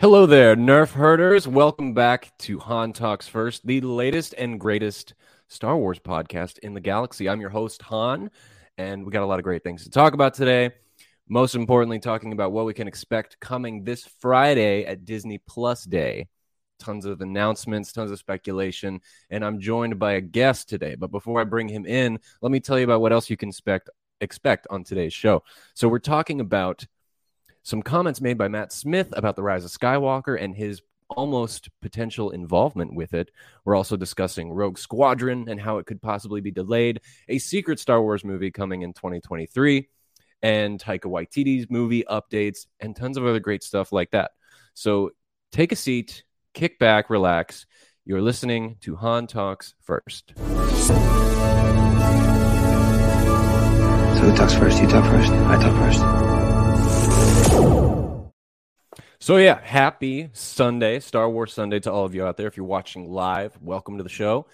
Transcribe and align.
Hello 0.00 0.24
there, 0.24 0.56
Nerf 0.56 0.92
herders. 0.92 1.46
Welcome 1.46 1.92
back 1.92 2.32
to 2.38 2.58
Han 2.58 2.94
Talks 2.94 3.28
First, 3.28 3.66
the 3.66 3.82
latest 3.82 4.34
and 4.38 4.58
greatest 4.58 5.12
Star 5.48 5.76
Wars 5.76 5.98
podcast 5.98 6.58
in 6.60 6.72
the 6.72 6.80
galaxy. 6.80 7.28
I'm 7.28 7.42
your 7.42 7.50
host, 7.50 7.82
Han, 7.82 8.30
and 8.78 9.04
we 9.04 9.12
got 9.12 9.22
a 9.22 9.26
lot 9.26 9.38
of 9.38 9.42
great 9.42 9.62
things 9.62 9.84
to 9.84 9.90
talk 9.90 10.14
about 10.14 10.32
today. 10.32 10.70
Most 11.28 11.54
importantly, 11.54 11.98
talking 11.98 12.32
about 12.32 12.50
what 12.50 12.64
we 12.64 12.72
can 12.72 12.88
expect 12.88 13.38
coming 13.40 13.84
this 13.84 14.08
Friday 14.20 14.86
at 14.86 15.04
Disney 15.04 15.36
Plus 15.46 15.84
Day. 15.84 16.28
Tons 16.78 17.04
of 17.04 17.20
announcements, 17.20 17.92
tons 17.92 18.10
of 18.10 18.18
speculation, 18.18 19.02
and 19.28 19.44
I'm 19.44 19.60
joined 19.60 19.98
by 19.98 20.12
a 20.12 20.22
guest 20.22 20.70
today. 20.70 20.94
But 20.94 21.10
before 21.10 21.42
I 21.42 21.44
bring 21.44 21.68
him 21.68 21.84
in, 21.84 22.18
let 22.40 22.50
me 22.50 22.60
tell 22.60 22.78
you 22.78 22.84
about 22.84 23.02
what 23.02 23.12
else 23.12 23.28
you 23.28 23.36
can 23.36 23.50
expect 23.50 23.90
expect 24.22 24.66
on 24.70 24.82
today's 24.82 25.12
show. 25.12 25.42
So 25.74 25.88
we're 25.88 25.98
talking 25.98 26.40
about 26.40 26.86
some 27.62 27.82
comments 27.82 28.20
made 28.20 28.38
by 28.38 28.48
Matt 28.48 28.72
Smith 28.72 29.12
about 29.16 29.36
the 29.36 29.42
rise 29.42 29.64
of 29.64 29.70
Skywalker 29.70 30.40
and 30.40 30.54
his 30.54 30.82
almost 31.10 31.68
potential 31.82 32.30
involvement 32.30 32.94
with 32.94 33.14
it. 33.14 33.30
We're 33.64 33.76
also 33.76 33.96
discussing 33.96 34.50
Rogue 34.50 34.78
Squadron 34.78 35.48
and 35.48 35.60
how 35.60 35.78
it 35.78 35.86
could 35.86 36.00
possibly 36.00 36.40
be 36.40 36.50
delayed, 36.50 37.00
a 37.28 37.38
secret 37.38 37.78
Star 37.78 38.00
Wars 38.00 38.24
movie 38.24 38.50
coming 38.50 38.82
in 38.82 38.92
2023, 38.92 39.88
and 40.42 40.80
Taika 40.80 41.06
Waititi's 41.06 41.68
movie 41.68 42.04
updates, 42.08 42.66
and 42.78 42.96
tons 42.96 43.16
of 43.16 43.26
other 43.26 43.40
great 43.40 43.62
stuff 43.62 43.92
like 43.92 44.12
that. 44.12 44.30
So 44.74 45.10
take 45.52 45.72
a 45.72 45.76
seat, 45.76 46.24
kick 46.54 46.78
back, 46.78 47.10
relax. 47.10 47.66
You're 48.04 48.22
listening 48.22 48.76
to 48.80 48.96
Han 48.96 49.26
Talks 49.26 49.74
First. 49.82 50.32
So 50.36 50.44
who 54.26 54.36
talks 54.36 54.54
first? 54.54 54.80
You 54.80 54.88
talk 54.88 55.04
first. 55.04 55.30
I 55.30 55.60
talk 55.60 55.76
first. 55.78 56.29
So 59.22 59.36
yeah, 59.36 59.60
happy 59.62 60.30
Sunday, 60.32 60.98
Star 60.98 61.28
Wars 61.28 61.52
Sunday 61.52 61.78
to 61.80 61.92
all 61.92 62.04
of 62.04 62.14
you 62.14 62.24
out 62.24 62.36
there. 62.36 62.46
If 62.46 62.56
you're 62.56 62.66
watching 62.66 63.08
live, 63.08 63.56
welcome 63.60 63.98
to 63.98 64.02
the 64.02 64.08
show. 64.08 64.46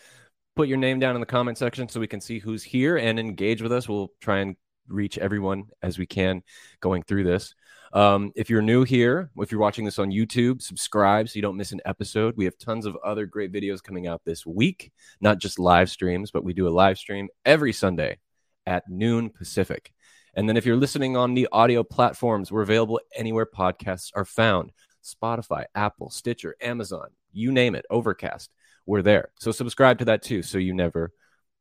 Put 0.57 0.69
your 0.69 0.77
name 0.77 0.99
down 0.99 1.15
in 1.15 1.21
the 1.21 1.27
comment 1.27 1.57
section 1.57 1.89
so 1.89 2.01
we 2.01 2.09
can 2.09 2.21
see 2.21 2.41
who's 2.41 2.65
here 2.65 2.97
and 2.97 3.19
engage 3.19 3.63
with 3.63 3.73
us. 3.73 3.89
We'll 3.89 4.11
try 4.21 4.41
and 4.41 4.57
reach 4.89 5.19
everyone 5.19 5.69
as 5.83 5.99
we 5.99 6.07
can 6.07 6.43
going 6.81 7.05
through 7.05 7.25
this. 7.25 7.55
Um, 7.93 8.33
if 8.35 8.51
you're 8.51 8.61
new 8.61 8.83
here, 8.83 9.31
if 9.39 9.53
you're 9.53 9.61
watching 9.61 9.85
this 9.85 9.99
on 9.99 10.11
YouTube, 10.11 10.61
subscribe 10.61 11.29
so 11.29 11.37
you 11.37 11.43
don't 11.43 11.57
miss 11.57 11.73
an 11.73 11.81
episode. 11.87 12.37
We 12.37 12.45
have 12.45 12.59
tons 12.59 12.87
of 12.87 12.97
other 13.05 13.25
great 13.25 13.53
videos 13.53 13.83
coming 13.83 14.07
out 14.07 14.23
this 14.25 14.45
week, 14.45 14.93
not 15.21 15.39
just 15.39 15.59
live 15.59 15.91
streams, 15.91 16.31
but 16.31 16.45
we 16.45 16.53
do 16.53 16.67
a 16.67 16.71
live 16.71 16.99
stream 16.99 17.29
every 17.45 17.73
Sunday 17.73 18.19
at 18.67 18.83
noon 18.89 19.31
Pacific. 19.31 19.93
And 20.37 20.49
then 20.49 20.57
if 20.59 20.67
you're 20.67 20.77
listening 20.77 21.17
on 21.17 21.33
the 21.35 21.49
audio 21.51 21.83
platforms, 21.83 22.53
we're 22.53 22.63
available 22.63 23.01
anywhere 23.15 23.47
podcasts 23.47 24.11
are 24.15 24.27
found 24.27 24.71
Spotify, 25.03 25.65
Apple, 25.75 26.11
Stitcher, 26.11 26.55
Amazon, 26.61 27.09
you 27.33 27.51
name 27.51 27.75
it, 27.75 27.87
Overcast. 27.91 28.51
We're 28.85 29.03
there. 29.03 29.31
So 29.41 29.51
subscribe 29.51 29.99
to 29.99 30.05
that 30.07 30.23
too 30.23 30.43
so 30.43 30.59
you 30.59 30.75
never 30.75 31.11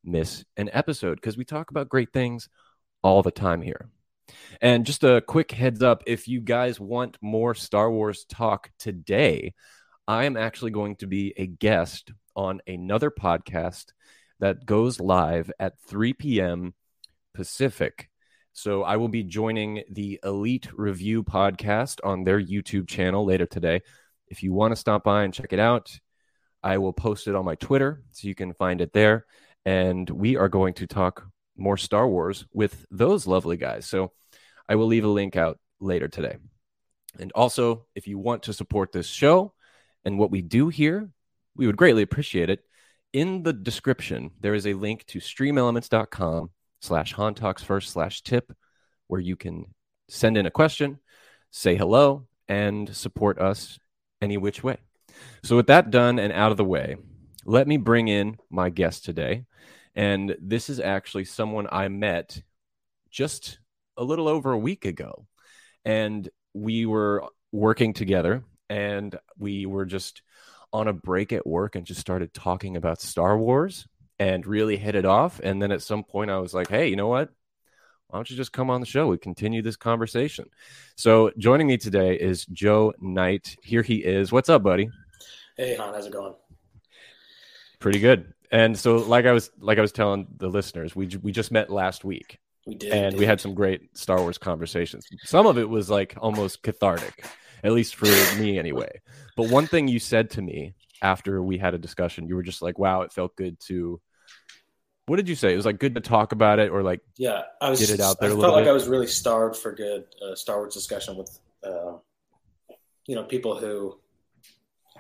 miss 0.03 0.43
an 0.57 0.69
episode 0.73 1.15
because 1.15 1.37
we 1.37 1.45
talk 1.45 1.71
about 1.71 1.89
great 1.89 2.11
things 2.11 2.49
all 3.01 3.23
the 3.23 3.31
time 3.31 3.61
here. 3.61 3.89
And 4.61 4.85
just 4.85 5.03
a 5.03 5.21
quick 5.21 5.51
heads 5.51 5.81
up 5.81 6.03
if 6.05 6.27
you 6.27 6.41
guys 6.41 6.79
want 6.79 7.17
more 7.21 7.55
Star 7.55 7.89
Wars 7.89 8.25
talk 8.25 8.71
today, 8.77 9.53
I 10.07 10.25
am 10.25 10.35
actually 10.35 10.71
going 10.71 10.97
to 10.97 11.07
be 11.07 11.33
a 11.37 11.47
guest 11.47 12.11
on 12.35 12.61
another 12.67 13.09
podcast 13.09 13.85
that 14.39 14.65
goes 14.65 14.99
live 14.99 15.51
at 15.59 15.79
3 15.87 16.13
p.m. 16.13 16.73
Pacific. 17.33 18.09
So 18.57 18.83
I 18.83 18.95
will 18.95 19.09
be 19.09 19.21
joining 19.21 19.83
the 19.89 20.17
Elite 20.23 20.69
Review 20.73 21.23
podcast 21.23 21.99
on 22.05 22.23
their 22.23 22.41
YouTube 22.41 22.87
channel 22.87 23.25
later 23.25 23.45
today. 23.45 23.81
If 24.29 24.43
you 24.43 24.53
want 24.53 24.71
to 24.71 24.77
stop 24.77 25.03
by 25.03 25.23
and 25.23 25.33
check 25.33 25.51
it 25.51 25.59
out, 25.59 25.99
I 26.63 26.77
will 26.77 26.93
post 26.93 27.27
it 27.27 27.35
on 27.35 27.43
my 27.43 27.55
Twitter 27.55 28.01
so 28.11 28.29
you 28.29 28.33
can 28.33 28.53
find 28.53 28.79
it 28.79 28.93
there. 28.93 29.25
And 29.65 30.09
we 30.09 30.37
are 30.37 30.47
going 30.47 30.73
to 30.75 30.87
talk 30.87 31.27
more 31.57 31.75
Star 31.75 32.07
Wars 32.07 32.45
with 32.53 32.85
those 32.89 33.27
lovely 33.27 33.57
guys. 33.57 33.87
So 33.87 34.13
I 34.69 34.75
will 34.75 34.87
leave 34.87 35.03
a 35.03 35.09
link 35.09 35.35
out 35.35 35.59
later 35.81 36.07
today. 36.07 36.37
And 37.19 37.33
also, 37.33 37.87
if 37.93 38.07
you 38.07 38.17
want 38.17 38.43
to 38.43 38.53
support 38.53 38.93
this 38.93 39.07
show 39.07 39.53
and 40.05 40.17
what 40.17 40.31
we 40.31 40.41
do 40.41 40.69
here, 40.69 41.09
we 41.57 41.67
would 41.67 41.75
greatly 41.75 42.03
appreciate 42.03 42.49
it. 42.49 42.61
In 43.11 43.43
the 43.43 43.51
description, 43.51 44.31
there 44.39 44.55
is 44.55 44.65
a 44.65 44.75
link 44.75 45.05
to 45.07 45.19
streamelements.com 45.19 46.51
slash 46.85 47.13
Talks 47.13 47.63
First 47.63 47.91
slash 47.91 48.21
tip, 48.21 48.51
where 49.07 49.21
you 49.21 49.35
can 49.35 49.65
send 50.09 50.37
in 50.37 50.45
a 50.45 50.51
question, 50.51 50.99
say 51.51 51.75
hello, 51.75 52.27
and 52.47 52.95
support 52.95 53.39
us 53.39 53.79
any 54.21 54.37
which 54.37 54.63
way. 54.63 54.77
So, 55.43 55.55
with 55.55 55.67
that 55.67 55.91
done 55.91 56.19
and 56.19 56.33
out 56.33 56.51
of 56.51 56.57
the 56.57 56.65
way, 56.65 56.97
let 57.45 57.67
me 57.67 57.77
bring 57.77 58.07
in 58.07 58.37
my 58.49 58.69
guest 58.69 59.05
today. 59.05 59.45
And 59.95 60.35
this 60.41 60.69
is 60.69 60.79
actually 60.79 61.25
someone 61.25 61.67
I 61.71 61.87
met 61.87 62.41
just 63.11 63.59
a 63.97 64.03
little 64.03 64.27
over 64.27 64.51
a 64.51 64.57
week 64.57 64.85
ago. 64.85 65.27
And 65.85 66.27
we 66.53 66.85
were 66.85 67.29
working 67.51 67.93
together 67.93 68.43
and 68.69 69.17
we 69.37 69.65
were 69.65 69.85
just 69.85 70.21
on 70.73 70.87
a 70.87 70.93
break 70.93 71.31
at 71.31 71.47
work 71.47 71.75
and 71.75 71.85
just 71.85 72.01
started 72.01 72.33
talking 72.33 72.75
about 72.75 73.01
Star 73.01 73.37
Wars 73.37 73.87
and 74.19 74.45
really 74.45 74.77
hit 74.77 74.95
it 74.95 75.05
off. 75.05 75.39
And 75.43 75.61
then 75.61 75.71
at 75.71 75.81
some 75.81 76.03
point, 76.03 76.31
I 76.31 76.39
was 76.39 76.53
like, 76.53 76.69
hey, 76.69 76.87
you 76.87 76.95
know 76.95 77.07
what? 77.07 77.29
Why 78.07 78.19
don't 78.19 78.29
you 78.29 78.37
just 78.37 78.53
come 78.53 78.69
on 78.69 78.79
the 78.79 78.85
show? 78.85 79.07
We 79.07 79.17
continue 79.17 79.61
this 79.61 79.75
conversation. 79.75 80.45
So 80.95 81.31
joining 81.37 81.67
me 81.67 81.77
today 81.77 82.15
is 82.15 82.45
Joe 82.45 82.93
Knight. 82.99 83.57
Here 83.63 83.81
he 83.81 83.95
is. 83.95 84.31
What's 84.31 84.49
up, 84.49 84.63
buddy? 84.63 84.89
Hey, 85.57 85.75
Han, 85.75 85.93
how's 85.93 86.05
it 86.05 86.13
going? 86.13 86.35
Pretty 87.79 87.99
good. 87.99 88.33
And 88.51 88.77
so, 88.77 88.97
like 88.97 89.25
I 89.25 89.31
was, 89.31 89.51
like 89.59 89.79
I 89.79 89.81
was 89.81 89.91
telling 89.91 90.27
the 90.37 90.47
listeners, 90.47 90.95
we 90.95 91.07
we 91.21 91.31
just 91.31 91.51
met 91.51 91.69
last 91.69 92.05
week. 92.05 92.39
We 92.65 92.75
did, 92.75 92.93
and 92.93 93.17
we 93.17 93.25
had 93.25 93.41
some 93.41 93.53
great 93.53 93.97
Star 93.97 94.21
Wars 94.21 94.37
conversations. 94.37 95.05
Some 95.23 95.45
of 95.45 95.57
it 95.57 95.69
was 95.69 95.89
like 95.89 96.15
almost 96.17 96.63
cathartic, 96.63 97.25
at 97.63 97.73
least 97.73 97.95
for 97.95 98.05
me 98.39 98.57
anyway. 98.57 99.01
But 99.35 99.49
one 99.49 99.67
thing 99.67 99.87
you 99.87 99.99
said 99.99 100.29
to 100.31 100.41
me 100.41 100.75
after 101.01 101.43
we 101.43 101.57
had 101.57 101.73
a 101.73 101.77
discussion, 101.77 102.27
you 102.27 102.35
were 102.35 102.43
just 102.43 102.61
like, 102.61 102.79
"Wow, 102.79 103.01
it 103.01 103.11
felt 103.11 103.35
good 103.35 103.59
to." 103.61 103.99
What 105.07 105.17
did 105.17 105.29
you 105.29 105.35
say? 105.35 105.53
It 105.53 105.55
was 105.55 105.65
like 105.65 105.79
good 105.79 105.95
to 105.95 106.01
talk 106.01 106.31
about 106.31 106.57
it, 106.59 106.71
or 106.71 106.81
like 106.81 107.01
yeah, 107.15 107.43
I 107.61 107.69
was 107.69 107.79
get 107.79 107.91
it 107.91 107.99
out 107.99 108.19
there. 108.19 108.31
I 108.31 108.33
felt 108.33 108.53
like 108.53 108.63
bit? 108.65 108.69
I 108.69 108.73
was 108.73 108.87
really 108.87 109.07
starved 109.07 109.55
for 109.55 109.71
good 109.71 110.05
uh, 110.23 110.35
Star 110.35 110.57
Wars 110.57 110.73
discussion 110.73 111.15
with, 111.15 111.39
uh, 111.63 111.93
you 113.05 113.15
know, 113.15 113.23
people 113.23 113.55
who 113.55 113.99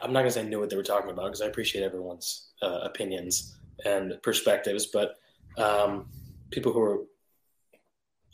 I'm 0.01 0.13
not 0.13 0.19
gonna 0.19 0.31
say 0.31 0.43
knew 0.43 0.59
what 0.59 0.69
they 0.69 0.75
were 0.75 0.83
talking 0.83 1.09
about 1.09 1.25
because 1.25 1.41
I 1.41 1.47
appreciate 1.47 1.83
everyone's 1.83 2.51
uh, 2.61 2.81
opinions 2.83 3.57
and 3.83 4.13
perspectives, 4.21 4.87
but 4.87 5.15
um, 5.57 6.07
people 6.51 6.71
who 6.71 6.81
are 6.81 6.99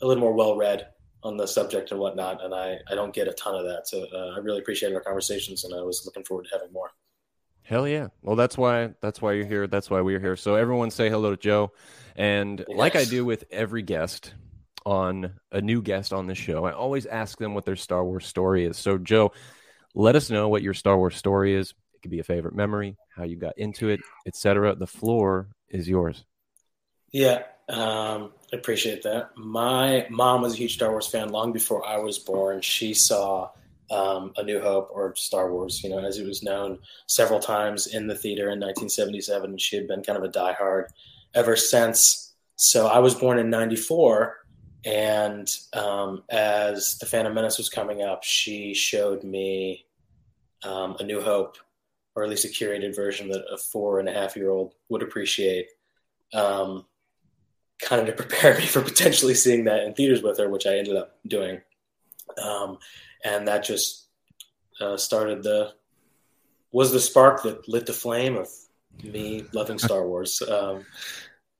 a 0.02 0.06
little 0.06 0.20
more 0.20 0.34
well 0.34 0.56
read 0.56 0.88
on 1.22 1.36
the 1.36 1.46
subject 1.46 1.90
and 1.90 1.98
whatnot, 1.98 2.44
and 2.44 2.54
I 2.54 2.78
I 2.90 2.94
don't 2.94 3.14
get 3.14 3.28
a 3.28 3.32
ton 3.32 3.54
of 3.54 3.64
that, 3.64 3.88
so 3.88 4.04
uh, 4.12 4.34
I 4.36 4.38
really 4.40 4.58
appreciated 4.58 4.94
our 4.94 5.00
conversations, 5.00 5.64
and 5.64 5.74
I 5.74 5.80
was 5.80 6.02
looking 6.04 6.24
forward 6.24 6.48
to 6.50 6.58
having 6.58 6.70
more. 6.70 6.90
Hell 7.62 7.86
yeah! 7.86 8.08
Well, 8.22 8.36
that's 8.36 8.58
why 8.58 8.90
that's 9.00 9.22
why 9.22 9.32
you're 9.32 9.46
here. 9.46 9.66
That's 9.66 9.88
why 9.88 10.00
we're 10.00 10.20
here. 10.20 10.36
So 10.36 10.56
everyone 10.56 10.90
say 10.90 11.08
hello 11.08 11.30
to 11.30 11.36
Joe, 11.36 11.72
and 12.16 12.64
like 12.68 12.96
I 12.96 13.04
do 13.04 13.24
with 13.24 13.44
every 13.50 13.82
guest 13.82 14.34
on 14.84 15.34
a 15.52 15.60
new 15.60 15.80
guest 15.80 16.12
on 16.12 16.26
the 16.26 16.34
show, 16.34 16.64
I 16.64 16.72
always 16.72 17.06
ask 17.06 17.38
them 17.38 17.54
what 17.54 17.64
their 17.64 17.76
Star 17.76 18.04
Wars 18.04 18.26
story 18.26 18.64
is. 18.64 18.76
So 18.76 18.98
Joe, 18.98 19.32
let 19.94 20.16
us 20.16 20.30
know 20.30 20.48
what 20.48 20.62
your 20.62 20.74
Star 20.74 20.96
Wars 20.96 21.16
story 21.16 21.54
is. 21.54 21.70
It 21.94 22.02
could 22.02 22.10
be 22.10 22.18
a 22.18 22.24
favorite 22.24 22.54
memory, 22.54 22.96
how 23.14 23.24
you 23.24 23.36
got 23.36 23.56
into 23.58 23.88
it, 23.88 24.00
etc. 24.26 24.74
The 24.74 24.86
floor 24.86 25.48
is 25.68 25.88
yours. 25.88 26.24
Yeah, 27.12 27.42
um, 27.68 28.32
I 28.52 28.56
appreciate 28.56 29.02
that. 29.02 29.36
My 29.36 30.06
mom 30.10 30.42
was 30.42 30.54
a 30.54 30.56
huge 30.56 30.74
Star 30.74 30.90
Wars 30.90 31.06
fan 31.06 31.28
long 31.28 31.52
before 31.52 31.86
I 31.86 31.98
was 31.98 32.18
born. 32.18 32.60
She 32.60 32.94
saw 32.94 33.50
um, 33.92 34.32
A 34.36 34.42
New 34.42 34.60
Hope 34.60 34.88
or 34.90 35.14
Star 35.16 35.52
Wars, 35.52 35.82
you 35.84 35.90
know, 35.90 35.98
as 35.98 36.18
it 36.18 36.26
was 36.26 36.42
known, 36.42 36.78
several 37.06 37.38
times 37.38 37.86
in 37.86 38.06
the 38.06 38.16
theater 38.16 38.44
in 38.44 38.58
1977. 38.58 39.58
She 39.58 39.76
had 39.76 39.86
been 39.86 40.02
kind 40.02 40.18
of 40.18 40.24
a 40.24 40.28
diehard 40.28 40.86
ever 41.34 41.56
since. 41.56 42.34
So 42.56 42.86
I 42.86 42.98
was 42.98 43.14
born 43.14 43.38
in 43.38 43.50
'94, 43.50 44.36
and 44.84 45.48
um, 45.74 46.22
as 46.30 46.96
The 46.98 47.06
Phantom 47.06 47.34
Menace 47.34 47.58
was 47.58 47.68
coming 47.68 48.02
up, 48.02 48.24
she 48.24 48.74
showed 48.74 49.24
me 49.24 49.84
um, 50.64 50.96
A 50.98 51.04
New 51.04 51.20
Hope, 51.20 51.56
or 52.14 52.24
at 52.24 52.30
least 52.30 52.44
a 52.44 52.48
curated 52.48 52.94
version 52.96 53.28
that 53.28 53.44
a 53.52 53.58
four 53.58 54.00
and 54.00 54.08
a 54.08 54.12
half 54.12 54.36
year 54.36 54.50
old 54.50 54.74
would 54.88 55.02
appreciate. 55.02 55.68
Um, 56.32 56.86
kind 57.82 58.00
of 58.00 58.06
to 58.06 58.22
prepare 58.22 58.54
me 58.58 58.64
for 58.66 58.80
potentially 58.80 59.34
seeing 59.34 59.64
that 59.64 59.82
in 59.82 59.92
theaters 59.92 60.22
with 60.22 60.38
her, 60.38 60.48
which 60.48 60.66
I 60.66 60.78
ended 60.78 60.96
up 60.96 61.18
doing. 61.26 61.60
Um, 62.38 62.78
and 63.24 63.46
that 63.48 63.64
just 63.64 64.08
uh, 64.80 64.96
started 64.96 65.42
the 65.42 65.72
was 66.72 66.92
the 66.92 67.00
spark 67.00 67.42
that 67.42 67.68
lit 67.68 67.86
the 67.86 67.92
flame 67.92 68.36
of 68.36 68.48
me 69.02 69.44
loving 69.52 69.78
Star 69.78 70.06
Wars. 70.06 70.40
Um, 70.42 70.84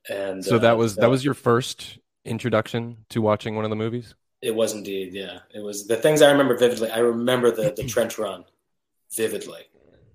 and 0.09 0.45
So 0.45 0.57
uh, 0.57 0.61
that 0.61 0.77
was 0.77 0.97
that 0.97 1.11
was 1.11 1.25
your 1.25 1.35
first 1.35 1.99
introduction 2.25 2.97
to 3.11 3.21
watching 3.21 3.57
one 3.57 3.65
of 3.65 3.71
the 3.71 3.77
movies. 3.77 4.15
it 4.41 4.55
was 4.55 4.75
indeed 4.75 5.13
yeah 5.13 5.39
it 5.55 5.61
was 5.63 5.87
the 5.87 5.97
things 5.97 6.23
I 6.23 6.31
remember 6.31 6.57
vividly. 6.57 6.91
I 6.91 6.99
remember 6.99 7.51
the 7.51 7.73
the 7.77 7.85
trench 7.95 8.19
run 8.19 8.45
vividly. 9.15 9.63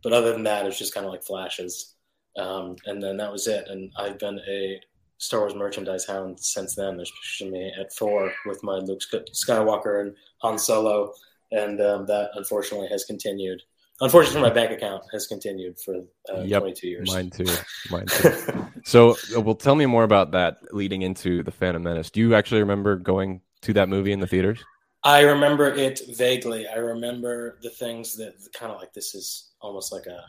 But 0.03 0.13
other 0.13 0.31
than 0.31 0.43
that, 0.43 0.65
it's 0.65 0.77
just 0.77 0.93
kind 0.93 1.05
of 1.05 1.11
like 1.11 1.23
flashes. 1.23 1.95
Um, 2.37 2.75
and 2.85 3.01
then 3.01 3.17
that 3.17 3.31
was 3.31 3.47
it. 3.47 3.67
And 3.67 3.91
I've 3.97 4.19
been 4.19 4.39
a 4.47 4.79
Star 5.17 5.41
Wars 5.41 5.55
merchandise 5.55 6.05
hound 6.05 6.39
since 6.39 6.75
then. 6.75 6.97
There's 6.97 7.11
pictures 7.11 7.47
of 7.47 7.53
me 7.53 7.71
at 7.79 7.93
four 7.93 8.31
with 8.45 8.63
my 8.63 8.77
Luke 8.77 9.01
Skywalker 9.45 10.01
and 10.01 10.15
Han 10.41 10.57
Solo, 10.59 11.13
and 11.51 11.81
um, 11.81 12.05
that 12.07 12.31
unfortunately 12.35 12.87
has 12.89 13.03
continued. 13.05 13.61
Unfortunately, 13.99 14.41
my 14.41 14.53
bank 14.53 14.71
account 14.71 15.03
has 15.11 15.25
continued 15.25 15.75
for 15.79 15.95
uh, 16.31 16.41
yep, 16.41 16.61
22 16.61 16.87
years. 16.87 17.11
Mine 17.11 17.31
too. 17.31 17.47
Mine 17.89 18.05
too. 18.05 18.31
so, 18.85 19.15
uh, 19.35 19.41
well, 19.41 19.55
tell 19.55 19.73
me 19.73 19.87
more 19.87 20.03
about 20.03 20.31
that 20.31 20.57
leading 20.71 21.01
into 21.01 21.41
the 21.41 21.51
Phantom 21.51 21.81
Menace. 21.81 22.11
Do 22.11 22.19
you 22.19 22.35
actually 22.35 22.61
remember 22.61 22.95
going 22.95 23.41
to 23.61 23.73
that 23.73 23.89
movie 23.89 24.11
in 24.11 24.19
the 24.19 24.27
theaters? 24.27 24.63
I 25.03 25.21
remember 25.21 25.67
it 25.67 26.01
vaguely. 26.09 26.67
I 26.67 26.75
remember 26.75 27.57
the 27.63 27.69
things 27.71 28.15
that 28.17 28.33
kind 28.53 28.71
of 28.71 28.79
like 28.79 28.93
this 28.93 29.15
is 29.15 29.51
almost 29.61 29.91
like 29.91 30.05
a 30.05 30.21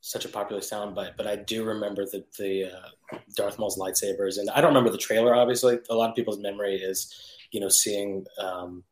such 0.00 0.24
a 0.24 0.28
popular 0.28 0.60
soundbite, 0.60 1.16
but 1.16 1.26
I 1.26 1.36
do 1.36 1.64
remember 1.64 2.04
the 2.04 2.24
the 2.38 2.64
uh, 2.64 2.88
Darth 3.36 3.58
Maul's 3.58 3.78
lightsabers, 3.78 4.38
and 4.38 4.50
I 4.50 4.60
don't 4.60 4.70
remember 4.70 4.90
the 4.90 4.98
trailer. 4.98 5.34
Obviously, 5.34 5.78
a 5.90 5.94
lot 5.94 6.10
of 6.10 6.16
people's 6.16 6.38
memory 6.38 6.76
is, 6.76 7.12
you 7.50 7.60
know, 7.60 7.68
seeing 7.68 8.24
um, 8.38 8.84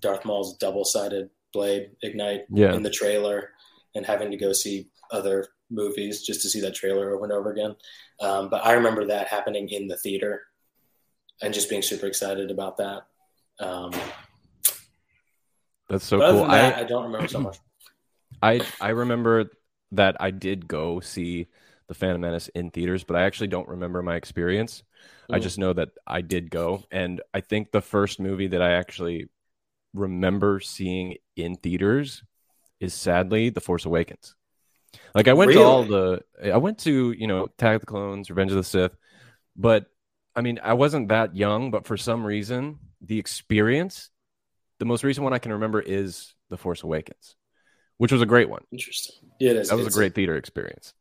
Darth 0.00 0.24
Maul's 0.24 0.56
double 0.56 0.84
sided 0.84 1.30
blade 1.52 1.90
ignite 2.02 2.44
yeah. 2.50 2.74
in 2.74 2.82
the 2.82 2.90
trailer, 2.90 3.50
and 3.94 4.04
having 4.04 4.30
to 4.30 4.36
go 4.36 4.52
see 4.52 4.88
other 5.10 5.46
movies 5.70 6.22
just 6.22 6.42
to 6.42 6.48
see 6.48 6.60
that 6.60 6.74
trailer 6.74 7.14
over 7.14 7.24
and 7.24 7.32
over 7.32 7.50
again. 7.50 7.76
Um, 8.20 8.48
but 8.48 8.64
I 8.64 8.72
remember 8.72 9.06
that 9.06 9.28
happening 9.28 9.68
in 9.68 9.88
the 9.88 9.96
theater, 9.96 10.42
and 11.42 11.54
just 11.54 11.68
being 11.68 11.82
super 11.82 12.06
excited 12.06 12.50
about 12.50 12.76
that. 12.78 13.02
Um, 13.60 13.92
That's 15.88 16.04
so 16.04 16.18
cool. 16.18 16.46
That, 16.46 16.76
I, 16.76 16.80
I 16.80 16.84
don't 16.84 17.04
remember 17.04 17.28
so 17.28 17.40
much. 17.40 17.58
I 18.42 18.60
I 18.80 18.90
remember 18.90 19.50
that 19.92 20.16
I 20.20 20.30
did 20.30 20.68
go 20.68 21.00
see 21.00 21.46
the 21.88 21.94
Phantom 21.94 22.20
Menace 22.20 22.48
in 22.48 22.70
theaters, 22.70 23.04
but 23.04 23.16
I 23.16 23.22
actually 23.22 23.48
don't 23.48 23.68
remember 23.68 24.02
my 24.02 24.16
experience. 24.16 24.82
Mm. 25.30 25.36
I 25.36 25.38
just 25.38 25.58
know 25.58 25.72
that 25.72 25.90
I 26.06 26.20
did 26.20 26.50
go, 26.50 26.84
and 26.90 27.20
I 27.34 27.40
think 27.40 27.70
the 27.70 27.80
first 27.80 28.20
movie 28.20 28.48
that 28.48 28.62
I 28.62 28.72
actually 28.72 29.28
remember 29.94 30.60
seeing 30.60 31.16
in 31.36 31.56
theaters 31.56 32.22
is 32.78 32.94
sadly 32.94 33.50
The 33.50 33.60
Force 33.60 33.84
Awakens. 33.84 34.34
Like 35.14 35.28
I 35.28 35.32
went 35.32 35.50
really? 35.50 35.60
to 35.60 35.66
all 35.66 35.84
the, 35.84 36.22
I 36.44 36.56
went 36.58 36.78
to 36.80 37.12
you 37.12 37.26
know 37.26 37.44
Attack 37.44 37.76
of 37.76 37.80
the 37.80 37.86
Clones, 37.86 38.30
Revenge 38.30 38.52
of 38.52 38.56
the 38.56 38.64
Sith, 38.64 38.96
but 39.56 39.86
I 40.36 40.40
mean 40.40 40.60
I 40.62 40.74
wasn't 40.74 41.08
that 41.08 41.36
young, 41.36 41.70
but 41.70 41.86
for 41.86 41.96
some 41.96 42.24
reason 42.24 42.78
the 43.00 43.18
experience, 43.18 44.10
the 44.78 44.84
most 44.84 45.04
recent 45.04 45.24
one 45.24 45.32
I 45.32 45.38
can 45.38 45.52
remember 45.52 45.80
is 45.80 46.34
The 46.50 46.56
Force 46.56 46.82
Awakens 46.82 47.36
which 47.98 48.12
was 48.12 48.22
a 48.22 48.26
great 48.26 48.48
one. 48.48 48.62
Interesting. 48.72 49.16
Yeah, 49.38 49.50
it 49.50 49.56
is. 49.58 49.68
That 49.68 49.76
was 49.76 49.86
a 49.86 49.90
great 49.90 50.14
theater 50.14 50.36
experience. 50.36 50.94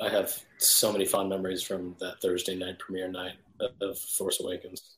I 0.00 0.08
have 0.08 0.38
so 0.58 0.92
many 0.92 1.04
fond 1.04 1.28
memories 1.28 1.62
from 1.62 1.96
that 2.00 2.20
Thursday 2.20 2.54
night 2.54 2.78
premiere 2.78 3.08
night 3.08 3.34
of 3.80 3.98
Force 3.98 4.40
Awakens. 4.40 4.96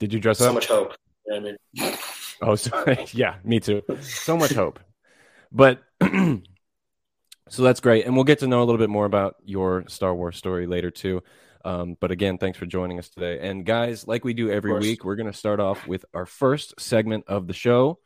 Did 0.00 0.12
you 0.12 0.20
dress 0.20 0.38
so 0.38 0.46
up? 0.46 0.50
So 0.50 0.54
much 0.54 0.66
hope. 0.66 0.94
You 1.26 1.40
know 1.40 1.56
I 1.76 1.82
mean? 1.82 1.98
Oh, 2.40 2.54
so, 2.54 2.70
yeah, 3.12 3.34
me 3.42 3.58
too. 3.58 3.82
So 4.00 4.36
much 4.36 4.52
hope. 4.52 4.78
But 5.50 5.82
so 6.00 7.62
that's 7.62 7.80
great. 7.80 8.06
And 8.06 8.14
we'll 8.14 8.22
get 8.22 8.38
to 8.40 8.46
know 8.46 8.62
a 8.62 8.64
little 8.64 8.78
bit 8.78 8.90
more 8.90 9.06
about 9.06 9.34
your 9.44 9.84
Star 9.88 10.14
Wars 10.14 10.36
story 10.36 10.68
later 10.68 10.92
too. 10.92 11.22
Um, 11.64 11.96
but 12.00 12.12
again, 12.12 12.38
thanks 12.38 12.56
for 12.56 12.66
joining 12.66 13.00
us 13.00 13.08
today. 13.08 13.40
And 13.40 13.66
guys, 13.66 14.06
like 14.06 14.24
we 14.24 14.34
do 14.34 14.50
every 14.50 14.78
week, 14.78 15.04
we're 15.04 15.16
going 15.16 15.30
to 15.30 15.36
start 15.36 15.58
off 15.58 15.86
with 15.88 16.04
our 16.14 16.26
first 16.26 16.80
segment 16.80 17.24
of 17.26 17.48
the 17.48 17.54
show 17.54 17.98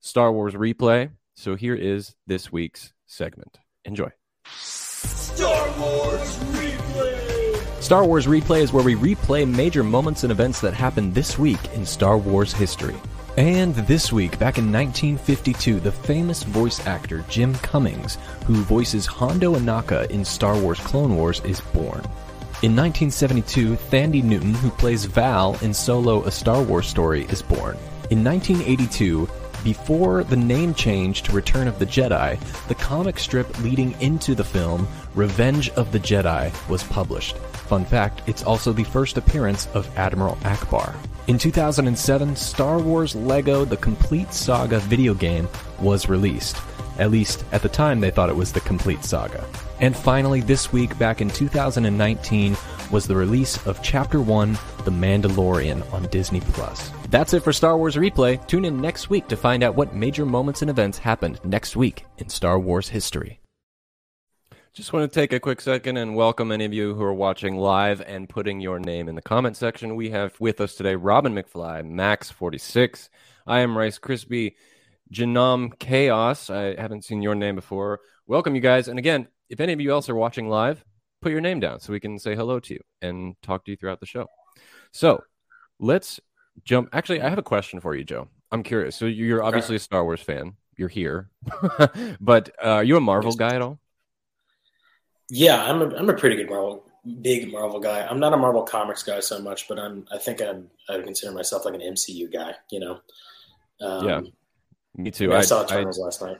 Star 0.00 0.32
Wars 0.32 0.54
Replay. 0.54 1.10
So 1.34 1.54
here 1.54 1.74
is 1.74 2.14
this 2.26 2.50
week's 2.50 2.94
segment. 3.06 3.58
Enjoy. 3.84 4.08
Star 5.34 5.80
Wars 5.80 6.38
Replay. 6.52 7.82
Star 7.82 8.04
Wars 8.06 8.26
Replay 8.26 8.60
is 8.62 8.72
where 8.72 8.84
we 8.84 8.94
replay 8.94 9.48
major 9.48 9.82
moments 9.82 10.22
and 10.22 10.30
events 10.30 10.60
that 10.60 10.74
happened 10.74 11.12
this 11.12 11.36
week 11.36 11.58
in 11.74 11.84
Star 11.84 12.16
Wars 12.16 12.52
history. 12.52 12.94
And 13.36 13.74
this 13.74 14.12
week, 14.12 14.38
back 14.38 14.58
in 14.58 14.72
1952, 14.72 15.80
the 15.80 15.90
famous 15.90 16.44
voice 16.44 16.86
actor 16.86 17.24
Jim 17.28 17.52
Cummings, 17.56 18.16
who 18.46 18.62
voices 18.62 19.06
Hondo 19.06 19.56
Ohnaka 19.56 20.08
in 20.08 20.24
Star 20.24 20.56
Wars 20.56 20.78
Clone 20.78 21.16
Wars, 21.16 21.40
is 21.40 21.60
born. 21.60 22.04
In 22.62 22.76
1972, 22.76 23.74
Thandi 23.74 24.22
Newton, 24.22 24.54
who 24.54 24.70
plays 24.70 25.04
Val 25.04 25.58
in 25.62 25.74
Solo 25.74 26.22
A 26.22 26.30
Star 26.30 26.62
Wars 26.62 26.86
Story, 26.86 27.24
is 27.24 27.42
born. 27.42 27.76
In 28.10 28.22
1982, 28.22 29.28
before 29.64 30.22
the 30.22 30.36
name 30.36 30.74
change 30.74 31.22
to 31.22 31.32
Return 31.32 31.66
of 31.66 31.78
the 31.78 31.86
Jedi, 31.86 32.38
the 32.68 32.74
comic 32.74 33.18
strip 33.18 33.58
leading 33.60 34.00
into 34.00 34.34
the 34.34 34.44
film, 34.44 34.86
Revenge 35.14 35.70
of 35.70 35.90
the 35.90 35.98
Jedi, 35.98 36.52
was 36.68 36.84
published. 36.84 37.38
Fun 37.38 37.84
fact, 37.84 38.22
it's 38.28 38.44
also 38.44 38.72
the 38.72 38.84
first 38.84 39.16
appearance 39.16 39.66
of 39.74 39.88
Admiral 39.98 40.36
Ackbar. 40.42 40.94
In 41.26 41.38
2007, 41.38 42.36
Star 42.36 42.78
Wars 42.78 43.16
Lego 43.16 43.64
The 43.64 43.78
Complete 43.78 44.32
Saga 44.34 44.78
video 44.80 45.14
game 45.14 45.48
was 45.80 46.08
released. 46.08 46.58
At 46.98 47.10
least, 47.10 47.44
at 47.50 47.62
the 47.62 47.68
time, 47.68 48.00
they 48.00 48.10
thought 48.10 48.28
it 48.28 48.36
was 48.36 48.52
the 48.52 48.60
complete 48.60 49.02
saga. 49.02 49.44
And 49.80 49.96
finally, 49.96 50.42
this 50.42 50.72
week, 50.72 50.96
back 50.96 51.20
in 51.20 51.28
2019, 51.28 52.56
was 52.92 53.06
the 53.06 53.16
release 53.16 53.64
of 53.66 53.82
Chapter 53.82 54.20
1 54.20 54.52
The 54.84 54.92
Mandalorian 54.92 55.92
on 55.92 56.04
Disney 56.04 56.40
Plus. 56.40 56.92
That's 57.14 57.32
it 57.32 57.44
for 57.44 57.52
Star 57.52 57.78
Wars 57.78 57.94
Replay. 57.94 58.44
Tune 58.48 58.64
in 58.64 58.80
next 58.80 59.08
week 59.08 59.28
to 59.28 59.36
find 59.36 59.62
out 59.62 59.76
what 59.76 59.94
major 59.94 60.26
moments 60.26 60.62
and 60.62 60.68
events 60.68 60.98
happened 60.98 61.38
next 61.44 61.76
week 61.76 62.06
in 62.18 62.28
Star 62.28 62.58
Wars 62.58 62.88
history. 62.88 63.38
Just 64.72 64.92
want 64.92 65.08
to 65.08 65.14
take 65.20 65.32
a 65.32 65.38
quick 65.38 65.60
second 65.60 65.96
and 65.96 66.16
welcome 66.16 66.50
any 66.50 66.64
of 66.64 66.72
you 66.72 66.92
who 66.92 67.04
are 67.04 67.14
watching 67.14 67.56
live 67.56 68.00
and 68.00 68.28
putting 68.28 68.58
your 68.58 68.80
name 68.80 69.08
in 69.08 69.14
the 69.14 69.22
comment 69.22 69.56
section. 69.56 69.94
We 69.94 70.10
have 70.10 70.34
with 70.40 70.60
us 70.60 70.74
today 70.74 70.96
Robin 70.96 71.32
McFly, 71.32 71.88
Max46. 71.88 73.08
I 73.46 73.60
am 73.60 73.78
Rice 73.78 73.98
Crispy, 73.98 74.56
Janam 75.12 75.78
Chaos. 75.78 76.50
I 76.50 76.74
haven't 76.74 77.04
seen 77.04 77.22
your 77.22 77.36
name 77.36 77.54
before. 77.54 78.00
Welcome, 78.26 78.56
you 78.56 78.60
guys. 78.60 78.88
And 78.88 78.98
again, 78.98 79.28
if 79.48 79.60
any 79.60 79.72
of 79.72 79.80
you 79.80 79.92
else 79.92 80.08
are 80.08 80.16
watching 80.16 80.48
live, 80.48 80.84
put 81.22 81.30
your 81.30 81.40
name 81.40 81.60
down 81.60 81.78
so 81.78 81.92
we 81.92 82.00
can 82.00 82.18
say 82.18 82.34
hello 82.34 82.58
to 82.58 82.74
you 82.74 82.80
and 83.02 83.36
talk 83.40 83.64
to 83.66 83.70
you 83.70 83.76
throughout 83.76 84.00
the 84.00 84.06
show. 84.06 84.26
So 84.90 85.22
let's 85.78 86.18
jump. 86.64 86.88
Actually, 86.92 87.22
I 87.22 87.28
have 87.28 87.38
a 87.38 87.42
question 87.42 87.80
for 87.80 87.94
you, 87.94 88.04
Joe. 88.04 88.28
I'm 88.50 88.62
curious. 88.62 88.96
So 88.96 89.06
you're 89.06 89.42
obviously 89.42 89.76
a 89.76 89.80
Star 89.80 90.04
Wars 90.04 90.20
fan. 90.20 90.54
You're 90.76 90.88
here, 90.88 91.30
but 92.20 92.50
uh, 92.62 92.68
are 92.68 92.84
you 92.84 92.96
a 92.96 93.00
Marvel 93.00 93.32
guy 93.32 93.54
at 93.54 93.62
all? 93.62 93.78
Yeah, 95.30 95.62
I'm 95.62 95.80
a, 95.80 95.94
I'm 95.94 96.10
a 96.10 96.14
pretty 96.14 96.36
good 96.36 96.48
Marvel, 96.48 96.84
big 97.22 97.52
Marvel 97.52 97.78
guy. 97.78 98.04
I'm 98.06 98.18
not 98.18 98.32
a 98.32 98.36
Marvel 98.36 98.62
comics 98.62 99.02
guy 99.02 99.20
so 99.20 99.40
much, 99.40 99.68
but 99.68 99.78
I'm 99.78 100.04
I 100.12 100.18
think 100.18 100.40
I'm 100.42 100.70
I 100.88 100.96
would 100.96 101.04
consider 101.04 101.32
myself 101.32 101.64
like 101.64 101.74
an 101.74 101.80
MCU 101.80 102.32
guy. 102.32 102.54
You 102.70 102.80
know. 102.80 103.00
Um, 103.80 104.08
yeah, 104.08 104.20
me 104.96 105.10
too. 105.10 105.32
I, 105.32 105.38
I 105.38 105.40
saw 105.42 105.64
Eternals 105.64 106.00
I, 106.00 106.02
last 106.02 106.22
night. 106.22 106.38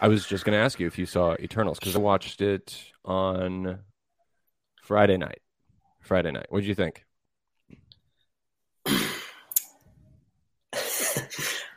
I 0.00 0.08
was 0.08 0.26
just 0.26 0.44
going 0.44 0.56
to 0.56 0.64
ask 0.64 0.80
you 0.80 0.86
if 0.86 0.98
you 0.98 1.04
saw 1.04 1.36
Eternals 1.38 1.78
because 1.78 1.94
I 1.94 1.98
watched 1.98 2.40
it 2.40 2.82
on 3.04 3.80
Friday 4.82 5.18
night. 5.18 5.40
Friday 6.00 6.30
night. 6.30 6.46
What 6.48 6.60
did 6.60 6.68
you 6.68 6.74
think? 6.74 7.04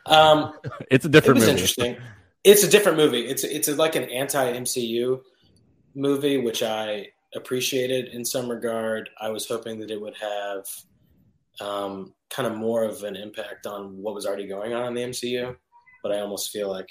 Um, 0.06 0.52
it's 0.90 1.04
a 1.04 1.08
different. 1.08 1.38
It 1.38 1.40
was 1.40 1.48
movie. 1.48 1.50
interesting. 1.52 1.96
It's 2.42 2.62
a 2.62 2.68
different 2.68 2.98
movie. 2.98 3.26
It's 3.26 3.44
it's 3.44 3.68
like 3.68 3.96
an 3.96 4.04
anti 4.04 4.52
MCU 4.52 5.20
movie, 5.94 6.38
which 6.38 6.62
I 6.62 7.08
appreciated 7.34 8.08
in 8.08 8.24
some 8.24 8.48
regard. 8.48 9.10
I 9.20 9.30
was 9.30 9.46
hoping 9.46 9.80
that 9.80 9.90
it 9.90 10.00
would 10.00 10.16
have 10.16 10.66
um, 11.60 12.14
kind 12.30 12.46
of 12.46 12.56
more 12.56 12.84
of 12.84 13.02
an 13.02 13.16
impact 13.16 13.66
on 13.66 13.96
what 14.02 14.14
was 14.14 14.26
already 14.26 14.46
going 14.46 14.74
on 14.74 14.86
in 14.88 14.94
the 14.94 15.02
MCU, 15.02 15.56
but 16.02 16.12
I 16.12 16.20
almost 16.20 16.50
feel 16.50 16.68
like 16.68 16.88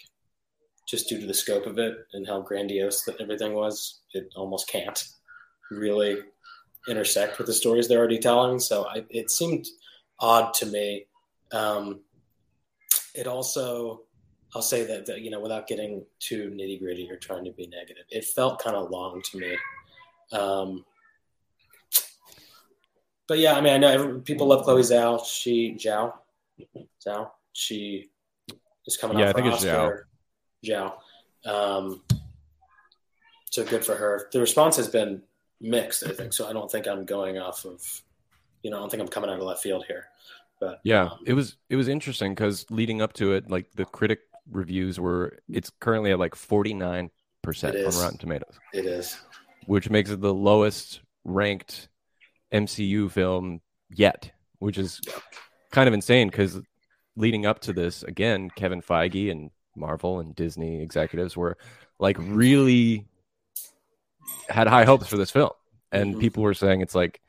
just 0.88 1.08
due 1.08 1.20
to 1.20 1.27
the 1.27 1.34
scope 1.34 1.65
of 1.65 1.79
it 1.79 1.98
and 2.13 2.27
how 2.27 2.41
grandiose 2.41 3.03
that 3.03 3.20
everything 3.22 3.53
was, 3.53 4.01
it 4.13 4.29
almost 4.36 4.67
can't 4.67 5.03
really 5.72 6.17
intersect 6.88 7.38
with 7.38 7.48
the 7.48 7.53
stories 7.53 7.88
they're 7.88 8.00
already 8.00 8.20
telling. 8.20 8.60
So 8.60 8.86
I, 8.88 9.05
it 9.10 9.32
seemed 9.32 9.67
odd 10.20 10.53
to 10.55 10.65
me. 10.65 11.05
Um, 11.51 12.01
it 13.13 13.27
also, 13.27 14.01
I'll 14.55 14.62
say 14.62 14.86
that, 14.86 15.05
that, 15.05 15.22
you 15.22 15.29
know, 15.29 15.39
without 15.39 15.67
getting 15.67 16.05
too 16.20 16.51
nitty 16.51 16.79
gritty 16.79 17.10
or 17.10 17.17
trying 17.17 17.46
to 17.46 17.51
be 17.51 17.67
negative, 17.67 18.05
it 18.10 18.25
felt 18.25 18.62
kind 18.62 18.75
of 18.75 18.89
long 18.89 19.22
to 19.32 19.38
me. 19.39 19.58
Um, 20.32 20.86
but 23.27 23.39
yeah, 23.39 23.53
I 23.53 23.62
mean, 23.62 23.74
I 23.74 23.77
know 23.77 23.89
every, 23.89 24.22
people 24.22 24.48
love 24.48 24.63
Chloe 24.63 24.82
Zhao. 24.82 25.25
She 25.25 25.75
Zhao, 25.75 26.13
Zhao. 27.05 27.29
She 27.53 28.10
is 28.86 28.98
coming 28.98 29.20
yeah, 29.20 29.29
out 29.29 29.34
for 29.34 29.39
I 29.39 29.41
think 29.43 29.53
Oscar. 29.53 30.08
It's 30.62 30.70
Zhao. 30.70 30.93
Zhao. 31.46 31.77
Um, 31.79 32.03
so 33.50 33.63
good 33.63 33.86
for 33.86 33.96
her. 33.96 34.29
The 34.32 34.39
response 34.39 34.75
has 34.77 34.88
been 34.88 35.22
mixed, 35.62 36.05
I 36.05 36.12
think. 36.12 36.34
So 36.34 36.48
I 36.48 36.53
don't 36.53 36.72
think 36.72 36.88
I'm 36.88 37.05
going 37.05 37.38
off 37.38 37.65
of, 37.65 37.82
you 38.63 38.72
know, 38.72 38.77
I 38.77 38.79
don't 38.79 38.89
think 38.89 39.01
I'm 39.01 39.08
coming 39.08 39.29
out 39.29 39.38
of 39.38 39.46
left 39.46 39.62
field 39.62 39.86
here. 39.88 40.08
But 40.60 40.79
yeah, 40.83 41.03
um, 41.03 41.19
it 41.25 41.33
was 41.33 41.57
it 41.69 41.75
was 41.75 41.88
interesting 41.88 42.33
because 42.33 42.65
leading 42.69 43.01
up 43.01 43.13
to 43.13 43.33
it, 43.33 43.50
like 43.50 43.72
the 43.74 43.86
critic 43.86 44.19
reviews 44.50 45.00
were 45.00 45.39
it's 45.50 45.72
currently 45.79 46.12
at 46.12 46.19
like 46.19 46.36
49% 46.36 47.10
on 47.45 48.01
Rotten 48.01 48.17
Tomatoes. 48.17 48.60
It 48.74 48.86
is. 48.86 49.17
Which 49.65 49.89
makes 49.89 50.10
it 50.10 50.22
the 50.22 50.33
lowest 50.33 51.01
ranked 51.24 51.88
MCU 52.53 53.10
film 53.10 53.62
yet, 53.89 54.31
which 54.60 54.77
is 54.77 55.01
kind 55.72 55.88
of 55.88 55.93
insane 55.93 56.27
because 56.27 56.60
leading 57.15 57.45
up 57.45 57.60
to 57.62 57.74
this, 57.74 58.03
again, 58.03 58.50
Kevin 58.55 58.81
Feige 58.81 59.31
and 59.31 59.51
Marvel 59.75 60.19
and 60.19 60.36
Disney 60.36 60.81
executives 60.81 61.36
were 61.36 61.57
like 62.00 62.17
really 62.19 63.05
had 64.50 64.67
high 64.67 64.86
hopes 64.86 65.07
for 65.07 65.17
this 65.17 65.31
film. 65.31 65.51
And 65.91 66.12
mm-hmm. 66.12 66.22
people 66.22 66.43
were 66.43 66.53
saying 66.53 66.81
it's 66.81 66.95
like 66.95 67.22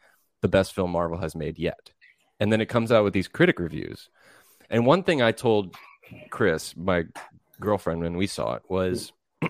the 0.42 0.48
best 0.48 0.74
film 0.74 0.90
Marvel 0.90 1.18
has 1.18 1.34
made 1.34 1.58
yet. 1.58 1.90
And 2.40 2.52
then 2.52 2.60
it 2.60 2.66
comes 2.66 2.90
out 2.92 3.04
with 3.04 3.12
these 3.12 3.28
critic 3.28 3.58
reviews. 3.58 4.08
And 4.70 4.86
one 4.86 5.02
thing 5.02 5.22
I 5.22 5.32
told 5.32 5.74
Chris, 6.30 6.76
my 6.76 7.04
girlfriend, 7.60 8.00
when 8.00 8.16
we 8.16 8.26
saw 8.26 8.54
it 8.54 8.62
was 8.68 9.12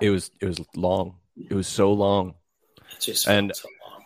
it 0.00 0.10
was 0.10 0.30
it 0.40 0.46
was 0.46 0.60
long. 0.76 1.16
It 1.36 1.54
was 1.54 1.66
so 1.66 1.92
long. 1.92 2.34
Just 2.98 3.26
and 3.28 3.52
so 3.54 3.68
long. 3.90 4.02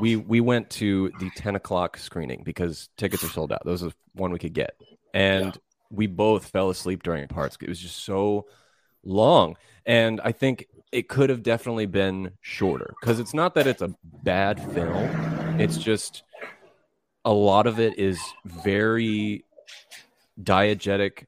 we 0.00 0.16
we 0.16 0.40
went 0.40 0.70
to 0.70 1.10
the 1.20 1.30
10 1.36 1.56
o'clock 1.56 1.98
screening 1.98 2.42
because 2.44 2.88
tickets 2.96 3.24
are 3.24 3.28
sold 3.28 3.52
out. 3.52 3.62
Those 3.64 3.82
are 3.82 3.92
one 4.14 4.32
we 4.32 4.38
could 4.38 4.54
get. 4.54 4.74
And 5.14 5.46
yeah. 5.46 5.60
we 5.90 6.06
both 6.06 6.48
fell 6.48 6.70
asleep 6.70 7.02
during 7.02 7.26
parts. 7.28 7.56
It 7.60 7.68
was 7.68 7.80
just 7.80 8.04
so 8.04 8.46
long. 9.04 9.56
And 9.84 10.20
I 10.24 10.32
think 10.32 10.66
it 10.92 11.08
could 11.08 11.30
have 11.30 11.42
definitely 11.42 11.86
been 11.86 12.32
shorter 12.40 12.94
because 13.00 13.18
it's 13.18 13.34
not 13.34 13.54
that 13.54 13.66
it's 13.66 13.82
a 13.82 13.94
bad 14.22 14.60
film. 14.72 15.60
It's 15.60 15.78
just 15.78 16.22
a 17.24 17.32
lot 17.32 17.66
of 17.66 17.78
it 17.78 17.98
is 17.98 18.20
very 18.44 19.44
diegetic 20.40 21.26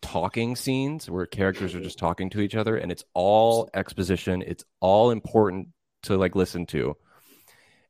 talking 0.00 0.56
scenes 0.56 1.08
where 1.08 1.26
characters 1.26 1.74
are 1.74 1.80
just 1.80 1.98
talking 1.98 2.28
to 2.30 2.40
each 2.40 2.54
other 2.54 2.76
and 2.76 2.90
it's 2.90 3.04
all 3.14 3.70
exposition. 3.74 4.42
It's 4.42 4.64
all 4.80 5.10
important 5.10 5.68
to 6.04 6.16
like 6.16 6.34
listen 6.34 6.66
to. 6.66 6.96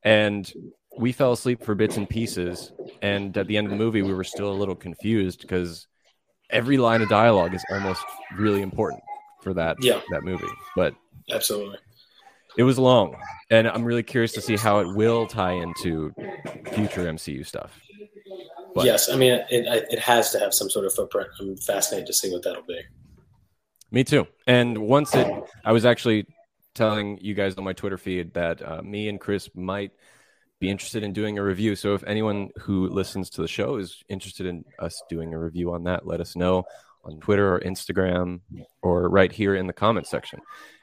And 0.02 0.50
we 0.98 1.12
fell 1.12 1.32
asleep 1.32 1.64
for 1.64 1.74
bits 1.74 1.96
and 1.96 2.08
pieces 2.08 2.72
and 3.00 3.36
at 3.36 3.46
the 3.46 3.56
end 3.56 3.66
of 3.66 3.70
the 3.70 3.78
movie 3.78 4.02
we 4.02 4.12
were 4.12 4.24
still 4.24 4.52
a 4.52 4.54
little 4.54 4.74
confused 4.74 5.40
because 5.40 5.86
every 6.50 6.76
line 6.76 7.00
of 7.00 7.08
dialogue 7.08 7.54
is 7.54 7.64
almost 7.70 8.04
really 8.36 8.60
important 8.60 9.02
for 9.40 9.54
that 9.54 9.76
yeah. 9.80 10.00
that 10.10 10.22
movie. 10.22 10.44
But 10.76 10.94
absolutely 11.30 11.78
it 12.56 12.62
was 12.62 12.78
long 12.78 13.16
and 13.50 13.68
i'm 13.68 13.84
really 13.84 14.02
curious 14.02 14.32
to 14.32 14.40
see 14.40 14.56
how 14.56 14.78
it 14.80 14.94
will 14.94 15.26
tie 15.26 15.52
into 15.52 16.12
future 16.72 17.04
mcu 17.04 17.46
stuff 17.46 17.80
but, 18.74 18.84
yes, 18.84 19.08
I 19.10 19.16
mean 19.16 19.32
it, 19.32 19.66
it 19.90 19.98
has 19.98 20.30
to 20.32 20.38
have 20.38 20.54
some 20.54 20.70
sort 20.70 20.86
of 20.86 20.94
footprint. 20.94 21.28
I'm 21.40 21.56
fascinated 21.56 22.06
to 22.06 22.12
see 22.12 22.32
what 22.32 22.42
that'll 22.42 22.62
be. 22.62 22.80
Me 23.90 24.04
too. 24.04 24.26
And 24.46 24.78
once 24.78 25.14
it, 25.14 25.26
I 25.64 25.72
was 25.72 25.84
actually 25.84 26.26
telling 26.74 27.18
you 27.20 27.34
guys 27.34 27.54
on 27.56 27.64
my 27.64 27.74
Twitter 27.74 27.98
feed 27.98 28.32
that 28.34 28.66
uh, 28.66 28.80
me 28.82 29.08
and 29.08 29.20
Chris 29.20 29.50
might 29.54 29.92
be 30.60 30.70
interested 30.70 31.02
in 31.02 31.12
doing 31.12 31.38
a 31.38 31.42
review. 31.42 31.76
So 31.76 31.94
if 31.94 32.02
anyone 32.04 32.50
who 32.60 32.88
listens 32.88 33.28
to 33.30 33.42
the 33.42 33.48
show 33.48 33.76
is 33.76 34.02
interested 34.08 34.46
in 34.46 34.64
us 34.78 35.02
doing 35.10 35.34
a 35.34 35.38
review 35.38 35.74
on 35.74 35.84
that, 35.84 36.06
let 36.06 36.20
us 36.20 36.34
know 36.34 36.64
on 37.04 37.18
Twitter 37.20 37.54
or 37.54 37.60
Instagram 37.60 38.40
or 38.80 39.08
right 39.10 39.30
here 39.30 39.54
in 39.54 39.66
the 39.66 39.72
comment 39.72 40.06
section. 40.06 40.40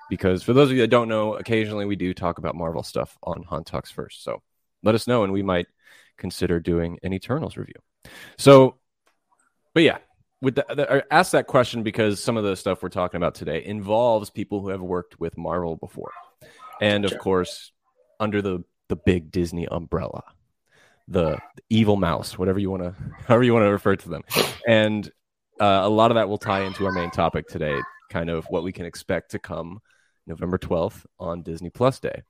Because 0.10 0.44
for 0.44 0.54
those 0.54 0.70
of 0.70 0.75
you 0.75 0.82
that 0.82 0.89
don't 0.89 1.08
know, 1.08 1.36
occasionally 1.36 1.86
we 1.86 1.96
do 1.96 2.13
talk 2.13 2.38
about 2.38 2.56
Marvel 2.56 2.84
stuff 2.84 3.18
on 3.24 3.63
Talks 3.63 3.92
First. 3.92 4.24
So 4.24 4.42
let 4.84 4.96
us 4.96 5.08
know 5.08 5.24
and 5.24 5.34
we 5.34 5.44
might 5.44 5.68
consider 6.18 6.60
doing 6.60 7.00
an 7.04 7.13
Eternals 7.13 7.58
review. 7.58 7.75
So, 8.38 8.75
but 9.74 9.84
yeah, 9.84 9.98
with 10.42 10.56
the, 10.56 10.66
the, 10.70 10.94
I 10.94 11.04
asked 11.12 11.32
that 11.34 11.48
question 11.48 11.84
because 11.84 12.24
some 12.24 12.38
of 12.38 12.44
the 12.44 12.56
stuff 12.56 12.82
we're 12.82 12.89
talking 12.89 13.18
about 13.18 13.36
today 13.36 13.63
involves 13.66 14.30
people 14.30 14.62
who 14.62 14.70
have 14.70 14.82
worked 14.82 15.20
with 15.20 15.38
Marvel 15.38 15.75
before, 15.75 16.12
and 16.82 17.06
of 17.06 17.18
course, 17.18 17.72
under 18.20 18.42
the 18.42 18.63
the 18.88 18.96
big 18.96 19.32
Disney 19.32 19.68
umbrella, 19.68 20.24
the, 21.08 21.38
the 21.56 21.62
evil 21.70 21.96
mouse, 21.96 22.38
whatever 22.39 22.58
you 22.58 22.72
want 22.72 22.84
to, 22.84 22.96
however 23.28 23.44
you 23.44 23.54
want 23.54 23.66
to 23.66 23.72
refer 23.72 23.96
to 23.96 24.10
them, 24.10 24.24
and 24.68 25.12
uh, 25.60 25.82
a 25.84 25.89
lot 25.89 26.12
of 26.12 26.16
that 26.16 26.30
will 26.30 26.38
tie 26.38 26.62
into 26.62 26.86
our 26.86 26.92
main 26.92 27.12
topic 27.12 27.48
today, 27.48 27.78
kind 28.10 28.30
of 28.30 28.46
what 28.50 28.63
we 28.63 28.72
can 28.72 28.86
expect 28.86 29.32
to 29.32 29.39
come 29.39 29.80
November 30.29 30.57
twelfth 30.57 31.05
on 31.19 31.43
Disney 31.43 31.69
Plus 31.69 32.00
Day. 32.00 32.24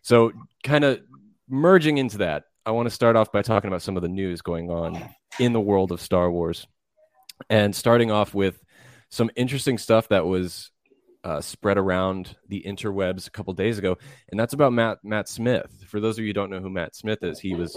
So, 0.00 0.32
kind 0.64 0.84
of 0.84 1.00
merging 1.48 1.98
into 1.98 2.18
that, 2.18 2.44
I 2.64 2.70
want 2.70 2.86
to 2.86 2.94
start 2.94 3.16
off 3.16 3.30
by 3.30 3.42
talking 3.42 3.68
about 3.68 3.82
some 3.82 3.96
of 3.96 4.02
the 4.02 4.08
news 4.08 4.40
going 4.40 4.70
on 4.70 5.02
in 5.38 5.52
the 5.52 5.60
world 5.60 5.92
of 5.92 6.00
Star 6.00 6.30
Wars, 6.30 6.66
and 7.50 7.74
starting 7.74 8.10
off 8.10 8.32
with 8.34 8.62
some 9.10 9.30
interesting 9.36 9.76
stuff 9.76 10.08
that 10.08 10.24
was 10.24 10.70
uh, 11.24 11.40
spread 11.40 11.78
around 11.78 12.36
the 12.48 12.64
interwebs 12.66 13.26
a 13.26 13.30
couple 13.30 13.52
days 13.52 13.78
ago, 13.78 13.96
and 14.30 14.40
that's 14.40 14.54
about 14.54 14.72
Matt 14.72 14.98
Matt 15.04 15.28
Smith. 15.28 15.84
For 15.86 16.00
those 16.00 16.18
of 16.18 16.24
you 16.24 16.30
who 16.30 16.34
don't 16.34 16.50
know 16.50 16.60
who 16.60 16.70
Matt 16.70 16.96
Smith 16.96 17.22
is, 17.22 17.38
he 17.38 17.54
was 17.54 17.76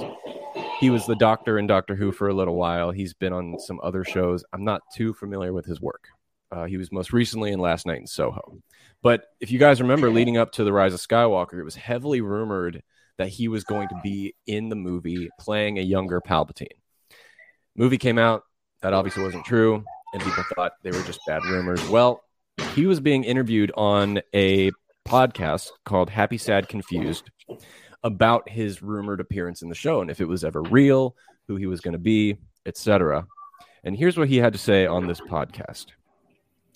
he 0.79 0.89
was 0.89 1.05
the 1.05 1.15
Doctor 1.15 1.57
in 1.57 1.67
Doctor 1.67 1.95
Who 1.95 2.11
for 2.11 2.27
a 2.27 2.33
little 2.33 2.55
while. 2.55 2.91
He's 2.91 3.13
been 3.13 3.33
on 3.33 3.59
some 3.59 3.79
other 3.83 4.03
shows. 4.03 4.43
I'm 4.53 4.63
not 4.63 4.81
too 4.95 5.13
familiar 5.13 5.53
with 5.53 5.65
his 5.65 5.79
work. 5.81 6.07
Uh, 6.55 6.65
he 6.65 6.77
was 6.77 6.91
most 6.91 7.11
recently 7.11 7.51
in 7.51 7.59
Last 7.59 7.85
Night 7.85 7.99
in 7.99 8.07
Soho. 8.07 8.59
But 9.03 9.25
if 9.41 9.51
you 9.51 9.59
guys 9.59 9.81
remember, 9.81 10.09
leading 10.09 10.37
up 10.37 10.53
to 10.53 10.63
the 10.63 10.71
Rise 10.71 10.93
of 10.93 11.01
Skywalker, 11.01 11.59
it 11.59 11.65
was 11.65 11.75
heavily 11.75 12.21
rumored 12.21 12.81
that 13.17 13.27
he 13.27 13.49
was 13.49 13.65
going 13.65 13.89
to 13.89 13.99
be 14.01 14.35
in 14.47 14.69
the 14.69 14.75
movie 14.75 15.29
playing 15.39 15.77
a 15.77 15.81
younger 15.81 16.21
Palpatine. 16.21 16.67
Movie 17.75 17.97
came 17.97 18.17
out, 18.17 18.43
that 18.81 18.93
obviously 18.93 19.23
wasn't 19.23 19.45
true, 19.45 19.83
and 20.13 20.23
people 20.23 20.43
thought 20.55 20.71
they 20.81 20.91
were 20.91 21.03
just 21.03 21.19
bad 21.27 21.43
rumors. 21.43 21.85
Well, 21.89 22.23
he 22.73 22.85
was 22.85 23.01
being 23.01 23.25
interviewed 23.25 23.73
on 23.75 24.21
a 24.33 24.71
podcast 25.05 25.71
called 25.83 26.09
Happy 26.09 26.37
Sad 26.37 26.69
Confused 26.69 27.29
about 28.01 28.47
his 28.47 28.81
rumored 28.81 29.19
appearance 29.19 29.61
in 29.61 29.67
the 29.67 29.75
show 29.75 29.99
and 29.99 30.09
if 30.09 30.21
it 30.21 30.27
was 30.27 30.45
ever 30.45 30.61
real, 30.61 31.17
who 31.47 31.57
he 31.57 31.65
was 31.65 31.81
going 31.81 31.93
to 31.93 31.99
be, 31.99 32.37
etc. 32.65 33.27
And 33.83 33.97
here's 33.97 34.17
what 34.17 34.29
he 34.29 34.37
had 34.37 34.53
to 34.53 34.59
say 34.59 34.85
on 34.85 35.05
this 35.05 35.19
podcast. 35.19 35.87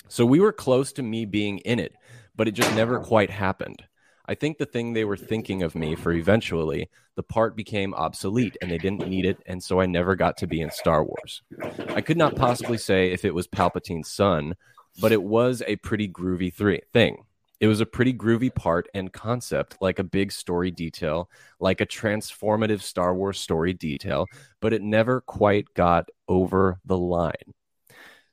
So 0.10 0.26
we 0.26 0.40
were 0.40 0.52
close 0.52 0.92
to 0.94 1.04
me 1.04 1.26
being 1.26 1.60
in 1.60 1.80
it, 1.80 1.96
but 2.36 2.48
it 2.48 2.52
just 2.52 2.76
never 2.76 3.00
quite 3.00 3.30
happened. 3.30 3.84
I 4.26 4.36
think 4.36 4.58
the 4.58 4.66
thing 4.66 4.94
they 4.94 5.06
were 5.06 5.18
thinking 5.18 5.64
of 5.64 5.76
me 5.76 5.96
for 5.96 6.12
eventually, 6.12 6.90
the 7.16 7.24
part 7.24 7.56
became 7.56 7.94
obsolete 7.94 8.58
and 8.62 8.70
they 8.70 8.78
didn't 8.78 9.08
need 9.08 9.26
it. 9.26 9.38
And 9.46 9.64
so 9.64 9.80
I 9.80 9.86
never 9.86 10.16
got 10.16 10.38
to 10.38 10.48
be 10.48 10.62
in 10.62 10.72
Star 10.72 11.04
Wars. 11.04 11.42
I 11.90 12.02
could 12.02 12.18
not 12.18 12.36
possibly 12.36 12.78
say 12.78 13.12
if 13.12 13.24
it 13.24 13.34
was 13.34 13.48
Palpatine's 13.48 14.12
son, 14.12 14.56
but 15.00 15.12
it 15.12 15.22
was 15.22 15.64
a 15.68 15.78
pretty 15.78 16.08
groovy 16.08 16.54
three 16.54 16.82
thing. 16.92 17.24
It 17.60 17.68
was 17.68 17.82
a 17.82 17.86
pretty 17.86 18.14
groovy 18.14 18.54
part 18.54 18.88
and 18.94 19.12
concept, 19.12 19.78
like 19.82 20.00
a 20.00 20.04
big 20.04 20.32
story 20.32 20.72
detail, 20.72 21.30
like 21.60 21.82
a 21.82 21.86
transformative 21.86 22.82
Star 22.82 23.14
Wars 23.14 23.40
story 23.40 23.74
detail, 23.74 24.26
but 24.60 24.74
it 24.74 24.82
never 24.82 25.22
quite 25.22 25.74
got 25.74 26.10
over 26.28 26.80
the 26.86 26.98
line. 26.98 27.54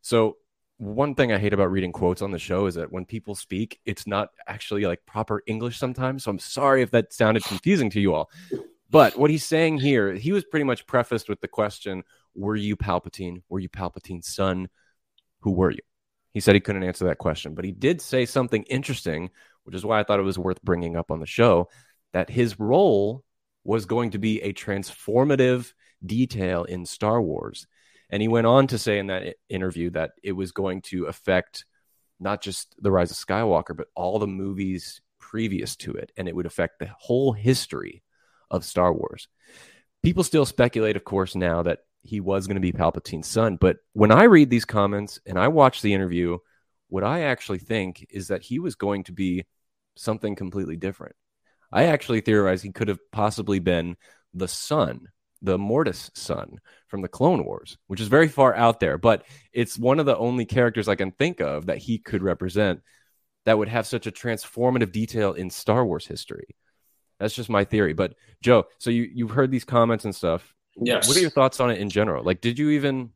So 0.00 0.36
one 0.78 1.14
thing 1.14 1.32
I 1.32 1.38
hate 1.38 1.54
about 1.54 1.70
reading 1.70 1.92
quotes 1.92 2.20
on 2.20 2.32
the 2.32 2.38
show 2.38 2.66
is 2.66 2.74
that 2.74 2.92
when 2.92 3.06
people 3.06 3.34
speak, 3.34 3.80
it's 3.86 4.06
not 4.06 4.30
actually 4.46 4.84
like 4.84 5.06
proper 5.06 5.42
English 5.46 5.78
sometimes. 5.78 6.24
So 6.24 6.30
I'm 6.30 6.38
sorry 6.38 6.82
if 6.82 6.90
that 6.90 7.12
sounded 7.12 7.44
confusing 7.44 7.88
to 7.90 8.00
you 8.00 8.14
all. 8.14 8.30
But 8.90 9.18
what 9.18 9.30
he's 9.30 9.44
saying 9.44 9.78
here, 9.78 10.12
he 10.12 10.32
was 10.32 10.44
pretty 10.44 10.64
much 10.64 10.86
prefaced 10.86 11.28
with 11.28 11.40
the 11.40 11.48
question 11.48 12.04
Were 12.34 12.56
you 12.56 12.76
Palpatine? 12.76 13.42
Were 13.48 13.58
you 13.58 13.68
Palpatine's 13.68 14.28
son? 14.28 14.68
Who 15.40 15.52
were 15.52 15.70
you? 15.70 15.80
He 16.32 16.40
said 16.40 16.54
he 16.54 16.60
couldn't 16.60 16.84
answer 16.84 17.06
that 17.06 17.18
question, 17.18 17.54
but 17.54 17.64
he 17.64 17.72
did 17.72 18.02
say 18.02 18.26
something 18.26 18.62
interesting, 18.64 19.30
which 19.64 19.74
is 19.74 19.84
why 19.84 19.98
I 19.98 20.04
thought 20.04 20.20
it 20.20 20.24
was 20.24 20.38
worth 20.38 20.62
bringing 20.62 20.94
up 20.94 21.10
on 21.10 21.20
the 21.20 21.26
show 21.26 21.68
that 22.12 22.28
his 22.28 22.60
role 22.60 23.24
was 23.64 23.86
going 23.86 24.10
to 24.10 24.18
be 24.18 24.42
a 24.42 24.52
transformative 24.52 25.72
detail 26.04 26.64
in 26.64 26.84
Star 26.84 27.20
Wars 27.22 27.66
and 28.10 28.22
he 28.22 28.28
went 28.28 28.46
on 28.46 28.66
to 28.68 28.78
say 28.78 28.98
in 28.98 29.08
that 29.08 29.36
interview 29.48 29.90
that 29.90 30.12
it 30.22 30.32
was 30.32 30.52
going 30.52 30.82
to 30.82 31.06
affect 31.06 31.64
not 32.20 32.42
just 32.42 32.74
The 32.78 32.90
Rise 32.90 33.10
of 33.10 33.16
Skywalker, 33.16 33.76
but 33.76 33.88
all 33.94 34.18
the 34.18 34.26
movies 34.26 35.00
previous 35.18 35.76
to 35.76 35.92
it. 35.92 36.12
And 36.16 36.28
it 36.28 36.36
would 36.36 36.46
affect 36.46 36.78
the 36.78 36.90
whole 36.98 37.32
history 37.32 38.02
of 38.50 38.64
Star 38.64 38.92
Wars. 38.92 39.28
People 40.02 40.24
still 40.24 40.46
speculate, 40.46 40.96
of 40.96 41.04
course, 41.04 41.34
now 41.34 41.62
that 41.62 41.80
he 42.02 42.20
was 42.20 42.46
going 42.46 42.54
to 42.54 42.60
be 42.60 42.72
Palpatine's 42.72 43.26
son. 43.26 43.56
But 43.56 43.78
when 43.92 44.12
I 44.12 44.24
read 44.24 44.50
these 44.50 44.64
comments 44.64 45.18
and 45.26 45.38
I 45.38 45.48
watch 45.48 45.82
the 45.82 45.92
interview, 45.92 46.38
what 46.88 47.02
I 47.02 47.22
actually 47.22 47.58
think 47.58 48.06
is 48.10 48.28
that 48.28 48.42
he 48.42 48.60
was 48.60 48.76
going 48.76 49.04
to 49.04 49.12
be 49.12 49.44
something 49.96 50.36
completely 50.36 50.76
different. 50.76 51.16
I 51.72 51.84
actually 51.86 52.20
theorize 52.20 52.62
he 52.62 52.70
could 52.70 52.88
have 52.88 53.00
possibly 53.10 53.58
been 53.58 53.96
the 54.32 54.46
son 54.46 55.08
the 55.42 55.58
Mortis 55.58 56.10
son 56.14 56.58
from 56.88 57.02
the 57.02 57.08
Clone 57.08 57.44
Wars, 57.44 57.76
which 57.86 58.00
is 58.00 58.08
very 58.08 58.28
far 58.28 58.54
out 58.54 58.80
there, 58.80 58.98
but 58.98 59.24
it's 59.52 59.78
one 59.78 60.00
of 60.00 60.06
the 60.06 60.16
only 60.16 60.44
characters 60.44 60.88
I 60.88 60.94
can 60.94 61.12
think 61.12 61.40
of 61.40 61.66
that 61.66 61.78
he 61.78 61.98
could 61.98 62.22
represent 62.22 62.80
that 63.44 63.58
would 63.58 63.68
have 63.68 63.86
such 63.86 64.06
a 64.06 64.12
transformative 64.12 64.92
detail 64.92 65.32
in 65.32 65.50
Star 65.50 65.84
Wars 65.84 66.06
history. 66.06 66.56
That's 67.18 67.34
just 67.34 67.48
my 67.48 67.64
theory. 67.64 67.92
But 67.92 68.14
Joe, 68.42 68.64
so 68.78 68.90
you 68.90 69.08
you've 69.12 69.30
heard 69.30 69.50
these 69.50 69.64
comments 69.64 70.04
and 70.04 70.14
stuff. 70.14 70.54
Yes. 70.76 71.08
What 71.08 71.16
are 71.16 71.20
your 71.20 71.30
thoughts 71.30 71.60
on 71.60 71.70
it 71.70 71.78
in 71.78 71.88
general? 71.88 72.22
Like, 72.22 72.40
did 72.40 72.58
you 72.58 72.70
even 72.70 73.10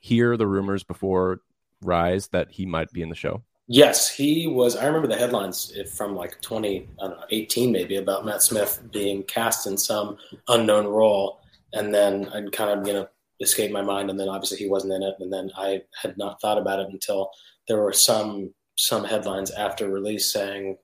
hear 0.00 0.36
the 0.36 0.46
rumors 0.46 0.84
before 0.84 1.40
Rise 1.82 2.28
that 2.28 2.50
he 2.50 2.66
might 2.66 2.90
be 2.92 3.02
in 3.02 3.10
the 3.10 3.14
show? 3.14 3.42
Yes, 3.70 4.08
he 4.08 4.46
was. 4.46 4.76
I 4.76 4.86
remember 4.86 5.08
the 5.08 5.16
headlines 5.16 5.72
from 5.94 6.16
like 6.16 6.40
20, 6.40 6.88
I 7.02 7.06
don't 7.06 7.18
know, 7.18 7.26
18 7.30 7.70
maybe 7.70 7.96
about 7.96 8.24
Matt 8.24 8.42
Smith 8.42 8.82
being 8.90 9.22
cast 9.24 9.66
in 9.66 9.76
some 9.76 10.16
unknown 10.48 10.86
role. 10.86 11.40
And 11.74 11.94
then 11.94 12.30
I'd 12.32 12.50
kind 12.50 12.80
of, 12.80 12.86
you 12.86 12.94
know, 12.94 13.08
escape 13.40 13.70
my 13.70 13.82
mind. 13.82 14.08
And 14.08 14.18
then 14.18 14.30
obviously 14.30 14.56
he 14.56 14.68
wasn't 14.68 14.94
in 14.94 15.02
it. 15.02 15.16
And 15.20 15.30
then 15.30 15.50
I 15.54 15.82
had 16.00 16.16
not 16.16 16.40
thought 16.40 16.56
about 16.56 16.80
it 16.80 16.88
until 16.88 17.30
there 17.68 17.80
were 17.80 17.92
some 17.92 18.54
some 18.76 19.04
headlines 19.04 19.50
after 19.50 19.90
release 19.90 20.32
saying, 20.32 20.78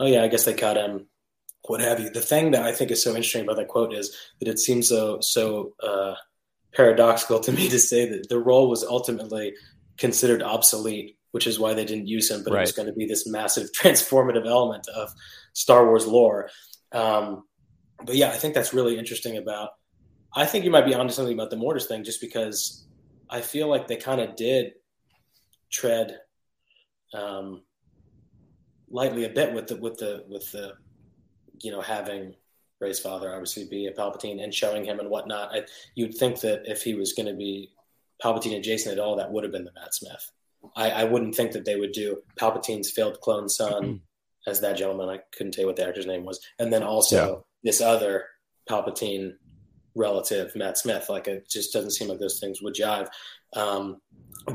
oh, 0.00 0.06
yeah, 0.06 0.22
I 0.22 0.28
guess 0.28 0.44
they 0.44 0.54
cut 0.54 0.76
him, 0.76 1.06
what 1.68 1.80
have 1.80 2.00
you. 2.00 2.10
The 2.10 2.20
thing 2.20 2.52
that 2.52 2.62
I 2.62 2.72
think 2.72 2.90
is 2.90 3.02
so 3.02 3.10
interesting 3.10 3.42
about 3.42 3.56
that 3.56 3.68
quote 3.68 3.92
is 3.92 4.16
that 4.40 4.48
it 4.48 4.58
seems 4.58 4.88
so, 4.88 5.20
so 5.20 5.74
uh, 5.82 6.14
paradoxical 6.74 7.40
to 7.40 7.52
me 7.52 7.68
to 7.68 7.78
say 7.78 8.08
that 8.08 8.28
the 8.28 8.38
role 8.38 8.70
was 8.70 8.82
ultimately 8.84 9.54
considered 9.98 10.42
obsolete 10.42 11.15
which 11.36 11.46
is 11.46 11.58
why 11.58 11.74
they 11.74 11.84
didn't 11.84 12.06
use 12.06 12.30
him. 12.30 12.42
But 12.42 12.54
right. 12.54 12.60
it 12.60 12.62
was 12.62 12.72
going 12.72 12.88
to 12.88 12.94
be 12.94 13.04
this 13.04 13.26
massive 13.26 13.70
transformative 13.78 14.46
element 14.46 14.88
of 14.88 15.12
Star 15.52 15.84
Wars 15.84 16.06
lore. 16.06 16.48
Um, 16.92 17.44
but 18.06 18.16
yeah, 18.16 18.30
I 18.30 18.36
think 18.38 18.54
that's 18.54 18.72
really 18.72 18.98
interesting 18.98 19.36
about. 19.36 19.72
I 20.34 20.46
think 20.46 20.64
you 20.64 20.70
might 20.70 20.86
be 20.86 20.94
onto 20.94 21.12
something 21.12 21.34
about 21.34 21.50
the 21.50 21.56
Mortis 21.56 21.84
thing, 21.84 22.04
just 22.04 22.22
because 22.22 22.86
I 23.28 23.42
feel 23.42 23.68
like 23.68 23.86
they 23.86 23.96
kind 23.96 24.22
of 24.22 24.34
did 24.34 24.72
tread 25.70 26.20
um, 27.12 27.60
lightly 28.88 29.26
a 29.26 29.28
bit 29.28 29.52
with 29.52 29.66
the 29.66 29.76
with 29.76 29.98
the 29.98 30.24
with 30.30 30.50
the 30.52 30.72
you 31.60 31.70
know 31.70 31.82
having 31.82 32.34
Rey's 32.80 32.98
father 32.98 33.30
obviously 33.30 33.66
be 33.68 33.88
a 33.88 33.92
Palpatine 33.92 34.42
and 34.42 34.54
showing 34.54 34.86
him 34.86 35.00
and 35.00 35.10
whatnot. 35.10 35.54
I, 35.54 35.66
you'd 35.96 36.14
think 36.14 36.40
that 36.40 36.62
if 36.64 36.82
he 36.82 36.94
was 36.94 37.12
going 37.12 37.28
to 37.28 37.34
be 37.34 37.72
Palpatine 38.24 38.56
adjacent 38.56 38.94
at 38.94 39.04
all, 39.04 39.16
that 39.16 39.30
would 39.30 39.44
have 39.44 39.52
been 39.52 39.64
the 39.64 39.72
Matt 39.74 39.94
Smith. 39.94 40.32
I, 40.76 40.90
I 40.90 41.04
wouldn't 41.04 41.34
think 41.34 41.52
that 41.52 41.64
they 41.64 41.76
would 41.76 41.92
do 41.92 42.22
Palpatine's 42.38 42.90
failed 42.90 43.20
clone 43.20 43.48
son 43.48 43.82
mm-hmm. 43.82 44.50
as 44.50 44.60
that 44.60 44.76
gentleman. 44.76 45.08
I 45.08 45.20
couldn't 45.36 45.52
tell 45.52 45.62
you 45.62 45.66
what 45.66 45.76
the 45.76 45.86
actor's 45.86 46.06
name 46.06 46.24
was, 46.24 46.40
and 46.58 46.72
then 46.72 46.82
also 46.82 47.16
yeah. 47.16 47.40
this 47.62 47.80
other 47.80 48.24
Palpatine 48.68 49.34
relative, 49.94 50.54
Matt 50.54 50.78
Smith. 50.78 51.08
Like 51.08 51.28
it 51.28 51.48
just 51.48 51.72
doesn't 51.72 51.92
seem 51.92 52.08
like 52.08 52.18
those 52.18 52.40
things 52.40 52.62
would 52.62 52.74
jive. 52.74 53.08
Um, 53.54 54.00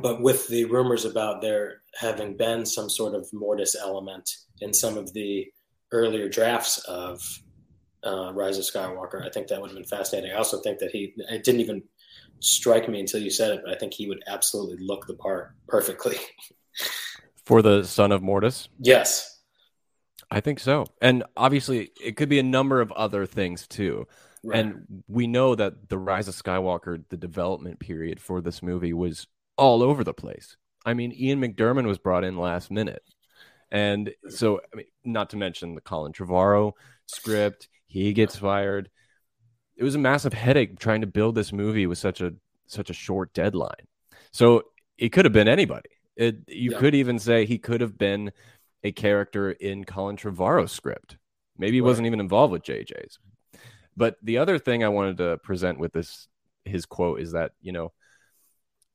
but 0.01 0.21
with 0.21 0.47
the 0.47 0.65
rumors 0.65 1.05
about 1.05 1.41
there 1.41 1.81
having 1.99 2.37
been 2.37 2.65
some 2.65 2.89
sort 2.89 3.15
of 3.15 3.27
Mortis 3.33 3.75
element 3.75 4.29
in 4.61 4.73
some 4.73 4.97
of 4.97 5.11
the 5.13 5.51
earlier 5.91 6.29
drafts 6.29 6.77
of 6.85 7.21
uh, 8.03 8.31
Rise 8.33 8.57
of 8.57 8.63
Skywalker, 8.63 9.25
I 9.25 9.29
think 9.29 9.47
that 9.47 9.59
would 9.59 9.71
have 9.71 9.77
been 9.77 9.85
fascinating. 9.85 10.31
I 10.31 10.35
also 10.35 10.61
think 10.61 10.79
that 10.79 10.91
he 10.91 11.13
it 11.17 11.43
didn't 11.43 11.61
even 11.61 11.83
strike 12.41 12.89
me 12.89 12.99
until 12.99 13.21
you 13.21 13.29
said 13.29 13.51
it, 13.51 13.61
but 13.63 13.73
I 13.73 13.77
think 13.77 13.93
he 13.93 14.07
would 14.07 14.23
absolutely 14.27 14.85
look 14.85 15.07
the 15.07 15.13
part 15.13 15.53
perfectly. 15.67 16.17
For 17.45 17.61
the 17.61 17.83
son 17.83 18.11
of 18.11 18.21
Mortis? 18.21 18.69
Yes. 18.79 19.39
I 20.29 20.39
think 20.39 20.59
so. 20.59 20.85
And 21.01 21.23
obviously, 21.35 21.91
it 22.01 22.15
could 22.15 22.29
be 22.29 22.39
a 22.39 22.43
number 22.43 22.81
of 22.81 22.91
other 22.93 23.25
things 23.25 23.67
too. 23.67 24.07
Right. 24.43 24.59
And 24.59 25.03
we 25.07 25.27
know 25.27 25.55
that 25.55 25.89
the 25.89 25.97
Rise 25.97 26.27
of 26.27 26.35
Skywalker, 26.35 27.03
the 27.09 27.17
development 27.17 27.79
period 27.79 28.19
for 28.19 28.41
this 28.41 28.63
movie 28.63 28.93
was 28.93 29.27
all 29.57 29.83
over 29.83 30.03
the 30.03 30.13
place. 30.13 30.57
I 30.85 30.93
mean, 30.93 31.11
Ian 31.11 31.41
McDiarmid 31.41 31.85
was 31.85 31.99
brought 31.99 32.23
in 32.23 32.37
last 32.37 32.71
minute. 32.71 33.03
And 33.71 34.13
so, 34.27 34.61
I 34.73 34.77
mean, 34.77 34.87
not 35.05 35.29
to 35.31 35.37
mention 35.37 35.75
the 35.75 35.81
Colin 35.81 36.11
Trevorrow 36.11 36.73
script, 37.05 37.67
he 37.87 38.13
gets 38.13 38.35
fired 38.35 38.89
it 39.75 39.83
was 39.83 39.95
a 39.95 39.99
massive 39.99 40.33
headache 40.33 40.79
trying 40.79 41.01
to 41.01 41.07
build 41.07 41.35
this 41.35 41.51
movie 41.51 41.87
with 41.87 41.97
such 41.97 42.21
a 42.21 42.33
such 42.67 42.89
a 42.89 42.93
short 42.93 43.33
deadline. 43.33 43.87
So 44.31 44.63
it 44.97 45.09
could 45.09 45.25
have 45.25 45.33
been 45.33 45.47
anybody. 45.47 45.89
It, 46.15 46.37
you 46.47 46.71
yeah. 46.71 46.77
could 46.77 46.95
even 46.95 47.19
say 47.19 47.45
he 47.45 47.57
could 47.57 47.81
have 47.81 47.97
been 47.97 48.31
a 48.83 48.91
character 48.91 49.51
in 49.51 49.83
Colin 49.83 50.15
Trevorrow's 50.15 50.71
script. 50.71 51.17
Maybe 51.57 51.77
he 51.77 51.81
right. 51.81 51.87
wasn't 51.87 52.07
even 52.07 52.19
involved 52.19 52.51
with 52.51 52.63
JJ's. 52.63 53.19
But 53.95 54.17
the 54.21 54.37
other 54.37 54.57
thing 54.57 54.83
I 54.83 54.89
wanted 54.89 55.17
to 55.17 55.37
present 55.39 55.79
with 55.79 55.93
this 55.93 56.27
his 56.63 56.85
quote 56.85 57.19
is 57.19 57.31
that 57.31 57.51
you 57.61 57.71
know 57.71 57.91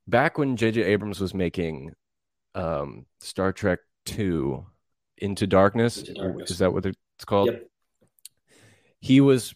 back 0.06 0.38
when 0.38 0.56
JJ 0.56 0.84
Abrams 0.84 1.20
was 1.20 1.34
making 1.34 1.92
um, 2.54 3.06
Star 3.20 3.52
Trek 3.52 3.80
Two 4.04 4.66
Into 5.18 5.46
Darkness, 5.46 5.98
Into 5.98 6.14
Darkness, 6.14 6.50
is 6.50 6.58
that 6.58 6.72
what 6.72 6.86
it's 6.86 7.24
called? 7.24 7.48
Yep. 7.48 7.66
He 9.00 9.20
was 9.20 9.54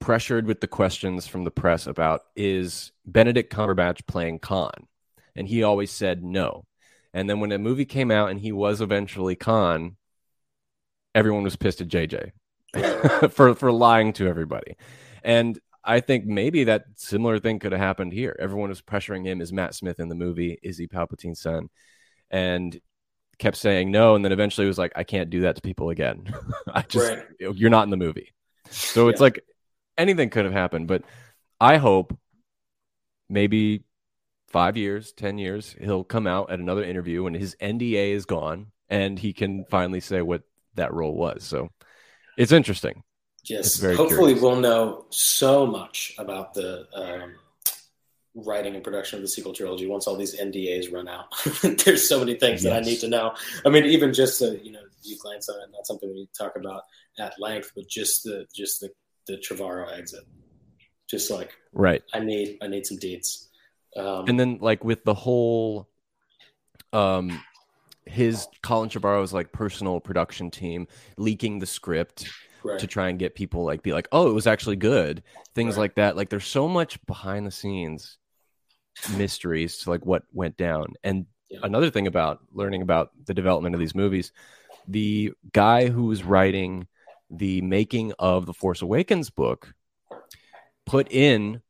pressured 0.00 0.46
with 0.46 0.60
the 0.60 0.68
questions 0.68 1.26
from 1.26 1.44
the 1.44 1.50
press 1.50 1.86
about 1.86 2.22
is 2.36 2.92
Benedict 3.06 3.52
Cumberbatch 3.52 4.06
playing 4.06 4.38
Khan? 4.38 4.86
And 5.34 5.48
he 5.48 5.62
always 5.62 5.90
said 5.90 6.22
no. 6.22 6.64
And 7.14 7.28
then 7.28 7.40
when 7.40 7.50
the 7.50 7.58
movie 7.58 7.84
came 7.84 8.10
out 8.10 8.30
and 8.30 8.38
he 8.38 8.52
was 8.52 8.80
eventually 8.80 9.36
Khan, 9.36 9.96
everyone 11.14 11.42
was 11.42 11.56
pissed 11.56 11.80
at 11.80 11.88
JJ 11.88 12.32
for 13.30 13.54
for 13.54 13.72
lying 13.72 14.12
to 14.14 14.26
everybody. 14.26 14.76
And 15.22 15.58
I 15.84 16.00
think 16.00 16.26
maybe 16.26 16.64
that 16.64 16.84
similar 16.96 17.38
thing 17.38 17.58
could 17.58 17.72
have 17.72 17.80
happened 17.80 18.12
here. 18.12 18.36
Everyone 18.38 18.68
was 18.68 18.82
pressuring 18.82 19.24
him 19.24 19.40
is 19.40 19.52
Matt 19.52 19.74
Smith 19.74 20.00
in 20.00 20.08
the 20.08 20.14
movie? 20.14 20.58
Is 20.62 20.76
he 20.76 20.86
Palpatine's 20.86 21.40
son? 21.40 21.70
And 22.30 22.78
kept 23.38 23.56
saying 23.56 23.90
no 23.90 24.16
and 24.16 24.24
then 24.24 24.32
eventually 24.32 24.66
was 24.66 24.78
like 24.78 24.92
I 24.96 25.04
can't 25.04 25.30
do 25.30 25.42
that 25.42 25.56
to 25.56 25.62
people 25.62 25.90
again. 25.90 26.32
I 26.74 26.82
just 26.82 27.08
right. 27.08 27.24
you're 27.54 27.70
not 27.70 27.84
in 27.84 27.90
the 27.90 27.96
movie. 27.96 28.34
So 28.70 29.04
yeah. 29.04 29.12
it's 29.12 29.20
like 29.20 29.42
anything 29.98 30.30
could 30.30 30.44
have 30.44 30.54
happened. 30.54 30.86
But 30.86 31.02
I 31.60 31.76
hope 31.76 32.16
maybe 33.28 33.84
five 34.46 34.76
years, 34.76 35.12
10 35.12 35.38
years, 35.38 35.76
he'll 35.80 36.04
come 36.04 36.26
out 36.26 36.50
at 36.50 36.60
another 36.60 36.82
interview 36.82 37.26
and 37.26 37.36
his 37.36 37.56
NDA 37.60 38.12
is 38.12 38.24
gone 38.24 38.68
and 38.88 39.18
he 39.18 39.32
can 39.32 39.64
finally 39.66 40.00
say 40.00 40.22
what 40.22 40.42
that 40.76 40.94
role 40.94 41.14
was. 41.14 41.44
So 41.44 41.68
it's 42.38 42.52
interesting. 42.52 43.02
Yes. 43.44 43.82
It's 43.82 43.96
Hopefully, 43.96 44.34
curious. 44.34 44.42
we'll 44.42 44.60
know 44.60 45.06
so 45.10 45.66
much 45.66 46.14
about 46.18 46.54
the 46.54 46.86
um, 46.94 47.34
writing 48.34 48.74
and 48.74 48.84
production 48.84 49.18
of 49.18 49.22
the 49.22 49.28
sequel 49.28 49.52
trilogy 49.52 49.86
once 49.86 50.06
all 50.06 50.16
these 50.16 50.38
NDAs 50.38 50.92
run 50.92 51.08
out. 51.08 51.26
There's 51.84 52.08
so 52.08 52.18
many 52.18 52.34
things 52.34 52.62
yes. 52.62 52.72
that 52.72 52.74
I 52.74 52.80
need 52.80 53.00
to 53.00 53.08
know. 53.08 53.34
I 53.64 53.70
mean, 53.70 53.84
even 53.84 54.12
just 54.12 54.38
to, 54.40 54.58
you 54.62 54.72
know, 54.72 54.80
you 55.02 55.16
glance 55.18 55.48
on 55.48 55.56
it, 55.56 55.70
not 55.72 55.86
something 55.86 56.08
we 56.10 56.28
talk 56.36 56.56
about 56.56 56.82
at 57.18 57.34
length, 57.38 57.72
but 57.74 57.88
just 57.88 58.24
the 58.24 58.46
just 58.54 58.80
the 58.80 58.90
the 59.28 59.36
Trevorrow 59.36 59.96
exit. 59.96 60.24
Just 61.08 61.30
like 61.30 61.54
right, 61.72 62.02
I 62.12 62.20
need 62.20 62.58
I 62.60 62.66
need 62.66 62.84
some 62.84 62.98
deets. 62.98 63.46
Um, 63.96 64.24
and 64.28 64.38
then 64.38 64.58
like 64.60 64.84
with 64.84 65.04
the 65.04 65.14
whole, 65.14 65.88
um, 66.92 67.40
his 68.04 68.46
Colin 68.62 68.90
Trevorrow's 68.90 69.32
like 69.32 69.52
personal 69.52 70.00
production 70.00 70.50
team 70.50 70.88
leaking 71.16 71.58
the 71.58 71.66
script 71.66 72.28
right. 72.62 72.78
to 72.78 72.86
try 72.86 73.08
and 73.08 73.18
get 73.18 73.34
people 73.34 73.64
like 73.64 73.82
be 73.82 73.92
like, 73.92 74.08
oh, 74.12 74.28
it 74.28 74.34
was 74.34 74.46
actually 74.46 74.76
good. 74.76 75.22
Things 75.54 75.76
right. 75.76 75.82
like 75.82 75.94
that. 75.96 76.16
Like 76.16 76.28
there's 76.28 76.46
so 76.46 76.68
much 76.68 77.04
behind 77.06 77.46
the 77.46 77.50
scenes 77.50 78.18
mysteries 79.16 79.78
to 79.78 79.90
like 79.90 80.04
what 80.04 80.24
went 80.32 80.56
down. 80.56 80.94
And 81.04 81.26
yeah. 81.48 81.60
another 81.62 81.90
thing 81.90 82.06
about 82.06 82.40
learning 82.52 82.82
about 82.82 83.12
the 83.26 83.34
development 83.34 83.74
of 83.74 83.80
these 83.80 83.94
movies, 83.94 84.32
the 84.86 85.32
guy 85.52 85.88
who 85.88 86.04
was 86.04 86.24
writing 86.24 86.86
the 87.30 87.60
making 87.62 88.12
of 88.18 88.46
the 88.46 88.54
Force 88.54 88.82
Awakens 88.82 89.30
book 89.30 89.74
put 90.86 91.10
in 91.10 91.62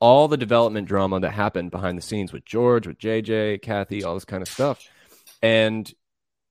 all 0.00 0.28
the 0.28 0.36
development 0.36 0.88
drama 0.88 1.20
that 1.20 1.30
happened 1.30 1.70
behind 1.70 1.96
the 1.96 2.02
scenes 2.02 2.32
with 2.32 2.44
George, 2.44 2.86
with 2.86 2.98
JJ, 2.98 3.62
Kathy, 3.62 4.04
all 4.04 4.14
this 4.14 4.24
kind 4.24 4.42
of 4.42 4.48
stuff. 4.48 4.86
And 5.42 5.90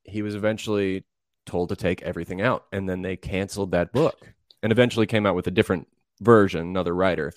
he 0.04 0.22
was 0.22 0.36
eventually 0.36 1.06
told 1.46 1.70
to 1.70 1.76
take 1.76 2.02
everything 2.02 2.42
out. 2.42 2.66
And 2.72 2.90
then 2.90 3.02
they 3.02 3.18
canceled 3.18 3.72
that 3.72 3.92
book 3.92 4.34
and 4.64 4.72
eventually 4.72 5.06
came 5.06 5.26
out 5.26 5.36
with 5.36 5.48
a 5.48 5.52
different 5.52 5.88
version, 6.22 6.62
another 6.62 6.96
writer. 6.96 7.34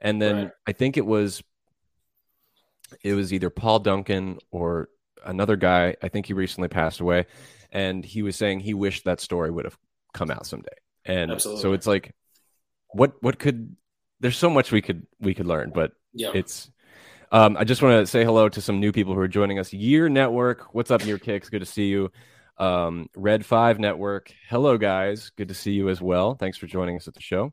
And 0.00 0.20
then 0.20 0.36
right. 0.36 0.52
I 0.66 0.72
think 0.72 0.96
it 0.96 1.06
was 1.06 1.42
it 3.02 3.14
was 3.14 3.32
either 3.32 3.50
Paul 3.50 3.78
Duncan 3.78 4.38
or 4.50 4.88
another 5.24 5.56
guy. 5.56 5.96
I 6.02 6.08
think 6.08 6.26
he 6.26 6.34
recently 6.34 6.68
passed 6.68 7.00
away. 7.00 7.26
And 7.70 8.04
he 8.04 8.22
was 8.22 8.36
saying 8.36 8.60
he 8.60 8.74
wished 8.74 9.04
that 9.04 9.20
story 9.20 9.50
would 9.50 9.64
have 9.64 9.78
come 10.12 10.30
out 10.30 10.46
someday. 10.46 10.68
And 11.04 11.32
Absolutely. 11.32 11.62
so 11.62 11.72
it's 11.72 11.86
like, 11.86 12.14
what 12.90 13.14
what 13.20 13.38
could? 13.38 13.76
There's 14.20 14.36
so 14.36 14.50
much 14.50 14.70
we 14.70 14.82
could 14.82 15.06
we 15.20 15.34
could 15.34 15.46
learn, 15.46 15.72
but 15.74 15.92
yeah. 16.12 16.30
it's. 16.34 16.70
Um, 17.32 17.56
I 17.56 17.64
just 17.64 17.80
want 17.80 18.02
to 18.02 18.06
say 18.06 18.24
hello 18.24 18.50
to 18.50 18.60
some 18.60 18.78
new 18.78 18.92
people 18.92 19.14
who 19.14 19.20
are 19.20 19.28
joining 19.28 19.58
us. 19.58 19.72
Year 19.72 20.10
Network, 20.10 20.74
what's 20.74 20.90
up, 20.90 21.02
Year 21.06 21.16
Kicks? 21.18 21.48
Good 21.48 21.60
to 21.60 21.66
see 21.66 21.86
you. 21.86 22.12
Um, 22.58 23.08
Red 23.16 23.46
Five 23.46 23.78
Network, 23.78 24.32
hello 24.48 24.76
guys, 24.76 25.30
good 25.30 25.48
to 25.48 25.54
see 25.54 25.72
you 25.72 25.88
as 25.88 26.02
well. 26.02 26.34
Thanks 26.34 26.58
for 26.58 26.66
joining 26.66 26.96
us 26.96 27.08
at 27.08 27.14
the 27.14 27.22
show. 27.22 27.52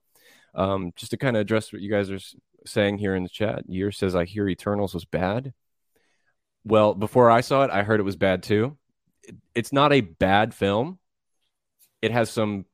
Um, 0.54 0.91
just 0.98 1.12
to 1.12 1.17
kind 1.17 1.38
of 1.38 1.41
address 1.41 1.72
what 1.72 1.82
you 1.82 1.89
guys 1.89 2.12
are 2.12 2.19
saying 2.65 2.98
here 2.98 3.15
in 3.15 3.24
the 3.24 3.30
chat, 3.30 3.63
Year 3.67 3.91
says 3.91 4.15
I 4.15 4.26
hear 4.26 4.48
Eternals 4.50 4.93
was 4.93 5.06
bad. 5.06 5.54
Well, 6.65 6.93
before 6.93 7.32
I 7.32 7.41
saw 7.41 7.63
it, 7.63 7.72
I 7.72 7.84
heard 7.84 8.00
it 8.00 8.04
was 8.04 8.17
bad 8.17 8.43
too. 8.43 8.78
It's 9.56 9.72
not 9.72 9.93
a 9.93 10.02
bad 10.02 10.54
film 10.54 10.98
it 12.01 12.12
has 12.12 12.29
some 12.29 12.65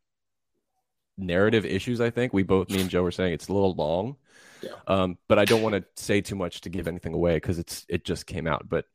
narrative 1.17 1.65
issues. 1.65 2.01
I 2.01 2.09
think 2.09 2.33
we 2.33 2.43
both, 2.43 2.69
me 2.69 2.81
and 2.81 2.89
Joe, 2.89 3.03
were 3.03 3.11
saying 3.11 3.33
it's 3.33 3.47
a 3.47 3.53
little 3.53 3.73
long. 3.73 4.17
Yeah. 4.61 4.71
Um, 4.87 5.17
but 5.27 5.39
I 5.39 5.45
don't 5.45 5.61
want 5.61 5.75
to 5.75 5.83
say 6.01 6.21
too 6.21 6.35
much 6.35 6.61
to 6.61 6.69
give 6.69 6.87
anything 6.87 7.13
away 7.13 7.35
because 7.35 7.59
it's 7.59 7.85
it 7.87 8.05
just 8.05 8.25
came 8.25 8.47
out. 8.47 8.67
But 8.67 8.85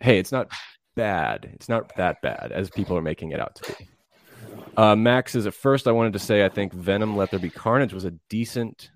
hey, 0.00 0.18
it's 0.18 0.32
not 0.32 0.50
bad. 0.94 1.50
It's 1.54 1.68
not 1.68 1.94
that 1.96 2.20
bad 2.22 2.52
as 2.52 2.70
people 2.70 2.96
are 2.96 3.02
making 3.02 3.32
it 3.32 3.40
out 3.40 3.56
to 3.56 3.72
be. 3.72 3.88
Uh, 4.76 4.96
Max 4.96 5.34
is 5.34 5.46
at 5.46 5.54
first. 5.54 5.86
I 5.86 5.92
wanted 5.92 6.12
to 6.14 6.18
say 6.18 6.44
I 6.44 6.48
think 6.48 6.72
Venom: 6.72 7.16
Let 7.16 7.30
There 7.30 7.40
Be 7.40 7.50
Carnage 7.50 7.94
was 7.94 8.04
a 8.04 8.12
decent, 8.28 8.90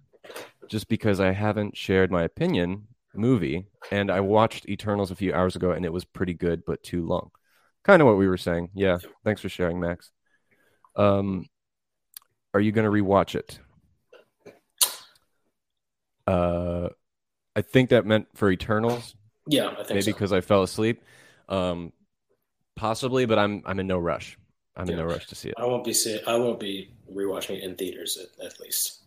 just 0.68 0.88
because 0.88 1.20
I 1.20 1.32
haven't 1.32 1.76
shared 1.76 2.10
my 2.10 2.22
opinion 2.22 2.88
movie, 3.14 3.66
and 3.90 4.10
I 4.10 4.20
watched 4.20 4.68
Eternals 4.68 5.10
a 5.10 5.16
few 5.16 5.32
hours 5.32 5.56
ago, 5.56 5.72
and 5.72 5.84
it 5.84 5.92
was 5.92 6.04
pretty 6.04 6.34
good, 6.34 6.64
but 6.66 6.82
too 6.82 7.06
long. 7.06 7.30
Kind 7.82 8.02
of 8.02 8.06
what 8.06 8.18
we 8.18 8.28
were 8.28 8.36
saying. 8.36 8.70
Yeah. 8.74 8.98
Thanks 9.24 9.40
for 9.40 9.48
sharing, 9.48 9.80
Max. 9.80 10.10
Um, 10.96 11.46
are 12.54 12.60
you 12.60 12.72
going 12.72 12.84
to 12.84 12.90
rewatch 12.90 13.34
it? 13.34 13.58
Uh, 16.26 16.88
I 17.56 17.62
think 17.62 17.90
that 17.90 18.06
meant 18.06 18.28
for 18.34 18.50
Eternals, 18.50 19.14
Yeah, 19.46 19.68
I 19.68 19.74
think 19.76 19.90
maybe 19.90 20.02
so. 20.02 20.12
because 20.12 20.32
I 20.32 20.40
fell 20.40 20.62
asleep. 20.62 21.02
Um, 21.48 21.92
possibly, 22.76 23.26
but 23.26 23.38
I'm 23.38 23.62
I'm 23.66 23.80
in 23.80 23.86
no 23.86 23.98
rush. 23.98 24.38
I'm 24.76 24.88
in 24.88 24.96
no 24.96 25.04
rush 25.04 25.26
to 25.26 25.34
see 25.34 25.48
it. 25.48 25.54
I 25.58 25.66
won't 25.66 25.84
be 25.84 25.92
see- 25.92 26.20
I 26.26 26.36
won't 26.36 26.60
be 26.60 26.94
rewatching 27.12 27.56
it 27.56 27.64
in 27.64 27.74
theaters 27.74 28.16
at, 28.40 28.46
at 28.46 28.60
least. 28.60 29.02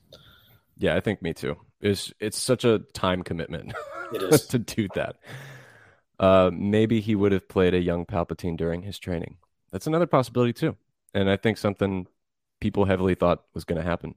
Yeah, 0.78 0.96
I 0.96 1.00
think 1.00 1.22
me 1.22 1.34
too. 1.34 1.56
It's 1.80 2.12
it's 2.20 2.38
such 2.40 2.66
a 2.66 2.80
time 2.94 3.24
commitment 3.24 3.74
It 4.14 4.22
is. 4.34 4.46
to 4.48 4.60
do 4.60 4.88
that. 4.96 5.16
Uh, 6.20 6.52
maybe 6.54 7.00
he 7.00 7.16
would 7.16 7.32
have 7.32 7.48
played 7.48 7.74
a 7.74 7.80
young 7.80 8.06
Palpatine 8.06 8.58
during 8.58 8.82
his 8.82 9.00
training. 9.00 9.38
That's 9.72 9.88
another 9.88 10.06
possibility 10.08 10.54
too, 10.54 10.76
and 11.14 11.30
I 11.30 11.38
think 11.38 11.58
something 11.58 12.08
people 12.60 12.86
heavily 12.86 13.16
thought 13.16 13.44
was 13.54 13.66
going 13.66 13.82
to 13.82 13.88
happen. 13.88 14.16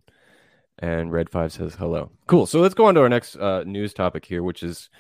And 0.79 1.11
Red 1.11 1.31
Five 1.31 1.53
says 1.53 1.75
hello. 1.75 2.11
Cool. 2.27 2.47
So 2.47 2.61
let's 2.61 2.75
go 2.75 2.87
on 2.87 2.95
to 2.95 3.01
our 3.01 3.09
next 3.09 3.37
uh, 3.37 3.65
news 3.65 3.95
topic 3.95 4.25
here, 4.25 4.43
which 4.43 4.63
is 4.63 4.91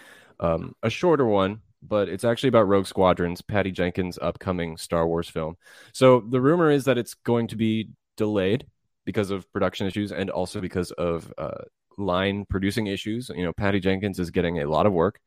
um, 0.40 0.74
a 0.82 0.90
shorter 0.90 1.26
one, 1.26 1.60
but 1.82 2.08
it's 2.08 2.24
actually 2.24 2.48
about 2.48 2.68
Rogue 2.68 2.86
Squadrons, 2.86 3.42
Patty 3.42 3.70
Jenkins' 3.70 4.18
upcoming 4.20 4.76
Star 4.76 5.06
Wars 5.06 5.28
film. 5.28 5.56
So 5.92 6.20
the 6.20 6.40
rumor 6.40 6.70
is 6.70 6.84
that 6.84 6.98
it's 6.98 7.14
going 7.14 7.48
to 7.48 7.56
be 7.56 7.90
delayed 8.16 8.66
because 9.04 9.30
of 9.30 9.50
production 9.52 9.86
issues 9.86 10.12
and 10.12 10.30
also 10.30 10.60
because 10.60 10.90
of 10.92 11.32
uh, 11.38 11.64
line 11.98 12.46
producing 12.48 12.86
issues. 12.86 13.30
You 13.34 13.44
know, 13.44 13.52
Patty 13.52 13.80
Jenkins 13.80 14.18
is 14.18 14.30
getting 14.30 14.60
a 14.60 14.68
lot 14.68 14.86
of 14.86 14.92
work, 14.92 15.20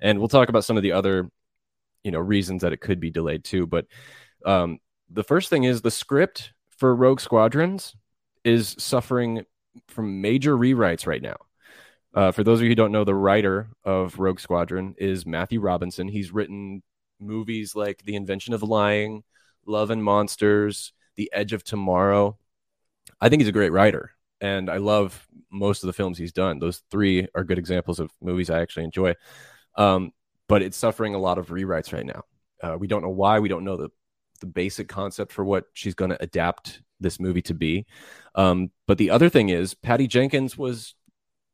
and 0.00 0.18
we'll 0.18 0.28
talk 0.28 0.48
about 0.48 0.64
some 0.64 0.76
of 0.76 0.82
the 0.82 0.92
other, 0.92 1.30
you 2.02 2.10
know, 2.10 2.20
reasons 2.20 2.62
that 2.62 2.72
it 2.72 2.80
could 2.80 3.00
be 3.00 3.10
delayed 3.10 3.44
too. 3.44 3.66
But 3.66 3.86
um, 4.44 4.78
the 5.12 5.24
first 5.24 5.50
thing 5.50 5.64
is 5.64 5.82
the 5.82 5.90
script 5.90 6.52
for 6.70 6.94
Rogue 6.94 7.20
Squadrons 7.20 7.94
is 8.44 8.74
suffering 8.78 9.44
from 9.88 10.20
major 10.20 10.56
rewrites 10.56 11.06
right 11.06 11.22
now. 11.22 11.36
Uh, 12.14 12.32
for 12.32 12.44
those 12.44 12.58
of 12.58 12.64
you 12.64 12.70
who 12.70 12.74
don't 12.74 12.92
know, 12.92 13.04
the 13.04 13.14
writer 13.14 13.68
of 13.84 14.18
Rogue 14.18 14.40
Squadron 14.40 14.94
is 14.98 15.24
Matthew 15.24 15.60
Robinson. 15.60 16.08
He's 16.08 16.32
written 16.32 16.82
movies 17.20 17.74
like 17.74 18.02
The 18.04 18.16
Invention 18.16 18.52
of 18.52 18.62
Lying, 18.62 19.22
Love 19.66 19.90
and 19.90 20.02
Monsters, 20.02 20.92
The 21.16 21.30
Edge 21.32 21.52
of 21.52 21.64
Tomorrow. 21.64 22.36
I 23.20 23.28
think 23.28 23.40
he's 23.40 23.48
a 23.48 23.52
great 23.52 23.72
writer, 23.72 24.10
and 24.40 24.68
I 24.68 24.78
love 24.78 25.26
most 25.50 25.82
of 25.82 25.86
the 25.86 25.92
films 25.92 26.18
he's 26.18 26.32
done. 26.32 26.58
Those 26.58 26.82
three 26.90 27.28
are 27.34 27.44
good 27.44 27.58
examples 27.58 28.00
of 28.00 28.10
movies 28.20 28.50
I 28.50 28.60
actually 28.60 28.84
enjoy. 28.84 29.14
Um, 29.76 30.12
but 30.48 30.62
it's 30.62 30.76
suffering 30.76 31.14
a 31.14 31.18
lot 31.18 31.38
of 31.38 31.48
rewrites 31.48 31.92
right 31.92 32.04
now. 32.04 32.24
Uh, 32.62 32.76
we 32.78 32.88
don't 32.88 33.02
know 33.02 33.08
why. 33.08 33.38
We 33.38 33.48
don't 33.48 33.64
know 33.64 33.76
the 33.76 33.90
the 34.42 34.46
basic 34.46 34.88
concept 34.88 35.32
for 35.32 35.44
what 35.44 35.64
she's 35.72 35.94
going 35.94 36.10
to 36.10 36.22
adapt 36.22 36.82
this 37.00 37.18
movie 37.18 37.42
to 37.42 37.54
be. 37.54 37.86
Um, 38.34 38.70
but 38.86 38.98
the 38.98 39.10
other 39.10 39.30
thing 39.30 39.48
is, 39.48 39.72
Patty 39.72 40.06
Jenkins 40.06 40.58
was 40.58 40.94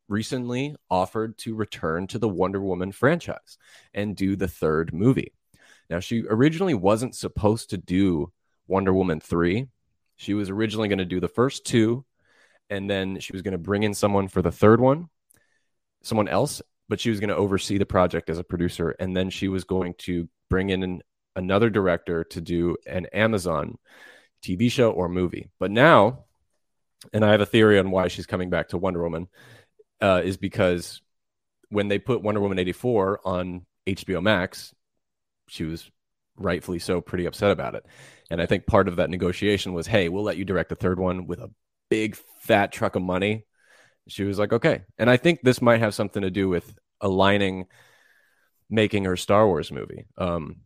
recently 0.08 0.74
offered 0.90 1.38
to 1.38 1.54
return 1.54 2.06
to 2.08 2.18
the 2.18 2.28
Wonder 2.28 2.60
Woman 2.60 2.92
franchise 2.92 3.58
and 3.94 4.16
do 4.16 4.34
the 4.34 4.48
third 4.48 4.92
movie. 4.92 5.32
Now, 5.90 6.00
she 6.00 6.24
originally 6.28 6.74
wasn't 6.74 7.14
supposed 7.14 7.70
to 7.70 7.78
do 7.78 8.32
Wonder 8.66 8.92
Woman 8.92 9.20
3. 9.20 9.68
She 10.16 10.34
was 10.34 10.50
originally 10.50 10.88
going 10.88 10.98
to 10.98 11.04
do 11.04 11.20
the 11.20 11.28
first 11.28 11.64
two, 11.64 12.04
and 12.68 12.90
then 12.90 13.20
she 13.20 13.32
was 13.32 13.42
going 13.42 13.52
to 13.52 13.58
bring 13.58 13.82
in 13.82 13.94
someone 13.94 14.28
for 14.28 14.42
the 14.42 14.52
third 14.52 14.80
one, 14.80 15.08
someone 16.02 16.28
else, 16.28 16.60
but 16.88 17.00
she 17.00 17.10
was 17.10 17.20
going 17.20 17.28
to 17.28 17.36
oversee 17.36 17.78
the 17.78 17.86
project 17.86 18.28
as 18.28 18.38
a 18.38 18.44
producer. 18.44 18.90
And 18.98 19.16
then 19.16 19.30
she 19.30 19.48
was 19.48 19.64
going 19.64 19.94
to 19.98 20.28
bring 20.50 20.70
in 20.70 20.82
an, 20.82 21.02
another 21.36 21.70
director 21.70 22.24
to 22.24 22.40
do 22.40 22.76
an 22.86 23.06
Amazon 23.06 23.78
TV 24.42 24.70
show 24.70 24.90
or 24.90 25.08
movie. 25.08 25.50
But 25.58 25.70
now, 25.70 26.24
and 27.12 27.24
I 27.24 27.32
have 27.32 27.40
a 27.40 27.46
theory 27.46 27.78
on 27.78 27.90
why 27.90 28.08
she's 28.08 28.26
coming 28.26 28.50
back 28.50 28.68
to 28.68 28.78
Wonder 28.78 29.02
Woman, 29.02 29.28
uh, 30.00 30.22
is 30.24 30.36
because 30.36 31.00
when 31.70 31.88
they 31.88 31.98
put 31.98 32.22
Wonder 32.22 32.40
Woman 32.40 32.58
84 32.58 33.20
on 33.24 33.66
HBO 33.86 34.22
Max, 34.22 34.74
she 35.48 35.64
was 35.64 35.90
rightfully 36.36 36.78
so 36.78 37.00
pretty 37.00 37.26
upset 37.26 37.50
about 37.50 37.74
it. 37.74 37.84
And 38.30 38.40
I 38.40 38.46
think 38.46 38.66
part 38.66 38.88
of 38.88 38.96
that 38.96 39.10
negotiation 39.10 39.72
was, 39.72 39.86
hey, 39.86 40.08
we'll 40.08 40.22
let 40.22 40.36
you 40.36 40.44
direct 40.44 40.68
the 40.68 40.76
third 40.76 40.98
one 40.98 41.26
with 41.26 41.40
a 41.40 41.50
big 41.88 42.16
fat 42.40 42.72
truck 42.72 42.94
of 42.96 43.02
money. 43.02 43.44
She 44.06 44.24
was 44.24 44.38
like, 44.38 44.52
okay. 44.52 44.82
And 44.98 45.10
I 45.10 45.16
think 45.16 45.40
this 45.42 45.60
might 45.60 45.80
have 45.80 45.94
something 45.94 46.22
to 46.22 46.30
do 46.30 46.48
with 46.48 46.74
aligning 47.00 47.66
making 48.70 49.04
her 49.04 49.16
Star 49.16 49.46
Wars 49.46 49.72
movie. 49.72 50.06
Um, 50.16 50.60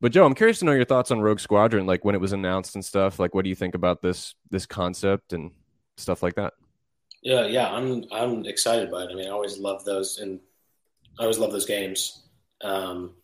but 0.00 0.12
Joe, 0.12 0.24
I'm 0.24 0.34
curious 0.34 0.60
to 0.60 0.64
know 0.64 0.72
your 0.72 0.84
thoughts 0.84 1.10
on 1.10 1.20
Rogue 1.20 1.40
Squadron, 1.40 1.86
like 1.86 2.04
when 2.04 2.14
it 2.14 2.20
was 2.20 2.32
announced 2.32 2.74
and 2.74 2.84
stuff. 2.84 3.18
Like, 3.18 3.34
what 3.34 3.42
do 3.42 3.48
you 3.48 3.56
think 3.56 3.74
about 3.74 4.00
this 4.00 4.34
this 4.50 4.66
concept 4.66 5.32
and 5.32 5.50
stuff 5.96 6.22
like 6.22 6.34
that? 6.36 6.54
Yeah, 7.22 7.46
yeah, 7.46 7.70
I'm 7.70 8.04
I'm 8.12 8.46
excited 8.46 8.90
by 8.90 9.04
it. 9.04 9.10
I 9.10 9.14
mean, 9.14 9.26
I 9.26 9.30
always 9.30 9.58
love 9.58 9.84
those, 9.84 10.18
and 10.18 10.38
I 11.18 11.22
always 11.22 11.38
love 11.38 11.50
those 11.50 11.66
games, 11.66 12.22
um, 12.62 13.14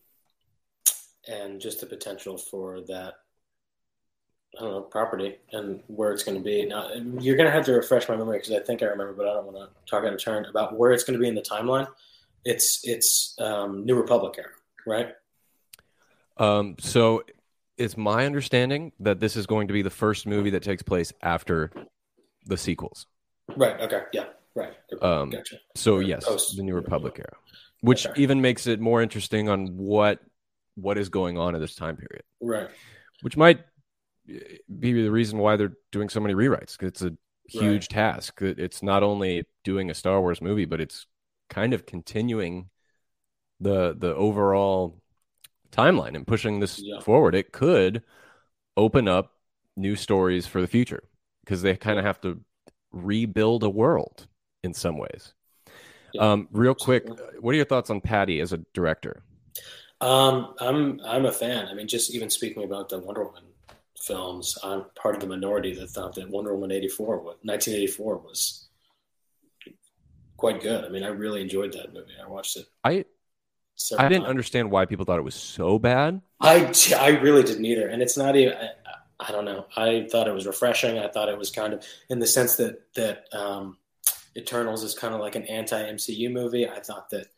and 1.29 1.61
just 1.61 1.81
the 1.81 1.87
potential 1.87 2.37
for 2.37 2.81
that. 2.83 3.15
I 4.57 4.63
don't 4.63 4.71
know 4.71 4.81
property 4.83 5.37
and 5.51 5.83
where 5.89 6.13
it's 6.13 6.23
going 6.23 6.39
to 6.39 6.45
be. 6.45 6.65
Now 6.65 6.89
you're 6.93 7.37
going 7.37 7.49
to 7.49 7.53
have 7.53 7.65
to 7.65 7.73
refresh 7.73 8.09
my 8.09 8.15
memory 8.15 8.39
because 8.39 8.53
I 8.53 8.61
think 8.61 8.83
I 8.83 8.87
remember, 8.87 9.13
but 9.13 9.27
I 9.27 9.33
don't 9.33 9.47
want 9.47 9.57
to 9.57 9.91
talk 9.91 10.05
out 10.05 10.13
of 10.13 10.23
turn 10.23 10.45
about 10.45 10.79
where 10.79 10.93
it's 10.93 11.03
going 11.03 11.19
to 11.19 11.21
be 11.21 11.27
in 11.27 11.35
the 11.35 11.43
timeline. 11.43 11.89
It's 12.45 12.81
it's 12.85 13.35
um, 13.41 13.85
New 13.85 13.97
Republic 13.97 14.35
era, 14.39 14.51
right? 14.87 15.09
Um, 16.37 16.77
so 16.81 17.23
it's 17.77 17.97
my 17.97 18.27
understanding 18.27 18.93
that 19.01 19.21
this 19.21 19.37
is 19.37 19.47
going 19.47 19.69
to 19.69 19.75
be 19.75 19.83
the 19.83 19.91
first 19.91 20.27
movie 20.27 20.51
that 20.51 20.63
takes 20.63 20.83
place 20.83 21.13
after 21.23 21.71
the 22.47 22.57
sequels. 22.57 23.07
Right. 23.57 23.81
Okay. 23.81 24.03
Yeah. 24.13 24.27
Right. 24.55 24.73
Um, 25.03 25.31
gotcha. 25.31 25.57
So 25.75 25.99
yes, 25.99 26.25
post- 26.25 26.57
the 26.57 26.63
New 26.63 26.75
Republic 26.75 27.15
era, 27.19 27.33
which 27.81 28.07
Okay. 28.07 28.23
even 28.23 28.41
makes 28.41 28.67
it 28.67 28.81
more 28.81 29.03
interesting 29.03 29.49
on 29.49 29.77
what 29.77 30.21
what 30.77 30.99
is 30.99 31.09
going 31.09 31.39
on 31.39 31.55
at 31.55 31.61
this 31.61 31.75
time 31.77 31.97
period, 31.97 32.23
Right. 32.41 32.69
which 33.23 33.37
might 33.37 33.61
be 34.27 34.93
the 34.93 35.09
reason 35.11 35.39
why 35.39 35.57
they're 35.57 35.75
doing 35.93 36.09
so 36.09 36.19
many 36.21 36.35
rewrites. 36.35 36.77
'cause 36.79 36.89
it's 36.89 37.03
a 37.03 37.17
huge 37.49 37.89
task. 37.89 38.41
It's 38.43 38.83
not 38.83 39.03
only 39.03 39.45
doing 39.63 39.91
a 39.91 39.95
Star 39.95 40.21
Wars 40.21 40.41
movie, 40.41 40.65
but 40.65 40.81
it's 40.81 41.07
kind 41.51 41.73
of 41.75 41.87
continuing 41.87 42.71
the 43.61 43.95
the 43.97 44.15
overall 44.15 45.01
timeline 45.75 46.15
and 46.15 46.27
pushing 46.27 46.61
this 46.61 46.79
Yeah. 46.83 47.01
forward. 47.01 47.35
It 47.35 47.53
could 47.53 48.03
open 48.77 49.09
up 49.09 49.33
new 49.77 49.97
stories 49.97 50.47
for 50.47 50.61
the 50.61 50.67
future 50.67 51.03
because 51.45 51.63
they 51.63 51.77
kind 51.77 51.99
of 51.99 52.05
have 52.05 52.21
to 52.23 52.41
rebuild 52.93 53.63
a 53.65 53.71
world 53.71 54.27
in 54.63 54.73
some 54.73 54.99
ways. 54.99 55.35
Yeah. 56.13 56.33
Um, 56.33 56.49
real 56.53 56.75
quick, 56.75 57.07
what 57.41 57.53
are 57.53 57.57
your 57.57 57.65
thoughts 57.65 57.91
on 57.91 58.01
Patty 58.01 58.41
as 58.41 58.53
a 58.53 58.59
director? 58.73 59.23
Um, 60.01 60.55
I'm 60.61 61.01
I'm 61.05 61.27
a 61.27 61.33
fan. 61.33 61.67
I 61.67 61.75
mean, 61.75 61.89
just 61.89 62.15
even 62.15 62.31
speaking 62.31 62.63
about 62.65 62.89
the 62.89 62.99
Wonder 62.99 63.25
Woman 63.25 63.45
films, 64.01 64.57
I'm 64.63 64.85
part 64.95 65.15
of 65.17 65.21
the 65.21 65.27
minority 65.27 65.75
that 65.75 65.89
thought 65.89 66.15
that 66.17 66.29
Wonder 66.29 66.55
Woman 66.55 66.71
84, 66.73 67.17
wa- 67.19 67.35
1984 67.43 68.19
was 68.19 68.69
quite 70.37 70.61
good. 70.61 70.85
I 70.85 70.89
mean, 70.89 71.05
I 71.05 71.09
really 71.09 71.41
enjoyed 71.41 71.73
that 71.73 71.95
movie. 71.95 72.13
I 72.23 72.29
watched 72.29 72.57
it. 72.57 72.67
I 72.85 73.05
several 73.85 74.07
I 74.07 74.09
didn't 74.09 74.27
understand 74.27 74.71
why 74.71 74.85
people 74.87 75.05
thought 75.05 75.19
it 75.19 75.25
was 75.25 75.35
so 75.35 75.79
bad. 75.79 76.21
I 76.41 76.73
I 76.99 77.09
really 77.21 77.43
didn't 77.43 77.65
either, 77.65 77.89
and 77.89 78.03
it's 78.03 78.17
not 78.17 78.37
even. 78.37 78.55
I, 78.55 78.71
I 79.21 79.33
don't 79.33 79.45
know. 79.45 79.67
I 79.77 80.07
thought 80.11 80.27
it 80.29 80.35
was 80.35 80.47
refreshing. 80.47 80.99
I 80.99 81.09
thought 81.09 81.29
it 81.29 81.39
was 81.39 81.51
kind 81.51 81.73
of 81.73 81.85
in 82.11 82.19
the 82.19 82.27
sense 82.27 82.57
that 82.57 82.83
that 82.95 83.27
um, 83.33 83.79
Eternals 84.37 84.83
is 84.83 84.95
kind 84.95 85.15
of 85.15 85.21
like 85.21 85.37
an 85.37 85.45
anti 85.45 85.81
MCU 85.81 86.31
movie. 86.33 86.69
I 86.69 86.81
thought 86.81 87.11
that 87.11 87.29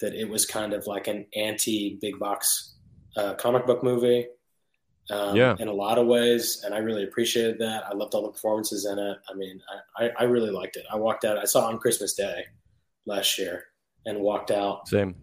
that 0.00 0.14
it 0.14 0.28
was 0.28 0.46
kind 0.46 0.72
of 0.72 0.86
like 0.86 1.06
an 1.08 1.26
anti 1.36 1.98
big 2.00 2.18
box 2.18 2.74
uh, 3.16 3.34
comic 3.34 3.66
book 3.66 3.82
movie. 3.82 4.26
Um, 5.10 5.36
Yeah. 5.36 5.54
in 5.58 5.68
a 5.68 5.72
lot 5.72 5.98
of 5.98 6.06
ways, 6.06 6.62
and 6.64 6.74
I 6.74 6.78
really 6.78 7.04
appreciated 7.04 7.58
that. 7.58 7.84
I 7.86 7.92
loved 7.92 8.14
all 8.14 8.22
the 8.22 8.30
performances 8.30 8.86
in 8.86 8.98
it. 8.98 9.18
I 9.28 9.34
mean, 9.34 9.60
I, 9.98 10.04
I, 10.06 10.10
I 10.20 10.22
really 10.24 10.50
liked 10.50 10.76
it. 10.76 10.86
I 10.90 10.96
walked 10.96 11.26
out. 11.26 11.36
I 11.36 11.44
saw 11.44 11.68
it 11.68 11.72
on 11.74 11.78
Christmas 11.78 12.14
Day 12.14 12.46
last 13.04 13.38
year, 13.38 13.64
and 14.06 14.20
walked 14.20 14.50
out 14.50 14.88
Same. 14.88 15.14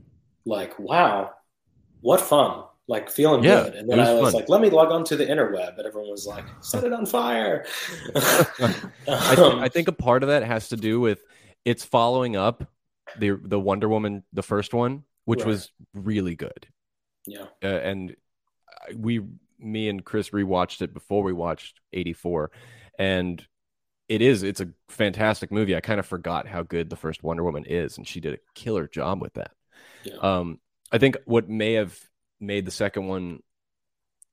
Like, 0.46 0.78
wow, 0.80 1.32
what 2.02 2.22
fun. 2.22 2.64
Like 2.88 3.10
feeling 3.10 3.44
Yeah, 3.44 3.64
good. 3.64 3.76
And 3.76 3.90
then 3.90 4.00
was 4.00 4.10
I 4.10 4.14
was 4.14 4.32
fun. 4.32 4.42
like, 4.42 4.50
let 4.50 4.62
me 4.62 4.70
log 4.70 4.92
on 4.92 5.04
to 5.06 5.16
the 5.16 5.26
interweb. 5.26 5.78
And 5.78 5.88
everyone 5.88 6.10
was 6.10 6.26
like, 6.28 6.44
set 6.62 6.84
it 6.84 6.92
on 6.92 7.06
fire. 7.06 7.66
I, 8.16 9.36
th- 9.36 9.54
I 9.56 9.70
think 9.70 9.88
a 9.88 9.92
part 9.94 10.24
of 10.24 10.30
that 10.30 10.44
has 10.44 10.70
to 10.70 10.78
do 10.78 11.00
with 11.00 11.24
it's 11.64 11.86
following 11.86 12.36
up 12.36 12.70
the 13.18 13.32
the 13.42 13.60
Wonder 13.60 13.88
Woman, 13.88 14.24
the 14.34 14.44
first 14.44 14.74
one, 14.74 15.04
which 15.26 15.40
Right. 15.42 15.48
was 15.48 15.72
really 15.94 16.36
good. 16.36 16.68
Yeah. 17.28 17.46
uh, 17.64 17.68
and 17.68 18.16
we 18.96 19.22
me 19.60 19.90
and 19.90 20.04
chris 20.04 20.32
rewatched 20.32 20.82
it 20.82 20.92
before 20.92 21.22
we 21.22 21.34
watched 21.34 21.80
84 21.94 22.50
and 22.98 23.46
it 24.10 24.24
is 24.24 24.42
it's 24.42 24.60
a 24.60 24.70
fantastic 24.90 25.52
movie 25.52 25.76
i 25.76 25.80
kind 25.82 26.00
of 26.00 26.06
forgot 26.08 26.48
how 26.48 26.64
good 26.64 26.90
the 26.90 26.96
first 26.96 27.22
wonder 27.22 27.44
woman 27.44 27.64
is 27.66 27.96
and 27.98 28.08
she 28.08 28.20
did 28.20 28.34
a 28.34 28.40
killer 28.56 28.88
job 28.88 29.22
with 29.22 29.36
that 29.36 29.52
Yeah. 30.04 30.16
um 30.22 30.60
i 30.92 30.98
think 30.98 31.18
what 31.26 31.50
may 31.50 31.74
have 31.74 31.98
made 32.40 32.66
the 32.66 32.72
second 32.72 33.08
one 33.08 33.42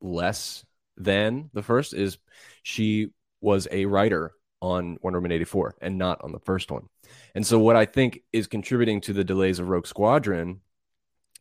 less 0.01 0.65
than 0.97 1.51
the 1.53 1.63
first 1.63 1.95
is 1.95 2.19
she 2.63 3.11
was 3.41 3.69
a 3.71 3.87
writer 3.87 4.33
on 4.61 4.99
wonder 5.03 5.19
woman 5.21 5.33
84 5.33 5.77
and 5.81 5.99
not 5.99 6.21
on 6.23 6.33
the 6.33 6.41
first 6.41 6.71
one 6.71 6.89
and 7.35 7.47
so 7.47 7.59
what 7.59 7.77
i 7.77 7.85
think 7.85 8.21
is 8.33 8.47
contributing 8.47 9.01
to 9.03 9.13
the 9.13 9.25
delays 9.25 9.59
of 9.59 9.69
rogue 9.69 9.87
squadron 9.87 10.61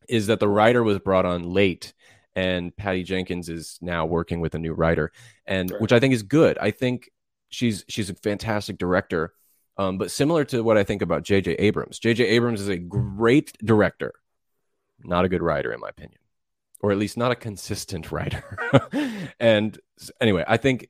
is 0.08 0.28
that 0.28 0.40
the 0.40 0.48
writer 0.48 0.84
was 0.84 1.00
brought 1.00 1.26
on 1.26 1.44
late 1.44 1.94
and 2.36 2.76
Patty 2.78 3.02
Jenkins 3.02 3.50
is 3.50 3.80
now 3.82 4.06
working 4.06 4.40
with 4.42 4.54
a 4.54 4.60
new 4.60 4.72
writer 4.74 5.12
and 5.48 5.72
Right. 5.72 5.82
which 5.82 5.92
I 5.92 6.00
think 6.00 6.13
is 6.13 6.22
good. 6.22 6.60
I 6.60 6.70
think 6.70 7.10
she's 7.50 7.84
she's 7.90 8.12
a 8.12 8.13
fantastic 8.13 8.78
director. 8.78 9.34
Um, 9.78 9.98
but 9.98 10.12
similar 10.12 10.44
to 10.46 10.63
what 10.63 10.78
I 10.78 10.84
think 10.84 11.02
about 11.02 11.24
JJ 11.24 11.56
Abrams. 11.60 12.00
JJ 12.00 12.26
Abrams 12.26 12.62
is 12.62 12.68
a 12.68 12.78
great 12.78 13.54
director, 13.63 14.13
not 15.04 15.26
a 15.26 15.30
good 15.30 15.44
writer 15.44 15.72
in 15.72 15.80
my 15.80 15.90
opinion. 15.90 16.20
Or 16.80 16.92
at 16.92 16.98
least 16.98 17.18
not 17.18 17.32
a 17.32 17.36
consistent 17.36 18.12
writer. 18.12 18.44
and 19.40 19.78
anyway, 20.22 20.44
I 20.48 20.58
think 20.58 20.90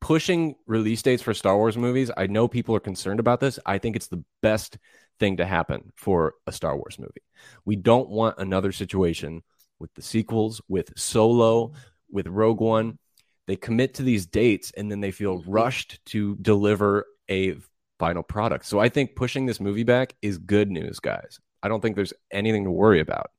pushing 0.00 0.54
release 0.66 1.02
dates 1.02 1.22
for 1.22 1.34
Star 1.34 1.56
Wars 1.56 1.76
movies, 1.76 2.10
I 2.16 2.26
know 2.26 2.48
people 2.48 2.74
are 2.74 2.80
concerned 2.80 3.20
about 3.20 3.40
this. 3.40 3.58
I 3.66 3.78
think 3.78 3.96
it's 3.96 4.08
the 4.08 4.24
best 4.42 4.78
thing 5.18 5.38
to 5.38 5.46
happen 5.46 5.92
for 5.96 6.34
a 6.46 6.52
Star 6.52 6.76
Wars 6.76 6.98
movie. 6.98 7.22
We 7.64 7.76
don't 7.76 8.08
want 8.08 8.36
another 8.38 8.72
situation 8.72 9.42
with 9.78 9.92
the 9.94 10.02
sequels, 10.02 10.60
with 10.68 10.92
Solo, 10.96 11.72
with 12.10 12.26
Rogue 12.26 12.60
One. 12.60 12.98
They 13.46 13.56
commit 13.56 13.94
to 13.94 14.02
these 14.02 14.26
dates 14.26 14.72
and 14.76 14.90
then 14.90 15.00
they 15.00 15.10
feel 15.10 15.42
rushed 15.46 16.04
to 16.06 16.36
deliver 16.36 17.06
a 17.30 17.56
final 17.98 18.22
product. 18.22 18.66
So 18.66 18.78
I 18.78 18.88
think 18.88 19.16
pushing 19.16 19.46
this 19.46 19.60
movie 19.60 19.84
back 19.84 20.14
is 20.22 20.38
good 20.38 20.70
news, 20.70 21.00
guys. 21.00 21.40
I 21.62 21.68
don't 21.68 21.80
think 21.80 21.96
there's 21.96 22.12
anything 22.30 22.64
to 22.64 22.70
worry 22.70 23.00
about. 23.00 23.30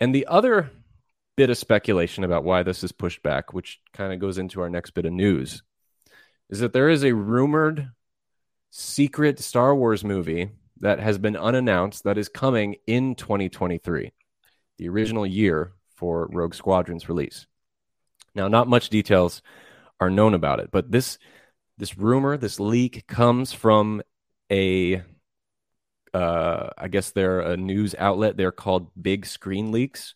And 0.00 0.14
the 0.14 0.26
other 0.26 0.70
bit 1.36 1.50
of 1.50 1.56
speculation 1.56 2.24
about 2.24 2.44
why 2.44 2.62
this 2.62 2.82
is 2.82 2.92
pushed 2.92 3.22
back, 3.22 3.52
which 3.52 3.80
kind 3.92 4.12
of 4.12 4.18
goes 4.18 4.38
into 4.38 4.60
our 4.60 4.68
next 4.68 4.90
bit 4.90 5.06
of 5.06 5.12
news, 5.12 5.62
is 6.50 6.60
that 6.60 6.72
there 6.72 6.88
is 6.88 7.04
a 7.04 7.14
rumored 7.14 7.90
secret 8.70 9.38
Star 9.38 9.74
Wars 9.74 10.04
movie 10.04 10.50
that 10.80 11.00
has 11.00 11.18
been 11.18 11.36
unannounced 11.36 12.04
that 12.04 12.18
is 12.18 12.28
coming 12.28 12.76
in 12.86 13.14
2023, 13.14 14.12
the 14.78 14.88
original 14.88 15.26
year 15.26 15.72
for 15.94 16.28
Rogue 16.32 16.54
Squadron's 16.54 17.08
release. 17.08 17.46
Now, 18.34 18.48
not 18.48 18.68
much 18.68 18.88
details 18.88 19.42
are 20.00 20.10
known 20.10 20.34
about 20.34 20.60
it, 20.60 20.70
but 20.70 20.90
this 20.90 21.18
this 21.78 21.96
rumor, 21.96 22.36
this 22.36 22.60
leak 22.60 23.06
comes 23.06 23.52
from 23.52 24.02
a 24.50 25.02
uh, 26.14 26.70
I 26.76 26.88
guess 26.88 27.10
they're 27.10 27.40
a 27.40 27.56
news 27.56 27.94
outlet. 27.98 28.36
They're 28.36 28.52
called 28.52 28.90
Big 29.00 29.26
Screen 29.26 29.72
Leaks. 29.72 30.14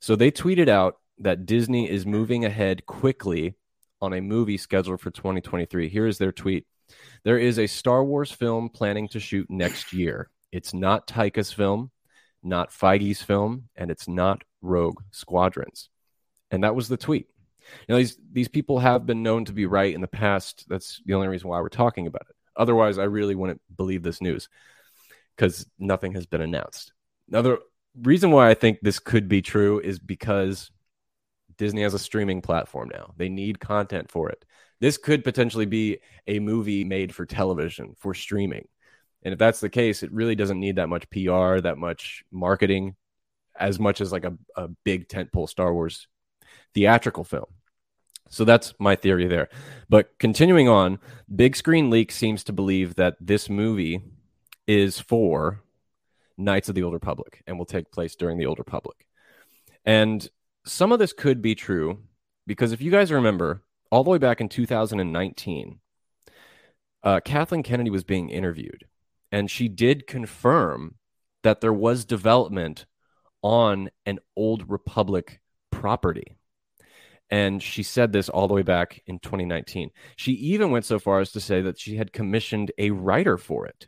So 0.00 0.16
they 0.16 0.30
tweeted 0.30 0.68
out 0.68 0.98
that 1.18 1.44
Disney 1.44 1.90
is 1.90 2.06
moving 2.06 2.44
ahead 2.44 2.86
quickly 2.86 3.56
on 4.00 4.12
a 4.12 4.20
movie 4.20 4.56
scheduled 4.56 5.00
for 5.00 5.10
2023. 5.10 5.88
Here 5.88 6.06
is 6.06 6.18
their 6.18 6.32
tweet. 6.32 6.66
There 7.24 7.38
is 7.38 7.58
a 7.58 7.66
Star 7.66 8.04
Wars 8.04 8.30
film 8.30 8.68
planning 8.68 9.08
to 9.08 9.20
shoot 9.20 9.50
next 9.50 9.92
year. 9.92 10.30
It's 10.52 10.72
not 10.72 11.06
Taika's 11.06 11.52
film, 11.52 11.90
not 12.42 12.70
Feige's 12.70 13.20
film, 13.20 13.68
and 13.76 13.90
it's 13.90 14.08
not 14.08 14.42
Rogue 14.62 15.00
Squadrons. 15.10 15.90
And 16.50 16.64
that 16.64 16.74
was 16.74 16.88
the 16.88 16.96
tweet. 16.96 17.26
Know, 17.88 17.96
these 17.96 18.18
these 18.32 18.48
people 18.48 18.78
have 18.78 19.06
been 19.06 19.22
known 19.22 19.44
to 19.46 19.52
be 19.52 19.66
right 19.66 19.94
in 19.94 20.00
the 20.00 20.08
past. 20.08 20.64
That's 20.68 21.00
the 21.04 21.14
only 21.14 21.28
reason 21.28 21.48
why 21.48 21.60
we're 21.60 21.68
talking 21.68 22.06
about 22.06 22.26
it. 22.28 22.36
Otherwise, 22.56 22.98
I 22.98 23.04
really 23.04 23.34
wouldn't 23.34 23.62
believe 23.74 24.02
this 24.02 24.20
news 24.20 24.48
because 25.36 25.66
nothing 25.78 26.12
has 26.12 26.26
been 26.26 26.40
announced. 26.40 26.92
Now, 27.28 27.42
the 27.42 27.58
reason 28.00 28.30
why 28.30 28.50
I 28.50 28.54
think 28.54 28.78
this 28.80 28.98
could 28.98 29.28
be 29.28 29.42
true 29.42 29.80
is 29.80 29.98
because 29.98 30.70
Disney 31.56 31.82
has 31.82 31.94
a 31.94 31.98
streaming 31.98 32.42
platform 32.42 32.90
now. 32.92 33.12
They 33.16 33.28
need 33.28 33.60
content 33.60 34.10
for 34.10 34.30
it. 34.30 34.44
This 34.80 34.96
could 34.96 35.24
potentially 35.24 35.66
be 35.66 35.98
a 36.26 36.38
movie 36.38 36.84
made 36.84 37.14
for 37.14 37.26
television 37.26 37.94
for 37.98 38.14
streaming. 38.14 38.68
And 39.22 39.32
if 39.32 39.38
that's 39.38 39.60
the 39.60 39.68
case, 39.68 40.02
it 40.02 40.12
really 40.12 40.36
doesn't 40.36 40.60
need 40.60 40.76
that 40.76 40.88
much 40.88 41.10
PR, 41.10 41.60
that 41.60 41.76
much 41.76 42.22
marketing, 42.30 42.94
as 43.58 43.80
much 43.80 44.00
as 44.00 44.12
like 44.12 44.24
a, 44.24 44.36
a 44.56 44.68
big 44.84 45.08
tentpole 45.08 45.48
Star 45.48 45.74
Wars 45.74 46.06
theatrical 46.74 47.24
film. 47.24 47.46
So 48.28 48.44
that's 48.44 48.74
my 48.78 48.94
theory 48.94 49.26
there. 49.26 49.48
But 49.88 50.18
continuing 50.18 50.68
on, 50.68 50.98
Big 51.34 51.56
Screen 51.56 51.90
Leak 51.90 52.12
seems 52.12 52.44
to 52.44 52.52
believe 52.52 52.94
that 52.96 53.16
this 53.20 53.48
movie 53.48 54.02
is 54.66 55.00
for 55.00 55.62
Knights 56.36 56.68
of 56.68 56.74
the 56.74 56.82
Old 56.82 56.94
Republic 56.94 57.42
and 57.46 57.58
will 57.58 57.66
take 57.66 57.90
place 57.90 58.14
during 58.14 58.38
the 58.38 58.46
Old 58.46 58.58
Republic. 58.58 59.06
And 59.84 60.28
some 60.64 60.92
of 60.92 60.98
this 60.98 61.12
could 61.12 61.40
be 61.40 61.54
true 61.54 62.00
because 62.46 62.72
if 62.72 62.80
you 62.80 62.90
guys 62.90 63.12
remember, 63.12 63.62
all 63.90 64.04
the 64.04 64.10
way 64.10 64.18
back 64.18 64.40
in 64.40 64.48
2019, 64.48 65.80
uh, 67.02 67.20
Kathleen 67.20 67.62
Kennedy 67.62 67.90
was 67.90 68.04
being 68.04 68.30
interviewed, 68.30 68.86
and 69.30 69.50
she 69.50 69.68
did 69.68 70.06
confirm 70.06 70.96
that 71.42 71.60
there 71.60 71.72
was 71.72 72.04
development 72.04 72.86
on 73.42 73.90
an 74.04 74.18
Old 74.36 74.68
Republic 74.68 75.40
property. 75.70 76.37
And 77.30 77.62
she 77.62 77.82
said 77.82 78.12
this 78.12 78.28
all 78.28 78.48
the 78.48 78.54
way 78.54 78.62
back 78.62 79.02
in 79.06 79.18
2019. 79.18 79.90
She 80.16 80.32
even 80.32 80.70
went 80.70 80.86
so 80.86 80.98
far 80.98 81.20
as 81.20 81.32
to 81.32 81.40
say 81.40 81.60
that 81.62 81.78
she 81.78 81.96
had 81.96 82.12
commissioned 82.12 82.72
a 82.78 82.90
writer 82.90 83.36
for 83.36 83.66
it. 83.66 83.86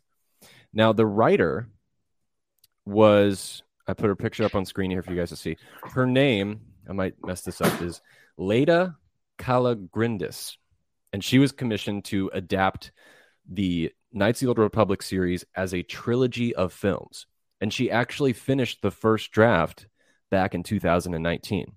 Now, 0.72 0.92
the 0.92 1.06
writer 1.06 1.68
was, 2.84 3.62
I 3.86 3.94
put 3.94 4.08
her 4.08 4.16
picture 4.16 4.44
up 4.44 4.54
on 4.54 4.66
screen 4.66 4.90
here 4.90 5.02
for 5.02 5.10
you 5.10 5.18
guys 5.18 5.30
to 5.30 5.36
see. 5.36 5.56
Her 5.82 6.06
name, 6.06 6.60
I 6.88 6.92
might 6.92 7.14
mess 7.24 7.40
this 7.42 7.60
up, 7.60 7.80
is 7.80 8.02
Laeta 8.38 8.96
Kalogridis. 9.38 10.56
And 11.12 11.24
she 11.24 11.38
was 11.38 11.52
commissioned 11.52 12.04
to 12.06 12.30
adapt 12.32 12.92
the 13.50 13.92
Knights 14.12 14.42
of 14.42 14.46
the 14.46 14.48
Old 14.48 14.58
Republic 14.58 15.02
series 15.02 15.44
as 15.54 15.72
a 15.72 15.82
trilogy 15.82 16.54
of 16.54 16.72
films. 16.72 17.26
And 17.60 17.72
she 17.72 17.90
actually 17.90 18.32
finished 18.32 18.82
the 18.82 18.90
first 18.90 19.32
draft 19.32 19.86
back 20.30 20.54
in 20.54 20.62
2019. 20.62 21.72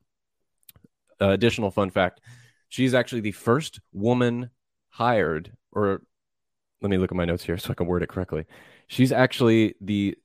Uh, 1.21 1.29
additional 1.29 1.71
fun 1.71 1.89
fact 1.89 2.21
she's 2.69 2.93
actually 2.93 3.21
the 3.21 3.31
first 3.31 3.79
woman 3.91 4.49
hired, 4.89 5.51
or 5.71 6.01
let 6.81 6.89
me 6.89 6.97
look 6.97 7.11
at 7.11 7.15
my 7.17 7.25
notes 7.25 7.43
here 7.43 7.57
so 7.57 7.69
I 7.71 7.75
can 7.75 7.85
word 7.87 8.01
it 8.03 8.09
correctly. 8.09 8.45
She's 8.87 9.11
actually 9.11 9.75
the 9.79 10.17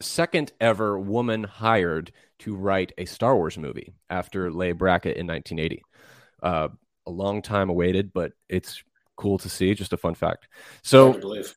second 0.00 0.52
ever 0.60 0.98
woman 0.98 1.44
hired 1.44 2.10
to 2.40 2.56
write 2.56 2.92
a 2.98 3.04
Star 3.04 3.36
Wars 3.36 3.56
movie 3.58 3.94
after 4.10 4.50
Leigh 4.50 4.72
Brackett 4.72 5.16
in 5.16 5.26
1980. 5.26 5.82
Uh, 6.42 6.68
a 7.06 7.10
long 7.10 7.42
time 7.42 7.68
awaited, 7.70 8.12
but 8.12 8.32
it's 8.48 8.82
cool 9.16 9.38
to 9.38 9.48
see. 9.48 9.74
Just 9.74 9.92
a 9.92 9.96
fun 9.96 10.14
fact. 10.14 10.48
So 10.82 11.08
Hard 11.10 11.14
to 11.16 11.20
believe. 11.20 11.56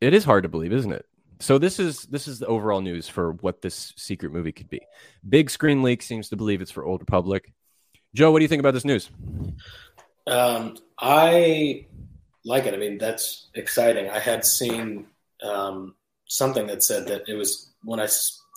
it 0.00 0.14
is 0.14 0.24
hard 0.24 0.42
to 0.42 0.48
believe, 0.48 0.72
isn't 0.72 0.92
it? 0.92 1.04
So 1.40 1.58
this 1.58 1.78
is 1.78 2.02
this 2.04 2.26
is 2.26 2.40
the 2.40 2.46
overall 2.46 2.80
news 2.80 3.06
for 3.06 3.32
what 3.32 3.62
this 3.62 3.92
secret 3.96 4.32
movie 4.32 4.50
could 4.50 4.68
be. 4.68 4.80
Big 5.28 5.50
Screen 5.50 5.82
Leak 5.84 6.02
seems 6.02 6.30
to 6.30 6.36
believe 6.36 6.60
it's 6.60 6.70
for 6.72 6.84
Old 6.84 7.00
Republic. 7.00 7.52
Joe, 8.14 8.30
what 8.30 8.38
do 8.38 8.44
you 8.44 8.48
think 8.48 8.60
about 8.60 8.74
this 8.74 8.84
news? 8.84 9.10
Um, 10.26 10.76
I 10.98 11.86
like 12.44 12.66
it. 12.66 12.74
I 12.74 12.76
mean, 12.76 12.98
that's 12.98 13.48
exciting. 13.54 14.08
I 14.08 14.18
had 14.18 14.44
seen 14.44 15.06
um, 15.42 15.94
something 16.26 16.66
that 16.66 16.82
said 16.82 17.06
that 17.08 17.28
it 17.28 17.34
was 17.34 17.72
when 17.84 18.00
I 18.00 18.08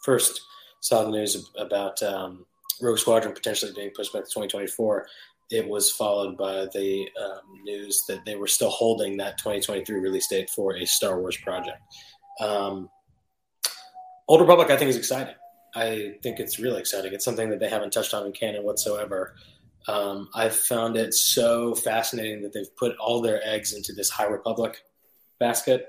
first 0.03 0.41
saw 0.81 1.03
the 1.03 1.11
news 1.11 1.49
about 1.57 2.01
um, 2.01 2.45
Rogue 2.81 2.97
Squadron 2.97 3.33
potentially 3.33 3.71
being 3.75 3.91
pushed 3.91 4.13
back 4.13 4.23
to 4.23 4.29
2024. 4.29 5.07
It 5.51 5.67
was 5.67 5.91
followed 5.91 6.37
by 6.37 6.67
the 6.73 7.09
um, 7.21 7.63
news 7.63 8.03
that 8.07 8.25
they 8.25 8.35
were 8.35 8.47
still 8.47 8.69
holding 8.69 9.17
that 9.17 9.37
2023 9.37 9.99
release 9.99 10.27
date 10.27 10.49
for 10.49 10.75
a 10.77 10.85
Star 10.85 11.19
Wars 11.19 11.37
project. 11.37 11.81
Um, 12.39 12.89
Old 14.27 14.39
Republic, 14.39 14.69
I 14.69 14.77
think, 14.77 14.89
is 14.89 14.95
exciting. 14.95 15.35
I 15.75 16.15
think 16.21 16.39
it's 16.39 16.59
really 16.59 16.79
exciting. 16.79 17.13
It's 17.13 17.25
something 17.25 17.49
that 17.49 17.59
they 17.59 17.69
haven't 17.69 17.93
touched 17.93 18.13
on 18.13 18.25
in 18.25 18.31
canon 18.31 18.63
whatsoever. 18.63 19.35
Um, 19.87 20.29
I've 20.35 20.55
found 20.55 20.97
it 20.97 21.13
so 21.13 21.73
fascinating 21.75 22.41
that 22.43 22.53
they've 22.53 22.75
put 22.75 22.95
all 22.97 23.21
their 23.21 23.39
eggs 23.47 23.73
into 23.73 23.93
this 23.93 24.09
High 24.09 24.27
Republic 24.27 24.83
basket 25.39 25.87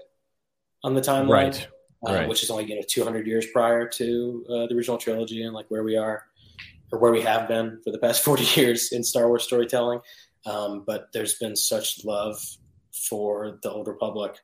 on 0.85 0.95
the 0.95 1.01
timeline, 1.01 1.29
Right, 1.29 1.69
uh, 2.09 2.13
right. 2.15 2.29
which 2.29 2.43
is 2.43 2.51
only 2.51 2.65
you 2.65 2.77
know 2.77 2.83
200 2.87 3.27
years 3.27 3.47
prior 3.53 3.87
to 3.89 4.45
uh, 4.49 4.67
the 4.67 4.75
original 4.75 4.99
trilogy 4.99 5.43
and 5.43 5.53
like 5.53 5.67
where 5.69 5.85
we 5.85 5.97
are 5.97 6.25
or 6.91 6.99
where 6.99 7.13
we 7.13 7.23
have 7.23 7.49
been 7.49 7.81
for 7.85 7.91
the 7.91 7.99
past 7.99 8.23
40 8.25 8.61
years 8.61 8.93
in 8.93 9.03
Star 9.03 9.29
Wars 9.29 9.45
storytelling. 9.45 10.01
Um, 10.47 10.85
but 10.87 11.09
there's 11.13 11.35
been 11.35 11.55
such 11.55 12.05
love 12.05 12.41
for 13.09 13.59
the 13.63 13.71
Old 13.71 13.89
Republic 13.89 14.39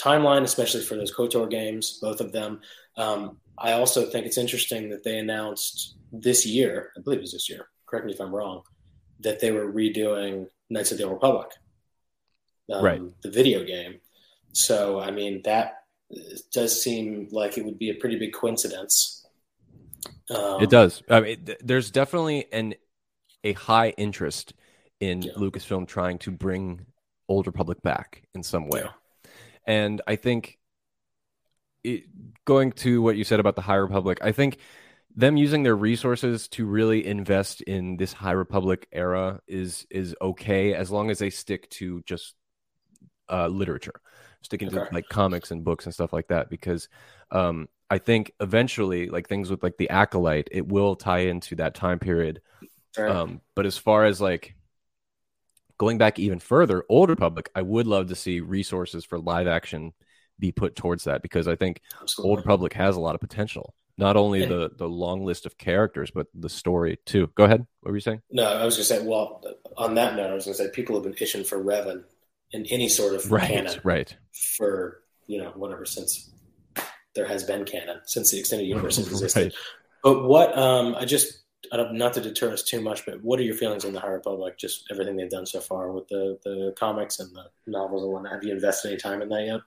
timeline, 0.00 0.42
especially 0.42 0.82
for 0.82 0.96
those 0.96 1.14
KOTOR 1.14 1.50
games, 1.50 1.98
both 2.00 2.20
of 2.20 2.32
them. 2.32 2.60
Um, 2.96 3.38
I 3.58 3.72
also 3.72 4.06
think 4.10 4.26
it's 4.26 4.38
interesting 4.38 4.90
that 4.90 5.04
they 5.04 5.18
announced 5.18 5.96
this 6.12 6.46
year, 6.46 6.92
I 6.96 7.00
believe 7.00 7.18
it 7.18 7.22
was 7.22 7.32
this 7.32 7.48
year, 7.48 7.68
correct 7.86 8.06
me 8.06 8.12
if 8.12 8.20
I'm 8.20 8.34
wrong, 8.34 8.62
that 9.20 9.40
they 9.40 9.52
were 9.52 9.72
redoing 9.72 10.48
Knights 10.70 10.92
of 10.92 10.98
the 10.98 11.04
Old 11.04 11.14
Republic, 11.14 11.50
um, 12.72 12.84
right? 12.84 13.02
The 13.22 13.30
video 13.30 13.64
game. 13.64 14.00
So, 14.52 15.00
I 15.00 15.10
mean, 15.10 15.42
that 15.44 15.84
does 16.52 16.82
seem 16.82 17.28
like 17.30 17.58
it 17.58 17.64
would 17.64 17.78
be 17.78 17.90
a 17.90 17.94
pretty 17.94 18.16
big 18.16 18.32
coincidence. 18.32 19.26
Um, 20.30 20.62
it 20.62 20.70
does. 20.70 21.02
I 21.08 21.20
mean, 21.20 21.44
th- 21.44 21.58
there's 21.62 21.90
definitely 21.90 22.46
an 22.52 22.74
a 23.42 23.52
high 23.52 23.90
interest 23.90 24.54
in 25.00 25.22
yeah. 25.22 25.32
Lucasfilm 25.36 25.86
trying 25.86 26.18
to 26.18 26.30
bring 26.30 26.86
Old 27.28 27.46
Republic 27.46 27.82
back 27.82 28.22
in 28.34 28.42
some 28.42 28.68
way, 28.68 28.82
yeah. 28.84 28.90
and 29.66 30.00
I 30.06 30.16
think 30.16 30.58
it, 31.84 32.04
going 32.44 32.72
to 32.72 33.02
what 33.02 33.16
you 33.16 33.24
said 33.24 33.40
about 33.40 33.56
the 33.56 33.62
High 33.62 33.76
Republic, 33.76 34.18
I 34.22 34.32
think 34.32 34.58
them 35.14 35.36
using 35.36 35.62
their 35.62 35.76
resources 35.76 36.48
to 36.48 36.66
really 36.66 37.06
invest 37.06 37.60
in 37.62 37.96
this 37.96 38.12
High 38.12 38.32
Republic 38.32 38.88
era 38.90 39.40
is 39.46 39.86
is 39.90 40.16
okay 40.20 40.74
as 40.74 40.90
long 40.90 41.10
as 41.10 41.18
they 41.18 41.30
stick 41.30 41.70
to 41.70 42.02
just 42.02 42.34
uh, 43.30 43.46
literature, 43.46 44.00
sticking 44.42 44.68
okay. 44.68 44.88
to 44.88 44.94
like 44.94 45.08
comics 45.08 45.50
and 45.50 45.64
books 45.64 45.84
and 45.84 45.94
stuff 45.94 46.12
like 46.12 46.28
that. 46.28 46.50
Because 46.50 46.88
um, 47.30 47.68
I 47.90 47.98
think 47.98 48.32
eventually, 48.40 49.08
like 49.08 49.28
things 49.28 49.50
with 49.50 49.62
like 49.62 49.76
the 49.76 49.90
acolyte, 49.90 50.48
it 50.50 50.66
will 50.66 50.96
tie 50.96 51.20
into 51.20 51.56
that 51.56 51.74
time 51.74 51.98
period. 51.98 52.40
Sure. 52.94 53.08
Um, 53.08 53.40
but 53.54 53.66
as 53.66 53.76
far 53.76 54.04
as 54.04 54.20
like 54.20 54.54
going 55.78 55.98
back 55.98 56.18
even 56.18 56.38
further, 56.38 56.84
Old 56.88 57.10
Republic, 57.10 57.50
I 57.54 57.62
would 57.62 57.86
love 57.86 58.08
to 58.08 58.14
see 58.14 58.40
resources 58.40 59.04
for 59.04 59.18
live 59.18 59.46
action 59.46 59.92
be 60.38 60.52
put 60.52 60.76
towards 60.76 61.04
that 61.04 61.22
because 61.22 61.48
I 61.48 61.56
think 61.56 61.80
Absolutely. 62.00 62.30
Old 62.30 62.38
Republic 62.38 62.72
has 62.74 62.96
a 62.96 63.00
lot 63.00 63.14
of 63.14 63.20
potential. 63.20 63.74
Not 63.96 64.16
only 64.16 64.40
yeah. 64.40 64.46
the 64.46 64.70
the 64.76 64.88
long 64.88 65.24
list 65.24 65.46
of 65.46 65.56
characters, 65.56 66.10
but 66.10 66.26
the 66.34 66.48
story 66.48 66.98
too. 67.06 67.30
Go 67.36 67.44
ahead. 67.44 67.64
What 67.80 67.90
were 67.90 67.96
you 67.96 68.00
saying? 68.00 68.22
No, 68.30 68.44
I 68.44 68.64
was 68.64 68.74
going 68.74 68.82
to 68.82 68.84
say. 68.84 69.06
Well, 69.06 69.40
on 69.76 69.94
that 69.94 70.16
note, 70.16 70.30
I 70.30 70.34
was 70.34 70.46
going 70.46 70.56
to 70.56 70.64
say 70.64 70.70
people 70.70 70.96
have 70.96 71.04
been 71.04 71.14
itching 71.20 71.44
for 71.44 71.62
Revan 71.62 72.02
in 72.50 72.66
any 72.66 72.88
sort 72.88 73.14
of 73.14 73.30
right, 73.30 73.48
canon, 73.48 73.80
right? 73.84 74.16
For 74.56 75.00
you 75.26 75.38
know 75.38 75.52
whatever 75.54 75.84
since 75.84 76.30
there 77.14 77.26
has 77.26 77.44
been 77.44 77.64
canon 77.64 78.00
since 78.04 78.32
the 78.32 78.38
extended 78.40 78.66
universe 78.66 78.96
has 78.96 79.06
existed. 79.10 79.44
right. 79.44 79.54
But 80.02 80.24
what 80.24 80.58
um, 80.58 80.96
I 80.96 81.04
just 81.04 81.44
not 81.72 82.12
to 82.14 82.20
deter 82.20 82.52
us 82.52 82.62
too 82.62 82.80
much, 82.80 83.06
but 83.06 83.22
what 83.22 83.40
are 83.40 83.42
your 83.42 83.54
feelings 83.54 83.84
on 83.84 83.92
the 83.92 84.00
High 84.00 84.08
Republic? 84.08 84.58
Just 84.58 84.84
everything 84.90 85.16
they've 85.16 85.30
done 85.30 85.46
so 85.46 85.60
far 85.60 85.92
with 85.92 86.08
the 86.08 86.38
the 86.44 86.74
comics 86.76 87.20
and 87.20 87.34
the 87.34 87.44
novels 87.66 88.02
and 88.02 88.12
whatnot. 88.12 88.32
Have 88.32 88.44
you 88.44 88.52
invested 88.52 88.88
any 88.88 88.96
time 88.96 89.22
in 89.22 89.28
that 89.28 89.46
yet? 89.46 89.60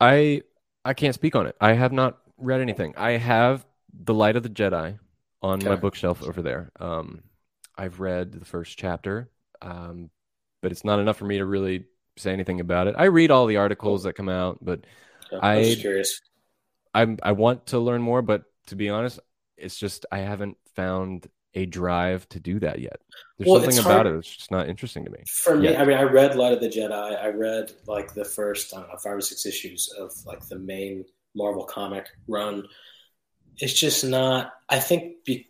I 0.00 0.42
I 0.84 0.94
can't 0.94 1.14
speak 1.14 1.36
on 1.36 1.46
it. 1.46 1.56
I 1.60 1.72
have 1.72 1.92
not 1.92 2.18
read 2.38 2.60
anything. 2.60 2.94
I 2.96 3.12
have 3.12 3.66
The 4.04 4.14
Light 4.14 4.36
of 4.36 4.42
the 4.42 4.48
Jedi 4.48 4.98
on 5.42 5.58
okay. 5.58 5.68
my 5.68 5.76
bookshelf 5.76 6.22
over 6.22 6.42
there. 6.42 6.70
Um, 6.78 7.22
I've 7.76 8.00
read 8.00 8.32
the 8.32 8.44
first 8.44 8.78
chapter, 8.78 9.30
um, 9.62 10.10
but 10.62 10.72
it's 10.72 10.84
not 10.84 11.00
enough 11.00 11.16
for 11.16 11.24
me 11.24 11.38
to 11.38 11.46
really 11.46 11.84
say 12.16 12.32
anything 12.32 12.60
about 12.60 12.86
it. 12.86 12.94
I 12.98 13.04
read 13.04 13.30
all 13.30 13.46
the 13.46 13.56
articles 13.56 14.02
that 14.04 14.14
come 14.14 14.28
out, 14.28 14.58
but 14.62 14.84
I'm 15.40 15.64
just 15.64 15.80
curious. 15.80 16.20
I'm 16.94 17.18
I 17.22 17.32
want 17.32 17.66
to 17.66 17.78
learn 17.78 18.02
more, 18.02 18.22
but 18.22 18.44
to 18.66 18.76
be 18.76 18.88
honest, 18.88 19.20
it's 19.56 19.76
just 19.76 20.06
I 20.10 20.18
haven't 20.18 20.56
found 20.74 21.26
a 21.54 21.66
drive 21.66 22.28
to 22.30 22.40
do 22.40 22.60
that 22.60 22.78
yet. 22.78 23.00
There's 23.38 23.50
well, 23.50 23.60
something 23.60 23.78
about 23.78 24.06
it 24.06 24.14
that's 24.14 24.36
just 24.36 24.50
not 24.50 24.68
interesting 24.68 25.04
to 25.04 25.10
me. 25.10 25.18
For 25.26 25.56
me, 25.56 25.76
I 25.76 25.84
mean, 25.84 25.96
I 25.96 26.02
read 26.02 26.36
Light 26.36 26.52
of 26.52 26.60
the 26.60 26.68
Jedi. 26.68 27.22
I 27.22 27.28
read 27.28 27.72
like 27.86 28.14
the 28.14 28.24
first, 28.24 28.74
I 28.74 28.80
don't 28.80 28.88
know, 28.88 28.96
five 28.96 29.14
or 29.14 29.20
six 29.20 29.46
issues 29.46 29.92
of 29.98 30.12
like 30.26 30.46
the 30.48 30.58
main 30.58 31.04
Marvel 31.34 31.64
comic 31.64 32.08
run. 32.28 32.66
It's 33.58 33.78
just 33.78 34.04
not. 34.04 34.52
I 34.68 34.78
think 34.78 35.24
be, 35.24 35.48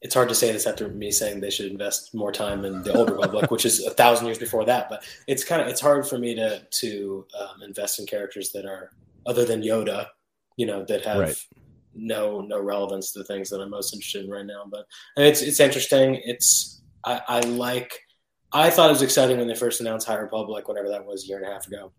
it's 0.00 0.14
hard 0.14 0.28
to 0.28 0.34
say 0.34 0.52
this 0.52 0.66
after 0.66 0.88
me 0.88 1.10
saying 1.10 1.40
they 1.40 1.50
should 1.50 1.70
invest 1.70 2.14
more 2.14 2.30
time 2.30 2.64
in 2.64 2.82
the 2.82 2.92
Old 2.92 3.10
Republic, 3.10 3.50
which 3.50 3.64
is 3.64 3.84
a 3.84 3.90
thousand 3.90 4.26
years 4.26 4.38
before 4.38 4.64
that. 4.66 4.88
But 4.88 5.04
it's 5.26 5.44
kind 5.44 5.60
of 5.60 5.68
it's 5.68 5.80
hard 5.80 6.06
for 6.06 6.18
me 6.18 6.34
to 6.36 6.60
to 6.60 7.26
um, 7.40 7.62
invest 7.62 7.98
in 7.98 8.06
characters 8.06 8.52
that 8.52 8.66
are 8.66 8.90
other 9.26 9.44
than 9.44 9.62
Yoda, 9.62 10.08
you 10.56 10.66
know, 10.66 10.84
that 10.84 11.04
have 11.04 11.18
right. 11.18 11.46
No 11.94 12.40
no 12.40 12.60
relevance 12.60 13.12
to 13.12 13.20
the 13.20 13.24
things 13.24 13.50
that 13.50 13.60
I'm 13.60 13.70
most 13.70 13.94
interested 13.94 14.24
in 14.24 14.30
right 14.30 14.46
now. 14.46 14.64
But 14.70 14.86
it's 15.16 15.42
it's 15.42 15.60
interesting. 15.60 16.20
It's 16.24 16.82
I, 17.04 17.20
I 17.26 17.40
like. 17.40 18.00
I 18.52 18.70
thought 18.70 18.88
it 18.88 18.92
was 18.92 19.02
exciting 19.02 19.38
when 19.38 19.48
they 19.48 19.54
first 19.56 19.80
announced 19.80 20.06
High 20.06 20.14
Republic, 20.14 20.68
whenever 20.68 20.88
that 20.90 21.04
was 21.04 21.24
a 21.24 21.26
year 21.26 21.38
and 21.38 21.46
a 21.46 21.52
half 21.52 21.66
ago 21.66 21.92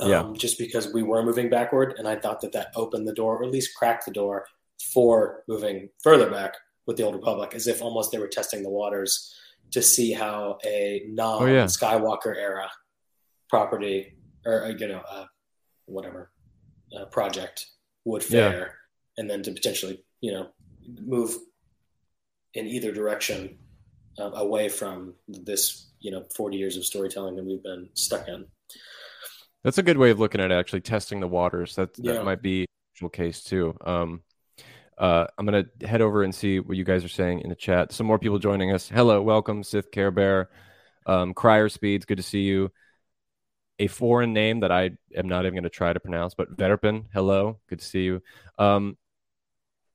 um, 0.00 0.10
yeah. 0.10 0.32
just 0.36 0.58
because 0.58 0.92
we 0.92 1.02
were 1.02 1.22
moving 1.22 1.48
backward. 1.48 1.94
And 1.98 2.06
I 2.06 2.16
thought 2.16 2.40
that 2.42 2.52
that 2.52 2.72
opened 2.74 3.06
the 3.06 3.14
door, 3.14 3.38
or 3.38 3.44
at 3.44 3.50
least 3.50 3.76
cracked 3.76 4.06
the 4.06 4.12
door 4.12 4.46
for 4.92 5.42
moving 5.48 5.88
further 6.02 6.30
back 6.30 6.54
with 6.86 6.96
the 6.96 7.02
Old 7.02 7.14
Republic, 7.14 7.54
as 7.54 7.66
if 7.66 7.82
almost 7.82 8.12
they 8.12 8.18
were 8.18 8.28
testing 8.28 8.62
the 8.62 8.70
waters 8.70 9.34
to 9.72 9.82
see 9.82 10.12
how 10.12 10.58
a 10.64 11.02
non 11.08 11.42
oh, 11.42 11.46
yeah. 11.46 11.64
Skywalker 11.64 12.36
era 12.36 12.70
property 13.48 14.14
or, 14.44 14.64
uh, 14.64 14.68
you 14.68 14.86
know, 14.86 15.02
uh, 15.10 15.24
whatever 15.86 16.30
uh, 16.96 17.06
project 17.06 17.66
would 18.04 18.22
fare. 18.22 18.75
And 19.18 19.30
then 19.30 19.42
to 19.44 19.52
potentially, 19.52 20.04
you 20.20 20.32
know, 20.32 20.48
move 21.00 21.36
in 22.54 22.66
either 22.66 22.92
direction 22.92 23.58
uh, 24.18 24.30
away 24.34 24.68
from 24.68 25.14
this, 25.28 25.90
you 26.00 26.10
know, 26.10 26.24
40 26.34 26.56
years 26.56 26.76
of 26.76 26.84
storytelling 26.84 27.36
that 27.36 27.44
we've 27.44 27.62
been 27.62 27.88
stuck 27.94 28.28
in. 28.28 28.46
That's 29.64 29.78
a 29.78 29.82
good 29.82 29.98
way 29.98 30.10
of 30.10 30.20
looking 30.20 30.40
at 30.40 30.50
it, 30.50 30.54
actually 30.54 30.82
testing 30.82 31.20
the 31.20 31.28
waters. 31.28 31.74
That 31.74 31.90
yeah. 31.96 32.12
that 32.12 32.24
might 32.24 32.40
be 32.40 32.66
actual 32.94 33.08
case 33.08 33.42
too. 33.42 33.76
Um, 33.84 34.22
uh, 34.96 35.26
I'm 35.36 35.44
gonna 35.44 35.66
head 35.82 36.00
over 36.00 36.22
and 36.22 36.34
see 36.34 36.60
what 36.60 36.76
you 36.76 36.84
guys 36.84 37.04
are 37.04 37.08
saying 37.08 37.40
in 37.40 37.48
the 37.48 37.56
chat. 37.56 37.92
Some 37.92 38.06
more 38.06 38.18
people 38.18 38.38
joining 38.38 38.72
us. 38.72 38.88
Hello, 38.88 39.20
welcome, 39.20 39.62
Sith 39.62 39.90
Care 39.90 40.10
Bear, 40.10 40.50
um, 41.06 41.34
Crier 41.34 41.68
Speeds. 41.68 42.04
Good 42.04 42.18
to 42.18 42.22
see 42.22 42.42
you. 42.42 42.70
A 43.78 43.88
foreign 43.88 44.32
name 44.32 44.60
that 44.60 44.72
I 44.72 44.92
am 45.14 45.28
not 45.28 45.44
even 45.44 45.54
going 45.54 45.64
to 45.64 45.68
try 45.68 45.92
to 45.92 46.00
pronounce, 46.00 46.32
but 46.32 46.56
Verpin. 46.56 47.06
Hello, 47.12 47.58
good 47.68 47.80
to 47.80 47.84
see 47.84 48.04
you. 48.04 48.22
Um, 48.58 48.96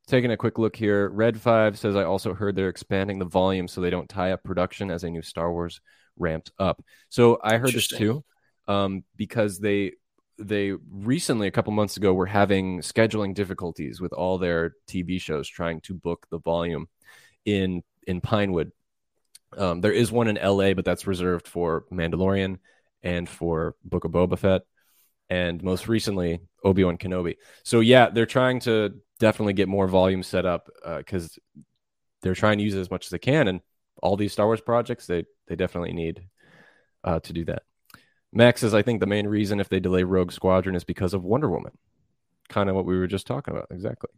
taking 0.08 0.32
a 0.32 0.38
quick 0.38 0.58
look 0.58 0.76
here. 0.76 1.10
Red 1.10 1.40
Five 1.40 1.78
says 1.78 1.96
I 1.96 2.04
also 2.04 2.34
heard 2.34 2.56
they're 2.56 2.70
expanding 2.70 3.20
the 3.20 3.26
volume 3.26 3.68
so 3.68 3.82
they 3.82 3.90
don't 3.90 4.10
tie 4.10 4.32
up 4.32 4.44
production 4.44 4.92
as 4.92 5.04
a 5.04 5.10
new 5.10 5.22
Star 5.22 5.52
Wars 5.52 5.82
ramped 6.18 6.52
up. 6.60 6.84
So 7.10 7.40
I 7.44 7.58
heard 7.58 7.74
this 7.74 7.88
too 7.88 8.24
um, 8.68 9.04
because 9.16 9.60
they 9.60 9.94
they 10.38 10.74
recently 10.90 11.48
a 11.48 11.52
couple 11.52 11.72
months 11.74 11.98
ago 11.98 12.14
were 12.14 12.26
having 12.26 12.80
scheduling 12.80 13.34
difficulties 13.34 14.02
with 14.02 14.14
all 14.14 14.38
their 14.38 14.74
TV 14.88 15.22
shows 15.22 15.48
trying 15.48 15.82
to 15.82 15.94
book 15.94 16.26
the 16.32 16.40
volume 16.40 16.88
in 17.46 17.84
in 18.08 18.22
Pinewood. 18.22 18.72
Um, 19.58 19.82
there 19.82 19.92
is 19.92 20.12
one 20.12 20.28
in 20.28 20.40
LA, 20.42 20.74
but 20.74 20.86
that's 20.86 21.08
reserved 21.08 21.48
for 21.48 21.86
Mandalorian 21.92 22.60
and 23.04 23.28
for 23.28 23.76
Book 23.84 24.06
of 24.06 24.12
Boba 24.12 24.38
Fett, 24.38 24.62
and 25.32 25.64
most 25.64 25.88
recently 25.88 26.42
Obi 26.66 26.84
Wan 26.84 26.98
Kenobi. 26.98 27.38
So 27.64 27.80
yeah, 27.80 28.10
they're 28.10 28.26
trying 28.26 28.60
to 28.62 28.94
definitely 29.18 29.54
get 29.54 29.70
more 29.70 29.88
volume 29.88 30.24
set 30.24 30.46
up 30.46 30.70
because 30.98 31.40
uh, 31.58 31.62
they're 32.22 32.36
trying 32.36 32.58
to 32.58 32.64
use 32.64 32.76
it 32.76 32.82
as 32.82 32.92
much 32.92 33.06
as 33.06 33.10
they 33.12 33.18
can, 33.18 33.48
and 33.48 33.62
all 34.04 34.18
these 34.18 34.34
Star 34.34 34.46
Wars 34.46 34.62
projects 34.62 35.08
they 35.08 35.24
they 35.48 35.56
definitely 35.56 35.94
need 35.94 36.22
uh, 37.06 37.22
to 37.22 37.34
do 37.34 37.46
that. 37.46 37.64
Max 38.34 38.62
says, 38.62 38.74
I 38.74 38.82
think 38.82 39.00
the 39.00 39.08
main 39.08 39.26
reason 39.26 39.60
if 39.60 39.70
they 39.70 39.80
delay 39.80 40.04
Rogue 40.04 40.32
Squadron 40.32 40.76
is 40.76 40.84
because 40.84 41.14
of 41.14 41.24
Wonder 41.24 41.50
Woman. 41.50 41.78
Kind 42.50 42.70
of 42.70 42.76
what 42.76 42.86
we 42.86 42.98
were 42.98 43.08
just 43.08 43.28
talking 43.28 43.54
about. 43.54 43.68
Exactly. 43.72 44.10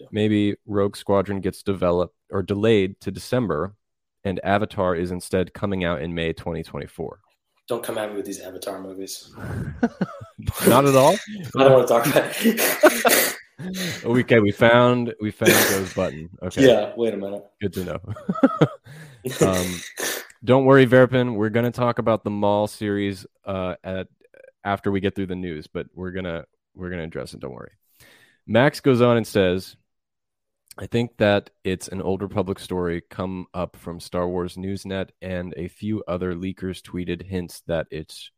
Yeah. 0.00 0.06
Maybe 0.10 0.56
Rogue 0.66 0.96
Squadron 0.96 1.40
gets 1.40 1.62
developed 1.62 2.14
or 2.30 2.42
delayed 2.42 3.00
to 3.00 3.10
December 3.10 3.74
and 4.24 4.40
Avatar 4.44 4.94
is 4.94 5.10
instead 5.10 5.54
coming 5.54 5.84
out 5.84 6.02
in 6.02 6.14
May 6.14 6.32
2024. 6.32 7.20
Don't 7.68 7.82
come 7.82 7.98
at 7.98 8.10
me 8.10 8.16
with 8.16 8.26
these 8.26 8.40
Avatar 8.40 8.80
movies. 8.80 9.32
Not 10.66 10.86
at 10.86 10.94
all. 10.94 11.14
I 11.56 11.64
don't 11.64 11.72
want 11.72 11.88
to 11.88 11.94
talk 11.94 12.06
about 12.06 12.32
it. 12.40 13.36
okay, 14.04 14.40
we 14.40 14.50
found 14.50 15.14
we 15.20 15.30
found 15.30 15.52
Joe's 15.52 15.94
button. 15.94 16.28
Okay. 16.42 16.66
Yeah, 16.66 16.92
wait 16.96 17.14
a 17.14 17.16
minute. 17.16 17.44
Good 17.60 17.72
to 17.74 17.84
know. 17.84 18.00
um, 19.46 19.80
don't 20.44 20.64
worry, 20.64 20.86
Verpin. 20.86 21.36
We're 21.36 21.50
going 21.50 21.64
to 21.64 21.70
talk 21.70 21.98
about 21.98 22.24
the 22.24 22.30
mall 22.30 22.66
series 22.66 23.24
uh, 23.44 23.76
at 23.84 24.08
after 24.64 24.90
we 24.90 25.00
get 25.00 25.14
through 25.14 25.26
the 25.26 25.36
news, 25.36 25.66
but 25.66 25.86
we're 25.94 26.10
gonna 26.10 26.44
we're 26.74 26.90
gonna 26.90 27.04
address 27.04 27.34
it. 27.34 27.40
Don't 27.40 27.54
worry. 27.54 27.72
Max 28.46 28.80
goes 28.80 29.00
on 29.00 29.16
and 29.16 29.26
says, 29.26 29.76
"I 30.78 30.86
think 30.86 31.16
that 31.18 31.50
it's 31.64 31.88
an 31.88 32.02
old 32.02 32.22
Republic 32.22 32.58
story 32.58 33.02
come 33.10 33.46
up 33.52 33.76
from 33.76 34.00
Star 34.00 34.28
Wars 34.28 34.56
Newsnet 34.56 35.10
and 35.20 35.52
a 35.56 35.68
few 35.68 36.02
other 36.08 36.34
leakers 36.34 36.80
tweeted 36.80 37.22
hints 37.22 37.62
that 37.66 37.86
it's 37.90 38.30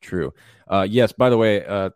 true." 0.00 0.32
Uh, 0.68 0.86
yes. 0.88 1.12
By 1.12 1.30
the 1.30 1.36
way, 1.36 1.64
uh, 1.64 1.90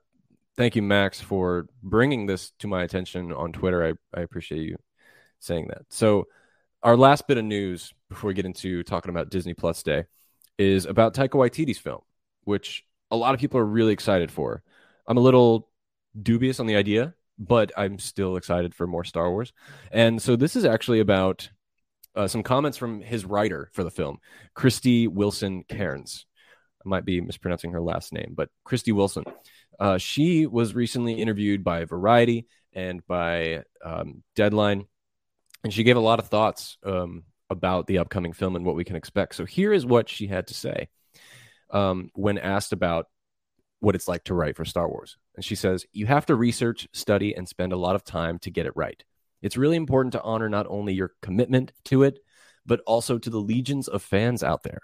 thank 0.57 0.77
you, 0.77 0.83
Max, 0.83 1.21
for 1.21 1.67
bringing 1.83 2.27
this 2.27 2.53
to 2.59 2.67
my 2.69 2.83
attention 2.83 3.33
on 3.33 3.53
Twitter. 3.53 3.85
I, 3.85 4.19
I 4.19 4.23
appreciate 4.23 4.63
you 4.63 4.77
saying 5.41 5.69
that. 5.69 5.83
So, 5.89 6.27
our 6.83 6.97
last 6.97 7.27
bit 7.27 7.39
of 7.39 7.45
news 7.45 7.93
before 8.09 8.29
we 8.29 8.35
get 8.35 8.47
into 8.47 8.83
talking 8.83 9.11
about 9.11 9.31
Disney 9.31 9.55
Plus 9.55 9.83
Day 9.83 10.05
is 10.59 10.87
about 10.87 11.15
Taika 11.15 11.31
Waititi's 11.31 11.79
film, 11.79 12.01
which 12.45 12.85
a 13.11 13.17
lot 13.17 13.35
of 13.35 13.41
people 13.41 13.59
are 13.59 13.65
really 13.65 13.93
excited 13.93 14.31
for. 14.31 14.63
I'm 15.07 15.17
a 15.17 15.21
little 15.21 15.69
dubious 16.21 16.61
on 16.61 16.67
the 16.67 16.77
idea, 16.77 17.15
but 17.41 17.73
I'm 17.77 17.99
still 17.99 18.37
excited 18.37 18.75
for 18.75 18.87
more 18.87 19.03
Star 19.03 19.31
Wars. 19.31 19.53
And 19.91 20.21
so 20.21 20.37
this 20.37 20.55
is 20.55 20.67
actually 20.67 21.01
about 21.01 21.51
uh, 22.15 22.29
some 22.29 22.43
comments 22.43 22.77
from 22.77 23.01
his 23.01 23.25
writer 23.25 23.71
for 23.73 23.83
the 23.83 23.91
film, 23.91 24.19
Krysty 24.55 25.09
Wilson 25.09 25.65
Cairns. 25.65 26.27
I 26.85 26.89
might 26.89 27.05
be 27.05 27.21
mispronouncing 27.21 27.73
her 27.73 27.81
last 27.81 28.13
name, 28.13 28.35
but 28.37 28.51
Krysty 28.67 28.93
Wilson. 28.93 29.25
Uh, 29.79 29.97
she 29.97 30.47
was 30.47 30.75
recently 30.75 31.15
interviewed 31.15 31.65
by 31.65 31.87
Variety 31.87 32.47
and 32.75 33.05
by 33.07 33.63
um, 33.83 34.23
Deadline, 34.37 34.85
and 35.65 35.73
she 35.73 35.83
gave 35.83 35.97
a 35.97 36.01
lot 36.01 36.19
of 36.19 36.29
thoughts 36.29 36.77
um, 36.85 37.25
about 37.49 37.87
the 37.87 37.99
upcoming 37.99 38.35
film 38.35 38.57
and 38.57 38.67
what 38.67 38.77
we 38.77 38.85
can 38.85 38.97
expect. 38.97 39.35
So 39.35 39.47
here 39.47 39.73
is 39.73 39.87
what 39.87 40.09
she 40.09 40.27
had 40.27 40.49
to 40.49 40.55
say 40.55 40.89
um, 41.71 42.11
when 42.15 42.37
asked 42.37 42.73
about 42.73 43.07
what 43.81 43.95
it's 43.95 44.09
like 44.09 44.25
to 44.25 44.35
write 44.35 44.57
for 44.57 44.65
Star 44.67 44.89
Wars. 44.89 45.17
And 45.41 45.45
she 45.47 45.55
says, 45.55 45.87
You 45.95 46.05
have 46.05 46.27
to 46.27 46.35
research, 46.35 46.87
study, 46.93 47.35
and 47.35 47.49
spend 47.49 47.73
a 47.73 47.79
lot 47.79 47.97
of 47.97 48.05
time 48.05 48.39
to 48.41 48.51
get 48.51 48.67
it 48.67 48.77
right. 48.77 49.03
It's 49.41 49.57
really 49.57 49.77
important 49.77 50.13
to 50.13 50.23
honor 50.23 50.51
not 50.51 50.67
only 50.69 50.93
your 50.93 51.13
commitment 51.23 51.73
to 51.87 52.03
it, 52.03 52.19
but 52.67 52.83
also 52.87 53.17
to 53.17 53.31
the 53.31 53.39
legions 53.41 53.89
of 53.89 54.03
fans 54.03 54.43
out 54.43 54.65
there. 54.65 54.83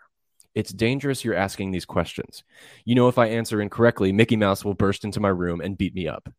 It's 0.54 0.72
dangerous 0.72 1.26
you're 1.26 1.34
asking 1.34 1.72
these 1.72 1.84
questions. 1.84 2.42
You 2.86 2.94
know, 2.94 3.08
if 3.08 3.18
I 3.18 3.26
answer 3.26 3.60
incorrectly, 3.60 4.12
Mickey 4.12 4.36
Mouse 4.36 4.64
will 4.64 4.72
burst 4.72 5.04
into 5.04 5.20
my 5.20 5.28
room 5.28 5.60
and 5.60 5.76
beat 5.76 5.94
me 5.94 6.08
up. 6.08 6.32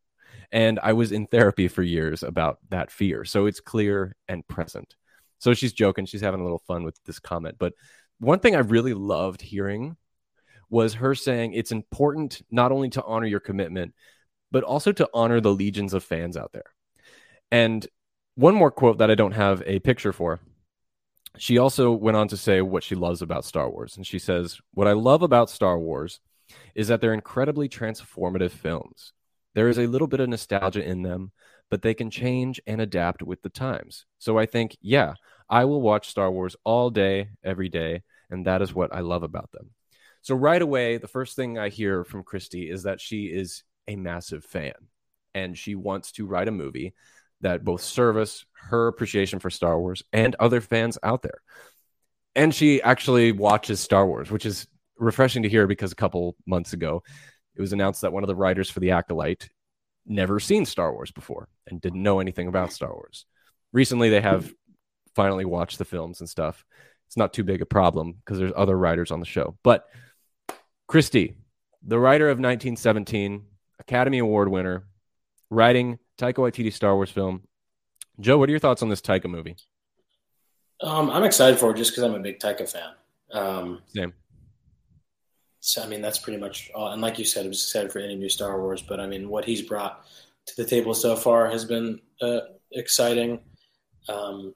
And 0.51 0.79
I 0.81 0.93
was 0.93 1.11
in 1.11 1.27
therapy 1.27 1.67
for 1.67 1.83
years 1.83 2.23
about 2.23 2.57
that 2.69 2.89
fear. 2.89 3.23
So 3.23 3.45
it's 3.45 3.59
clear 3.59 4.15
and 4.27 4.47
present. 4.47 4.95
So 5.37 5.53
she's 5.53 5.73
joking. 5.73 6.07
She's 6.07 6.21
having 6.21 6.39
a 6.39 6.43
little 6.43 6.63
fun 6.65 6.85
with 6.85 6.97
this 7.05 7.19
comment. 7.19 7.57
But 7.59 7.73
one 8.17 8.39
thing 8.39 8.55
I 8.55 8.61
really 8.61 8.95
loved 8.95 9.43
hearing 9.43 9.95
was 10.69 10.95
her 10.95 11.15
saying 11.15 11.53
it's 11.53 11.71
important 11.71 12.41
not 12.51 12.71
only 12.71 12.89
to 12.89 13.03
honor 13.03 13.25
your 13.25 13.39
commitment, 13.39 13.93
but 14.51 14.63
also 14.63 14.91
to 14.91 15.09
honor 15.13 15.41
the 15.41 15.53
legions 15.53 15.93
of 15.93 16.03
fans 16.03 16.37
out 16.37 16.51
there. 16.53 16.73
And 17.51 17.85
one 18.35 18.55
more 18.55 18.71
quote 18.71 18.99
that 18.99 19.11
I 19.11 19.15
don't 19.15 19.31
have 19.31 19.63
a 19.65 19.79
picture 19.79 20.13
for. 20.13 20.39
She 21.37 21.57
also 21.57 21.91
went 21.91 22.17
on 22.17 22.27
to 22.29 22.37
say 22.37 22.61
what 22.61 22.83
she 22.83 22.95
loves 22.95 23.21
about 23.21 23.45
Star 23.45 23.69
Wars. 23.69 23.97
And 23.97 24.05
she 24.05 24.19
says, 24.19 24.59
What 24.73 24.87
I 24.87 24.93
love 24.93 25.21
about 25.21 25.49
Star 25.49 25.77
Wars 25.77 26.19
is 26.75 26.87
that 26.87 27.01
they're 27.01 27.13
incredibly 27.13 27.69
transformative 27.69 28.51
films. 28.51 29.13
There 29.53 29.69
is 29.69 29.77
a 29.77 29.87
little 29.87 30.07
bit 30.07 30.19
of 30.19 30.29
nostalgia 30.29 30.83
in 30.83 31.01
them, 31.01 31.31
but 31.69 31.81
they 31.81 31.93
can 31.93 32.09
change 32.09 32.61
and 32.67 32.79
adapt 32.79 33.23
with 33.23 33.41
the 33.41 33.49
times. 33.49 34.05
So 34.19 34.37
I 34.37 34.45
think, 34.45 34.77
yeah, 34.81 35.13
I 35.49 35.65
will 35.65 35.81
watch 35.81 36.09
Star 36.09 36.31
Wars 36.31 36.55
all 36.63 36.89
day, 36.89 37.29
every 37.43 37.69
day. 37.69 38.03
And 38.29 38.45
that 38.45 38.61
is 38.61 38.73
what 38.73 38.93
I 38.93 38.99
love 38.99 39.23
about 39.23 39.51
them. 39.51 39.71
So 40.27 40.35
right 40.35 40.61
away, 40.61 40.97
the 40.97 41.07
first 41.07 41.37
thing 41.37 41.57
I 41.57 41.69
hear 41.69 42.03
from 42.03 42.21
Krysty 42.21 42.69
is 42.69 42.83
that 42.83 42.99
she 42.99 43.27
is 43.27 43.63
a 43.87 43.95
massive 43.95 44.43
fan 44.43 44.73
and 45.33 45.57
she 45.57 45.73
wants 45.73 46.11
to 46.11 46.25
write 46.25 46.49
a 46.49 46.51
movie 46.51 46.93
that 47.39 47.63
both 47.63 47.79
service 47.79 48.45
her 48.69 48.89
appreciation 48.89 49.39
for 49.39 49.49
Star 49.49 49.79
Wars 49.79 50.03
and 50.11 50.35
other 50.37 50.59
fans 50.59 50.97
out 51.01 51.21
there. 51.21 51.39
And 52.35 52.53
she 52.53 52.81
actually 52.81 53.31
watches 53.31 53.79
Star 53.79 54.05
Wars, 54.05 54.29
which 54.29 54.45
is 54.45 54.67
refreshing 54.97 55.43
to 55.43 55.49
hear 55.49 55.65
because 55.65 55.93
a 55.93 55.95
couple 55.95 56.35
months 56.45 56.73
ago 56.73 57.03
it 57.55 57.61
was 57.61 57.71
announced 57.71 58.01
that 58.01 58.11
one 58.11 58.23
of 58.23 58.27
the 58.27 58.35
writers 58.35 58.69
for 58.69 58.81
The 58.81 58.91
Acolyte 58.91 59.47
never 60.05 60.41
seen 60.41 60.65
Star 60.65 60.91
Wars 60.91 61.11
before 61.11 61.47
and 61.67 61.79
didn't 61.79 62.03
know 62.03 62.19
anything 62.19 62.49
about 62.49 62.73
Star 62.73 62.91
Wars. 62.91 63.25
Recently, 63.71 64.09
they 64.09 64.19
have 64.19 64.51
finally 65.15 65.45
watched 65.45 65.77
the 65.77 65.85
films 65.85 66.19
and 66.19 66.27
stuff. 66.27 66.65
It's 67.05 67.15
not 67.15 67.31
too 67.31 67.45
big 67.45 67.61
a 67.61 67.65
problem 67.65 68.11
because 68.11 68.39
there's 68.39 68.51
other 68.57 68.77
writers 68.77 69.11
on 69.11 69.21
the 69.21 69.25
show. 69.25 69.57
But 69.63 69.85
Krysty, 70.89 71.35
the 71.85 71.99
writer 71.99 72.29
of 72.29 72.37
1917, 72.37 73.43
Academy 73.79 74.19
Award 74.19 74.49
winner, 74.49 74.87
writing 75.49 75.99
Taika 76.17 76.35
Waititi 76.35 76.71
Star 76.71 76.95
Wars 76.95 77.11
film. 77.11 77.43
Joe, 78.19 78.37
what 78.37 78.47
are 78.47 78.51
your 78.51 78.59
thoughts 78.59 78.81
on 78.81 78.89
this 78.89 79.01
Taika 79.01 79.25
movie? 79.25 79.57
Um, 80.81 81.09
I'm 81.09 81.23
excited 81.23 81.59
for 81.59 81.71
it 81.71 81.77
just 81.77 81.91
because 81.91 82.03
I'm 82.03 82.15
a 82.15 82.19
big 82.19 82.39
Taika 82.39 82.69
fan. 82.69 82.91
Um, 83.31 83.81
Same. 83.93 84.13
So 85.59 85.83
I 85.83 85.87
mean, 85.87 86.01
that's 86.01 86.19
pretty 86.19 86.39
much 86.39 86.71
all. 86.73 86.91
And 86.93 87.01
like 87.01 87.19
you 87.19 87.25
said, 87.25 87.45
I'm 87.45 87.51
just 87.51 87.67
excited 87.67 87.91
for 87.91 87.99
any 87.99 88.15
new 88.15 88.29
Star 88.29 88.61
Wars. 88.61 88.81
But 88.81 89.01
I 89.01 89.07
mean, 89.07 89.27
what 89.27 89.43
he's 89.43 89.61
brought 89.61 90.05
to 90.45 90.55
the 90.55 90.63
table 90.63 90.93
so 90.93 91.15
far 91.15 91.49
has 91.49 91.65
been 91.65 91.99
uh, 92.21 92.39
exciting. 92.71 93.41
Um, 94.07 94.55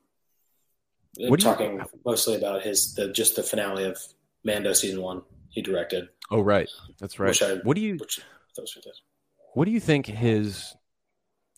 what 1.18 1.42
talking 1.42 1.74
you... 1.80 1.86
mostly 2.06 2.36
about 2.36 2.62
his 2.62 2.94
the 2.94 3.12
just 3.12 3.36
the 3.36 3.44
finale 3.44 3.84
of 3.84 3.98
Mando 4.46 4.72
season 4.72 5.02
one 5.02 5.24
he 5.50 5.62
directed. 5.62 6.08
Oh 6.32 6.42
right, 6.42 6.70
that's 7.00 7.20
right. 7.20 7.40
I, 7.42 7.56
what 7.64 7.76
do 7.76 7.82
you? 7.82 8.00
What 9.54 9.66
do 9.66 9.72
you 9.72 9.82
think 9.82 10.06
his? 10.06 10.74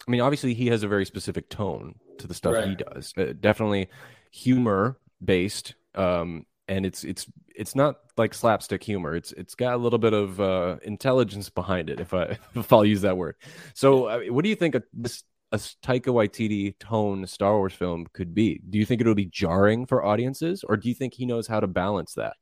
I 0.08 0.12
mean, 0.12 0.20
obviously 0.20 0.54
he 0.54 0.68
has 0.68 0.84
a 0.84 0.88
very 0.88 1.06
specific 1.06 1.48
tone 1.50 1.96
to 2.18 2.28
the 2.28 2.34
stuff 2.34 2.56
right. 2.56 2.68
he 2.68 2.76
does. 2.76 3.14
Uh, 3.16 3.34
definitely 3.40 3.88
humor 4.32 4.98
based, 5.24 5.76
um, 5.96 6.46
and 6.68 6.86
it's 6.86 7.04
it's 7.04 7.28
it's 7.56 7.76
not 7.76 7.98
like 8.18 8.34
slapstick 8.34 8.84
humor. 8.84 9.16
It's 9.16 9.32
it's 9.34 9.54
got 9.54 9.76
a 9.76 9.78
little 9.78 10.00
bit 10.00 10.14
of 10.14 10.42
uh, 10.42 10.78
intelligence 10.84 11.50
behind 11.50 11.90
it, 11.92 12.00
if 12.00 12.14
I 12.14 12.38
if 12.56 12.74
I'll 12.74 12.84
use 12.84 13.02
that 13.02 13.16
word. 13.16 13.36
So, 13.76 14.06
uh, 14.06 14.22
what 14.30 14.44
do 14.44 14.50
you 14.50 14.56
think 14.56 14.76
of 14.76 14.84
this 14.92 15.24
a 15.52 15.58
Taika 15.58 16.08
Waititi 16.08 16.78
tone 16.80 17.28
Star 17.28 17.56
Wars 17.56 17.74
film 17.74 18.08
could 18.12 18.34
be? 18.34 18.60
Do 18.68 18.80
you 18.80 18.86
think 18.86 19.02
it'll 19.02 19.14
be 19.14 19.28
jarring 19.28 19.86
for 19.86 20.04
audiences, 20.04 20.64
or 20.68 20.78
do 20.78 20.90
you 20.90 20.96
think 20.96 21.14
he 21.14 21.28
knows 21.28 21.48
how 21.48 21.60
to 21.60 21.68
balance 21.68 22.16
that? 22.16 22.34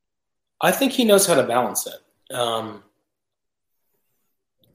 I 0.61 0.71
think 0.71 0.93
he 0.93 1.03
knows 1.03 1.27
how 1.27 1.35
to 1.35 1.43
balance 1.43 1.85
it. 1.85 1.95
Um, 2.33 2.83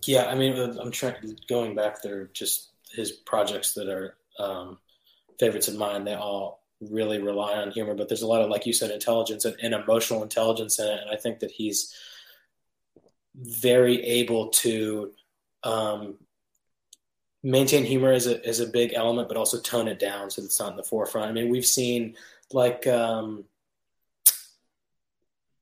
yeah, 0.05 0.27
I 0.27 0.35
mean, 0.35 0.57
I'm 0.79 0.91
trying 0.91 1.39
going 1.49 1.75
back 1.75 2.03
there. 2.03 2.29
Just 2.33 2.71
his 2.93 3.13
projects 3.13 3.75
that 3.75 3.89
are 3.89 4.17
um, 4.39 4.79
favorites 5.39 5.69
of 5.69 5.77
mine. 5.77 6.05
They 6.05 6.15
all 6.15 6.63
really 6.81 7.21
rely 7.21 7.55
on 7.55 7.71
humor, 7.71 7.95
but 7.95 8.09
there's 8.09 8.23
a 8.23 8.27
lot 8.27 8.43
of, 8.43 8.51
like 8.51 8.67
you 8.67 8.73
said, 8.73 8.91
intelligence 8.91 9.45
and, 9.45 9.57
and 9.63 9.75
emotional 9.75 10.23
intelligence 10.23 10.79
in 10.79 10.87
it. 10.87 11.01
And 11.03 11.11
I 11.11 11.17
think 11.17 11.41
that 11.41 11.51
he's 11.51 11.95
very 13.35 14.03
able 14.03 14.49
to 14.49 15.13
um, 15.63 16.15
maintain 17.43 17.85
humor 17.85 18.13
as 18.13 18.27
a 18.27 18.45
as 18.47 18.61
a 18.61 18.67
big 18.67 18.93
element, 18.95 19.29
but 19.29 19.37
also 19.37 19.61
tone 19.61 19.89
it 19.89 19.99
down 19.99 20.31
so 20.31 20.41
that 20.41 20.47
it's 20.47 20.61
not 20.61 20.71
in 20.71 20.77
the 20.77 20.83
forefront. 20.83 21.29
I 21.29 21.33
mean, 21.33 21.51
we've 21.51 21.67
seen 21.67 22.17
like 22.53 22.87
um, 22.87 23.45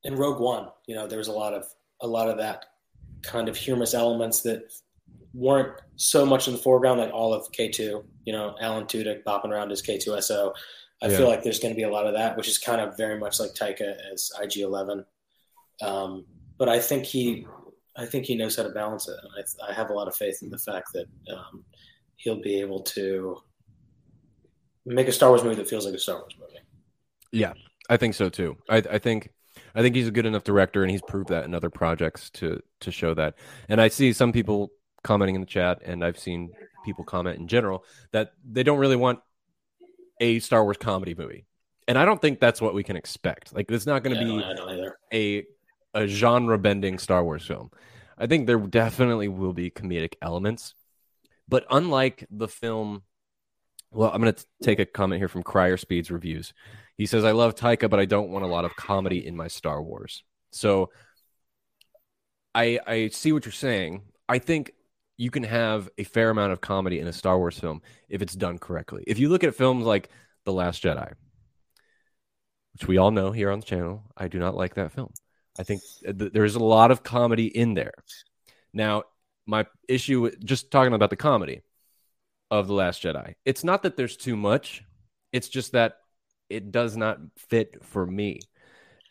in 0.03 0.17
Rogue 0.17 0.41
One, 0.41 0.69
you 0.87 0.95
know, 0.95 1.07
there 1.07 1.19
was 1.19 1.29
a 1.29 1.33
lot 1.33 1.55
of 1.55 1.67
a 2.05 2.07
lot 2.07 2.29
of 2.29 2.37
that 2.37 2.67
kind 3.23 3.49
of 3.49 3.57
humorous 3.57 3.95
elements 3.95 4.43
that 4.43 4.73
weren't 5.33 5.81
so 5.97 6.25
much 6.25 6.47
in 6.47 6.55
the 6.55 6.61
foreground 6.61 7.01
like 7.01 7.13
all 7.13 7.35
of 7.35 7.51
K2, 7.51 8.05
you 8.25 8.33
know, 8.33 8.55
Alan 8.61 8.85
Tudyk 8.85 9.25
bopping 9.25 9.49
around 9.49 9.73
as 9.73 9.83
K2SO. 9.83 10.53
I 11.03 11.09
yeah. 11.09 11.17
feel 11.17 11.29
like 11.29 11.43
there's 11.43 11.59
going 11.59 11.75
to 11.75 11.77
be 11.77 11.83
a 11.83 11.91
lot 11.91 12.07
of 12.07 12.15
that, 12.15 12.37
which 12.37 12.47
is 12.47 12.59
kind 12.59 12.81
of 12.81 12.97
very 12.97 13.19
much 13.19 13.41
like 13.41 13.51
Taika 13.55 13.97
as 14.13 14.31
IG11. 14.41 15.05
Um, 15.83 16.25
but 16.57 16.69
I 16.69 16.79
think 16.79 17.05
he, 17.05 17.47
I 17.97 18.07
think 18.07 18.27
he 18.27 18.37
knows 18.37 18.57
how 18.57 18.63
to 18.63 18.69
balance 18.69 19.09
it. 19.09 19.17
And 19.21 19.33
I, 19.37 19.71
I, 19.71 19.75
have 19.75 19.91
a 19.91 19.93
lot 19.93 20.07
of 20.07 20.15
faith 20.15 20.39
in 20.43 20.51
the 20.51 20.59
fact 20.59 20.93
that 20.95 21.07
um, 21.33 21.65
he'll 22.17 22.41
be 22.41 22.61
able 22.61 22.83
to 22.83 23.39
make 24.87 25.09
a 25.09 25.13
Star 25.13 25.31
Wars 25.31 25.43
movie 25.43 25.57
that 25.57 25.69
feels 25.69 25.85
like 25.85 25.95
a 25.95 25.99
Star 25.99 26.19
Wars 26.19 26.37
movie. 26.39 26.61
Yeah, 27.33 27.55
I 27.91 27.97
think 27.97 28.15
so 28.15 28.29
too. 28.29 28.57
I, 28.69 28.77
I 28.77 28.99
think 28.99 29.31
I 29.75 29.83
think 29.83 29.97
he's 29.97 30.09
a 30.09 30.13
good 30.13 30.27
enough 30.27 30.45
director, 30.45 30.83
and 30.83 30.91
he's 30.91 31.03
proved 31.03 31.31
that 31.31 31.45
in 31.45 31.55
other 31.55 31.71
projects 31.71 32.31
to 32.31 32.61
to 32.81 32.91
show 32.91 33.15
that. 33.15 33.35
And 33.69 33.81
I 33.81 33.89
see 33.89 34.13
some 34.13 34.33
people 34.33 34.71
commenting 35.03 35.35
in 35.35 35.41
the 35.41 35.47
chat, 35.47 35.83
and 35.85 36.05
I've 36.05 36.19
seen 36.19 36.53
people 36.85 37.05
comment 37.05 37.39
in 37.39 37.49
general 37.49 37.85
that 38.13 38.33
they 38.49 38.63
don't 38.63 38.79
really 38.79 38.97
want 38.97 39.21
a 40.21 40.39
Star 40.39 40.63
Wars 40.63 40.77
comedy 40.77 41.15
movie, 41.17 41.47
and 41.89 41.99
I 41.99 42.05
don't 42.05 42.21
think 42.21 42.41
that's 42.41 42.61
what 42.61 42.75
we 42.75 42.85
can 42.85 42.97
expect. 42.97 43.55
Like, 43.55 43.71
it's 43.71 43.87
not 43.87 44.03
going 44.03 44.17
to 44.17 44.25
yeah, 44.25 44.91
be 45.13 45.47
a 45.95 46.03
a 46.03 46.07
genre 46.07 46.59
bending 46.59 46.99
Star 46.99 47.25
Wars 47.25 47.47
film. 47.47 47.71
I 48.17 48.27
think 48.27 48.47
there 48.47 48.59
definitely 48.59 49.29
will 49.29 49.53
be 49.53 49.71
comedic 49.71 50.15
elements, 50.23 50.75
but 51.49 51.67
unlike 51.71 52.27
the 52.31 52.49
film, 52.49 53.03
well, 53.95 54.11
I'm 54.13 54.21
going 54.21 54.35
to 54.35 54.47
take 54.63 54.79
a 54.79 54.87
comment 54.87 55.21
here 55.21 55.29
from 55.29 55.43
Crier 55.43 55.77
Speeds 55.77 56.11
reviews. 56.11 56.53
He 56.97 57.07
says, 57.07 57.25
I 57.25 57.33
love 57.33 57.55
Taika, 57.55 57.89
but 57.91 58.01
I 58.01 58.05
don't 58.05 58.31
want 58.31 58.45
a 58.45 58.49
lot 58.49 58.65
of 58.65 58.77
comedy 58.77 59.27
in 59.27 59.37
my 59.37 59.49
Star 59.49 59.83
Wars. 59.83 60.23
So 60.53 60.91
I 62.55 62.79
I 62.87 63.09
see 63.09 63.33
what 63.33 63.45
you're 63.45 63.53
saying. 63.53 64.03
I 64.29 64.39
think 64.39 64.73
you 65.17 65.31
can 65.31 65.43
have 65.43 65.89
a 65.99 66.05
fair 66.05 66.31
amount 66.31 66.53
of 66.53 66.61
comedy 66.61 67.01
in 67.01 67.07
a 67.07 67.13
Star 67.13 67.39
Wars 67.39 67.59
film 67.59 67.83
if 68.09 68.23
it's 68.23 68.35
done 68.35 68.59
correctly. 68.59 69.05
If 69.07 69.19
you 69.19 69.29
look 69.29 69.45
at 69.45 69.55
films 69.55 69.85
like 69.85 70.09
The 70.45 70.53
Last 70.53 70.83
Jedi, 70.83 71.13
which 72.73 72.89
we 72.89 72.99
all 72.99 73.11
know 73.11 73.31
here 73.31 73.51
on 73.51 73.61
the 73.61 73.67
channel, 73.67 74.03
I 74.17 74.29
do 74.29 74.39
not 74.39 74.57
like 74.57 74.75
that 74.75 74.93
film. 74.93 75.13
I 75.59 75.63
think 75.63 75.83
th- 76.03 76.33
there's 76.33 76.57
a 76.57 76.65
lot 76.65 76.91
of 76.91 77.03
comedy 77.05 77.47
in 77.47 77.75
there. 77.75 77.95
Now, 78.73 79.05
my 79.47 79.67
issue, 79.89 80.23
with 80.23 80.45
just 80.45 80.71
talking 80.71 80.95
about 80.95 81.11
the 81.11 81.17
comedy 81.17 81.63
of 82.51 82.69
The 82.69 82.75
Last 82.75 83.03
Jedi, 83.03 83.35
it's 83.45 83.65
not 83.65 83.83
that 83.83 83.97
there's 83.97 84.17
too 84.17 84.37
much. 84.37 84.83
It's 85.33 85.49
just 85.49 85.73
that 85.73 85.99
it 86.49 86.71
does 86.71 86.97
not 86.97 87.19
fit 87.37 87.85
for 87.85 88.07
me. 88.07 88.41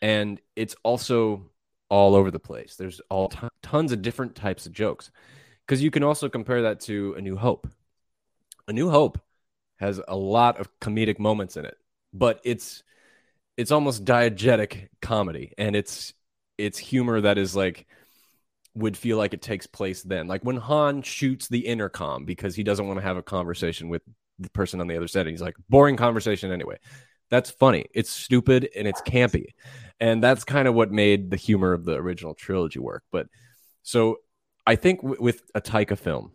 And 0.00 0.40
it's 0.56 0.76
also 0.82 1.50
all 1.88 2.14
over 2.14 2.30
the 2.30 2.38
place. 2.38 2.76
There's 2.76 3.00
all 3.10 3.28
t- 3.28 3.48
tons 3.62 3.92
of 3.92 4.02
different 4.02 4.34
types 4.34 4.66
of 4.66 4.72
jokes. 4.72 5.10
Because 5.66 5.82
you 5.82 5.90
can 5.90 6.02
also 6.02 6.28
compare 6.28 6.62
that 6.62 6.80
to 6.80 7.14
A 7.16 7.20
New 7.20 7.36
Hope. 7.36 7.68
A 8.68 8.72
New 8.72 8.90
Hope 8.90 9.18
has 9.76 10.00
a 10.06 10.16
lot 10.16 10.58
of 10.58 10.68
comedic 10.80 11.18
moments 11.18 11.56
in 11.56 11.64
it, 11.64 11.76
but 12.12 12.40
it's 12.44 12.82
it's 13.56 13.70
almost 13.70 14.04
diegetic 14.04 14.88
comedy, 15.00 15.52
and 15.58 15.76
it's 15.76 16.12
it's 16.58 16.78
humor 16.78 17.20
that 17.20 17.38
is 17.38 17.54
like 17.54 17.86
would 18.74 18.96
feel 18.96 19.16
like 19.16 19.34
it 19.34 19.42
takes 19.42 19.66
place 19.66 20.02
then. 20.02 20.26
Like 20.26 20.42
when 20.42 20.56
Han 20.56 21.02
shoots 21.02 21.48
the 21.48 21.66
intercom 21.66 22.24
because 22.24 22.56
he 22.56 22.62
doesn't 22.62 22.86
want 22.86 22.98
to 22.98 23.06
have 23.06 23.16
a 23.16 23.22
conversation 23.22 23.88
with 23.88 24.02
the 24.38 24.50
person 24.50 24.80
on 24.80 24.88
the 24.88 24.96
other 24.96 25.08
side. 25.08 25.26
He's 25.26 25.40
like, 25.40 25.56
boring 25.68 25.96
conversation 25.96 26.50
anyway. 26.50 26.78
That's 27.30 27.50
funny. 27.50 27.86
It's 27.94 28.10
stupid 28.10 28.68
and 28.76 28.86
it's 28.86 29.00
campy. 29.02 29.54
And 30.00 30.22
that's 30.22 30.44
kind 30.44 30.68
of 30.68 30.74
what 30.74 30.90
made 30.90 31.30
the 31.30 31.36
humor 31.36 31.72
of 31.72 31.84
the 31.84 31.94
original 31.94 32.34
trilogy 32.34 32.78
work. 32.78 33.04
But 33.10 33.28
so 33.82 34.18
I 34.66 34.76
think 34.76 35.00
w- 35.02 35.22
with 35.22 35.42
a 35.54 35.60
Taika 35.60 35.96
film, 35.96 36.32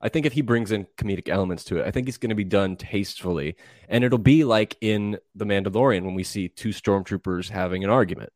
I 0.00 0.08
think 0.08 0.26
if 0.26 0.34
he 0.34 0.42
brings 0.42 0.72
in 0.72 0.86
comedic 0.96 1.28
elements 1.28 1.64
to 1.64 1.78
it, 1.78 1.86
I 1.86 1.90
think 1.90 2.08
it's 2.08 2.18
going 2.18 2.30
to 2.30 2.36
be 2.36 2.44
done 2.44 2.76
tastefully. 2.76 3.56
And 3.88 4.04
it'll 4.04 4.18
be 4.18 4.44
like 4.44 4.76
in 4.80 5.18
The 5.34 5.46
Mandalorian 5.46 6.04
when 6.04 6.14
we 6.14 6.22
see 6.22 6.48
two 6.48 6.68
stormtroopers 6.68 7.48
having 7.48 7.82
an 7.82 7.90
argument. 7.90 8.32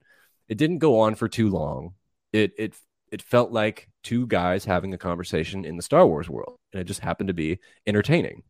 It 0.49 0.59
didn't 0.59 0.79
go 0.79 1.01
on 1.01 1.15
for 1.15 1.29
too 1.29 1.49
long. 1.49 1.95
It 2.33 2.53
it 2.59 2.75
it 3.13 3.23
felt 3.23 3.51
like 3.53 3.89
two 4.03 4.27
guys 4.27 4.65
having 4.65 4.95
a 4.95 4.99
conversation 4.99 5.65
in 5.65 5.77
the 5.77 5.83
Star 5.83 6.07
Wars 6.07 6.29
world, 6.31 6.59
and 6.73 6.81
it 6.81 6.85
just 6.85 7.01
happened 7.01 7.29
to 7.29 7.35
be 7.35 7.59
entertaining. 7.87 8.43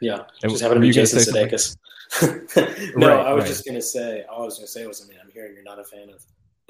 Yeah, 0.00 0.22
And 0.42 0.50
just 0.50 0.62
happened 0.62 0.80
to 0.82 0.86
be 0.88 0.92
Jason 0.92 1.20
Sudeikis. 1.20 1.76
no, 2.96 3.08
Right, 3.08 3.26
I 3.26 3.32
was 3.32 3.42
right. 3.42 3.48
just 3.48 3.64
gonna 3.64 3.80
say. 3.80 4.24
All 4.30 4.42
I 4.42 4.44
was 4.44 4.56
gonna 4.58 4.66
say 4.66 4.86
was, 4.86 5.00
I 5.02 5.08
mean, 5.08 5.18
I'm 5.22 5.30
hearing 5.30 5.54
you're 5.54 5.62
not 5.62 5.78
a 5.78 5.84
fan 5.84 6.10
of 6.10 6.24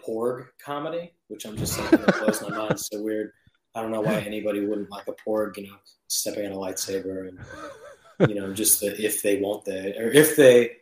Porg 0.04 0.48
comedy, 0.62 1.14
which 1.28 1.46
I'm 1.46 1.56
just 1.56 1.78
that 1.90 2.18
blows 2.18 2.42
my 2.42 2.50
mind. 2.56 2.72
It's 2.72 2.88
so 2.88 3.00
weird. 3.02 3.32
I 3.74 3.80
don't 3.80 3.90
know 3.90 4.02
why 4.02 4.20
anybody 4.20 4.66
wouldn't 4.66 4.90
like 4.90 5.08
a 5.08 5.14
Porg, 5.26 5.56
you 5.56 5.68
know, 5.68 5.76
stepping 6.08 6.44
on 6.44 6.52
a 6.52 6.56
lightsaber 6.56 7.28
and 7.28 8.28
you 8.28 8.34
know, 8.34 8.52
just 8.52 8.80
the 8.80 8.88
if 9.02 9.22
they 9.22 9.40
won't 9.40 9.64
they 9.64 9.94
or 9.96 10.10
if 10.10 10.36
they 10.36 10.72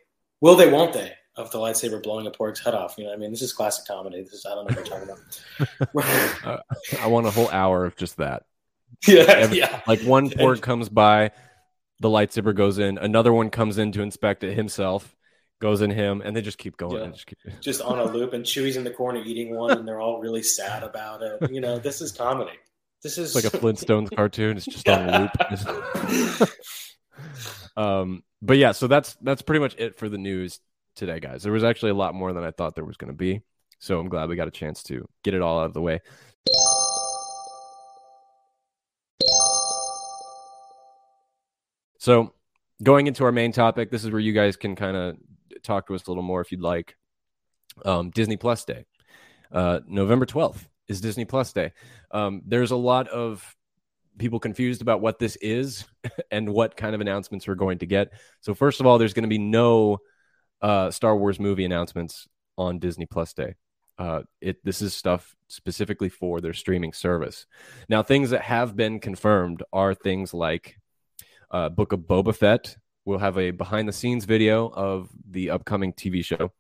will 0.40 0.56
they 0.56 0.70
won't 0.70 0.92
they 0.92 1.12
of 1.36 1.50
the 1.50 1.58
lightsaber 1.58 2.02
blowing 2.02 2.26
a 2.26 2.30
Porg's 2.30 2.60
head 2.60 2.74
off. 2.74 2.96
You 2.98 3.04
know, 3.04 3.10
what 3.10 3.16
I 3.16 3.20
mean, 3.20 3.30
this 3.30 3.42
is 3.42 3.52
classic 3.52 3.86
comedy. 3.86 4.22
This 4.22 4.32
is 4.32 4.46
I 4.46 4.54
don't 4.54 4.70
know 4.70 4.80
what 4.80 4.92
I'm 4.92 5.08
talking 5.08 6.24
about. 6.44 6.62
I 7.00 7.06
want 7.06 7.26
a 7.26 7.30
whole 7.30 7.48
hour 7.50 7.84
of 7.84 7.96
just 7.96 8.16
that. 8.16 8.44
yeah, 9.06 9.22
Every- 9.22 9.58
yeah. 9.58 9.80
Like 9.86 10.02
one 10.02 10.30
Porg 10.30 10.60
comes 10.60 10.88
by, 10.88 11.30
the 12.00 12.08
lightsaber 12.08 12.54
goes 12.54 12.78
in, 12.78 12.98
another 12.98 13.32
one 13.32 13.50
comes 13.50 13.78
in 13.78 13.92
to 13.92 14.02
inspect 14.02 14.42
it 14.42 14.54
himself, 14.54 15.14
goes 15.60 15.80
in 15.80 15.90
him, 15.90 16.22
and 16.24 16.34
they 16.34 16.42
just 16.42 16.58
keep 16.58 16.76
going. 16.76 17.04
Yeah. 17.04 17.10
just 17.10 17.26
keep... 17.26 17.38
just 17.60 17.80
on 17.80 17.98
a 17.98 18.04
loop, 18.04 18.32
and 18.32 18.44
Chewie's 18.44 18.76
in 18.76 18.84
the 18.84 18.90
corner 18.90 19.22
eating 19.24 19.54
one, 19.54 19.78
and 19.78 19.86
they're 19.86 20.00
all 20.00 20.20
really 20.20 20.42
sad 20.42 20.82
about 20.82 21.22
it. 21.22 21.50
You 21.50 21.60
know, 21.60 21.78
this 21.78 22.00
is 22.00 22.12
comedy. 22.12 22.58
This 23.02 23.16
is 23.16 23.34
It's 23.34 23.44
like 23.44 23.54
a 23.54 23.56
Flintstones 23.56 24.14
cartoon. 24.14 24.56
It's 24.58 24.66
just 24.66 24.86
on 24.88 25.08
a 25.08 25.30
loop. 26.10 26.48
um, 27.76 28.22
but 28.42 28.58
yeah, 28.58 28.72
so 28.72 28.88
that's 28.88 29.16
that's 29.22 29.40
pretty 29.40 29.60
much 29.60 29.74
it 29.78 29.96
for 29.96 30.10
the 30.10 30.18
news 30.18 30.60
today, 30.95 31.20
guys. 31.20 31.43
There 31.43 31.53
was 31.53 31.64
actually 31.64 31.91
a 31.91 31.95
lot 31.95 32.14
more 32.14 32.32
than 32.32 32.45
I 32.45 32.51
thought 32.51 32.74
there 32.74 32.84
was 32.84 32.97
going 32.97 33.12
to 33.12 33.16
be, 33.16 33.43
so 33.78 33.99
I'm 33.99 34.09
glad 34.09 34.28
we 34.28 34.36
got 34.36 34.49
a 34.49 34.53
chance 34.53 34.82
to 34.84 35.07
get 35.22 35.34
it 35.34 35.43
all 35.43 35.61
out 35.61 35.66
of 35.66 35.74
the 35.74 35.80
way. 35.80 36.01
So, 41.99 42.32
going 42.82 43.07
into 43.07 43.24
our 43.24 43.32
main 43.32 43.53
topic, 43.53 43.91
this 43.91 44.05
is 44.05 44.11
where 44.11 44.20
you 44.20 44.32
guys 44.32 44.57
can 44.57 44.74
kind 44.74 44.97
of 44.97 45.16
talk 45.62 45.86
to 45.86 45.95
us 45.95 46.07
a 46.07 46.11
little 46.11 46.22
more 46.22 46.41
if 46.41 46.51
you'd 46.51 46.62
like. 46.62 46.97
Um, 47.84 48.11
Disney 48.11 48.36
Plus 48.36 48.64
Day, 48.64 48.86
uh, 49.53 49.80
November 49.86 50.26
12th 50.26 50.66
is 50.88 51.01
Disney 51.01 51.24
Plus 51.24 51.53
Day. 51.53 51.72
Um, 52.11 52.43
there's 52.47 52.70
a 52.70 52.76
lot 52.76 53.09
of 53.09 53.57
people 54.18 54.41
confused 54.41 54.82
about 54.82 55.01
what 55.01 55.18
this 55.18 55.36
is 55.36 55.84
and 56.30 56.49
what 56.49 56.76
kind 56.76 56.95
of 56.95 57.01
announcements 57.01 57.47
we're 57.47 57.55
going 57.55 57.78
to 57.78 57.86
get. 57.86 58.12
So, 58.41 58.55
first 58.55 58.80
of 58.80 58.86
all, 58.86 58.99
there's 58.99 59.14
going 59.14 59.24
to 59.24 59.28
be 59.28 59.38
no 59.38 59.99
uh, 60.62 60.90
Star 60.90 61.16
Wars 61.16 61.40
movie 61.40 61.64
announcements 61.64 62.28
on 62.56 62.78
Disney 62.78 63.06
Plus 63.06 63.32
Day. 63.32 63.54
Uh, 63.98 64.22
it 64.40 64.64
this 64.64 64.80
is 64.80 64.94
stuff 64.94 65.36
specifically 65.48 66.08
for 66.08 66.40
their 66.40 66.54
streaming 66.54 66.92
service. 66.92 67.46
Now, 67.88 68.02
things 68.02 68.30
that 68.30 68.42
have 68.42 68.74
been 68.74 68.98
confirmed 68.98 69.62
are 69.72 69.94
things 69.94 70.32
like 70.32 70.78
uh, 71.50 71.68
Book 71.68 71.92
of 71.92 72.00
Boba 72.00 72.34
Fett. 72.34 72.76
We'll 73.04 73.18
have 73.18 73.38
a 73.38 73.50
behind 73.50 73.88
the 73.88 73.92
scenes 73.92 74.24
video 74.24 74.68
of 74.68 75.11
the 75.28 75.50
upcoming 75.50 75.92
TV 75.92 76.24
show. 76.24 76.52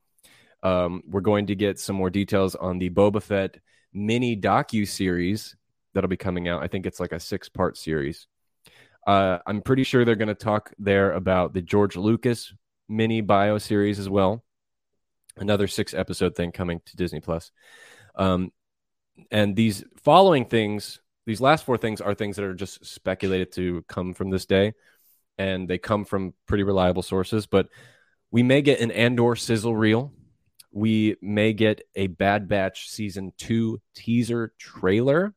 Um, 0.62 1.02
we're 1.06 1.20
going 1.20 1.46
to 1.46 1.54
get 1.54 1.78
some 1.78 1.96
more 1.96 2.10
details 2.10 2.54
on 2.54 2.78
the 2.78 2.90
Boba 2.90 3.22
Fett 3.22 3.58
mini 3.92 4.36
docu 4.36 4.86
series 4.86 5.56
that'll 5.94 6.08
be 6.08 6.16
coming 6.16 6.48
out. 6.48 6.62
I 6.62 6.66
think 6.66 6.86
it's 6.86 7.00
like 7.00 7.12
a 7.12 7.20
six 7.20 7.48
part 7.48 7.76
series. 7.76 8.26
Uh, 9.06 9.38
I'm 9.46 9.62
pretty 9.62 9.84
sure 9.84 10.04
they're 10.04 10.14
going 10.14 10.28
to 10.28 10.34
talk 10.34 10.72
there 10.78 11.12
about 11.12 11.54
the 11.54 11.62
George 11.62 11.96
Lucas 11.96 12.52
mini 12.90 13.20
bio 13.20 13.56
series 13.56 13.98
as 13.98 14.08
well. 14.08 14.44
Another 15.36 15.68
six 15.68 15.94
episode 15.94 16.34
thing 16.34 16.52
coming 16.52 16.80
to 16.86 16.96
Disney 16.96 17.20
Plus. 17.20 17.52
Um, 18.16 18.52
and 19.30 19.54
these 19.54 19.84
following 20.02 20.44
things, 20.44 21.00
these 21.24 21.40
last 21.40 21.64
four 21.64 21.78
things 21.78 22.00
are 22.00 22.14
things 22.14 22.36
that 22.36 22.44
are 22.44 22.54
just 22.54 22.84
speculated 22.84 23.52
to 23.52 23.84
come 23.88 24.12
from 24.12 24.30
this 24.30 24.44
day, 24.44 24.74
and 25.38 25.68
they 25.68 25.78
come 25.78 26.04
from 26.04 26.34
pretty 26.46 26.64
reliable 26.64 27.02
sources. 27.02 27.46
But 27.46 27.68
we 28.30 28.42
may 28.42 28.60
get 28.60 28.80
an 28.80 28.90
Andor 28.90 29.36
sizzle 29.36 29.76
reel. 29.76 30.12
We 30.72 31.16
may 31.22 31.52
get 31.52 31.82
a 31.94 32.08
Bad 32.08 32.48
Batch 32.48 32.88
season 32.90 33.32
two 33.38 33.80
teaser 33.94 34.52
trailer 34.58 35.34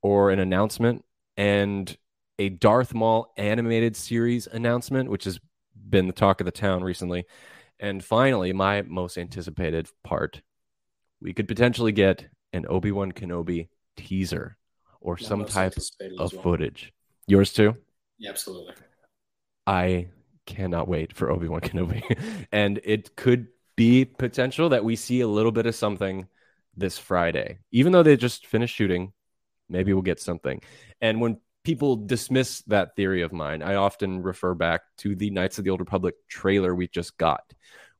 or 0.00 0.30
an 0.30 0.38
announcement, 0.38 1.04
and 1.36 1.96
a 2.38 2.48
Darth 2.48 2.92
Maul 2.92 3.32
animated 3.36 3.94
series 3.94 4.46
announcement, 4.46 5.10
which 5.10 5.24
has 5.24 5.38
been 5.92 6.08
the 6.08 6.12
talk 6.12 6.40
of 6.40 6.44
the 6.46 6.50
town 6.50 6.82
recently. 6.82 7.26
And 7.78 8.02
finally, 8.02 8.52
my 8.52 8.82
most 8.82 9.16
anticipated 9.16 9.88
part, 10.02 10.42
we 11.20 11.32
could 11.32 11.46
potentially 11.46 11.92
get 11.92 12.26
an 12.52 12.66
Obi 12.68 12.90
Wan 12.90 13.12
Kenobi 13.12 13.68
teaser 13.96 14.56
or 15.00 15.16
some 15.18 15.44
type 15.44 15.74
of 16.18 16.32
well. 16.32 16.42
footage. 16.42 16.92
Yours 17.28 17.52
too? 17.52 17.76
Yeah, 18.18 18.30
absolutely. 18.30 18.74
I 19.66 20.08
cannot 20.46 20.88
wait 20.88 21.12
for 21.12 21.30
Obi 21.30 21.46
Wan 21.46 21.60
Kenobi. 21.68 22.02
and 22.50 22.80
it 22.82 23.14
could 23.14 23.46
be 23.76 24.04
potential 24.04 24.70
that 24.70 24.84
we 24.84 24.96
see 24.96 25.20
a 25.20 25.28
little 25.28 25.52
bit 25.52 25.66
of 25.66 25.74
something 25.74 26.26
this 26.76 26.98
Friday. 26.98 27.58
Even 27.70 27.92
though 27.92 28.02
they 28.02 28.16
just 28.16 28.46
finished 28.46 28.74
shooting, 28.74 29.12
maybe 29.68 29.92
we'll 29.92 30.02
get 30.02 30.20
something. 30.20 30.60
And 31.00 31.20
when 31.20 31.38
people 31.64 31.96
dismiss 31.96 32.62
that 32.62 32.96
theory 32.96 33.22
of 33.22 33.32
mine, 33.32 33.62
I 33.62 33.74
often 33.76 34.22
refer 34.22 34.54
back 34.54 34.82
to 34.98 35.14
the 35.14 35.30
Knights 35.30 35.58
of 35.58 35.64
the 35.64 35.70
Old 35.70 35.80
Republic 35.80 36.14
trailer 36.28 36.74
we 36.74 36.88
just 36.88 37.16
got, 37.18 37.42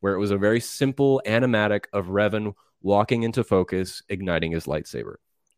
where 0.01 0.15
it 0.15 0.19
was 0.19 0.31
a 0.31 0.39
very 0.39 0.61
simple 0.61 1.23
animatic 1.27 1.85
of 1.93 2.07
Revan 2.07 2.55
walking 2.83 3.23
into 3.23 3.45
focus, 3.45 4.03
igniting 4.09 4.51
his 4.53 4.67
lightsaber. 4.67 5.15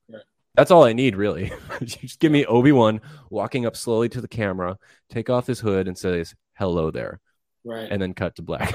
Right. 0.09 0.23
That's 0.55 0.71
all 0.71 0.85
I 0.85 0.93
need, 0.93 1.17
really. 1.17 1.53
just 1.83 2.21
give 2.21 2.31
me 2.33 2.45
Obi 2.45 2.73
Wan 2.73 3.01
walking 3.31 3.65
up 3.67 3.77
slowly 3.77 4.09
to 4.11 4.21
the 4.21 4.29
camera, 4.29 4.79
take 5.11 5.31
off 5.31 5.47
his 5.47 5.61
hood, 5.61 5.89
and 5.89 5.97
says, 5.97 6.35
Hello 6.59 6.91
there, 6.91 7.21
Right. 7.65 7.89
and 7.91 8.01
then 8.01 8.13
cut 8.15 8.37
to 8.37 8.43
black. 8.43 8.75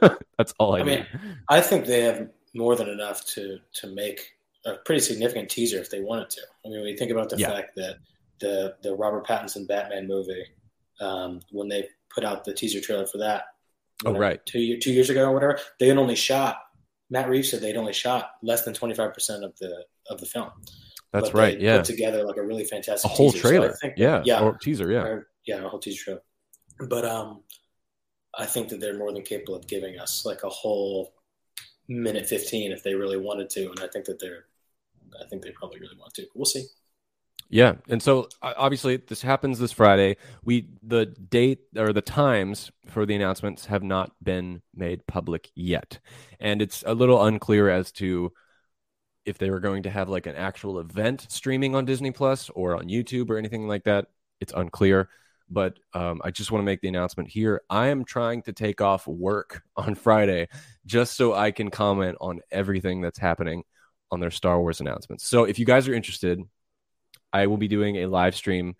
That's 0.36 0.52
all 0.58 0.74
I, 0.74 0.80
I 0.80 0.82
need. 0.82 0.90
mean, 0.90 1.06
I 1.48 1.60
think 1.60 1.86
they 1.86 2.02
have 2.02 2.28
more 2.54 2.74
than 2.76 2.88
enough 2.88 3.24
to 3.26 3.58
to 3.74 3.86
make 3.88 4.32
a 4.66 4.74
pretty 4.84 5.00
significant 5.00 5.48
teaser 5.48 5.78
if 5.78 5.90
they 5.90 6.00
wanted 6.00 6.30
to. 6.30 6.40
I 6.64 6.68
mean, 6.68 6.80
when 6.80 6.88
you 6.88 6.96
think 6.96 7.10
about 7.12 7.28
the 7.30 7.36
Yeah. 7.36 7.50
fact 7.50 7.76
that 7.76 7.96
the 8.40 8.76
the 8.82 8.94
Robert 8.94 9.26
Pattinson 9.26 9.66
Batman 9.66 10.06
movie, 10.08 10.44
um, 11.00 11.40
when 11.50 11.68
they 11.68 11.88
put 12.14 12.24
out 12.24 12.44
the 12.44 12.52
teaser 12.54 12.80
trailer 12.80 13.06
for 13.06 13.18
that, 13.18 13.44
Oh, 14.04 14.12
right. 14.12 14.44
two 14.46 14.78
two 14.78 14.92
years 14.92 15.10
ago 15.10 15.24
or 15.30 15.32
whatever, 15.34 15.58
they 15.80 15.88
had 15.88 15.98
only 15.98 16.16
shot. 16.16 16.58
Matt 17.10 17.28
Reeves 17.28 17.50
said 17.50 17.60
they'd 17.60 17.76
only 17.76 17.92
shot 17.92 18.30
less 18.42 18.64
than 18.64 18.74
twenty 18.74 18.94
five 18.94 19.12
percent 19.14 19.44
of 19.44 19.56
the 19.58 19.84
of 20.10 20.20
the 20.20 20.26
film. 20.26 20.50
That's 21.12 21.30
But 21.30 21.38
right. 21.38 21.60
Yeah. 21.60 21.76
Put 21.76 21.86
together 21.86 22.24
like 22.24 22.36
a 22.38 22.42
really 22.42 22.64
fantastic 22.64 23.08
A 23.10 23.14
whole 23.14 23.30
teaser. 23.30 23.42
So 23.42 23.48
I 23.48 23.50
trailer. 23.52 23.72
think- 23.80 23.94
yeah. 23.96 24.22
yeah, 24.24 24.40
Or 24.40 24.58
teaser. 24.58 24.90
Yeah. 24.90 25.02
or, 25.04 25.28
yeah, 25.46 25.64
a 25.64 25.68
whole 25.68 25.78
teaser 25.78 26.02
trailer. 26.04 26.22
But 26.88 27.04
um, 27.04 27.42
I 28.36 28.46
think 28.46 28.68
that 28.70 28.80
they're 28.80 28.98
more 28.98 29.12
than 29.12 29.22
capable 29.22 29.54
of 29.54 29.68
giving 29.68 29.96
us 29.98 30.24
like 30.26 30.42
a 30.42 30.48
whole 30.48 31.14
minute 31.88 32.26
fifteen 32.26 32.72
if 32.72 32.82
they 32.82 32.94
really 32.94 33.16
wanted 33.18 33.48
to, 33.50 33.68
and 33.70 33.78
I 33.80 33.86
think 33.86 34.06
that 34.06 34.18
they're, 34.18 34.46
I 35.22 35.28
think 35.28 35.42
they 35.42 35.50
probably 35.52 35.78
really 35.78 35.96
want 35.98 36.14
to. 36.14 36.26
We'll 36.34 36.46
see. 36.46 36.64
Yeah, 37.48 37.74
and 37.88 38.02
so 38.02 38.28
obviously 38.42 38.96
this 38.96 39.22
happens 39.22 39.58
this 39.58 39.72
Friday. 39.72 40.16
We 40.44 40.70
the 40.82 41.06
date 41.06 41.60
or 41.76 41.92
the 41.92 42.02
times 42.02 42.72
for 42.86 43.06
the 43.06 43.14
announcements 43.14 43.66
have 43.66 43.82
not 43.82 44.12
been 44.22 44.62
made 44.74 45.06
public 45.06 45.50
yet, 45.54 46.00
and 46.40 46.60
it's 46.60 46.82
a 46.86 46.94
little 46.94 47.24
unclear 47.24 47.68
as 47.68 47.92
to 47.92 48.32
if 49.24 49.38
they 49.38 49.50
were 49.50 49.60
going 49.60 49.84
to 49.84 49.90
have 49.90 50.08
like 50.08 50.26
an 50.26 50.36
actual 50.36 50.80
event 50.80 51.26
streaming 51.30 51.74
on 51.74 51.84
Disney 51.84 52.10
Plus 52.10 52.50
or 52.50 52.76
on 52.76 52.88
YouTube 52.88 53.30
or 53.30 53.38
anything 53.38 53.66
like 53.66 53.84
that. 53.84 54.06
It's 54.40 54.52
unclear, 54.54 55.08
but 55.48 55.78
um, 55.92 56.20
I 56.24 56.30
just 56.30 56.50
want 56.50 56.62
to 56.62 56.66
make 56.66 56.80
the 56.80 56.88
announcement 56.88 57.30
here. 57.30 57.62
I 57.70 57.88
am 57.88 58.04
trying 58.04 58.42
to 58.42 58.52
take 58.52 58.80
off 58.80 59.06
work 59.06 59.62
on 59.76 59.94
Friday 59.94 60.48
just 60.86 61.16
so 61.16 61.34
I 61.34 61.50
can 61.50 61.70
comment 61.70 62.16
on 62.20 62.40
everything 62.50 63.00
that's 63.00 63.18
happening 63.18 63.64
on 64.10 64.20
their 64.20 64.30
Star 64.30 64.60
Wars 64.60 64.80
announcements. 64.80 65.26
So 65.26 65.44
if 65.44 65.58
you 65.58 65.64
guys 65.64 65.88
are 65.88 65.94
interested, 65.94 66.40
I 67.34 67.48
will 67.48 67.56
be 67.56 67.68
doing 67.68 67.96
a 67.96 68.06
live 68.06 68.36
stream 68.36 68.76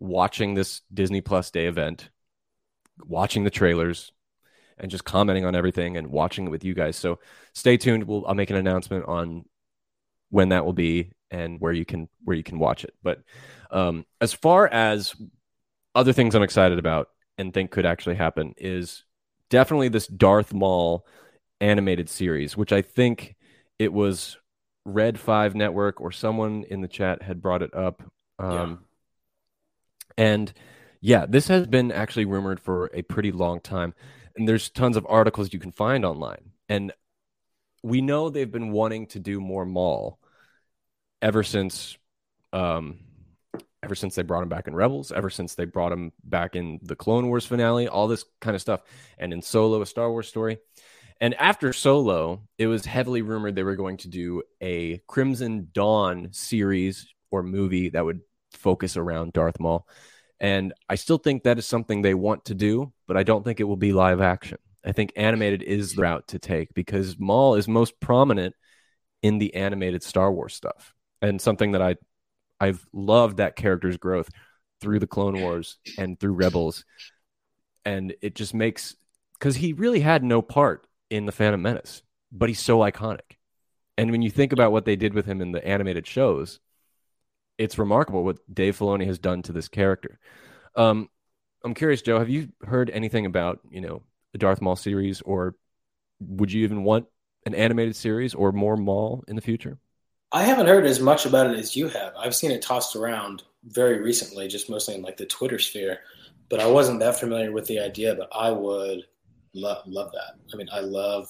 watching 0.00 0.54
this 0.54 0.80
Disney 0.92 1.20
Plus 1.20 1.50
Day 1.50 1.66
event, 1.66 2.10
watching 3.04 3.44
the 3.44 3.50
trailers, 3.50 4.10
and 4.78 4.90
just 4.90 5.04
commenting 5.04 5.44
on 5.44 5.54
everything 5.54 5.96
and 5.98 6.08
watching 6.08 6.46
it 6.46 6.50
with 6.50 6.64
you 6.64 6.74
guys. 6.74 6.96
So 6.96 7.20
stay 7.52 7.76
tuned. 7.76 8.04
We'll 8.04 8.26
I'll 8.26 8.34
make 8.34 8.50
an 8.50 8.56
announcement 8.56 9.04
on 9.06 9.44
when 10.30 10.48
that 10.48 10.64
will 10.64 10.72
be 10.72 11.12
and 11.30 11.60
where 11.60 11.72
you 11.72 11.84
can 11.84 12.08
where 12.24 12.36
you 12.36 12.42
can 12.42 12.58
watch 12.58 12.82
it. 12.84 12.94
But 13.02 13.22
um, 13.70 14.06
as 14.20 14.32
far 14.32 14.66
as 14.66 15.14
other 15.94 16.14
things 16.14 16.34
I'm 16.34 16.42
excited 16.42 16.78
about 16.78 17.10
and 17.36 17.52
think 17.52 17.70
could 17.70 17.86
actually 17.86 18.16
happen 18.16 18.54
is 18.56 19.04
definitely 19.50 19.88
this 19.88 20.06
Darth 20.06 20.54
Maul 20.54 21.06
animated 21.60 22.08
series, 22.08 22.56
which 22.56 22.72
I 22.72 22.80
think 22.80 23.36
it 23.78 23.92
was 23.92 24.38
Red 24.84 25.18
Five 25.18 25.54
Network 25.54 26.00
or 26.00 26.12
someone 26.12 26.64
in 26.68 26.80
the 26.80 26.88
chat 26.88 27.22
had 27.22 27.40
brought 27.40 27.62
it 27.62 27.74
up. 27.74 28.02
Um, 28.38 28.52
yeah. 28.52 28.76
And 30.24 30.52
yeah, 31.00 31.26
this 31.28 31.48
has 31.48 31.66
been 31.66 31.92
actually 31.92 32.24
rumored 32.24 32.60
for 32.60 32.90
a 32.92 33.02
pretty 33.02 33.32
long 33.32 33.60
time. 33.60 33.94
And 34.36 34.48
there's 34.48 34.70
tons 34.70 34.96
of 34.96 35.06
articles 35.08 35.52
you 35.52 35.58
can 35.58 35.72
find 35.72 36.04
online. 36.04 36.52
And 36.68 36.92
we 37.82 38.00
know 38.00 38.30
they've 38.30 38.50
been 38.50 38.70
wanting 38.72 39.06
to 39.08 39.20
do 39.20 39.40
more 39.40 39.66
Maul 39.66 40.18
ever 41.20 41.42
since 41.42 41.96
um, 42.52 43.00
ever 43.82 43.94
since 43.94 44.14
they 44.14 44.22
brought 44.22 44.42
him 44.42 44.48
back 44.48 44.68
in 44.68 44.74
Rebels, 44.74 45.10
ever 45.10 45.30
since 45.30 45.54
they 45.54 45.64
brought 45.64 45.92
him 45.92 46.12
back 46.22 46.54
in 46.54 46.78
the 46.82 46.94
Clone 46.94 47.28
Wars 47.28 47.46
finale, 47.46 47.88
all 47.88 48.06
this 48.06 48.24
kind 48.40 48.54
of 48.54 48.60
stuff, 48.60 48.82
and 49.18 49.32
in 49.32 49.42
Solo, 49.42 49.82
a 49.82 49.86
Star 49.86 50.10
Wars 50.10 50.28
story. 50.28 50.58
And 51.22 51.34
after 51.34 51.72
Solo, 51.72 52.42
it 52.58 52.66
was 52.66 52.84
heavily 52.84 53.22
rumored 53.22 53.54
they 53.54 53.62
were 53.62 53.76
going 53.76 53.98
to 53.98 54.08
do 54.08 54.42
a 54.60 54.98
Crimson 55.06 55.68
Dawn 55.72 56.30
series 56.32 57.06
or 57.30 57.44
movie 57.44 57.90
that 57.90 58.04
would 58.04 58.22
focus 58.50 58.96
around 58.96 59.32
Darth 59.32 59.60
Maul. 59.60 59.86
And 60.40 60.74
I 60.88 60.96
still 60.96 61.18
think 61.18 61.44
that 61.44 61.58
is 61.58 61.64
something 61.64 62.02
they 62.02 62.14
want 62.14 62.46
to 62.46 62.56
do, 62.56 62.92
but 63.06 63.16
I 63.16 63.22
don't 63.22 63.44
think 63.44 63.60
it 63.60 63.64
will 63.64 63.76
be 63.76 63.92
live 63.92 64.20
action. 64.20 64.58
I 64.84 64.90
think 64.90 65.12
animated 65.14 65.62
is 65.62 65.92
the 65.92 66.02
route 66.02 66.26
to 66.28 66.40
take 66.40 66.74
because 66.74 67.16
Maul 67.16 67.54
is 67.54 67.68
most 67.68 68.00
prominent 68.00 68.56
in 69.22 69.38
the 69.38 69.54
animated 69.54 70.02
Star 70.02 70.32
Wars 70.32 70.56
stuff 70.56 70.92
and 71.22 71.40
something 71.40 71.70
that 71.72 71.82
I 71.82 71.94
I've 72.58 72.84
loved 72.92 73.36
that 73.36 73.54
character's 73.54 73.96
growth 73.96 74.28
through 74.80 74.98
the 74.98 75.06
Clone 75.06 75.40
Wars 75.40 75.78
and 75.96 76.18
through 76.18 76.32
Rebels. 76.32 76.84
And 77.84 78.12
it 78.20 78.34
just 78.34 78.54
makes 78.54 78.96
because 79.34 79.54
he 79.54 79.72
really 79.72 80.00
had 80.00 80.24
no 80.24 80.42
part 80.42 80.88
in 81.12 81.26
the 81.26 81.32
Phantom 81.32 81.60
Menace, 81.60 82.02
but 82.32 82.48
he's 82.48 82.58
so 82.58 82.78
iconic. 82.78 83.36
And 83.98 84.10
when 84.10 84.22
you 84.22 84.30
think 84.30 84.52
about 84.52 84.72
what 84.72 84.86
they 84.86 84.96
did 84.96 85.12
with 85.12 85.26
him 85.26 85.42
in 85.42 85.52
the 85.52 85.64
animated 85.66 86.06
shows, 86.06 86.58
it's 87.58 87.78
remarkable 87.78 88.24
what 88.24 88.38
Dave 88.52 88.78
Filoni 88.78 89.04
has 89.06 89.18
done 89.18 89.42
to 89.42 89.52
this 89.52 89.68
character. 89.68 90.18
Um, 90.74 91.10
I'm 91.62 91.74
curious, 91.74 92.00
Joe, 92.00 92.18
have 92.18 92.30
you 92.30 92.48
heard 92.62 92.88
anything 92.88 93.26
about, 93.26 93.60
you 93.70 93.82
know, 93.82 94.02
the 94.32 94.38
Darth 94.38 94.62
Maul 94.62 94.74
series, 94.74 95.20
or 95.20 95.54
would 96.18 96.50
you 96.50 96.64
even 96.64 96.82
want 96.82 97.06
an 97.44 97.54
animated 97.54 97.94
series 97.94 98.34
or 98.34 98.50
more 98.50 98.78
Maul 98.78 99.22
in 99.28 99.36
the 99.36 99.42
future? 99.42 99.78
I 100.32 100.44
haven't 100.44 100.66
heard 100.66 100.86
as 100.86 100.98
much 100.98 101.26
about 101.26 101.50
it 101.50 101.58
as 101.58 101.76
you 101.76 101.88
have. 101.88 102.14
I've 102.16 102.34
seen 102.34 102.50
it 102.50 102.62
tossed 102.62 102.96
around 102.96 103.42
very 103.64 104.00
recently, 104.00 104.48
just 104.48 104.70
mostly 104.70 104.94
in 104.94 105.02
like 105.02 105.18
the 105.18 105.26
Twitter 105.26 105.58
sphere, 105.58 105.98
but 106.48 106.58
I 106.58 106.66
wasn't 106.66 107.00
that 107.00 107.20
familiar 107.20 107.52
with 107.52 107.66
the 107.66 107.80
idea. 107.80 108.14
But 108.14 108.30
I 108.32 108.50
would 108.50 109.04
love 109.54 109.82
love 109.86 110.12
that. 110.12 110.34
I 110.52 110.56
mean, 110.56 110.68
I 110.72 110.80
love 110.80 111.28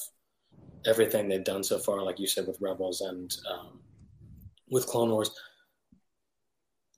everything 0.87 1.29
they've 1.29 1.45
done 1.45 1.63
so 1.63 1.79
far, 1.79 2.03
like 2.03 2.19
you 2.19 2.27
said, 2.27 2.47
with 2.47 2.61
Rebels 2.61 3.01
and 3.01 3.35
um, 3.51 3.81
with 4.71 4.87
Clone 4.87 5.11
Wars. 5.11 5.31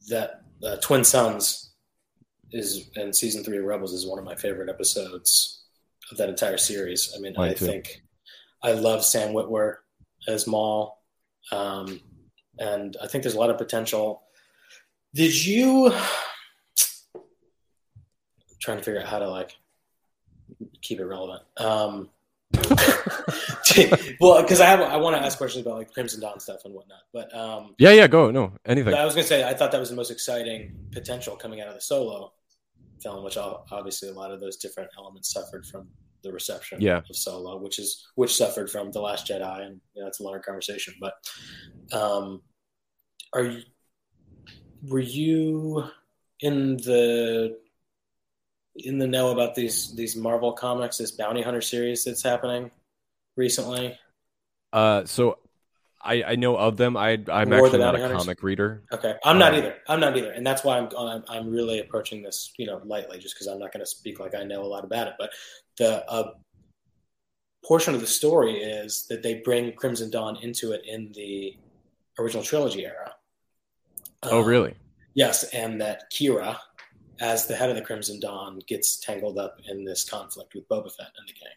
That 0.09 0.43
uh, 0.63 0.77
Twin 0.77 1.03
Suns 1.05 1.73
is 2.53 2.91
in 2.97 3.13
season 3.13 3.43
three 3.43 3.59
of 3.59 3.65
Rebels 3.65 3.93
is 3.93 4.07
one 4.07 4.19
of 4.19 4.25
my 4.25 4.35
favorite 4.35 4.69
episodes 4.69 5.65
of 6.11 6.19
that 6.19 6.29
entire 6.29 6.59
series. 6.59 7.15
I 7.17 7.21
mean, 7.21 7.37
I 7.39 7.55
too. 7.55 7.67
think 7.67 8.03
I 8.63 8.73
love 8.73 9.05
Sam 9.05 9.33
Witwer 9.33 9.77
as 10.29 10.47
Maul. 10.47 11.03
Um, 11.53 12.01
and 12.59 12.97
I 13.03 13.07
think 13.07 13.23
there's 13.23 13.35
a 13.35 13.41
lot 13.41 13.51
of 13.51 13.59
potential. 13.59 14.23
Did 15.15 15.45
you 15.45 15.93
I'm 17.17 17.23
trying 18.61 18.79
to 18.79 18.85
figure 18.85 19.01
out 19.01 19.09
how 19.09 19.19
to 19.19 19.29
like 19.29 19.57
keep 20.83 21.01
it 21.01 21.05
relevant? 21.05 21.43
Um, 21.57 22.11
well, 24.21 24.43
because 24.43 24.61
I 24.61 24.67
have, 24.67 24.81
I 24.81 24.97
want 24.97 25.17
to 25.17 25.23
ask 25.23 25.39
questions 25.39 25.67
about 25.67 25.79
like 25.79 25.93
Crimson 25.93 26.21
Dawn 26.21 26.39
stuff 26.39 26.65
and 26.65 26.75
whatnot. 26.75 27.01
But 27.13 27.35
um, 27.35 27.75
yeah, 27.79 27.91
yeah, 27.91 28.07
go 28.07 28.31
no 28.31 28.53
anything. 28.65 28.95
I 28.95 29.05
was 29.05 29.15
gonna 29.15 29.27
say 29.27 29.43
I 29.43 29.55
thought 29.55 29.73
that 29.73 29.81
was 29.81 29.91
the 29.91 29.97
most 29.97 30.11
exciting 30.11 30.73
potential 30.93 31.37
coming 31.37 31.61
out 31.61 31.69
of 31.69 31.75
the 31.75 31.81
solo 31.81 32.33
film, 33.03 33.25
which 33.25 33.37
obviously 33.37 34.09
a 34.09 34.13
lot 34.13 34.31
of 34.31 34.41
those 34.41 34.57
different 34.57 34.91
elements 34.97 35.33
suffered 35.33 35.67
from 35.67 35.89
the 36.25 36.33
reception 36.33 36.81
yeah. 36.81 37.03
of 37.09 37.17
Solo, 37.17 37.59
which 37.59 37.79
is 37.79 38.09
which 38.17 38.35
suffered 38.35 38.71
from 38.71 38.91
the 38.91 39.01
Last 39.01 39.29
Jedi, 39.29 39.67
and 39.67 39.81
you 39.95 40.03
know, 40.03 40.09
it's 40.09 40.19
a 40.19 40.23
longer 40.25 40.41
conversation. 40.41 40.95
But 41.01 41.15
um, 41.93 42.43
are 43.33 43.45
you 43.45 43.63
were 44.89 45.01
you 45.01 45.85
in 46.41 46.79
the 46.79 47.59
in 48.77 48.99
the 48.99 49.07
know 49.07 49.31
about 49.31 49.55
these 49.55 49.95
these 49.95 50.17
Marvel 50.17 50.53
comics, 50.53 50.99
this 50.99 51.13
Bounty 51.13 51.43
Hunter 51.43 51.61
series 51.61 52.05
that's 52.05 52.23
happening 52.23 52.71
recently? 53.37 53.99
Uh, 54.73 55.05
so 55.05 55.39
I, 56.03 56.23
I 56.23 56.35
know 56.37 56.57
of 56.57 56.77
them. 56.77 56.97
I 56.97 57.21
I'm 57.29 57.51
More 57.51 57.65
actually 57.65 57.79
not 57.79 57.95
a 57.95 58.01
hunters? 58.01 58.19
comic 58.19 58.43
reader. 58.43 58.83
Okay, 58.93 59.15
I'm 59.25 59.39
not 59.39 59.55
um, 59.55 59.61
either. 59.61 59.77
I'm 59.89 60.01
not 60.01 60.17
either, 60.17 60.33
and 60.33 60.47
that's 60.47 60.65
why 60.65 60.79
I'm 60.79 60.89
I'm, 60.97 61.25
I'm 61.29 61.51
really 61.51 61.81
approaching 61.81 62.23
this 62.23 62.53
you 62.59 62.67
know 62.67 62.81
lightly, 62.85 63.19
just 63.19 63.35
because 63.35 63.47
I'm 63.47 63.59
not 63.59 63.73
going 63.73 63.81
to 63.81 63.91
speak 63.91 64.21
like 64.21 64.35
I 64.35 64.45
know 64.45 64.63
a 64.63 64.67
lot 64.67 64.85
about 64.85 65.09
it. 65.09 65.15
But 65.19 65.31
the 65.79 66.05
uh, 66.11 66.33
portion 67.65 67.95
of 67.95 68.01
the 68.01 68.07
story 68.07 68.57
is 68.57 69.07
that 69.09 69.23
they 69.23 69.37
bring 69.37 69.73
Crimson 69.73 70.11
Dawn 70.11 70.37
into 70.43 70.73
it 70.73 70.83
in 70.85 71.11
the 71.13 71.57
original 72.19 72.43
trilogy 72.43 72.85
era. 72.85 73.15
Oh, 74.25 74.41
um, 74.41 74.47
really? 74.47 74.75
Yes, 75.15 75.45
and 75.45 75.81
that 75.81 76.11
Qi'ra, 76.13 76.59
as 77.21 77.47
the 77.47 77.57
head 77.57 77.71
of 77.71 77.77
the 77.77 77.83
Crimson 77.83 78.21
Dawn, 78.21 78.61
gets 78.67 78.99
tangled 78.99 79.39
up 79.39 79.59
in 79.69 79.85
this 79.85 80.09
conflict 80.09 80.55
with 80.55 80.69
Boba 80.69 80.93
Fett 80.93 81.13
and 81.19 81.29
the 81.29 81.33
gang. 81.33 81.53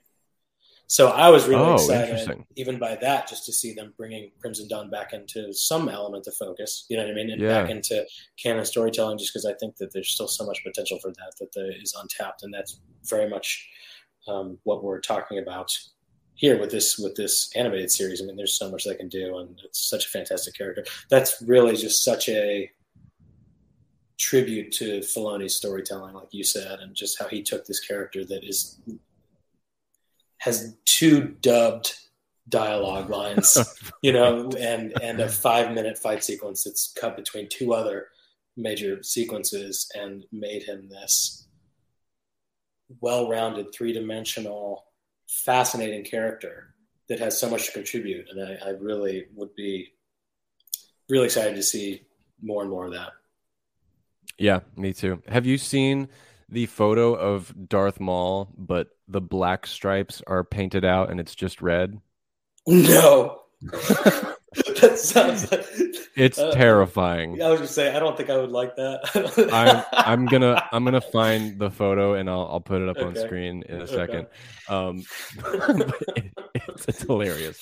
So 0.89 1.09
I 1.09 1.29
was 1.29 1.47
really 1.47 1.63
oh, 1.63 1.73
excited, 1.73 2.45
even 2.55 2.79
by 2.79 2.95
that, 2.95 3.27
just 3.27 3.45
to 3.47 3.53
see 3.53 3.73
them 3.73 3.93
bringing 3.97 4.31
Crimson 4.39 4.69
Dawn 4.69 4.89
back 4.89 5.11
into 5.11 5.53
some 5.53 5.89
element 5.89 6.27
of 6.27 6.35
focus. 6.35 6.85
You 6.87 6.95
know 6.95 7.03
what 7.03 7.11
I 7.11 7.15
mean, 7.15 7.29
and 7.29 7.41
yeah. 7.41 7.61
back 7.61 7.69
into 7.69 8.05
canon 8.41 8.63
storytelling, 8.63 9.17
just 9.17 9.33
because 9.33 9.45
I 9.45 9.53
think 9.55 9.75
that 9.77 9.91
there's 9.91 10.09
still 10.09 10.29
so 10.29 10.45
much 10.45 10.63
potential 10.63 10.97
for 10.99 11.09
that 11.09 11.33
that 11.41 11.51
the, 11.51 11.73
is 11.81 11.93
untapped, 12.01 12.43
and 12.43 12.53
that's 12.53 12.79
very 13.03 13.29
much 13.29 13.67
um, 14.29 14.59
what 14.63 14.81
we're 14.81 15.01
talking 15.01 15.39
about 15.39 15.77
here 16.35 16.57
with 16.57 16.71
this 16.71 16.97
with 16.97 17.15
this 17.15 17.51
animated 17.57 17.91
series. 17.91 18.21
I 18.21 18.25
mean, 18.25 18.37
there's 18.37 18.57
so 18.57 18.71
much 18.71 18.85
they 18.85 18.95
can 18.95 19.09
do, 19.09 19.39
and 19.39 19.59
it's 19.65 19.89
such 19.89 20.05
a 20.05 20.09
fantastic 20.09 20.55
character. 20.55 20.85
That's 21.09 21.41
really 21.41 21.75
just 21.75 22.01
such 22.01 22.29
a 22.29 22.71
tribute 24.17 24.71
to 24.73 24.99
Filoni's 24.99 25.55
storytelling, 25.55 26.15
like 26.15 26.33
you 26.33 26.43
said, 26.43 26.79
and 26.79 26.95
just 26.95 27.19
how 27.19 27.27
he 27.27 27.41
took 27.41 27.65
this 27.65 27.79
character 27.79 28.25
that 28.25 28.43
is 28.43 28.79
has 30.39 30.75
two 30.85 31.35
dubbed 31.41 31.95
dialogue 32.49 33.09
lines, 33.09 33.57
you 34.01 34.11
know, 34.11 34.49
and 34.59 34.93
and 35.01 35.19
a 35.19 35.29
five 35.29 35.73
minute 35.73 35.97
fight 35.97 36.23
sequence 36.23 36.63
that's 36.63 36.93
cut 36.93 37.15
between 37.15 37.47
two 37.49 37.73
other 37.73 38.07
major 38.55 39.03
sequences 39.03 39.89
and 39.95 40.25
made 40.31 40.63
him 40.63 40.89
this 40.89 41.47
well 43.01 43.29
rounded, 43.29 43.73
three 43.73 43.93
dimensional, 43.93 44.85
fascinating 45.27 46.03
character 46.03 46.73
that 47.09 47.19
has 47.19 47.39
so 47.39 47.49
much 47.49 47.67
to 47.67 47.71
contribute. 47.71 48.27
And 48.29 48.43
I, 48.43 48.67
I 48.67 48.69
really 48.71 49.25
would 49.35 49.53
be 49.55 49.93
really 51.09 51.25
excited 51.25 51.55
to 51.55 51.63
see 51.63 52.01
more 52.41 52.61
and 52.61 52.71
more 52.71 52.85
of 52.85 52.93
that. 52.93 53.11
Yeah, 54.37 54.61
me 54.75 54.93
too. 54.93 55.21
Have 55.27 55.45
you 55.45 55.57
seen 55.57 56.09
the 56.49 56.65
photo 56.65 57.13
of 57.13 57.53
Darth 57.67 57.99
Maul, 57.99 58.49
but 58.57 58.89
the 59.07 59.21
black 59.21 59.67
stripes 59.67 60.21
are 60.27 60.43
painted 60.43 60.85
out 60.85 61.09
and 61.09 61.19
it's 61.19 61.35
just 61.35 61.61
red? 61.61 61.99
No. 62.65 63.41
that 63.61 64.99
sounds 64.99 65.51
like 65.51 65.65
it's 66.15 66.37
uh, 66.37 66.51
terrifying. 66.51 67.41
I 67.41 67.49
was 67.49 67.59
gonna 67.59 67.67
say 67.67 67.95
I 67.95 67.99
don't 67.99 68.15
think 68.15 68.29
I 68.29 68.37
would 68.37 68.51
like 68.51 68.75
that. 68.75 69.49
I'm 69.53 69.83
I'm 69.91 70.25
gonna 70.25 70.63
I'm 70.71 70.83
gonna 70.83 71.01
find 71.01 71.59
the 71.59 71.69
photo 71.69 72.13
and 72.13 72.29
I'll 72.29 72.47
I'll 72.51 72.59
put 72.59 72.81
it 72.81 72.89
up 72.89 72.97
okay. 72.97 73.05
on 73.05 73.15
screen 73.15 73.63
in 73.67 73.81
a 73.81 73.87
second. 73.87 74.27
Okay. 74.69 74.75
Um, 74.75 75.03
it, 76.15 76.33
it's, 76.53 76.87
it's 76.87 77.01
hilarious, 77.01 77.59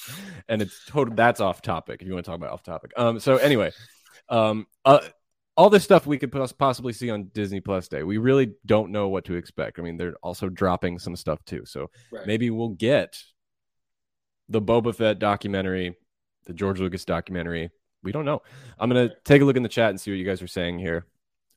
and 0.50 0.62
it's 0.62 0.86
total. 0.86 1.16
That's 1.16 1.40
off 1.40 1.62
topic. 1.62 2.02
If 2.02 2.08
you 2.08 2.14
want 2.14 2.26
to 2.26 2.32
talk 2.32 2.38
about 2.38 2.52
off 2.52 2.64
topic. 2.64 2.92
Um. 2.98 3.20
So 3.20 3.38
anyway, 3.38 3.72
um. 4.30 4.68
Uh 4.84 5.00
all 5.58 5.70
this 5.70 5.84
stuff 5.84 6.06
we 6.06 6.18
could 6.18 6.32
possibly 6.58 6.94
see 6.94 7.10
on 7.10 7.26
Disney 7.34 7.62
Plus 7.62 7.88
Day. 7.88 8.04
We 8.04 8.18
really 8.18 8.54
don't 8.66 8.92
know 8.92 9.08
what 9.08 9.26
to 9.26 9.36
expect. 9.36 9.80
I 9.80 9.82
mean, 9.82 9.98
they're 9.98 10.16
also 10.22 10.50
dropping 10.50 11.00
some 11.00 11.16
stuff 11.16 11.44
too. 11.46 11.64
So 11.66 11.90
right. 12.12 12.28
maybe 12.28 12.50
we'll 12.50 12.70
get 12.70 13.18
the 14.50 14.62
Boba 14.62 14.94
Fett 14.94 15.20
documentary 15.20 15.96
the 16.46 16.54
George 16.54 16.80
Lucas 16.80 17.06
documentary. 17.06 17.72
We 18.04 18.12
don't 18.12 18.26
know. 18.26 18.42
I'm 18.80 18.90
gonna 18.90 19.12
take 19.24 19.42
a 19.42 19.46
look 19.46 19.58
in 19.58 19.64
the 19.64 19.70
chat 19.70 19.90
and 19.90 20.00
see 20.00 20.12
what 20.12 20.18
you 20.18 20.26
guys 20.26 20.42
are 20.42 20.48
saying 20.48 20.80
here 20.80 21.06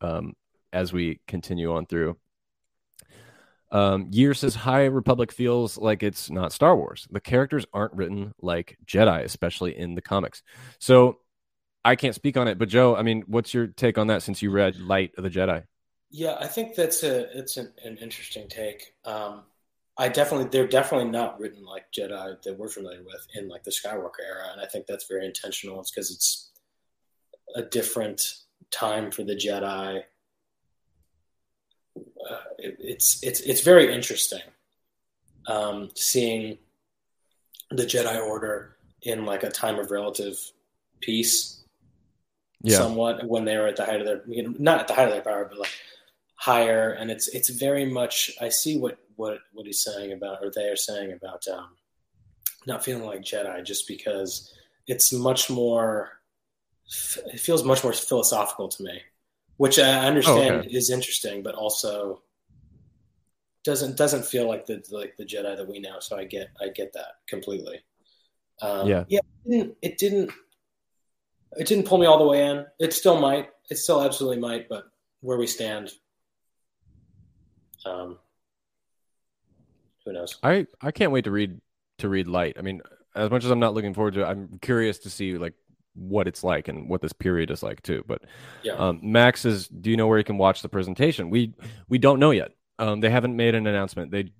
um, 0.00 0.34
as 0.72 0.92
we 0.92 1.20
continue 1.26 1.74
on 1.74 1.86
through. 1.86 2.16
Um, 3.70 4.08
Year 4.10 4.32
says 4.32 4.54
High 4.54 4.86
Republic 4.86 5.30
feels 5.30 5.76
like 5.76 6.02
it's 6.02 6.30
not 6.30 6.52
Star 6.52 6.74
Wars. 6.74 7.06
The 7.10 7.20
characters 7.20 7.66
aren't 7.74 7.92
written 7.92 8.34
like 8.40 8.78
Jedi, 8.86 9.22
especially 9.24 9.76
in 9.76 9.94
the 9.94 10.00
comics. 10.00 10.42
So 10.78 11.18
I 11.84 11.96
can't 11.96 12.14
speak 12.14 12.36
on 12.36 12.48
it, 12.48 12.58
but 12.58 12.68
Joe, 12.68 12.96
I 12.96 13.02
mean, 13.02 13.24
what's 13.26 13.54
your 13.54 13.68
take 13.68 13.98
on 13.98 14.08
that 14.08 14.22
since 14.22 14.42
you 14.42 14.50
read 14.50 14.76
Light 14.76 15.12
of 15.16 15.24
the 15.24 15.30
Jedi? 15.30 15.64
Yeah, 16.10 16.36
I 16.40 16.46
think 16.46 16.74
that's 16.74 17.02
a 17.02 17.38
it's 17.38 17.56
an, 17.56 17.72
an 17.84 17.96
interesting 17.98 18.48
take. 18.48 18.94
Um, 19.04 19.42
I 19.96 20.08
definitely 20.08 20.48
they're 20.48 20.66
definitely 20.66 21.10
not 21.10 21.38
written 21.38 21.64
like 21.64 21.86
Jedi 21.92 22.40
that 22.42 22.58
we're 22.58 22.68
familiar 22.68 23.02
with 23.04 23.26
in 23.34 23.48
like 23.48 23.64
the 23.64 23.70
Skywalker 23.70 24.24
era, 24.26 24.48
and 24.52 24.60
I 24.60 24.66
think 24.66 24.86
that's 24.86 25.06
very 25.06 25.26
intentional. 25.26 25.80
It's 25.80 25.90
because 25.90 26.10
it's 26.10 26.50
a 27.54 27.62
different 27.62 28.34
time 28.70 29.10
for 29.10 29.22
the 29.22 29.34
Jedi. 29.34 30.02
Uh, 31.98 32.40
it, 32.58 32.76
it's 32.78 33.22
it's 33.22 33.40
it's 33.40 33.62
very 33.62 33.92
interesting 33.92 34.40
um, 35.48 35.90
seeing 35.94 36.58
the 37.70 37.84
Jedi 37.84 38.22
Order 38.22 38.76
in 39.02 39.24
like 39.24 39.42
a 39.42 39.50
time 39.50 39.78
of 39.78 39.90
relative 39.90 40.36
peace, 41.00 41.57
Yeah. 42.62 42.78
somewhat 42.78 43.24
when 43.26 43.44
they 43.44 43.56
were 43.56 43.68
at 43.68 43.76
the 43.76 43.84
height 43.84 44.00
of 44.00 44.06
their 44.06 44.22
you 44.26 44.42
know 44.42 44.54
not 44.58 44.80
at 44.80 44.88
the 44.88 44.94
height 44.94 45.08
of 45.08 45.12
their 45.14 45.22
power, 45.22 45.46
but 45.48 45.58
like 45.58 45.70
higher. 46.34 46.90
And 46.92 47.10
it's 47.10 47.28
it's 47.28 47.48
very 47.48 47.84
much 47.84 48.32
I 48.40 48.48
see 48.48 48.78
what 48.78 48.98
what 49.16 49.38
what 49.52 49.66
he's 49.66 49.80
saying 49.82 50.12
about 50.12 50.38
or 50.42 50.50
they 50.50 50.68
are 50.68 50.76
saying 50.76 51.12
about 51.12 51.46
um, 51.48 51.70
not 52.66 52.84
feeling 52.84 53.04
like 53.04 53.22
Jedi 53.22 53.64
just 53.64 53.86
because 53.86 54.52
it's 54.86 55.12
much 55.12 55.50
more 55.50 56.20
it 57.32 57.38
feels 57.40 57.64
much 57.64 57.84
more 57.84 57.92
philosophical 57.92 58.68
to 58.68 58.82
me, 58.82 59.02
which 59.58 59.78
I 59.78 60.06
understand 60.06 60.56
Oh, 60.56 60.58
okay. 60.60 60.70
is 60.70 60.90
interesting, 60.90 61.42
but 61.42 61.54
also 61.54 62.22
doesn't 63.64 63.96
doesn't 63.96 64.24
feel 64.24 64.48
like 64.48 64.66
the 64.66 64.82
like 64.90 65.16
the 65.16 65.24
Jedi 65.24 65.56
that 65.56 65.68
we 65.68 65.78
know. 65.78 66.00
So 66.00 66.16
I 66.16 66.24
get 66.24 66.48
I 66.60 66.68
get 66.68 66.92
that 66.94 67.16
completely. 67.28 67.80
Um, 68.62 68.88
Yeah. 68.88 69.04
yeah. 69.08 69.20
It 69.44 69.50
didn't, 69.50 69.76
it 69.82 69.98
didn't 69.98 70.30
it 71.56 71.66
didn't 71.66 71.86
pull 71.86 71.98
me 71.98 72.06
all 72.06 72.18
the 72.18 72.26
way 72.26 72.46
in. 72.46 72.66
It 72.78 72.92
still 72.92 73.20
might. 73.20 73.48
It 73.70 73.76
still 73.78 74.02
absolutely 74.02 74.38
might. 74.40 74.68
But 74.68 74.84
where 75.20 75.38
we 75.38 75.46
stand, 75.46 75.90
um, 77.84 78.18
who 80.04 80.12
knows? 80.12 80.38
I 80.42 80.66
I 80.80 80.90
can't 80.90 81.12
wait 81.12 81.24
to 81.24 81.30
read 81.30 81.60
to 81.98 82.08
read 82.08 82.28
Light. 82.28 82.56
I 82.58 82.62
mean, 82.62 82.80
as 83.14 83.30
much 83.30 83.44
as 83.44 83.50
I'm 83.50 83.60
not 83.60 83.74
looking 83.74 83.94
forward 83.94 84.14
to 84.14 84.22
it, 84.22 84.26
I'm 84.26 84.58
curious 84.60 84.98
to 85.00 85.10
see 85.10 85.36
like 85.38 85.54
what 85.94 86.28
it's 86.28 86.44
like 86.44 86.68
and 86.68 86.88
what 86.88 87.02
this 87.02 87.12
period 87.12 87.50
is 87.50 87.62
like 87.62 87.82
too. 87.82 88.04
But 88.06 88.22
Yeah. 88.62 88.74
um, 88.74 89.00
Max 89.02 89.44
is, 89.44 89.66
do 89.66 89.90
you 89.90 89.96
know 89.96 90.06
where 90.06 90.18
you 90.18 90.24
can 90.24 90.38
watch 90.38 90.62
the 90.62 90.68
presentation? 90.68 91.30
We 91.30 91.54
we 91.88 91.98
don't 91.98 92.20
know 92.20 92.30
yet. 92.30 92.52
Um, 92.78 93.00
they 93.00 93.10
haven't 93.10 93.34
made 93.34 93.54
an 93.56 93.66
announcement. 93.66 94.12
They 94.12 94.32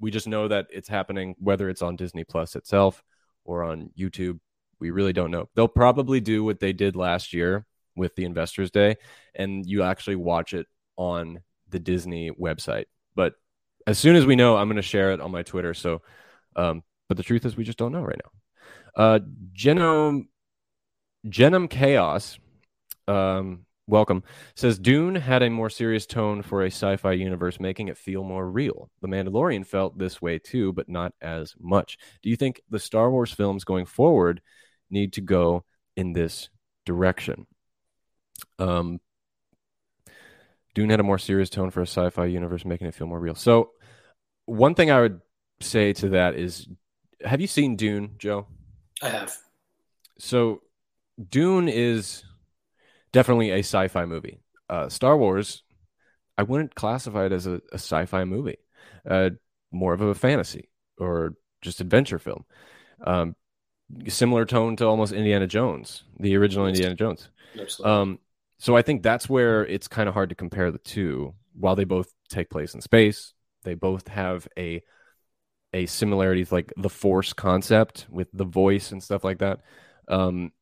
we 0.00 0.10
just 0.10 0.26
know 0.26 0.48
that 0.48 0.66
it's 0.70 0.88
happening, 0.88 1.36
whether 1.38 1.68
it's 1.68 1.82
on 1.82 1.96
Disney 1.96 2.24
Plus 2.24 2.56
itself 2.56 3.02
or 3.44 3.62
on 3.62 3.90
YouTube. 3.98 4.40
We 4.78 4.90
really 4.90 5.12
don't 5.12 5.30
know. 5.30 5.48
They'll 5.54 5.68
probably 5.68 6.20
do 6.20 6.44
what 6.44 6.60
they 6.60 6.72
did 6.72 6.96
last 6.96 7.32
year 7.32 7.66
with 7.96 8.14
the 8.14 8.24
Investors 8.24 8.70
Day, 8.70 8.96
and 9.34 9.64
you 9.66 9.82
actually 9.82 10.16
watch 10.16 10.52
it 10.52 10.66
on 10.96 11.40
the 11.68 11.78
Disney 11.78 12.30
website. 12.30 12.84
But 13.14 13.34
as 13.86 13.98
soon 13.98 14.16
as 14.16 14.26
we 14.26 14.36
know, 14.36 14.56
I'm 14.56 14.68
going 14.68 14.76
to 14.76 14.82
share 14.82 15.12
it 15.12 15.20
on 15.20 15.30
my 15.30 15.42
Twitter. 15.42 15.74
So, 15.74 16.02
um, 16.54 16.82
but 17.08 17.16
the 17.16 17.22
truth 17.22 17.44
is, 17.44 17.56
we 17.56 17.64
just 17.64 17.78
don't 17.78 17.92
know 17.92 18.02
right 18.02 18.20
now. 18.22 19.02
Uh, 19.02 19.18
Genome, 19.54 20.28
Genome 21.26 21.68
Chaos, 21.68 22.38
um, 23.08 23.66
welcome, 23.86 24.24
says 24.54 24.78
Dune 24.78 25.14
had 25.14 25.42
a 25.42 25.50
more 25.50 25.70
serious 25.70 26.06
tone 26.06 26.42
for 26.42 26.62
a 26.62 26.66
sci 26.66 26.96
fi 26.96 27.12
universe, 27.12 27.60
making 27.60 27.88
it 27.88 27.98
feel 27.98 28.24
more 28.24 28.48
real. 28.48 28.90
The 29.02 29.08
Mandalorian 29.08 29.66
felt 29.66 29.98
this 29.98 30.20
way 30.20 30.38
too, 30.38 30.72
but 30.72 30.88
not 30.88 31.12
as 31.20 31.54
much. 31.58 31.98
Do 32.22 32.30
you 32.30 32.36
think 32.36 32.62
the 32.70 32.78
Star 32.78 33.10
Wars 33.10 33.32
films 33.32 33.64
going 33.64 33.86
forward 33.86 34.40
need 34.90 35.12
to 35.14 35.20
go 35.20 35.64
in 35.96 36.12
this 36.12 36.48
direction? 36.84 37.46
Um, 38.58 39.00
Dune 40.74 40.90
had 40.90 41.00
a 41.00 41.04
more 41.04 41.18
serious 41.18 41.50
tone 41.50 41.70
for 41.70 41.80
a 41.80 41.86
sci-fi 41.86 42.26
universe, 42.26 42.64
making 42.64 42.86
it 42.86 42.94
feel 42.94 43.06
more 43.06 43.20
real. 43.20 43.34
So, 43.34 43.70
one 44.44 44.74
thing 44.74 44.90
I 44.90 45.00
would 45.00 45.20
say 45.60 45.92
to 45.94 46.10
that 46.10 46.34
is, 46.34 46.68
have 47.24 47.40
you 47.40 47.46
seen 47.46 47.76
Dune, 47.76 48.16
Joe? 48.18 48.46
I 49.02 49.08
have. 49.08 49.34
So, 50.18 50.60
Dune 51.30 51.68
is 51.68 52.24
definitely 53.12 53.50
a 53.50 53.60
sci-fi 53.60 54.04
movie. 54.04 54.40
Uh, 54.68 54.88
Star 54.88 55.16
Wars, 55.16 55.62
I 56.36 56.42
wouldn't 56.42 56.74
classify 56.74 57.24
it 57.24 57.32
as 57.32 57.46
a, 57.46 57.62
a 57.72 57.76
sci-fi 57.76 58.24
movie, 58.24 58.58
uh, 59.08 59.30
more 59.72 59.94
of 59.94 60.02
a 60.02 60.14
fantasy 60.14 60.68
or 60.98 61.34
just 61.62 61.80
adventure 61.80 62.18
film. 62.18 62.44
Um, 63.02 63.34
similar 64.08 64.44
tone 64.44 64.76
to 64.76 64.86
almost 64.86 65.12
Indiana 65.12 65.46
Jones, 65.46 66.04
the 66.18 66.36
original 66.36 66.66
Indiana 66.66 66.94
Jones. 66.94 67.28
Um, 67.84 68.18
so 68.58 68.76
I 68.76 68.82
think 68.82 69.02
that's 69.02 69.28
where 69.28 69.66
it's 69.66 69.88
kind 69.88 70.08
of 70.08 70.14
hard 70.14 70.30
to 70.30 70.34
compare 70.34 70.70
the 70.70 70.78
two. 70.78 71.34
While 71.58 71.76
they 71.76 71.84
both 71.84 72.12
take 72.28 72.50
place 72.50 72.74
in 72.74 72.80
space, 72.80 73.32
they 73.64 73.74
both 73.74 74.08
have 74.08 74.46
a 74.58 74.82
a 75.72 75.86
similarity 75.86 76.46
like 76.50 76.72
the 76.76 76.88
force 76.88 77.32
concept 77.32 78.06
with 78.10 78.28
the 78.32 78.44
voice 78.44 78.92
and 78.92 79.02
stuff 79.02 79.24
like 79.24 79.38
that. 79.38 79.60
Um, 80.08 80.52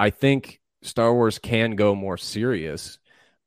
I 0.00 0.10
think 0.10 0.60
Star 0.82 1.12
Wars 1.14 1.38
can 1.38 1.72
go 1.72 1.94
more 1.94 2.16
serious, 2.16 2.98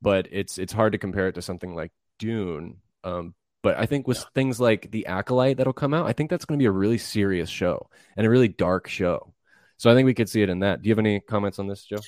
but 0.01 0.27
it's 0.31 0.57
it's 0.57 0.73
hard 0.73 0.93
to 0.93 0.97
compare 0.97 1.27
it 1.27 1.35
to 1.35 1.41
something 1.41 1.75
like 1.75 1.91
Dune. 2.19 2.77
Um, 3.03 3.35
but 3.61 3.77
I 3.77 3.85
think 3.85 4.07
with 4.07 4.23
things 4.33 4.59
like 4.59 4.91
the 4.91 5.05
Acolyte 5.07 5.57
that'll 5.57 5.73
come 5.73 5.93
out, 5.93 6.07
I 6.07 6.13
think 6.13 6.29
that's 6.29 6.45
going 6.45 6.57
to 6.57 6.61
be 6.61 6.67
a 6.67 6.71
really 6.71 6.97
serious 6.97 7.49
show 7.49 7.89
and 8.17 8.25
a 8.25 8.29
really 8.29 8.47
dark 8.47 8.87
show. 8.87 9.33
So 9.77 9.91
I 9.91 9.95
think 9.95 10.05
we 10.05 10.13
could 10.13 10.29
see 10.29 10.41
it 10.41 10.49
in 10.49 10.59
that. 10.59 10.81
Do 10.81 10.89
you 10.89 10.91
have 10.91 10.99
any 10.99 11.19
comments 11.19 11.59
on 11.59 11.67
this, 11.67 11.83
Joe? 11.83 11.99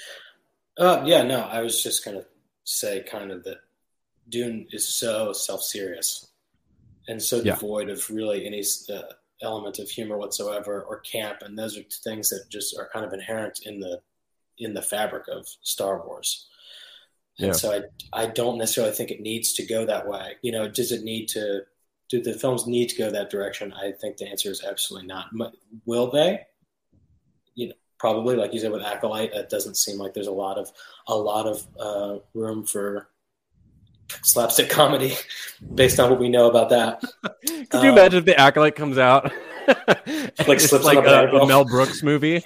Uh, 0.78 1.04
yeah, 1.06 1.24
no, 1.24 1.41
I 1.41 1.62
was 1.62 1.82
just 1.84 2.04
going 2.04 2.18
to 2.18 2.26
say 2.64 3.04
kind 3.04 3.32
of 3.32 3.43
that 3.43 3.58
Dune 4.30 4.68
is 4.72 4.88
so 4.88 5.34
self 5.34 5.62
serious 5.62 6.28
and 7.08 7.22
so 7.22 7.38
Yeah. 7.38 7.54
devoid 7.54 7.89
of 7.89 8.10
really 8.10 8.45
any 8.45 8.64
uh, 8.91 9.01
element 9.41 9.80
of 9.80 9.89
humor 9.89 10.18
whatsoever 10.18 10.82
or 10.84 10.99
camp, 11.01 11.41
and 11.41 11.58
those 11.58 11.78
are 11.78 11.84
things 12.04 12.30
that 12.30 12.45
just 12.49 12.78
are 12.78 12.89
kind 12.93 13.06
of 13.06 13.14
inherent 13.14 13.60
in 13.66 13.80
the 13.80 14.01
in 14.60 14.74
the 14.74 14.82
fabric 14.82 15.28
of 15.28 15.47
Star 15.64 16.06
Wars. 16.06 16.47
And 17.40 17.48
Yeah. 17.48 17.54
so 17.54 17.72
I 17.72 18.24
I 18.24 18.26
don't 18.28 18.58
necessarily 18.58 18.94
think 18.94 19.12
it 19.12 19.22
needs 19.22 19.54
to 19.54 19.66
go 19.66 19.86
that 19.86 20.08
way. 20.08 20.34
You 20.42 20.52
know, 20.52 20.68
does 20.68 20.92
it 20.92 21.04
need 21.04 21.28
to? 21.30 21.62
Do 22.10 22.22
the 22.22 22.34
films 22.34 22.68
need 22.68 22.90
to 22.90 22.96
go 22.98 23.10
that 23.10 23.32
direction? 23.32 23.74
I 23.74 23.92
think 23.92 24.18
the 24.18 24.28
answer 24.28 24.52
is 24.52 24.64
absolutely 24.64 25.08
not. 25.08 25.28
Will 25.86 26.12
they? 26.12 26.42
You 27.56 27.70
know, 27.70 27.74
probably 27.98 28.36
like 28.36 28.54
you 28.54 28.60
said 28.60 28.72
with 28.72 28.84
acolyte 28.84 29.34
it 29.34 29.50
doesn't 29.50 29.78
seem 29.78 29.98
like 29.98 30.14
there's 30.14 30.28
a 30.28 30.32
lot 30.32 30.58
of 30.58 30.72
a 31.08 31.16
lot 31.16 31.48
of 31.48 31.66
uh, 31.80 32.18
room 32.36 32.66
for 32.66 33.08
slapstick 34.24 34.70
comedy 34.70 35.16
based 35.76 36.00
on 36.00 36.10
what 36.12 36.20
we 36.20 36.28
know 36.30 36.50
about 36.50 36.70
that 36.70 37.02
Could 37.70 37.84
you 37.84 37.90
Um, 37.92 37.98
imagine 37.98 38.20
if 38.20 38.26
the 38.26 38.38
acolyte 38.40 38.76
comes 38.76 38.98
out 38.98 39.32
Like 40.48 40.60
slips 40.60 40.84
like 40.84 40.98
a, 41.06 41.30
a 41.30 41.48
Mel 41.48 41.64
Brooks 41.64 42.04
movie? 42.04 42.44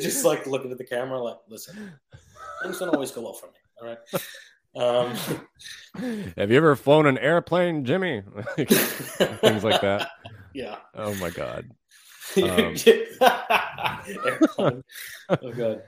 just 0.00 0.24
like 0.24 0.46
looking 0.46 0.70
at 0.70 0.78
the 0.78 0.84
camera 0.88 1.20
like 1.20 1.38
listen 1.48 1.92
things 2.62 2.78
don't 2.78 2.90
always 2.90 3.10
go 3.10 3.22
well 3.22 3.32
for 3.32 3.46
me 3.46 3.52
all 3.80 3.88
right 3.88 3.98
um, 4.76 5.16
Have 6.36 6.50
you 6.50 6.56
ever 6.58 6.76
flown 6.76 7.06
an 7.06 7.16
airplane, 7.16 7.84
Jimmy? 7.86 8.22
Things 8.56 9.64
like 9.64 9.80
that. 9.80 10.10
yeah 10.54 10.76
Oh 10.94 11.14
my 11.14 11.30
god. 11.30 11.64
Um, 12.36 12.74
Airplane. 14.24 14.84
oh 15.30 15.52
god 15.56 15.82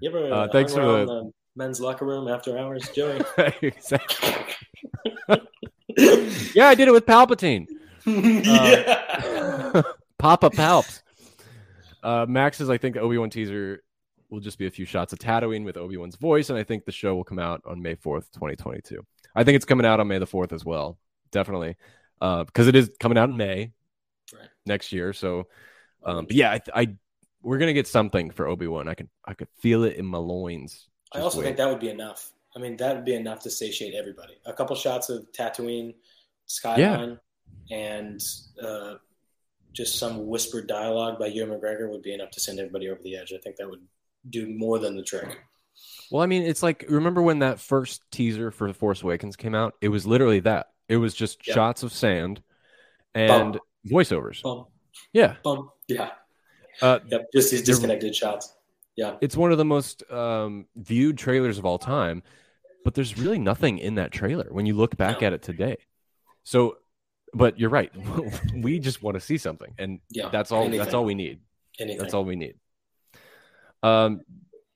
you 0.00 0.10
ever 0.10 0.24
Uh, 0.32 0.36
uh, 0.36 0.48
thanks 0.52 0.74
for 0.74 0.82
the- 0.82 1.06
the 1.06 1.32
men's 1.56 1.80
locker 1.80 2.04
room 2.04 2.28
after 2.28 2.58
hours 2.58 2.88
joey 2.94 3.22
exactly. 3.62 4.34
Yeah, 6.54 6.68
I 6.68 6.74
did 6.74 6.88
it 6.88 6.92
with 6.92 7.06
Palpatine. 7.06 7.66
yeah 8.04 9.82
Papa 10.18 10.50
Palps. 10.50 11.00
Uh, 12.02 12.26
Max 12.28 12.60
is, 12.60 12.68
I 12.68 12.76
think 12.78 12.94
the 12.96 13.00
Obi 13.00 13.16
Wan 13.18 13.30
teaser 13.30 13.82
will 14.34 14.40
just 14.40 14.58
be 14.58 14.66
a 14.66 14.70
few 14.70 14.84
shots 14.84 15.12
of 15.12 15.18
Tatooine 15.18 15.64
with 15.64 15.76
Obi 15.76 15.96
Wan's 15.96 16.16
voice, 16.16 16.50
and 16.50 16.58
I 16.58 16.64
think 16.64 16.84
the 16.84 16.92
show 16.92 17.14
will 17.14 17.24
come 17.24 17.38
out 17.38 17.62
on 17.64 17.80
May 17.80 17.94
4th, 17.94 18.30
2022. 18.32 19.00
I 19.34 19.44
think 19.44 19.56
it's 19.56 19.64
coming 19.64 19.86
out 19.86 20.00
on 20.00 20.08
May 20.08 20.18
the 20.18 20.26
4th 20.26 20.52
as 20.52 20.64
well. 20.64 20.98
Definitely. 21.30 21.76
Uh, 22.20 22.44
because 22.44 22.68
it 22.68 22.76
is 22.76 22.90
coming 23.00 23.18
out 23.18 23.28
in 23.30 23.36
May 23.36 23.72
Right. 24.32 24.48
next 24.66 24.92
year. 24.92 25.12
So, 25.12 25.48
um, 26.04 26.26
but 26.26 26.34
yeah, 26.36 26.50
I, 26.52 26.60
I 26.74 26.96
we're 27.42 27.58
gonna 27.58 27.74
get 27.74 27.86
something 27.86 28.30
for 28.30 28.46
Obi 28.46 28.66
Wan. 28.66 28.88
I 28.88 28.94
can 28.94 29.08
I 29.24 29.34
could 29.34 29.48
feel 29.60 29.84
it 29.84 29.96
in 29.96 30.06
my 30.06 30.18
loins. 30.18 30.88
I 31.12 31.20
also 31.20 31.38
wait. 31.38 31.44
think 31.44 31.56
that 31.58 31.68
would 31.68 31.80
be 31.80 31.90
enough. 31.90 32.32
I 32.56 32.58
mean, 32.58 32.76
that 32.78 32.96
would 32.96 33.04
be 33.04 33.14
enough 33.14 33.40
to 33.40 33.50
satiate 33.50 33.94
everybody. 33.94 34.34
A 34.46 34.52
couple 34.52 34.74
shots 34.76 35.10
of 35.10 35.26
Tatooine 35.32 35.94
skyline 36.46 37.18
and 37.70 38.22
uh, 38.62 38.94
just 39.72 39.98
some 39.98 40.26
whispered 40.26 40.66
dialogue 40.66 41.18
by 41.18 41.26
Ewan 41.26 41.50
McGregor 41.50 41.90
would 41.90 42.02
be 42.02 42.14
enough 42.14 42.30
to 42.30 42.40
send 42.40 42.58
everybody 42.58 42.88
over 42.88 43.02
the 43.02 43.16
edge. 43.16 43.32
I 43.34 43.38
think 43.38 43.56
that 43.56 43.68
would 43.68 43.80
do 44.28 44.48
more 44.48 44.78
than 44.78 44.96
the 44.96 45.02
trick. 45.02 45.38
Well, 46.10 46.22
I 46.22 46.26
mean, 46.26 46.42
it's 46.42 46.62
like 46.62 46.84
remember 46.88 47.22
when 47.22 47.40
that 47.40 47.60
first 47.60 48.02
teaser 48.10 48.50
for 48.50 48.68
The 48.68 48.74
Force 48.74 49.02
Awakens 49.02 49.36
came 49.36 49.54
out? 49.54 49.74
It 49.80 49.88
was 49.88 50.06
literally 50.06 50.40
that. 50.40 50.68
It 50.88 50.96
was 50.98 51.14
just 51.14 51.46
Yep. 51.46 51.54
shots 51.54 51.82
of 51.82 51.92
sand 51.92 52.42
and 53.14 53.54
Bum. 53.54 53.60
voiceovers. 53.90 54.42
Bum, 54.42 54.66
Yeah. 55.12 55.36
bum. 55.42 55.70
Yeah. 55.88 56.10
Uh, 56.82 57.00
Yep. 57.06 57.26
Just 57.34 57.50
these 57.50 57.62
disconnected 57.62 58.14
shots. 58.14 58.54
Yeah. 58.96 59.16
it's 59.20 59.36
one 59.36 59.50
of 59.50 59.58
the 59.58 59.64
most 59.64 60.08
um, 60.12 60.66
viewed 60.76 61.18
trailers 61.18 61.58
of 61.58 61.64
all 61.66 61.78
time, 61.78 62.22
but 62.84 62.94
there's 62.94 63.18
really 63.18 63.38
nothing 63.40 63.78
in 63.78 63.96
that 63.96 64.12
trailer 64.12 64.46
when 64.52 64.66
you 64.66 64.74
look 64.74 64.96
back 64.96 65.20
No. 65.20 65.26
at 65.26 65.32
it 65.32 65.42
today. 65.42 65.78
So, 66.44 66.76
but 67.32 67.58
you're 67.58 67.70
right. 67.70 67.90
we 68.54 68.78
just 68.78 69.02
want 69.02 69.14
to 69.16 69.20
see 69.20 69.36
something, 69.38 69.74
and 69.78 69.98
Yeah. 70.10 70.28
that's 70.28 70.52
all. 70.52 70.68
That's 70.68 70.94
all 70.94 71.04
we 71.04 71.14
need. 71.16 71.40
Anything. 71.80 71.98
That's 71.98 72.14
all 72.14 72.24
we 72.24 72.36
need. 72.36 72.54
Um, 73.84 74.22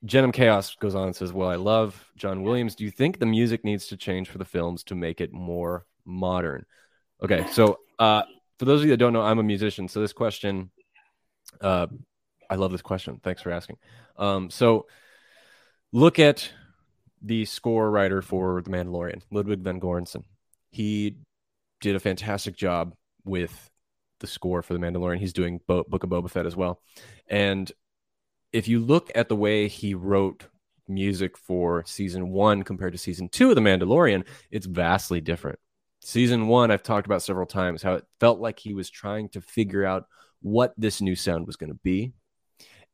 Jenim 0.05 0.33
Chaos 0.33 0.77
goes 0.77 0.95
on 0.95 1.07
and 1.07 1.17
says, 1.17 1.33
"Well, 1.33 1.49
I 1.49 1.57
love 1.57 2.13
John 2.17 2.43
Williams. 2.43 2.75
Do 2.75 2.85
you 2.85 2.91
think 2.91 3.19
the 3.19 3.27
music 3.27 3.65
needs 3.65 3.89
to 3.89 3.97
change 3.97 4.29
for 4.29 4.39
the 4.39 4.45
films 4.45 4.85
to 4.85 4.95
make 4.95 5.21
it 5.21 5.33
more 5.33 5.87
modern?" 6.05 6.67
Okay, 7.23 7.47
so 7.51 7.79
uh, 7.99 8.23
for 8.59 8.65
those 8.65 8.81
of 8.81 8.85
you 8.85 8.91
that 8.91 8.99
don't 8.99 9.13
know, 9.13 9.23
I'm 9.23 9.39
a 9.39 9.43
musician. 9.43 9.89
So 9.89 10.01
this 10.01 10.13
question, 10.13 10.71
uh, 11.61 11.87
I 12.49 12.55
love 12.57 12.71
this 12.71 12.83
question. 12.83 13.21
Thanks 13.25 13.43
for 13.43 13.51
asking. 13.51 13.79
Um, 14.17 14.51
so 14.51 14.87
look 15.93 16.19
at 16.19 16.51
the 17.23 17.45
score 17.45 17.91
writer 17.91 18.23
for 18.23 18.63
The 18.63 18.71
Mandalorian, 18.71 19.23
Ludwig 19.31 19.61
van 19.61 19.81
Göransson. 19.81 20.23
He 20.71 21.17
did 21.81 21.97
a 21.97 22.01
fantastic 22.01 22.57
job 22.57 22.95
with 23.25 23.71
the 24.21 24.27
score 24.27 24.63
for 24.63 24.75
The 24.75 24.81
Mandalorian. 24.81 25.19
He's 25.19 25.33
doing 25.33 25.61
Bo- 25.67 25.85
Book 25.89 26.05
of 26.05 26.11
Boba 26.11 26.31
Fett 26.31 26.47
as 26.47 26.55
well. 26.55 26.81
And 27.27 27.71
if 28.53 28.69
you 28.69 28.81
look 28.81 29.11
at 29.15 29.29
the 29.29 29.37
way 29.37 29.69
he 29.69 29.95
wrote 29.95 30.47
music 30.87 31.37
for 31.37 31.85
season 31.87 32.31
one 32.31 32.63
compared 32.63 32.93
to 32.93 32.99
season 32.99 33.29
two 33.29 33.51
of 33.51 33.55
The 33.55 33.61
Mandalorian, 33.61 34.25
it's 34.51 34.67
vastly 34.67 35.21
different. 35.21 35.59
Season 36.01 36.47
one, 36.47 36.71
I've 36.71 36.83
talked 36.83 37.07
about 37.07 37.23
several 37.23 37.47
times 37.47 37.83
how 37.83 37.95
it 37.95 38.07
felt 38.21 38.41
like 38.41 38.59
he 38.59 38.73
was 38.73 38.89
trying 38.89 39.29
to 39.31 39.41
figure 39.41 39.85
out 39.85 40.07
what 40.41 40.73
this 40.79 41.01
new 41.01 41.17
sound 41.17 41.47
was 41.47 41.57
going 41.57 41.71
to 41.71 41.79
be. 41.83 42.13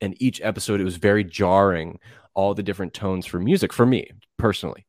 And 0.01 0.21
each 0.21 0.41
episode, 0.41 0.81
it 0.81 0.85
was 0.85 0.97
very 0.97 1.23
jarring, 1.23 2.01
all 2.35 2.55
the 2.55 2.63
different 2.63 2.95
tones 2.95 3.27
for 3.27 3.39
music 3.39 3.73
for 3.73 3.87
me 3.87 4.11
personally. 4.39 4.87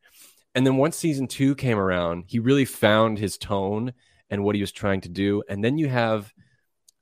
And 0.55 0.66
then 0.66 0.78
once 0.78 0.95
season 0.95 1.28
two 1.28 1.53
came 1.53 1.78
around, 1.78 2.26
he 2.28 2.39
really 2.39 2.66
found 2.66 3.20
his 3.20 3.38
tone 3.38 3.93
and 4.30 4.43
what 4.43 4.55
he 4.55 4.61
was 4.61 4.72
trying 4.72 5.01
to 5.01 5.09
do. 5.09 5.43
And 5.47 5.63
then 5.63 5.78
you 5.78 5.89
have 5.89 6.34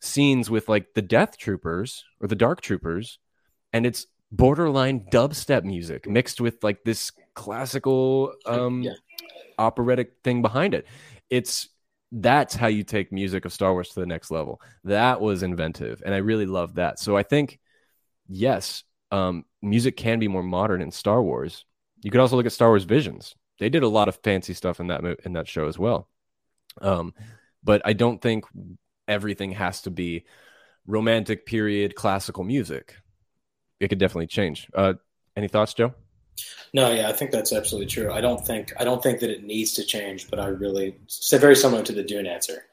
scenes 0.01 0.49
with 0.49 0.67
like 0.67 0.93
the 0.95 1.01
Death 1.01 1.37
Troopers 1.37 2.03
or 2.19 2.27
the 2.27 2.35
Dark 2.35 2.59
Troopers, 2.61 3.19
and 3.73 3.85
it's 3.85 4.07
borderline 4.31 5.01
dubstep 5.11 5.63
music 5.63 6.09
mixed 6.09 6.39
with 6.41 6.63
like 6.63 6.83
this 6.83 7.11
classical 7.35 8.33
um 8.45 8.83
Yeah. 8.83 8.93
operatic 9.59 10.13
thing 10.23 10.41
behind 10.41 10.73
it. 10.73 10.87
It's 11.29 11.69
that's 12.11 12.53
how 12.55 12.67
you 12.67 12.83
take 12.83 13.11
music 13.11 13.45
of 13.45 13.51
Star 13.53 13.73
Wars 13.73 13.89
to 13.89 13.99
the 13.99 14.05
next 14.05 14.29
level. 14.31 14.61
That 14.83 15.19
was 15.19 15.41
inventive, 15.43 16.01
and 16.05 16.13
I 16.13 16.17
really 16.19 16.45
love 16.45 16.75
that. 16.75 16.99
So 16.99 17.17
I 17.17 17.23
think 17.23 17.59
yes, 18.27 18.83
um, 19.11 19.45
music 19.61 19.97
can 19.97 20.19
be 20.19 20.27
more 20.27 20.43
modern 20.43 20.81
in 20.81 20.91
Star 20.91 21.21
Wars. 21.21 21.65
You 22.01 22.11
could 22.11 22.21
also 22.21 22.35
look 22.35 22.45
at 22.45 22.51
Star 22.51 22.69
Wars 22.69 22.83
Visions. 22.83 23.35
They 23.59 23.69
did 23.69 23.83
a 23.83 23.87
lot 23.87 24.07
of 24.09 24.19
fancy 24.23 24.53
stuff 24.53 24.79
in 24.79 24.87
that 24.87 25.03
mo- 25.03 25.15
in 25.25 25.33
that 25.33 25.47
show 25.47 25.67
as 25.67 25.79
well. 25.79 26.07
Um, 26.81 27.13
but 27.63 27.81
I 27.85 27.93
don't 27.93 28.21
think 28.21 28.45
everything 29.07 29.51
has 29.51 29.81
to 29.83 29.91
be 29.91 30.25
romantic 30.85 31.45
period 31.45 31.95
classical 31.95 32.43
music. 32.43 32.95
It 33.83 33.89
could 33.89 33.99
definitely 33.99 34.27
change. 34.27 34.69
Uh, 34.73 34.93
any 35.35 35.49
thoughts, 35.49 35.73
Joe? 35.73 35.93
No, 36.73 36.91
yeah, 36.93 37.09
I 37.09 37.11
think 37.11 37.31
that's 37.31 37.51
absolutely 37.51 37.87
true. 37.87 38.13
I 38.13 38.21
don't 38.21 38.43
think 38.43 38.71
I 38.79 38.85
don't 38.85 39.03
think 39.03 39.19
that 39.19 39.29
it 39.29 39.43
needs 39.43 39.73
to 39.73 39.83
change, 39.83 40.29
but 40.29 40.39
I 40.39 40.47
really 40.47 40.95
it's 41.03 41.29
very 41.33 41.55
similar 41.55 41.83
to 41.83 41.91
the 41.91 42.01
Dune 42.01 42.25
answer. 42.25 42.63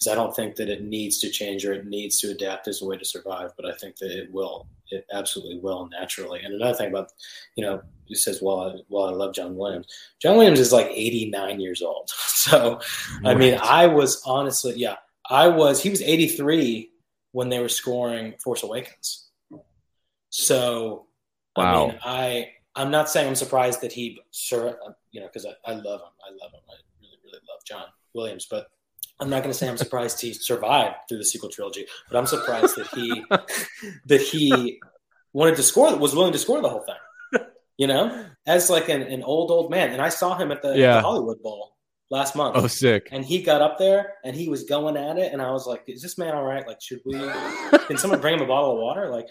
Is 0.00 0.06
I 0.06 0.14
don't 0.14 0.34
think 0.34 0.54
that 0.56 0.68
it 0.68 0.84
needs 0.84 1.18
to 1.18 1.30
change 1.30 1.66
or 1.66 1.72
it 1.72 1.86
needs 1.86 2.20
to 2.20 2.30
adapt 2.30 2.68
as 2.68 2.80
a 2.80 2.86
way 2.86 2.96
to 2.96 3.04
survive, 3.04 3.50
but 3.56 3.66
I 3.66 3.74
think 3.74 3.96
that 3.96 4.16
it 4.16 4.32
will. 4.32 4.68
It 4.92 5.04
absolutely 5.12 5.58
will 5.58 5.88
naturally. 5.88 6.40
And 6.44 6.54
another 6.54 6.78
thing 6.78 6.90
about, 6.90 7.10
you 7.56 7.64
know, 7.64 7.82
it 8.08 8.18
says, 8.18 8.40
well, 8.40 8.60
I, 8.60 8.74
well, 8.88 9.06
I 9.06 9.10
love 9.10 9.34
John 9.34 9.56
Williams. 9.56 9.86
John 10.20 10.36
Williams 10.36 10.60
is 10.60 10.72
like 10.72 10.86
89 10.90 11.60
years 11.60 11.82
old. 11.82 12.10
So, 12.42 12.80
I 13.24 13.36
mean, 13.36 13.56
I 13.62 13.86
was 13.86 14.20
honestly, 14.26 14.74
yeah, 14.74 14.96
I 15.30 15.46
was, 15.46 15.80
he 15.80 15.90
was 15.90 16.02
83 16.02 16.90
when 17.30 17.50
they 17.50 17.60
were 17.60 17.68
scoring 17.68 18.34
Force 18.42 18.64
Awakens. 18.64 19.28
So, 20.36 21.06
I 21.56 21.60
Wow. 21.60 21.86
mean, 21.88 21.98
I, 22.02 22.48
I'm 22.74 22.90
not 22.90 23.10
saying 23.10 23.28
I'm 23.28 23.34
surprised 23.34 23.82
that 23.82 23.92
he, 23.92 24.18
sir, 24.30 24.78
you 25.10 25.20
know, 25.20 25.26
because 25.26 25.44
I, 25.46 25.50
I 25.70 25.74
love 25.74 26.00
him. 26.00 26.08
I 26.26 26.30
love 26.30 26.52
him. 26.54 26.60
I 26.70 26.74
really, 27.02 27.18
really 27.22 27.38
love 27.48 27.60
John 27.66 27.84
Williams, 28.14 28.46
but 28.50 28.66
I'm 29.20 29.28
not 29.28 29.42
going 29.42 29.52
to 29.52 29.58
say 29.58 29.68
I'm 29.68 29.76
surprised 29.76 30.20
he 30.22 30.32
survived 30.32 30.96
through 31.08 31.18
the 31.18 31.24
sequel 31.26 31.50
trilogy, 31.50 31.86
but 32.10 32.16
I'm 32.18 32.24
surprised 32.26 32.76
that 32.76 32.86
he, 32.86 33.22
that 34.06 34.22
he 34.22 34.80
wanted 35.34 35.56
to 35.56 35.62
score, 35.62 35.94
was 35.96 36.14
willing 36.14 36.32
to 36.32 36.38
score 36.38 36.62
the 36.62 36.68
whole 36.70 36.84
thing, 36.84 37.42
you 37.76 37.86
know, 37.86 38.24
as 38.46 38.70
like 38.70 38.88
an, 38.88 39.02
an 39.02 39.22
old, 39.22 39.50
old 39.50 39.70
man. 39.70 39.90
And 39.92 40.00
I 40.00 40.08
saw 40.08 40.36
him 40.38 40.50
at 40.50 40.62
the, 40.62 40.76
Yeah. 40.78 40.94
the 40.96 41.02
Hollywood 41.02 41.42
Bowl 41.42 41.76
last 42.10 42.34
month. 42.34 42.56
Oh, 42.56 42.66
sick. 42.68 43.10
and 43.12 43.22
he 43.22 43.42
got 43.42 43.60
up 43.60 43.78
there 43.78 44.14
and 44.24 44.34
he 44.34 44.48
was 44.48 44.64
going 44.64 44.96
at 44.96 45.18
it, 45.18 45.34
and 45.34 45.42
I 45.42 45.50
was 45.50 45.66
like, 45.66 45.82
"Is 45.86 46.00
this 46.02 46.16
man 46.16 46.34
all 46.34 46.42
right? 46.44 46.66
Like, 46.66 46.80
should 46.80 47.00
we? 47.04 47.18
Can 47.86 47.98
someone 47.98 48.20
bring 48.20 48.34
him 48.36 48.40
a 48.42 48.46
bottle 48.46 48.72
of 48.72 48.78
water? 48.78 49.08
Like, 49.10 49.26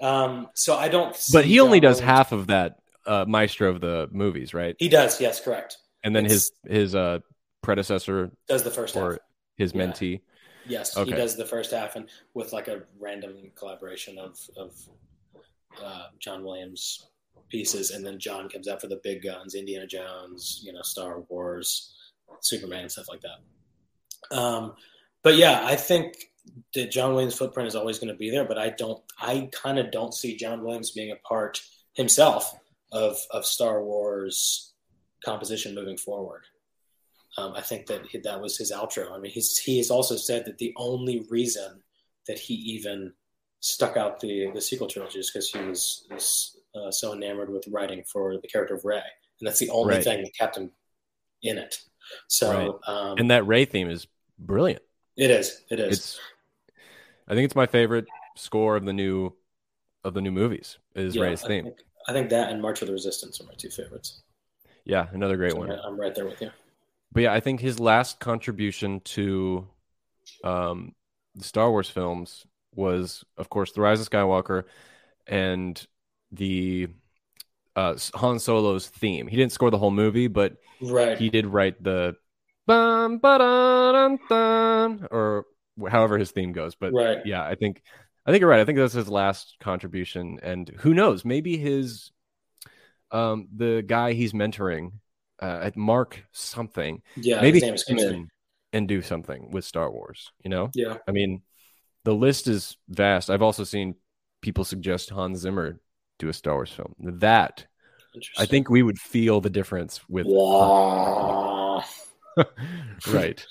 um, 0.00 0.48
so 0.54 0.76
I 0.76 0.88
don't. 0.88 1.16
But 1.32 1.44
he 1.44 1.60
only 1.60 1.80
does 1.80 2.00
half 2.00 2.32
of 2.32 2.48
that 2.48 2.76
uh, 3.06 3.24
maestro 3.26 3.70
of 3.70 3.80
the 3.80 4.08
movies, 4.12 4.54
right? 4.54 4.76
He 4.78 4.88
does, 4.88 5.20
yes, 5.20 5.40
correct. 5.40 5.78
And 6.02 6.14
then 6.16 6.24
his 6.24 6.52
his 6.66 6.94
uh, 6.94 7.20
predecessor 7.62 8.30
Does 8.48 8.62
the 8.62 8.70
first 8.70 8.94
half? 8.94 9.02
or 9.04 9.18
his 9.56 9.72
Yeah. 9.74 9.86
mentee. 9.86 10.20
Yes, 10.66 10.96
Okay. 10.96 11.10
he 11.10 11.16
does 11.16 11.36
the 11.36 11.44
first 11.46 11.70
half, 11.70 11.96
and 11.96 12.08
with 12.34 12.52
like 12.52 12.68
a 12.68 12.82
random 12.98 13.50
collaboration 13.54 14.18
of 14.18 14.38
of 14.56 14.72
uh, 15.82 16.06
John 16.18 16.44
Williams 16.44 17.06
pieces, 17.48 17.90
and 17.90 18.04
then 18.06 18.18
John 18.18 18.48
comes 18.48 18.68
out 18.68 18.80
for 18.80 18.86
the 18.86 19.00
big 19.02 19.22
guns, 19.22 19.54
Indiana 19.54 19.86
Jones, 19.86 20.60
you 20.62 20.72
know, 20.72 20.82
Star 20.82 21.20
Wars, 21.28 21.94
Superman, 22.40 22.82
and 22.82 22.92
stuff 22.92 23.08
like 23.08 23.22
that. 23.22 24.36
Um, 24.36 24.74
but 25.22 25.36
yeah, 25.36 25.60
I 25.64 25.76
think 25.76 26.14
that 26.74 26.90
John 26.90 27.12
Williams' 27.12 27.36
footprint 27.36 27.66
is 27.68 27.76
always 27.76 27.98
going 27.98 28.12
to 28.12 28.18
be 28.18 28.30
there, 28.30 28.44
but 28.44 28.58
I 28.58 28.70
don't, 28.70 29.02
I 29.20 29.48
kind 29.52 29.78
of 29.78 29.90
don't 29.90 30.14
see 30.14 30.36
John 30.36 30.62
Williams 30.62 30.90
being 30.92 31.12
a 31.12 31.16
part 31.16 31.60
himself 31.94 32.54
of 32.92 33.18
of 33.30 33.44
Star 33.44 33.82
Wars 33.84 34.72
composition 35.24 35.74
moving 35.74 35.96
forward. 35.96 36.42
Um, 37.38 37.52
I 37.54 37.60
think 37.60 37.86
that 37.86 38.02
that 38.24 38.40
was 38.40 38.56
his 38.56 38.72
outro. 38.72 39.12
I 39.12 39.18
mean, 39.18 39.30
he's 39.32 39.56
he 39.58 39.78
has 39.78 39.90
also 39.90 40.16
said 40.16 40.44
that 40.46 40.58
the 40.58 40.72
only 40.76 41.26
reason 41.30 41.82
that 42.26 42.38
he 42.38 42.54
even 42.54 43.12
stuck 43.60 43.96
out 43.96 44.20
the 44.20 44.50
the 44.54 44.60
sequel 44.60 44.88
trilogy 44.88 45.18
is 45.18 45.30
because 45.30 45.50
he 45.50 45.60
was, 45.60 46.06
was 46.10 46.56
uh, 46.74 46.90
so 46.90 47.12
enamored 47.12 47.50
with 47.50 47.64
writing 47.70 48.02
for 48.10 48.36
the 48.40 48.48
character 48.48 48.74
of 48.74 48.84
Rey, 48.84 49.02
and 49.40 49.46
that's 49.46 49.58
the 49.58 49.70
only 49.70 49.94
Right. 49.96 50.04
thing 50.04 50.22
that 50.22 50.34
kept 50.36 50.56
him 50.56 50.72
in 51.42 51.58
it. 51.58 51.78
So 52.28 52.80
um, 52.86 53.18
And 53.18 53.30
that 53.30 53.46
Rey 53.46 53.64
theme 53.64 53.90
is 53.90 54.06
brilliant. 54.38 54.82
It 55.20 55.30
is, 55.30 55.60
it 55.70 55.78
is. 55.78 55.98
It's 55.98 56.20
I 57.28 57.34
think 57.34 57.44
it's 57.44 57.54
my 57.54 57.66
favorite 57.66 58.06
score 58.36 58.74
of 58.76 58.84
the 58.84 58.92
new 58.92 59.32
of 60.02 60.14
the 60.14 60.20
new 60.20 60.32
movies 60.32 60.78
is 60.94 61.14
Yeah, 61.14 61.22
Rey's 61.24 61.42
I 61.42 61.46
theme. 61.48 61.64
think, 61.64 61.76
I 62.08 62.12
think 62.12 62.30
that 62.30 62.50
and 62.50 62.60
March 62.62 62.80
of 62.80 62.88
the 62.88 62.94
Resistance 62.94 63.40
are 63.40 63.44
my 63.44 63.52
two 63.56 63.68
favorites. 63.70 64.22
Yeah, 64.84 65.06
another 65.12 65.36
great 65.36 65.52
So 65.52 65.58
one. 65.60 65.70
I'm, 65.70 65.78
I'm 65.84 66.00
right 66.00 66.14
there 66.14 66.24
with 66.24 66.40
you. 66.40 66.50
But 67.12 67.24
yeah, 67.24 67.32
I 67.34 67.40
think 67.40 67.60
his 67.60 67.78
last 67.78 68.18
contribution 68.18 69.00
to 69.00 69.68
um, 70.42 70.94
the 71.34 71.44
Star 71.44 71.70
Wars 71.70 71.90
films 71.90 72.46
was, 72.74 73.24
of 73.36 73.50
course, 73.50 73.72
The 73.72 73.80
Rise 73.80 74.00
of 74.00 74.08
Skywalker 74.08 74.64
and 75.26 75.84
the 76.32 76.88
uh, 77.76 77.96
Han 78.14 78.38
Solo's 78.38 78.88
theme. 78.88 79.26
He 79.26 79.36
didn't 79.36 79.52
score 79.52 79.70
the 79.70 79.78
whole 79.78 79.90
movie, 79.90 80.28
but 80.28 80.56
Right. 80.80 81.18
he 81.18 81.30
did 81.30 81.46
write 81.46 81.82
the 81.82 82.16
bum, 82.66 83.20
or 85.10 85.44
however 85.88 86.18
his 86.18 86.30
theme 86.30 86.52
goes. 86.52 86.74
But 86.74 86.92
right. 86.92 87.18
yeah, 87.24 87.42
I 87.42 87.54
think 87.54 87.82
I 88.26 88.30
think 88.30 88.40
you're 88.40 88.50
right. 88.50 88.60
I 88.60 88.64
think 88.64 88.78
that's 88.78 88.92
his 88.92 89.08
last 89.08 89.56
contribution, 89.60 90.38
and 90.42 90.68
who 90.80 90.94
knows? 90.94 91.24
Maybe 91.24 91.56
his 91.56 92.12
um 93.10 93.48
the 93.56 93.82
guy 93.86 94.12
he's 94.12 94.32
mentoring 94.32 94.92
uh, 95.42 95.60
at 95.62 95.76
Mark 95.76 96.24
something. 96.32 97.02
Yeah. 97.16 97.40
maybe 97.40 97.60
his 97.60 97.88
name 97.88 98.28
and 98.72 98.86
do 98.86 99.02
something 99.02 99.50
with 99.50 99.64
Star 99.64 99.90
Wars. 99.90 100.30
You 100.44 100.50
know, 100.50 100.70
Yeah. 100.74 100.98
I 101.08 101.10
mean, 101.10 101.42
the 102.04 102.14
list 102.14 102.46
is 102.46 102.76
vast. 102.88 103.30
I've 103.30 103.42
also 103.42 103.64
seen 103.64 103.96
people 104.42 104.64
suggest 104.64 105.10
Hans 105.10 105.40
Zimmer 105.40 105.80
do 106.18 106.28
a 106.28 106.32
Star 106.32 106.54
Wars 106.54 106.70
film. 106.70 106.94
That 106.98 107.66
I 108.38 108.46
think 108.46 108.70
we 108.70 108.82
would 108.82 108.98
feel 108.98 109.40
the 109.40 109.50
difference 109.50 110.00
with. 110.08 110.26
right. 113.08 113.46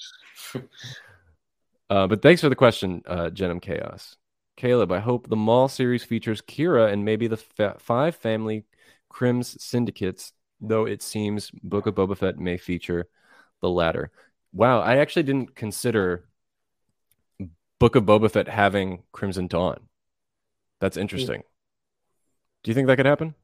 Uh, 1.90 2.08
but 2.08 2.22
thanks 2.22 2.42
for 2.42 2.50
the 2.50 2.56
question, 2.56 3.02
uh, 3.08 3.30
Genom 3.30 3.62
Chaos. 3.62 4.16
Caleb, 4.58 4.92
I 4.92 5.00
hope 5.00 5.30
the 5.30 5.36
Maul 5.36 5.68
series 5.68 6.04
features 6.04 6.42
Qi'ra 6.42 6.92
and 6.92 7.06
maybe 7.06 7.28
the 7.28 7.38
fa- 7.38 7.78
five 7.80 8.16
family 8.16 8.66
Crims 9.10 9.62
syndicates, 9.64 10.34
though 10.60 10.86
it 10.86 11.02
seems 11.02 11.50
Book 11.64 11.88
of 11.88 11.96
Boba 11.96 12.18
Fett 12.18 12.38
may 12.38 12.58
feature 12.58 13.08
the 13.62 13.70
latter. 13.70 14.12
Wow, 14.54 14.82
I 14.82 14.98
actually 14.98 15.24
didn't 15.24 15.56
consider 15.56 16.26
Book 17.80 17.96
of 17.96 18.04
Boba 18.04 18.30
Fett 18.30 18.48
having 18.48 19.04
Crimson 19.12 19.48
Dawn. 19.48 19.80
That's 20.80 20.98
interesting. 20.98 21.44
Do 22.64 22.72
you 22.72 22.76
think 22.76 22.88
that 22.88 22.98
could 22.98 23.06
happen? 23.06 23.36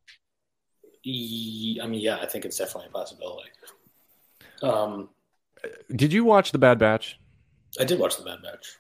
I 1.06 1.88
mean, 1.88 2.02
yeah, 2.02 2.18
I 2.22 2.26
think 2.26 2.46
it's 2.46 2.58
definitely 2.58 2.90
a 2.90 2.92
possibility. 2.92 3.50
Um, 4.62 5.10
Did 5.96 6.14
you 6.14 6.24
watch 6.24 6.52
The 6.52 6.58
Bad 6.58 6.80
Batch? 6.80 7.20
I 7.80 7.84
did 7.84 8.00
watch 8.00 8.18
the 8.18 8.24
Bad 8.24 8.42
Batch. 8.42 8.78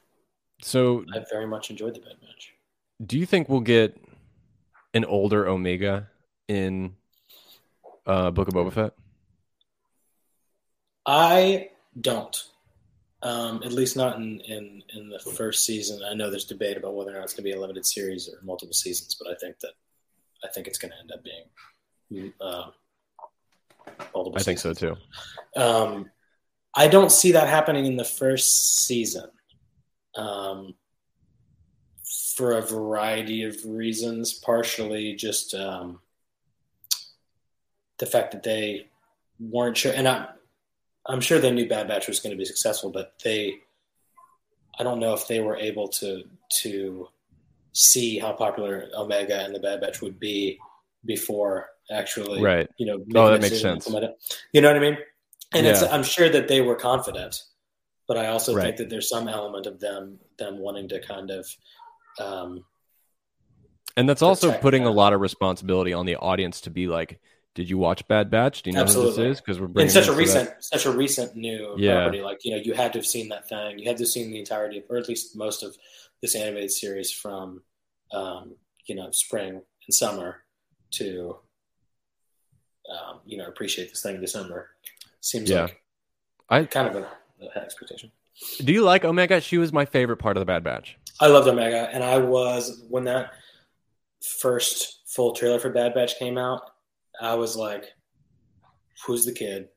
So, 0.61 1.03
I 1.13 1.23
very 1.29 1.45
much 1.47 1.69
enjoyed 1.69 1.95
the 1.95 1.99
Bad 1.99 2.19
Batch. 2.21 2.53
do 3.05 3.17
you 3.19 3.25
think 3.25 3.49
we'll 3.49 3.59
get 3.59 3.97
an 4.93 5.05
older 5.05 5.47
Omega 5.47 6.07
in 6.47 6.95
uh, 8.05 8.31
Book 8.31 8.47
of 8.47 8.53
Boba 8.53 8.71
Fett? 8.71 8.93
I 11.05 11.69
don't. 11.99 12.36
Um, 13.21 13.61
at 13.63 13.71
least 13.71 13.97
not 13.97 14.17
in, 14.17 14.39
in, 14.41 14.83
in 14.95 15.09
the 15.09 15.19
first 15.19 15.65
season. 15.65 16.01
I 16.09 16.13
know 16.13 16.29
there's 16.29 16.45
debate 16.45 16.77
about 16.77 16.93
whether 16.95 17.11
or 17.11 17.15
not 17.15 17.23
it's 17.23 17.33
going 17.33 17.43
to 17.43 17.51
be 17.51 17.57
a 17.57 17.59
limited 17.59 17.86
series 17.86 18.29
or 18.29 18.43
multiple 18.43 18.73
seasons, 18.73 19.15
but 19.15 19.31
I 19.31 19.36
think 19.36 19.59
that 19.61 19.71
I 20.43 20.47
think 20.49 20.67
it's 20.67 20.77
going 20.77 20.91
to 20.91 20.99
end 20.99 21.11
up 21.11 21.23
being 21.23 22.33
uh, 22.39 22.67
multiple. 24.13 24.38
Seasons. 24.38 24.38
I 24.38 24.43
think 24.43 24.59
so 24.59 24.73
too. 24.73 25.59
Um, 25.59 26.11
I 26.76 26.88
don't 26.88 27.11
see 27.11 27.32
that 27.32 27.47
happening 27.47 27.86
in 27.86 27.95
the 27.95 28.03
first 28.03 28.86
season, 28.86 29.30
um, 30.15 30.76
for 32.36 32.53
a 32.53 32.61
variety 32.61 33.43
of 33.43 33.55
reasons. 33.65 34.34
Partially, 34.34 35.15
just 35.15 35.53
um, 35.53 35.99
the 37.97 38.05
fact 38.05 38.32
that 38.34 38.43
they 38.43 38.88
weren't 39.39 39.78
sure, 39.78 39.93
and 39.93 40.07
I, 40.07 40.28
I'm 41.05 41.21
sure 41.21 41.39
they 41.39 41.51
knew 41.51 41.67
Bad 41.67 41.88
Batch 41.88 42.07
was 42.07 42.19
going 42.19 42.32
to 42.32 42.38
be 42.38 42.45
successful, 42.45 42.89
but 42.89 43.13
they, 43.23 43.55
I 44.78 44.84
don't 44.84 44.99
know 44.99 45.13
if 45.13 45.28
they 45.28 45.39
were 45.39 45.57
able 45.57 45.88
to 45.89 46.23
to 46.61 47.07
see 47.73 48.19
how 48.19 48.32
popular 48.32 48.89
Omega 48.95 49.43
and 49.43 49.53
the 49.53 49.59
Bad 49.59 49.82
Batch 49.82 50.01
would 50.01 50.19
be 50.19 50.57
before 51.05 51.69
actually, 51.91 52.41
Right. 52.41 52.69
You 52.78 52.86
know, 52.86 53.05
Oh, 53.15 53.30
that 53.30 53.41
makes 53.41 53.61
sense. 53.61 53.88
You 53.88 54.61
know 54.61 54.69
what 54.69 54.78
I 54.78 54.80
mean? 54.80 54.97
And 55.56 55.66
it's, 55.66 55.82
Yeah. 55.82 55.88
I'm 55.91 56.03
sure 56.03 56.30
that 56.30 56.47
they 56.47 56.62
were 56.62 56.76
confident, 56.76 57.41
but 58.08 58.18
I 58.18 58.28
also 58.28 58.53
Right. 58.53 58.64
think 58.64 58.78
that 58.78 58.89
there's 58.89 59.10
some 59.10 59.28
element 59.28 59.66
of 59.66 59.80
them 59.80 60.20
them 60.38 60.60
wanting 60.60 60.88
to 60.89 60.99
kind 60.99 61.32
of 61.32 61.47
um, 62.20 62.66
And 63.97 64.08
that's 64.10 64.22
also 64.22 64.51
putting 64.60 64.86
a 64.86 64.91
lot 64.91 65.14
of 65.14 65.22
responsibility 65.22 65.93
on 65.93 66.06
the 66.06 66.16
audience 66.18 66.60
to 66.62 66.70
be 66.70 66.88
like, 66.88 67.20
"Did 67.56 67.70
you 67.70 67.78
watch 67.78 68.06
Bad 68.10 68.30
Batch? 68.30 68.62
Do 68.62 68.70
you 68.70 68.76
know 68.76 68.84
who 68.86 69.06
this 69.08 69.18
is?" 69.18 69.39
Because 69.39 69.60
we're 69.62 69.68
bringing 69.68 69.88
in 69.88 69.93
such 69.93 70.08
a 70.10 70.14
recent 70.14 70.49
that- 70.49 70.64
such 70.64 70.86
a 70.86 70.91
recent 70.91 71.36
new 71.38 71.76
Yeah. 71.78 71.93
property 72.01 72.22
like 72.22 72.43
you 72.43 72.51
know 72.51 72.58
you 72.62 72.74
had 72.74 72.91
to 72.93 72.99
have 72.99 73.06
seen 73.06 73.30
that 73.30 73.47
thing 73.47 73.80
you 73.80 73.88
had 73.88 73.95
to 73.97 74.03
have 74.03 74.10
seen 74.10 74.32
the 74.32 74.39
entirety 74.39 74.80
of 74.80 74.84
or 74.89 74.97
at 74.97 75.08
least 75.08 75.36
most 75.38 75.64
of 75.64 75.78
this 76.22 76.36
animated 76.36 76.72
series 76.72 77.12
from 77.12 77.64
um, 78.12 78.58
you 78.86 78.95
know 78.95 79.10
spring 79.12 79.62
and 79.88 79.93
summer 79.93 80.43
to 80.91 81.39
um, 82.89 83.22
you 83.26 83.38
know 83.38 83.47
appreciate 83.47 83.89
this 83.89 84.01
thing 84.01 84.16
in 84.16 84.22
december 84.22 84.72
seems 85.26 85.49
Yeah. 85.49 85.63
like 85.63 85.82
I- 86.49 86.63
kind 86.65 86.88
of 86.88 86.95
a, 86.95 87.07
a 87.43 87.57
expectation 87.63 88.11
Do 88.63 88.71
you 88.73 88.82
like 88.84 89.05
Omega? 89.05 89.39
She 89.41 89.57
was 89.57 89.71
my 89.73 89.86
favorite 89.86 90.17
part 90.17 90.38
of 90.38 90.41
the 90.41 90.45
Bad 90.45 90.63
Batch. 90.63 90.97
i 91.21 91.28
loved 91.28 91.47
omega 91.47 91.89
and 91.93 92.03
i 92.03 92.17
was 92.17 92.84
when 92.89 93.05
that 93.05 93.32
first 94.21 95.01
full 95.07 95.34
trailer 95.34 95.59
for 95.59 95.69
bad 95.69 95.93
batch 95.93 96.17
came 96.17 96.38
out 96.38 96.61
i 97.21 97.34
was 97.36 97.55
like 97.55 97.86
who's 99.05 99.26
the 99.26 99.32
kid 99.32 99.67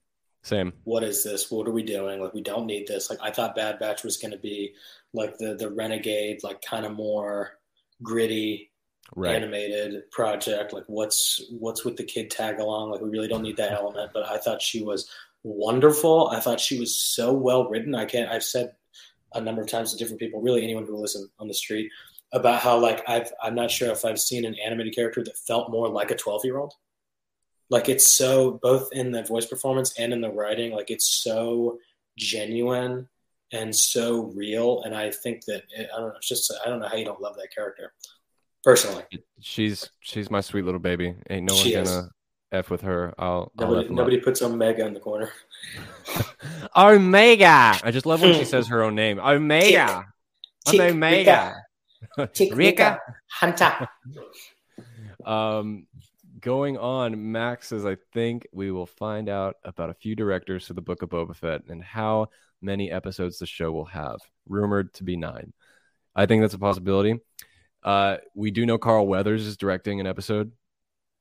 Same. 0.43 0.73
what 0.85 1.03
is 1.05 1.23
this? 1.25 1.51
What 1.51 1.67
are 1.69 1.73
we 1.73 1.83
doing? 1.83 2.21
Like, 2.21 2.33
we 2.33 2.41
don't 2.41 2.65
need 2.67 2.87
this. 2.87 3.11
Like, 3.11 3.19
I 3.21 3.31
thought 3.31 3.55
Bad 3.57 3.79
Batch 3.81 4.05
was 4.05 4.17
going 4.17 4.31
to 4.31 4.39
be 4.39 4.73
like 5.13 5.37
the 5.37 5.55
the 5.57 5.69
renegade, 5.71 6.39
like 6.45 6.63
kind 6.63 6.87
of 6.87 6.93
more 6.93 7.59
gritty, 8.03 8.71
Right. 9.17 9.35
animated 9.35 10.09
project. 10.11 10.73
Like, 10.73 10.85
what's 10.87 11.43
what's 11.51 11.85
with 11.85 11.97
the 11.97 12.05
kid 12.05 12.31
tag 12.31 12.61
along? 12.61 12.91
Like, 12.93 13.03
we 13.03 13.11
really 13.11 13.29
don't 13.29 13.43
need 13.43 13.57
that 13.59 13.73
element. 13.73 14.13
But 14.15 14.27
I 14.29 14.39
thought 14.39 14.63
she 14.63 14.83
was 14.83 15.11
wonderful. 15.43 16.29
I 16.29 16.41
thought 16.41 16.61
she 16.61 16.79
was 16.79 17.01
so 17.01 17.33
well 17.33 17.69
written. 17.69 17.95
I 17.95 18.05
can't. 18.05 18.31
I've 18.31 18.45
said 18.45 18.73
a 19.35 19.41
number 19.41 19.63
of 19.63 19.69
times 19.69 19.93
to 19.93 19.99
different 19.99 20.21
people, 20.21 20.41
really 20.41 20.63
anyone 20.63 20.87
who 20.87 20.93
will 20.95 21.03
listen 21.03 21.29
on 21.39 21.49
the 21.49 21.55
street, 21.55 21.91
about 22.33 22.61
how 22.61 22.79
like 22.79 23.09
I've 23.09 23.33
I'm 23.43 23.55
not 23.55 23.71
sure 23.71 23.91
if 23.91 24.05
I've 24.05 24.21
seen 24.21 24.45
an 24.45 24.57
animated 24.65 24.95
character 24.95 25.23
that 25.25 25.37
felt 25.37 25.71
more 25.71 25.89
like 25.89 26.11
a 26.11 26.17
12 26.17 26.45
year 26.45 26.59
old. 26.59 26.75
Like 27.71 27.89
it's 27.89 28.15
so 28.15 28.59
both 28.63 28.89
in 28.93 29.13
the 29.13 29.23
voice 29.23 29.47
performance 29.47 29.99
and 29.99 30.13
in 30.13 30.21
the 30.21 30.31
writing, 30.31 30.73
like 30.73 30.91
it's 30.91 31.23
so 31.23 31.79
genuine 32.17 33.09
and 33.53 33.75
so 33.75 34.33
real. 34.35 34.83
And 34.83 34.95
I 34.95 35.11
think 35.11 35.45
that 35.47 35.65
it, 35.71 35.89
I 35.95 35.99
don't 35.99 36.09
know. 36.09 36.17
It's 36.17 36.29
just 36.29 36.53
I 36.65 36.69
don't 36.69 36.81
know 36.81 36.89
how 36.89 36.97
you 36.97 37.05
don't 37.05 37.21
love 37.21 37.37
that 37.37 37.55
character 37.55 37.93
personally. 38.65 39.05
She's 39.41 39.91
she's 40.01 40.31
my 40.31 40.41
sweet 40.41 40.65
little 40.65 40.81
baby. 40.81 41.15
Ain't 41.29 41.47
no 41.47 41.55
one 41.55 41.67
is. 41.67 42.03
F 42.51 42.71
with 42.71 42.81
her. 42.83 43.15
I'll, 43.19 43.53
I'll 43.59 43.69
Nobody, 43.69 43.89
'em 43.89 43.95
nobody 43.95 44.21
puts 44.21 44.41
Omega 44.43 44.87
in 44.87 44.95
the 44.95 45.01
corner. 45.01 45.31
Omega. 46.77 47.79
I 47.83 47.91
just 47.91 48.07
love 48.07 48.23
when 48.23 48.35
she 48.35 48.45
says 48.45 48.69
her 48.69 48.83
own 48.83 48.95
name. 48.95 49.19
Omega. 49.19 50.07
I'm 50.67 50.73
Tick, 50.73 50.81
Omega. 50.81 51.55
Tick, 52.33 52.55
Wrecker. 52.55 52.99
Hunter. 53.31 53.89
Um, 55.27 55.87
going 56.41 56.79
on, 56.79 57.33
Max 57.33 57.69
says, 57.69 57.85
I 57.85 57.99
think 58.15 58.47
we 58.51 58.71
will 58.71 58.87
find 58.87 59.29
out 59.29 59.57
about 59.63 59.91
a 59.91 59.95
few 59.95 60.15
directors 60.15 60.67
for 60.67 60.73
the 60.73 60.81
Book 60.81 61.03
of 61.03 61.11
Boba 61.11 61.37
Fett 61.37 61.65
and 61.69 61.83
how 61.85 62.29
many 62.63 62.91
episodes 62.91 63.39
the 63.39 63.45
show 63.45 63.71
will 63.71 63.85
have. 63.85 64.17
Rumored 64.49 64.95
to 64.95 65.05
be 65.05 65.19
nine. 65.19 65.53
I 66.17 66.25
think 66.25 66.41
that's 66.41 66.55
a 66.55 66.59
possibility. 66.59 67.21
Uh, 67.83 68.19
we 68.35 68.51
do 68.51 68.65
know 68.65 68.79
Carl 68.79 69.07
Weathers 69.07 69.45
is 69.47 69.59
directing 69.59 70.01
an 70.01 70.07
episode 70.07 70.53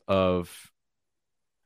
of. 0.08 0.72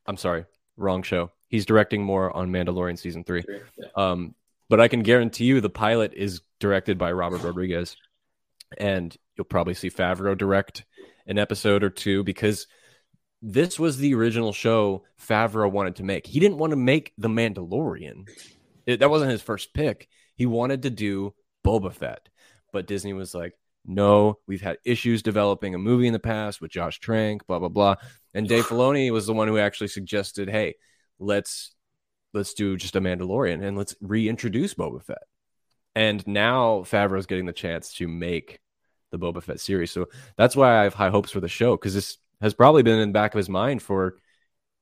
I'm 0.06 0.18
sorry, 0.18 0.46
wrong 0.78 1.04
show. 1.04 1.32
He's 1.48 1.66
directing 1.66 2.04
more 2.04 2.36
on 2.36 2.50
Mandalorian 2.50 2.98
season 2.98 3.24
three. 3.24 3.44
Yeah. 3.78 3.86
Um, 3.96 4.36
but 4.70 4.80
I 4.80 4.88
can 4.88 5.04
guarantee 5.04 5.46
you 5.46 5.60
the 5.62 5.70
pilot 5.70 6.14
is 6.14 6.42
directed 6.60 6.98
by 6.98 7.12
Robert 7.12 7.44
Rodriguez, 7.44 7.98
and 8.78 9.16
you'll 9.36 9.46
probably 9.46 9.74
see 9.74 9.90
Favreau 9.90 10.38
direct 10.38 10.86
an 11.28 11.38
episode 11.38 11.84
or 11.84 11.90
two 11.90 12.24
because 12.24 12.68
this 13.42 13.78
was 13.80 13.98
the 13.98 14.14
original 14.16 14.54
show 14.54 15.04
Favreau 15.20 15.70
wanted 15.72 15.98
to 15.98 16.04
make. 16.04 16.26
He 16.26 16.40
didn't 16.40 16.58
want 16.58 16.72
to 16.72 16.78
make 16.78 17.14
The 17.18 17.28
Mandalorian. 17.28 18.28
It- 18.86 19.00
that 19.02 19.10
wasn't 19.10 19.32
his 19.32 19.42
first 19.42 19.74
pick. 19.74 20.08
He 20.36 20.46
wanted 20.46 20.84
to 20.84 20.90
do 20.90 21.34
Boba 21.66 21.94
Fett, 21.94 22.30
but 22.72 22.88
Disney 22.88 23.14
was 23.14 23.34
like, 23.36 23.54
"No, 23.86 24.40
we've 24.48 24.62
had 24.62 24.78
issues 24.86 25.22
developing 25.24 25.76
a 25.76 25.80
movie 25.80 26.08
in 26.08 26.14
the 26.14 26.20
past 26.20 26.62
with 26.62 26.72
Josh 26.72 27.00
Trank, 27.00 27.46
blah 27.48 27.60
blah 27.60 27.70
blah." 27.70 27.96
And 28.34 28.48
Dave 28.48 28.66
Filoni 28.66 29.12
was 29.12 29.28
the 29.28 29.34
one 29.34 29.48
who 29.48 29.58
actually 29.58 29.90
suggested, 29.90 30.50
"Hey, 30.50 30.76
let's 31.20 31.76
let's 32.34 32.54
do 32.54 32.78
just 32.78 32.96
a 32.96 33.02
Mandalorian 33.02 33.64
and 33.64 33.78
let's 33.78 33.96
reintroduce 34.02 34.74
Boba 34.74 35.04
Fett." 35.04 35.24
And 35.96 36.26
now 36.26 36.82
Favreau's 36.82 37.26
getting 37.26 37.46
the 37.46 37.54
chance 37.54 37.94
to 37.96 38.08
make 38.08 38.60
the 39.12 39.20
Boba 39.20 39.44
Fett 39.44 39.60
series. 39.60 39.92
So 39.92 40.08
that's 40.38 40.56
why 40.56 40.80
I 40.80 40.84
have 40.84 40.94
high 40.94 41.10
hopes 41.10 41.32
for 41.32 41.42
the 41.42 41.50
show 41.50 41.76
because 41.76 41.94
this 41.94 42.18
has 42.42 42.54
probably 42.54 42.84
been 42.84 43.00
in 43.00 43.10
the 43.10 43.14
back 43.14 43.34
of 43.34 43.38
his 43.38 43.50
mind 43.50 43.82
for 43.82 44.16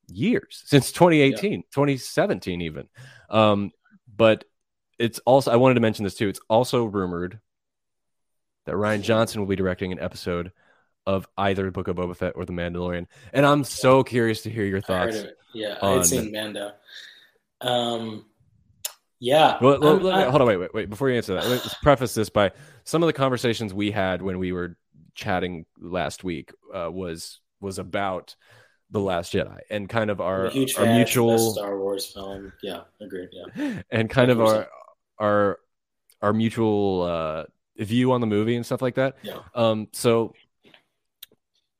years 0.08 0.64
since 0.66 0.92
2018, 0.92 1.64
2017, 1.72 2.62
even. 2.62 2.88
Um, 3.30 3.72
but 4.16 4.46
it's 4.98 5.20
also, 5.20 5.52
I 5.52 5.58
wanted 5.58 5.76
to 5.76 5.82
mention 5.82 6.04
this 6.04 6.16
too. 6.16 6.30
It's 6.30 6.42
also 6.50 6.86
rumored 6.86 7.40
that 8.70 8.76
Rian 8.76 9.02
Johnson 9.02 9.42
will 9.42 9.48
be 9.48 9.56
directing 9.56 9.92
an 9.92 10.00
episode 10.00 10.52
of 11.08 11.28
either 11.38 11.72
Book 11.72 11.88
of 11.88 11.96
Boba 11.96 12.16
Fett 12.16 12.34
or 12.36 12.46
The 12.46 12.54
Mandalorian. 12.54 13.08
And 13.34 13.46
I'm 13.46 13.64
so 13.64 14.04
curious 14.04 14.44
to 14.44 14.50
hear 14.52 14.64
your 14.64 14.78
I 14.78 14.82
thoughts. 14.82 15.16
it. 15.18 15.38
Yeah, 15.54 15.78
I 15.82 15.88
on- 15.88 15.98
had 15.98 16.06
seen 16.06 16.32
Mando. 16.32 16.72
Um, 17.62 18.26
yeah. 19.20 19.58
Well, 19.60 20.08
I- 20.08 20.30
hold 20.30 20.42
on, 20.42 20.48
wait, 20.48 20.58
wait, 20.58 20.74
wait. 20.74 20.90
Before 20.90 21.10
you 21.10 21.18
answer 21.18 21.34
that, 21.34 21.48
let's 21.48 21.74
preface 21.76 22.14
this 22.14 22.30
by 22.30 22.52
some 22.84 23.02
of 23.02 23.08
the 23.08 23.14
conversations 23.14 23.74
we 23.74 23.90
had 23.92 24.22
when 24.22 24.38
we 24.38 24.52
were 24.52 24.78
chatting 25.16 25.66
last 25.80 26.24
week 26.24 26.52
uh, 26.74 26.90
was 26.92 27.42
was 27.60 27.80
about 27.80 28.36
the 28.92 29.00
Last 29.00 29.34
Jedi 29.34 29.60
and 29.70 29.90
kind 29.90 30.10
of 30.10 30.22
our 30.22 30.46
our 30.46 30.52
fan. 30.52 30.62
It's 30.62 30.76
the 30.76 30.84
best 30.84 30.96
mutual 30.96 31.54
Star 31.54 31.78
Wars 31.78 32.06
film. 32.14 32.54
Yeah, 32.62 32.82
agreed. 33.02 33.30
Yeah. 33.32 33.82
and 33.92 34.10
kind 34.10 34.30
of 34.32 34.40
our 34.40 34.68
our 35.18 35.60
our 36.22 36.34
mutual 36.34 37.02
uh, 37.02 37.44
view 37.86 38.12
on 38.12 38.22
the 38.22 38.28
movie 38.28 38.56
and 38.56 38.66
stuff 38.66 38.82
like 38.82 38.96
that. 38.96 39.18
Yeah. 39.22 39.40
Um, 39.56 39.88
so, 39.94 40.34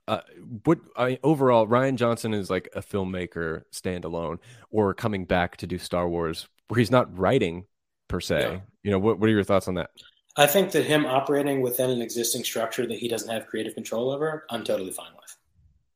uh, 0.08 0.22
what 0.64 0.80
I 0.98 1.20
overall, 1.24 1.68
Rian 1.68 1.96
Johnson 1.96 2.34
is 2.34 2.50
like 2.50 2.70
a 2.76 2.82
filmmaker 2.82 3.64
standalone, 3.72 4.40
or 4.72 4.94
coming 4.94 5.26
back 5.26 5.58
to 5.58 5.68
do 5.68 5.78
Star 5.78 6.10
Wars, 6.10 6.48
where 6.68 6.80
he's 6.80 6.92
not 6.92 7.16
writing 7.18 7.66
per 8.08 8.20
se. 8.20 8.42
Yeah. 8.42 8.60
You 8.84 8.92
know, 8.92 9.00
what 9.00 9.20
what 9.20 9.30
are 9.30 9.34
your 9.34 9.44
thoughts 9.44 9.68
on 9.68 9.76
that? 9.76 9.92
I 10.36 10.48
think 10.48 10.72
that 10.72 10.86
him 10.86 11.06
operating 11.06 11.62
within 11.62 11.90
an 11.90 12.02
existing 12.02 12.44
structure 12.44 12.88
that 12.88 12.98
he 12.98 13.08
doesn't 13.08 13.30
have 13.30 13.48
creative 13.48 13.76
control 13.76 14.10
over, 14.10 14.46
I'm 14.50 14.64
totally 14.64 14.92
fine 14.92 15.12
with. 15.20 15.36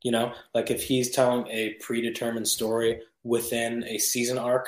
You 0.02 0.12
know, 0.12 0.34
like 0.54 0.70
if 0.70 0.84
he's 0.84 1.12
telling 1.12 1.48
a 1.48 1.76
predetermined 1.76 2.48
story 2.48 3.02
within 3.24 3.86
a 3.86 3.98
season 3.98 4.38
arc 4.38 4.68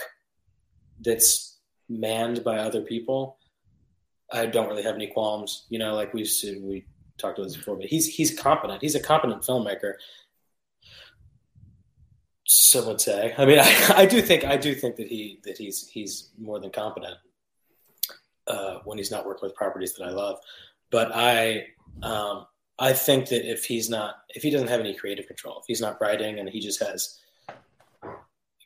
that's 1.01 1.57
manned 1.89 2.43
by 2.43 2.59
other 2.59 2.81
people, 2.81 3.37
I 4.31 4.45
don't 4.45 4.67
really 4.67 4.83
have 4.83 4.95
any 4.95 5.07
qualms. 5.07 5.65
You 5.69 5.79
know, 5.79 5.95
like 5.95 6.13
we've 6.13 6.31
we 6.61 6.85
talked 7.17 7.37
about 7.37 7.47
this 7.47 7.57
before, 7.57 7.77
but 7.77 7.85
he's 7.85 8.07
he's 8.07 8.37
competent. 8.37 8.81
He's 8.81 8.95
a 8.95 8.99
competent 8.99 9.43
filmmaker. 9.43 9.93
Some 12.47 12.87
would 12.87 13.01
say. 13.01 13.33
I 13.37 13.45
mean, 13.45 13.59
I, 13.61 13.93
I 13.95 14.05
do 14.05 14.21
think 14.21 14.43
I 14.43 14.57
do 14.57 14.73
think 14.75 14.95
that 14.97 15.07
he 15.07 15.39
that 15.43 15.57
he's 15.57 15.87
he's 15.87 16.31
more 16.37 16.59
than 16.59 16.71
competent 16.71 17.17
uh, 18.47 18.79
when 18.85 18.97
he's 18.97 19.11
not 19.11 19.25
working 19.25 19.47
with 19.47 19.55
properties 19.55 19.93
that 19.95 20.05
I 20.05 20.11
love. 20.11 20.39
But 20.91 21.11
I 21.13 21.67
um, 22.03 22.45
I 22.77 22.93
think 22.93 23.29
that 23.29 23.49
if 23.49 23.65
he's 23.65 23.89
not 23.89 24.15
if 24.29 24.43
he 24.43 24.49
doesn't 24.49 24.67
have 24.67 24.79
any 24.79 24.93
creative 24.93 25.27
control, 25.27 25.59
if 25.59 25.65
he's 25.67 25.81
not 25.81 25.99
writing 26.01 26.39
and 26.39 26.49
he 26.49 26.59
just 26.59 26.81
has 26.83 27.19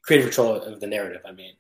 creative 0.04 0.28
control 0.28 0.56
of 0.56 0.80
the 0.80 0.88
narrative, 0.88 1.22
I 1.26 1.32
mean, 1.32 1.54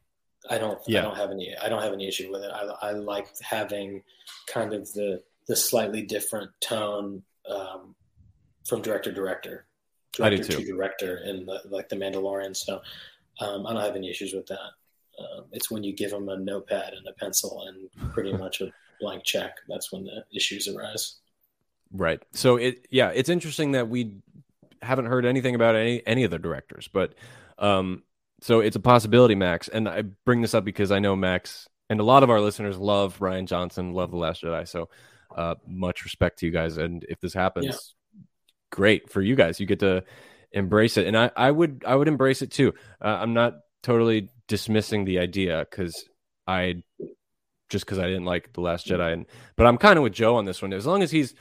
I 0.50 0.58
don't 0.58 0.80
Yeah. 0.88 1.00
I 1.00 1.02
don't 1.04 1.18
have 1.18 1.32
any 1.32 1.56
I 1.58 1.70
don't 1.70 1.82
have 1.82 1.94
any 1.94 2.08
issue 2.08 2.32
with 2.32 2.44
it. 2.44 2.52
I, 2.52 2.64
I 2.82 2.92
like 2.92 3.28
having 3.42 4.04
kind 4.48 4.74
of 4.74 4.92
the 4.94 5.22
the 5.48 5.56
slightly 5.56 6.04
different 6.04 6.52
tone 6.62 7.24
um, 7.50 7.96
from 8.68 8.82
director 8.82 9.10
to 9.10 9.16
director, 9.16 9.66
I 10.22 10.30
do 10.30 10.38
director 10.38 10.58
to 10.58 10.66
director 10.66 11.18
in 11.26 11.46
the, 11.46 11.62
like 11.70 11.90
the 11.90 11.96
Mandalorian. 11.96 12.56
So 12.56 12.82
um, 13.40 13.66
I 13.66 13.74
don't 13.74 13.82
have 13.82 13.96
any 13.96 14.10
issues 14.10 14.34
with 14.34 14.46
that. 14.48 14.60
Um, 15.20 15.46
it's 15.52 15.72
when 15.72 15.84
you 15.84 15.94
give 15.94 16.12
them 16.12 16.30
a 16.30 16.38
notepad 16.38 16.94
and 16.94 17.06
a 17.08 17.14
pencil 17.14 17.66
and 17.68 18.14
pretty 18.14 18.32
much 18.32 18.62
a 18.62 18.72
blank 19.02 19.24
check. 19.24 19.56
That's 19.68 19.92
when 19.92 20.06
the 20.06 20.24
issues 20.34 20.68
arise. 20.68 21.16
Right. 21.92 22.22
So 22.32 22.58
it 22.58 22.88
yeah, 22.90 23.10
it's 23.10 23.30
interesting 23.30 23.72
that 23.72 23.90
we 23.90 24.14
haven't 24.82 25.08
heard 25.08 25.26
anything 25.26 25.56
about 25.56 25.76
any 25.76 26.06
any 26.06 26.24
of 26.24 26.32
the 26.32 26.40
directors, 26.40 26.88
but 26.88 27.16
um 27.58 28.04
so 28.42 28.60
it's 28.60 28.76
a 28.76 28.80
possibility, 28.80 29.36
Max. 29.36 29.68
And 29.68 29.88
I 29.88 30.04
bring 30.26 30.42
this 30.42 30.54
up 30.54 30.64
because 30.66 30.92
I 30.92 31.00
know 31.00 31.16
Max 31.16 31.68
and 31.90 32.00
a 32.00 32.04
lot 32.04 32.24
of 32.24 32.30
our 32.30 32.40
listeners 32.42 32.78
love 32.78 33.20
Rian 33.20 33.46
Johnson, 33.46 33.94
love 33.94 34.12
The 34.12 34.18
Last 34.18 34.44
Jedi. 34.44 34.68
So 34.68 34.90
uh 35.36 35.56
much 35.68 36.04
respect 36.04 36.40
to 36.40 36.46
you 36.46 36.52
guys. 36.52 36.78
And 36.78 37.06
if 37.08 37.20
this 37.20 37.34
happens, 37.34 37.66
Yeah. 37.66 38.22
great 38.72 39.10
for 39.12 39.22
you 39.22 39.36
guys. 39.36 39.60
You 39.60 39.66
get 39.66 39.80
to 39.80 40.04
embrace 40.52 40.98
it. 40.98 41.06
And 41.08 41.18
I, 41.18 41.32
I 41.36 41.52
would 41.52 41.84
I 41.86 41.96
would 41.96 42.08
embrace 42.08 42.42
it 42.42 42.52
too. 42.52 42.74
Uh, 43.04 43.18
I'm 43.22 43.34
not 43.34 43.60
totally 43.84 44.30
dismissing 44.48 45.06
the 45.06 45.20
idea 45.20 45.66
because 45.70 46.04
I 46.48 46.84
just 47.70 47.86
because 47.86 48.00
I 48.00 48.08
didn't 48.08 48.26
like 48.26 48.54
The 48.54 48.62
Last 48.62 48.88
Jedi 48.88 49.14
and 49.14 49.26
but 49.56 49.68
I'm 49.68 49.78
kind 49.78 49.98
of 49.98 50.04
with 50.04 50.14
Joe 50.14 50.36
on 50.38 50.46
this 50.46 50.62
one. 50.62 50.74
As 50.74 50.88
long 50.88 51.04
as 51.04 51.12
he's 51.12 51.36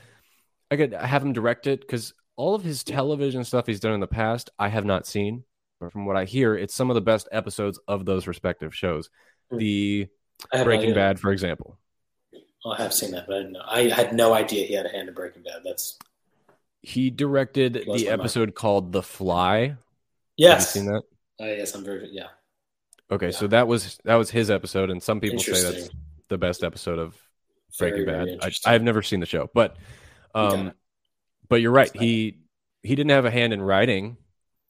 I 0.71 0.77
could 0.77 0.93
have 0.93 1.23
him 1.23 1.33
direct 1.33 1.67
it 1.67 1.81
because 1.81 2.13
all 2.37 2.55
of 2.55 2.63
his 2.63 2.85
television 2.85 3.43
stuff 3.45 3.67
he's 3.67 3.81
done 3.81 3.95
in 3.95 4.01
the 4.01 4.07
past, 4.07 4.51
I 4.59 4.69
have 4.69 4.85
not 4.85 5.07
seen. 5.07 5.45
But 5.81 5.93
from 5.93 6.07
what 6.07 6.17
I 6.17 6.25
hear, 6.25 6.57
it's 6.57 6.75
some 6.75 6.91
of 6.91 6.95
the 6.95 7.01
best 7.01 7.29
episodes 7.31 7.79
of 7.87 8.05
those 8.05 8.27
respective 8.27 8.75
shows. 8.75 9.11
Hmm. 9.51 9.59
The 9.59 10.09
have 10.53 10.65
Breaking. 10.65 10.95
Bad, 10.95 11.19
for 11.21 11.33
example. 11.33 11.79
Oh, 12.65 12.71
I 12.73 12.77
have 12.79 12.93
seen 12.93 13.13
that, 13.13 13.27
but 13.27 13.35
I 13.37 13.39
didn't 13.39 13.53
know. 13.53 13.65
I 13.67 13.89
had 13.89 14.13
no 14.15 14.35
idea 14.35 14.67
he 14.67 14.75
had 14.75 14.87
a 14.87 14.89
hand 14.91 15.09
in 15.09 15.15
Breaking 15.15 15.43
Bad. 15.43 15.63
That's 15.65 15.97
He 16.83 17.11
directed 17.11 17.75
the 17.75 17.85
my 17.87 17.93
mind. 17.95 18.09
episode 18.09 18.55
called 18.55 18.93
The 18.93 19.03
Fly. 19.03 19.77
yes. 20.37 20.75
Have 20.75 20.83
you 20.83 20.89
seen 20.89 20.93
that? 20.93 21.03
Uh, 21.41 21.57
yes, 21.57 21.75
I'm 21.75 21.85
very 21.85 22.09
yeah. 22.13 22.27
Okay, 23.11 23.31
so 23.31 23.47
that 23.47 23.67
was 23.69 23.99
that 24.05 24.17
was 24.17 24.31
his 24.31 24.51
episode, 24.51 24.91
and 24.91 25.03
some 25.03 25.21
people 25.21 25.39
say 25.39 25.53
that's 25.63 25.89
the 26.29 26.37
best 26.37 26.63
episode 26.63 26.99
of 26.99 27.17
Breaking 27.79 28.05
very 28.05 28.37
Bad. 28.37 28.53
I, 28.67 28.75
I've 28.75 28.83
never 28.83 29.03
seen 29.03 29.21
the 29.21 29.27
show, 29.27 29.49
but 29.55 29.77
um, 30.35 30.73
but 31.49 31.63
you're 31.63 31.73
right. 31.73 31.91
He 31.97 32.41
he 32.83 32.95
didn't 32.97 33.13
have 33.13 33.25
a 33.25 33.31
hand 33.31 33.53
in 33.53 33.63
writing 33.63 34.17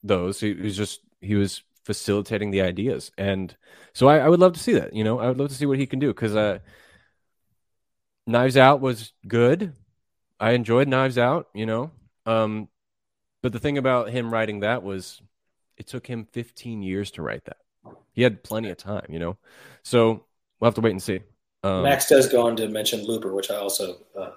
those. 0.03 0.41
He 0.41 0.53
was 0.53 0.77
just 0.77 1.01
he 1.21 1.35
was 1.35 1.63
facilitating 1.85 2.51
the 2.51 2.63
ideas, 2.63 3.11
and 3.19 3.57
so 3.93 4.09
I, 4.09 4.19
I 4.19 4.29
would 4.29 4.41
love 4.41 4.55
to 4.55 4.61
see 4.61 4.75
that. 4.75 4.95
You 4.95 5.05
know, 5.05 5.19
I 5.19 5.29
would 5.29 5.39
love 5.39 5.49
to 5.49 5.55
see 5.55 5.67
what 5.67 5.79
he 5.79 5.87
can 5.87 5.99
do 5.99 6.09
because 6.09 6.37
uh, 6.37 6.59
Knives 8.27 8.57
Out 8.57 8.81
was 8.81 9.13
good. 9.27 9.73
I 10.41 10.53
enjoyed 10.53 10.89
Knives 10.89 11.19
Out. 11.19 11.49
You 11.55 11.67
know, 11.67 11.91
um, 12.27 12.69
but 13.43 13.53
the 13.53 13.61
thing 13.61 13.79
about 13.79 14.11
him 14.11 14.33
writing 14.33 14.61
that 14.61 14.83
was 14.83 15.21
it 15.77 15.87
took 15.87 16.07
him 16.07 16.27
15 16.33 16.83
years 16.83 17.11
to 17.13 17.23
write 17.23 17.45
that. 17.45 17.59
He 18.13 18.23
had 18.23 18.43
plenty 18.43 18.71
of 18.71 18.77
time. 18.77 19.07
You 19.09 19.19
know, 19.19 19.37
so 19.83 20.25
we'll 20.61 20.69
have 20.69 20.75
to 20.75 20.81
wait 20.81 20.93
and 20.93 21.03
see. 21.03 21.21
Um, 21.65 21.83
Max 21.83 22.09
does 22.09 22.29
go 22.29 22.47
on 22.47 22.57
to 22.57 22.69
mention 22.69 23.05
Looper, 23.05 23.35
which 23.35 23.51
I 23.51 23.57
also 23.57 23.99
uh, 24.17 24.31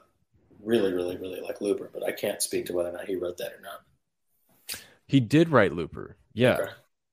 really, 0.64 0.92
really, 0.94 1.18
really 1.18 1.42
like 1.42 1.62
Looper, 1.62 1.90
but 1.94 2.04
I 2.04 2.12
can't 2.12 2.42
speak 2.42 2.66
to 2.68 2.74
whether 2.74 2.90
or 2.90 2.94
not 2.94 3.06
he 3.06 3.16
wrote 3.16 3.38
that 3.38 3.54
or 3.54 3.62
not. 3.62 3.84
He 5.12 5.20
did 5.20 5.50
write 5.50 5.74
Looper. 5.74 6.16
Yeah. 6.34 6.54
Okay. 6.60 6.72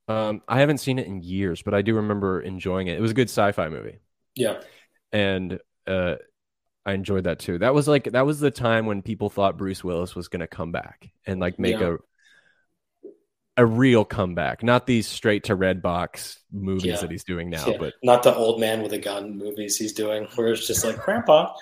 Um, 0.09 0.43
I 0.49 0.61
haven't 0.61 0.79
seen 0.79 0.99
it 0.99 1.07
in 1.07 1.21
years, 1.23 1.61
but 1.63 1.75
I 1.75 1.83
do 1.83 1.95
remember 1.97 2.41
enjoying 2.41 2.87
it. 2.87 2.97
It 2.97 3.01
was 3.01 3.11
a 3.11 3.15
good 3.15 3.29
sci-fi 3.29 3.69
movie, 3.69 3.99
Yeah. 4.35 4.61
and 5.13 5.59
uh, 5.87 6.15
I 6.87 6.93
enjoyed 6.95 7.25
that 7.25 7.41
too. 7.41 7.59
That 7.59 7.75
was 7.75 7.87
like 7.89 8.05
that 8.13 8.25
was 8.25 8.41
the 8.41 8.51
time 8.51 8.87
when 8.87 9.03
people 9.03 9.29
thought 9.29 9.59
Bruce 9.59 9.85
Willis 9.85 10.15
was 10.15 10.29
going 10.29 10.41
to 10.41 10.47
come 10.47 10.73
back 10.73 11.11
and 11.27 11.41
like 11.41 11.59
make 11.59 11.79
Yeah. 11.81 11.97
a 11.97 11.97
a 13.59 13.67
real 13.67 14.05
comeback, 14.05 14.63
not 14.63 14.87
these 14.87 15.09
straight 15.09 15.45
to 15.45 15.57
Redbox 15.57 16.39
movies 16.53 16.85
Yeah. 16.85 16.97
that 17.01 17.11
he's 17.11 17.25
doing 17.25 17.51
now. 17.51 17.67
yeah. 17.67 17.77
But 17.79 17.95
Not 18.05 18.23
the 18.23 18.33
old 18.33 18.61
man 18.61 18.83
with 18.83 18.93
a 18.93 18.99
gun 18.99 19.37
movies 19.37 19.77
he's 19.77 19.93
doing, 19.93 20.29
where 20.37 20.53
it's 20.53 20.65
just 20.67 20.85
like, 20.85 20.97
Grandpa. 20.99 21.53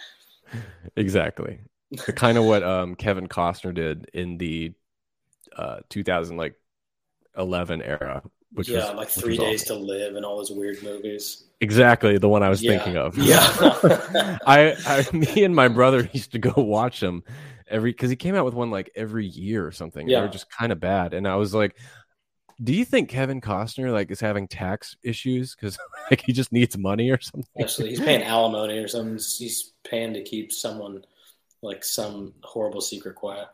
exactly, 0.96 1.60
kind 2.14 2.36
of 2.38 2.44
what 2.44 2.62
um, 2.62 2.94
Kevin 2.96 3.26
Costner 3.28 3.74
did 3.74 4.10
in 4.12 4.36
the 4.36 4.74
uh, 5.56 5.80
2000 5.88 6.36
like 6.36 6.54
11 7.36 7.82
era, 7.82 8.22
which 8.52 8.68
yeah, 8.68 8.86
was 8.90 8.94
like 8.94 9.08
Three 9.08 9.36
Days 9.36 9.62
awful. 9.64 9.76
to 9.80 9.82
Live 9.84 10.16
and 10.16 10.24
all 10.24 10.36
those 10.38 10.50
weird 10.50 10.82
movies. 10.82 11.44
Exactly 11.60 12.18
the 12.18 12.28
one 12.28 12.42
I 12.42 12.48
was 12.48 12.62
Yeah. 12.62 12.72
thinking 12.72 12.96
of. 12.96 13.16
Yeah. 13.18 13.38
I, 14.46 14.74
I, 14.86 15.06
me 15.16 15.44
and 15.44 15.54
my 15.54 15.68
brother 15.68 16.08
used 16.12 16.32
to 16.32 16.38
go 16.38 16.52
watch 16.62 17.00
them 17.00 17.24
every 17.68 17.90
because 17.92 18.10
he 18.10 18.16
came 18.16 18.34
out 18.34 18.44
with 18.44 18.54
one 18.54 18.70
like 18.70 18.90
every 18.94 19.26
year 19.26 19.66
or 19.66 19.72
something. 19.72 20.02
and 20.02 20.08
They 20.08 20.12
Yeah. 20.14 20.22
were 20.22 20.28
just 20.28 20.50
kind 20.50 20.72
of 20.72 20.80
bad, 20.80 21.14
and 21.14 21.26
I 21.26 21.36
was 21.36 21.54
like, 21.54 21.76
"Do 22.62 22.72
you 22.74 22.84
think 22.84 23.08
Kevin 23.08 23.40
Costner 23.40 23.92
like 23.92 24.10
is 24.10 24.20
having 24.20 24.48
tax 24.48 24.96
issues 25.02 25.54
because 25.54 25.78
like 26.10 26.22
he 26.22 26.32
just 26.32 26.52
needs 26.52 26.76
money 26.78 27.10
or 27.10 27.20
something?" 27.20 27.62
Actually, 27.62 27.90
he's 27.90 28.00
paying 28.00 28.22
alimony 28.22 28.78
or 28.78 28.88
something. 28.88 29.14
He's 29.14 29.72
paying 29.84 30.12
to 30.14 30.22
keep 30.22 30.52
someone 30.52 31.04
like 31.62 31.84
some 31.84 32.34
horrible 32.42 32.80
secret 32.80 33.14
quiet. 33.16 33.48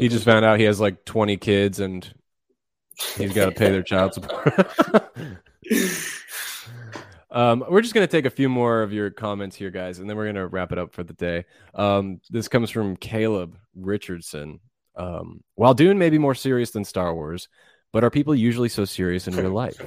He 0.00 0.08
just 0.08 0.24
found 0.24 0.44
out 0.44 0.58
he 0.58 0.64
has 0.64 0.80
like 0.80 1.04
twenty 1.04 1.36
kids 1.36 1.80
and 1.80 2.12
he's 3.16 3.32
got 3.32 3.46
to 3.46 3.52
pay 3.52 3.70
their 3.70 3.82
child 3.82 4.14
support. 4.14 4.70
Um, 7.32 7.64
we're 7.68 7.80
just 7.80 7.94
going 7.94 8.06
to 8.06 8.10
take 8.10 8.24
a 8.24 8.30
few 8.30 8.48
more 8.48 8.82
of 8.82 8.92
your 8.92 9.10
comments 9.10 9.54
here, 9.54 9.70
guys, 9.70 9.98
and 9.98 10.10
then 10.10 10.16
we're 10.16 10.24
going 10.24 10.34
to 10.34 10.48
wrap 10.48 10.72
it 10.72 10.78
up 10.78 10.92
for 10.92 11.04
the 11.04 11.12
day. 11.12 11.44
Um, 11.74 12.20
this 12.28 12.48
comes 12.48 12.70
from 12.70 12.96
Caleb 12.96 13.56
Richardson. 13.76 14.60
Um, 14.96 15.42
while 15.54 15.74
Dune 15.74 15.98
may 15.98 16.10
be 16.10 16.18
more 16.18 16.34
serious 16.34 16.72
than 16.72 16.84
Star 16.84 17.14
Wars, 17.14 17.48
but 17.92 18.02
are 18.02 18.10
people 18.10 18.34
usually 18.34 18.68
so 18.68 18.84
serious 18.84 19.28
in 19.28 19.36
real 19.36 19.52
life? 19.52 19.80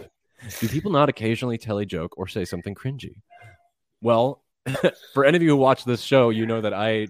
Do 0.59 0.69
people 0.69 0.91
not 0.91 1.09
occasionally 1.09 1.57
tell 1.57 1.77
a 1.79 1.85
joke 1.85 2.17
or 2.17 2.27
say 2.27 2.45
something 2.45 2.75
cringy? 2.75 3.21
Well, 4.01 4.41
for 5.13 5.25
any 5.25 5.35
of 5.35 5.43
you 5.43 5.49
who 5.49 5.57
watch 5.57 5.83
this 5.83 6.01
show, 6.01 6.29
you 6.29 6.45
know 6.45 6.61
that 6.61 6.73
I 6.73 7.07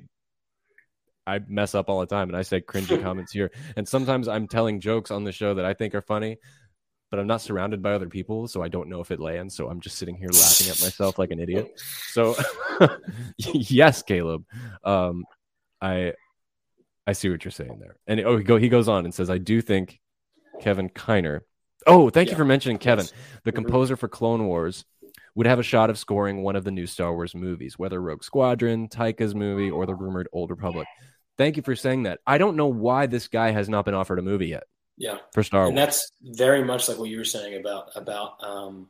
I 1.25 1.39
mess 1.47 1.73
up 1.75 1.89
all 1.89 1.99
the 1.99 2.05
time 2.05 2.29
and 2.29 2.37
I 2.37 2.41
say 2.41 2.61
cringy 2.61 3.01
comments 3.01 3.31
here. 3.31 3.51
And 3.77 3.87
sometimes 3.87 4.27
I'm 4.27 4.47
telling 4.47 4.79
jokes 4.79 5.11
on 5.11 5.23
the 5.23 5.31
show 5.31 5.53
that 5.55 5.65
I 5.65 5.73
think 5.73 5.95
are 5.95 6.01
funny, 6.01 6.37
but 7.11 7.19
I'm 7.19 7.27
not 7.27 7.41
surrounded 7.41 7.81
by 7.81 7.93
other 7.93 8.09
people, 8.09 8.47
so 8.47 8.61
I 8.61 8.67
don't 8.67 8.89
know 8.89 8.99
if 8.99 9.11
it 9.11 9.19
lands. 9.19 9.55
So 9.55 9.69
I'm 9.69 9.79
just 9.79 9.97
sitting 9.97 10.15
here 10.15 10.29
laughing 10.29 10.69
at 10.69 10.81
myself 10.81 11.17
like 11.17 11.31
an 11.31 11.39
idiot. 11.39 11.79
So 12.11 12.35
yes, 13.37 14.01
Caleb. 14.03 14.45
Um 14.83 15.25
I 15.81 16.13
I 17.05 17.13
see 17.13 17.29
what 17.29 17.43
you're 17.43 17.51
saying 17.51 17.79
there. 17.79 17.97
And 18.07 18.19
oh 18.21 18.37
he 18.37 18.43
go 18.43 18.57
he 18.57 18.69
goes 18.69 18.87
on 18.87 19.05
and 19.05 19.13
says, 19.13 19.29
I 19.29 19.37
do 19.37 19.61
think 19.61 19.99
Kevin 20.61 20.89
Kiner. 20.89 21.41
Oh, 21.85 22.09
thank 22.09 22.29
you 22.29 22.35
for 22.37 22.45
mentioning 22.45 22.77
Kevin, 22.77 23.05
the 23.43 23.51
Mhm. 23.51 23.55
composer 23.55 23.95
for 23.97 24.07
Clone 24.07 24.45
Wars 24.47 24.85
would 25.35 25.47
have 25.47 25.59
a 25.59 25.63
shot 25.63 25.89
of 25.89 25.97
scoring 25.97 26.43
one 26.43 26.55
of 26.55 26.63
the 26.63 26.71
new 26.71 26.85
Star 26.87 27.13
Wars 27.13 27.33
movies, 27.35 27.77
whether 27.77 27.99
Rogue 28.01 28.23
Squadron, 28.23 28.87
Taika's 28.87 29.33
movie, 29.35 29.69
or 29.69 29.85
the 29.85 29.95
rumored 29.95 30.27
Old 30.31 30.49
Republic. 30.51 30.87
Thank 31.37 31.57
you 31.57 31.63
for 31.63 31.75
saying 31.75 32.03
that. 32.03 32.19
I 32.27 32.37
don't 32.37 32.55
know 32.55 32.67
why 32.67 33.07
this 33.07 33.27
guy 33.27 33.51
has 33.51 33.67
not 33.69 33.85
been 33.85 33.93
offered 33.93 34.19
a 34.19 34.21
movie 34.21 34.47
yet 34.47 34.63
Yeah. 34.97 35.17
for 35.33 35.43
Star 35.43 35.61
Wars, 35.61 35.69
and 35.69 35.77
that's 35.77 36.11
very 36.21 36.63
much 36.63 36.87
like 36.87 36.97
what 36.99 37.09
you 37.09 37.17
were 37.17 37.23
saying 37.25 37.59
about 37.59 37.89
about 37.95 38.43
um, 38.43 38.89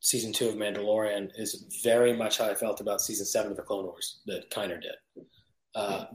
season 0.00 0.32
two 0.32 0.48
of 0.48 0.54
Mandalorian 0.56 1.30
is 1.36 1.80
very 1.82 2.12
much 2.12 2.38
how 2.38 2.46
I 2.46 2.54
felt 2.54 2.80
about 2.80 3.00
season 3.00 3.26
seven 3.26 3.50
of 3.52 3.56
the 3.56 3.62
Clone 3.62 3.84
Wars 3.86 4.20
that 4.26 4.50
Kiner 4.50 4.80
did. 4.80 5.24
Uh, 5.74 6.06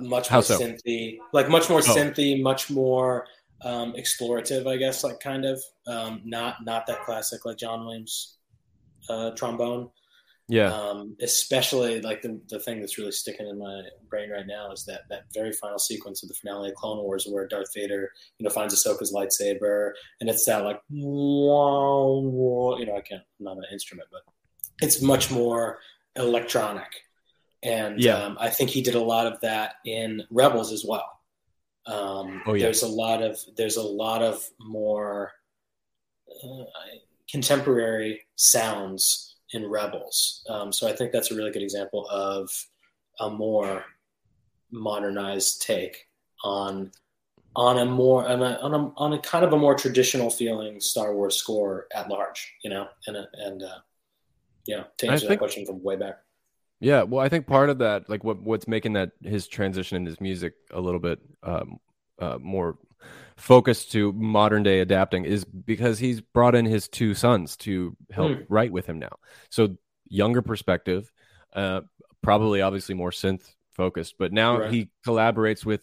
much 0.00 0.28
How 0.28 0.36
more 0.36 0.42
so? 0.42 0.58
synthy, 0.58 1.18
like 1.32 1.48
much 1.50 1.68
more 1.68 1.80
Oh. 1.80 1.82
synthy, 1.82 2.40
much 2.40 2.70
more 2.70 3.26
um, 3.62 3.92
explorative, 3.94 4.66
I 4.66 4.76
guess, 4.78 5.04
like 5.04 5.20
kind 5.20 5.44
of 5.44 5.62
um, 5.86 6.22
not 6.24 6.64
not 6.64 6.86
that 6.86 7.04
classic 7.04 7.44
like 7.44 7.58
John 7.58 7.84
Williams 7.84 8.36
uh, 9.10 9.32
trombone. 9.32 9.90
Yeah. 10.50 10.72
Um, 10.74 11.16
especially 11.20 12.00
like 12.02 12.22
the, 12.22 12.40
the 12.48 12.58
thing 12.60 12.80
that's 12.80 12.98
really 12.98 13.12
sticking 13.12 13.46
in 13.46 13.58
my 13.58 13.82
brain 14.08 14.30
right 14.30 14.46
now 14.46 14.72
is 14.72 14.84
that 14.86 15.02
that 15.08 15.24
very 15.32 15.52
final 15.52 15.78
sequence 15.78 16.22
of 16.22 16.28
the 16.28 16.34
finale 16.34 16.70
of 16.70 16.74
Clone 16.74 16.98
Wars 16.98 17.26
where 17.28 17.46
Darth 17.46 17.72
Vader, 17.74 18.10
you 18.38 18.44
know, 18.44 18.50
finds 18.50 18.74
Ahsoka's 18.74 19.12
lightsaber 19.12 19.92
and 20.20 20.28
it's 20.28 20.44
that 20.46 20.64
like, 20.64 20.80
wah, 20.90 22.18
wah, 22.18 22.76
you 22.78 22.86
know, 22.86 22.96
I 22.96 23.00
can't, 23.00 23.22
I'm 23.38 23.44
not 23.44 23.56
an 23.58 23.64
instrument, 23.72 24.08
but 24.10 24.22
it's 24.82 25.00
much 25.00 25.30
more 25.30 25.78
electronic. 26.16 26.90
And 27.62 28.00
Yeah. 28.00 28.16
um, 28.16 28.36
I 28.40 28.50
think 28.50 28.70
he 28.70 28.82
did 28.82 28.94
a 28.94 29.00
lot 29.02 29.26
of 29.26 29.40
that 29.42 29.74
in 29.84 30.22
Rebels 30.30 30.72
as 30.72 30.84
well. 30.86 31.08
Um, 31.86 32.42
Oh, 32.46 32.54
yeah. 32.54 32.64
There's 32.64 32.82
a 32.82 32.88
lot 32.88 33.22
of 33.22 33.38
there's 33.56 33.76
a 33.76 33.82
lot 33.82 34.22
of 34.22 34.42
more 34.60 35.32
uh, 36.44 36.64
contemporary 37.30 38.22
sounds 38.36 39.29
in 39.52 39.68
Rebels. 39.68 40.44
Um, 40.48 40.72
so 40.72 40.88
I 40.88 40.92
think 40.92 41.12
that's 41.12 41.30
a 41.30 41.34
really 41.34 41.50
good 41.50 41.62
example 41.62 42.06
of 42.10 42.50
a 43.18 43.30
more 43.30 43.84
modernized 44.70 45.62
take 45.62 46.06
on 46.44 46.90
on 47.56 47.78
a 47.78 47.84
more 47.84 48.26
on 48.26 48.42
a, 48.42 48.58
on 48.62 48.74
a 48.74 48.92
on 48.96 49.12
a 49.12 49.18
kind 49.18 49.44
of 49.44 49.52
a 49.52 49.58
more 49.58 49.74
traditional 49.74 50.30
feeling 50.30 50.80
Star 50.80 51.14
Wars 51.14 51.36
score 51.36 51.86
at 51.94 52.08
large, 52.08 52.52
you 52.62 52.70
know, 52.70 52.86
and 53.06 53.16
and 53.34 53.62
uh, 53.62 53.78
yeah, 54.66 54.84
to 54.98 55.08
answer 55.08 55.28
that 55.28 55.38
question 55.38 55.66
from 55.66 55.82
way 55.82 55.96
back. 55.96 56.20
Yeah, 56.78 57.02
well, 57.02 57.22
I 57.22 57.28
think 57.28 57.46
part 57.46 57.68
of 57.68 57.78
that, 57.78 58.08
like 58.08 58.24
what 58.24 58.40
what's 58.40 58.68
making 58.68 58.94
that 58.94 59.12
his 59.22 59.48
transition 59.48 59.96
in 59.96 60.06
his 60.06 60.20
music 60.20 60.54
a 60.70 60.80
little 60.80 61.00
bit 61.00 61.18
um, 61.42 61.78
uh, 62.18 62.38
more 62.40 62.78
focused 63.40 63.92
to 63.92 64.12
modern 64.12 64.62
day 64.62 64.80
adapting 64.80 65.24
is 65.24 65.44
because 65.44 65.98
he's 65.98 66.20
brought 66.20 66.54
in 66.54 66.64
his 66.66 66.88
two 66.88 67.14
sons 67.14 67.56
to 67.58 67.96
help 68.10 68.32
Hmm. 68.36 68.42
write 68.48 68.72
with 68.72 68.86
him 68.86 68.98
now. 68.98 69.18
So 69.50 69.76
younger 70.08 70.42
perspective, 70.42 71.10
uh, 71.54 71.80
probably 72.22 72.60
obviously 72.60 72.94
more 72.94 73.10
synth 73.10 73.54
focused, 73.72 74.16
but 74.18 74.32
now 74.32 74.58
Right. 74.58 74.70
he 74.72 74.90
collaborates 75.06 75.64
with 75.64 75.82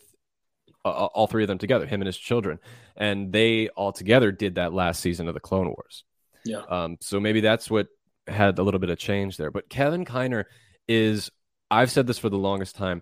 uh, 0.86 0.90
all 1.08 1.28
three 1.28 1.44
of 1.44 1.48
them 1.48 1.58
together, 1.58 1.86
him 1.86 2.00
and 2.02 2.06
his 2.08 2.18
children, 2.18 2.60
and 2.96 3.34
they 3.34 3.68
all 3.70 3.92
together 3.92 4.32
did 4.32 4.56
that 4.56 4.72
last 4.74 5.02
season 5.02 5.28
of 5.28 5.34
the 5.34 5.40
Clone 5.40 5.68
Wars. 5.68 6.06
Yeah. 6.46 6.62
Um, 6.70 6.98
so 7.02 7.20
maybe 7.20 7.42
that's 7.42 7.70
what 7.70 7.88
had 8.28 8.58
a 8.60 8.64
little 8.64 8.80
bit 8.80 8.90
of 8.90 8.98
change 8.98 9.36
there. 9.36 9.52
But 9.52 9.68
Kevin 9.68 10.06
Kiner 10.06 10.46
is, 10.88 11.30
I've 11.70 11.92
said 11.92 12.08
this 12.08 12.20
for 12.20 12.30
the 12.30 12.38
longest 12.38 12.76
time, 12.78 13.02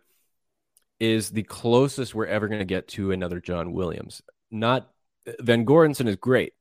is 1.00 1.30
the 1.30 1.44
closest 1.44 2.16
we're 2.16 2.26
ever 2.26 2.48
going 2.48 2.60
to 2.60 2.66
get 2.66 2.88
to 2.88 3.12
another 3.12 3.40
John 3.40 3.74
Williams. 3.74 4.22
Not 4.52 4.90
Van 5.40 5.66
Göransson 5.66 6.08
is 6.08 6.16
great, 6.16 6.54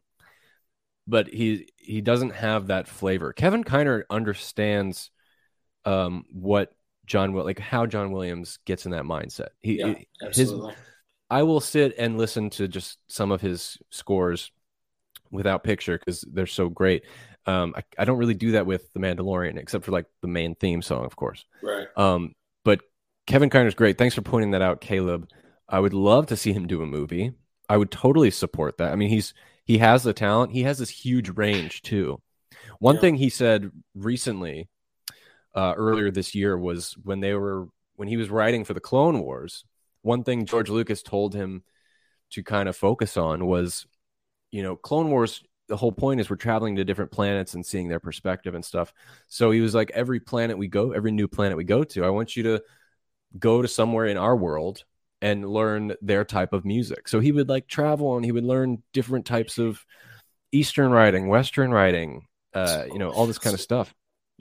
but 1.07 1.29
he 1.29 1.69
he 1.77 2.01
doesn't 2.01 2.31
have 2.31 2.69
that 2.69 2.89
flavor. 2.89 3.33
Kevin 3.33 3.65
Kiner 3.65 4.03
understands 4.11 5.11
um, 5.85 6.25
what 6.33 6.73
John 7.07 7.35
like 7.35 7.59
how 7.59 7.87
John 7.87 8.13
Williams 8.13 8.59
gets 8.65 8.87
in 8.87 8.93
that 8.93 9.05
mindset. 9.05 9.49
He 9.61 9.79
Yeah, 9.79 9.95
his 10.21 10.41
absolutely. 10.41 10.75
I 11.31 11.43
will 11.43 11.61
sit 11.61 11.95
and 11.99 12.19
listen 12.19 12.51
to 12.51 12.69
just 12.69 12.99
some 13.09 13.33
of 13.33 13.41
his 13.41 13.79
scores 13.91 14.51
without 15.31 15.65
picture 15.65 15.99
because 15.99 16.25
they're 16.33 16.47
so 16.47 16.69
great. 16.69 17.05
Um, 17.47 17.75
I, 17.77 17.83
I 17.99 18.05
don't 18.05 18.19
really 18.19 18.35
do 18.35 18.53
that 18.53 18.67
with 18.67 18.93
The 18.93 19.01
Mandalorian, 19.01 19.59
except 19.59 19.85
for 19.85 19.93
like 19.93 20.07
the 20.23 20.29
main 20.29 20.55
theme 20.55 20.81
song, 20.81 21.05
of 21.05 21.17
course. 21.17 21.45
right. 21.63 21.87
Um, 21.97 22.35
but 22.65 22.81
Kevin 23.27 23.51
Kiner's 23.51 23.75
great. 23.75 23.99
Thanks 23.99 24.15
for 24.15 24.23
pointing 24.23 24.53
that 24.53 24.63
out, 24.63 24.81
Caleb. 24.81 25.29
I 25.69 25.81
would 25.81 25.95
love 25.95 26.27
to 26.27 26.37
see 26.37 26.53
him 26.53 26.67
do 26.67 26.83
a 26.83 26.87
movie. 26.87 27.33
I 27.69 27.77
would 27.77 27.91
totally 27.91 28.31
support 28.31 28.79
that. 28.79 28.93
I 28.93 28.97
mean, 28.97 29.09
he's 29.09 29.35
he 29.65 29.79
has 29.79 30.03
the 30.03 30.13
talent. 30.13 30.53
He 30.53 30.65
has 30.65 30.79
this 30.79 30.91
huge 30.91 31.31
range 31.31 31.83
too. 31.83 32.21
One 32.79 32.97
Yeah. 32.97 33.01
thing 33.01 33.15
he 33.17 33.31
said 33.31 33.71
recently, 33.95 34.69
uh, 35.55 35.75
earlier 35.77 36.11
this 36.11 36.35
year, 36.35 36.59
was 36.59 36.95
when 37.03 37.21
they 37.21 37.35
were 37.35 37.69
when 37.97 38.09
he 38.09 38.17
was 38.17 38.31
writing 38.31 38.65
for 38.65 38.75
the 38.75 38.81
Clone 38.81 39.21
Wars. 39.21 39.65
One 40.03 40.25
thing 40.25 40.47
George 40.47 40.69
Lucas 40.71 41.03
told 41.03 41.35
him 41.35 41.63
to 42.31 42.43
kind 42.43 42.69
of 42.69 42.77
focus 42.77 43.17
on 43.17 43.47
was, 43.47 43.87
you 44.51 44.63
know, 44.63 44.77
Clone 44.77 45.11
Wars. 45.11 45.43
The 45.69 45.77
whole 45.79 45.93
point 45.93 46.21
is 46.21 46.29
we're 46.29 46.37
traveling 46.37 46.77
to 46.77 46.85
different 46.85 47.11
planets 47.11 47.55
and 47.55 47.65
seeing 47.65 47.89
their 47.89 48.01
perspective 48.01 48.55
and 48.55 48.65
stuff. 48.65 48.93
So 49.29 49.51
he 49.51 49.61
was 49.61 49.75
like, 49.75 49.91
every 49.93 50.21
planet 50.21 50.59
we 50.59 50.69
go, 50.69 50.93
every 50.93 51.11
new 51.11 51.27
planet 51.27 51.57
we 51.57 51.65
go 51.65 51.85
to, 51.85 52.05
I 52.05 52.11
want 52.11 52.37
you 52.37 52.43
to 52.43 52.63
go 53.39 53.63
to 53.63 53.69
somewhere 53.69 54.07
in 54.07 54.17
our 54.19 54.37
world 54.37 54.85
and 55.25 55.49
learn 55.49 55.95
their 56.03 56.23
type 56.23 56.53
of 56.53 56.67
music. 56.67 57.09
So 57.09 57.19
he 57.19 57.33
would 57.33 57.49
like 57.49 57.67
travel 57.67 58.17
and 58.17 58.25
he 58.27 58.31
would 58.31 58.45
learn 58.45 58.83
different 58.93 59.25
types 59.25 59.57
of 59.57 59.83
Eastern 60.53 60.91
writing, 60.91 61.29
Western 61.29 61.71
writing, 61.71 62.27
uh, 62.53 62.85
you 62.93 62.99
know, 62.99 63.09
all 63.11 63.27
this 63.27 63.39
kind 63.39 63.55
of 63.55 63.61
stuff. 63.61 63.95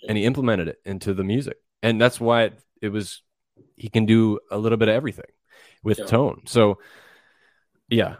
And 0.10 0.18
he 0.18 0.26
implemented 0.26 0.68
it 0.68 0.82
into 0.84 1.14
the 1.14 1.24
music. 1.24 1.56
And 1.82 2.02
that's 2.02 2.20
why 2.20 2.44
it, 2.44 2.60
it 2.82 2.90
was, 2.90 3.22
he 3.78 3.88
can 3.88 4.06
do 4.06 4.40
a 4.52 4.58
little 4.58 4.78
bit 4.78 4.90
of 4.90 4.96
everything 4.96 5.32
with 5.84 6.00
Yeah. 6.00 6.06
tone. 6.06 6.42
So, 6.48 6.80
yeah, 7.88 8.18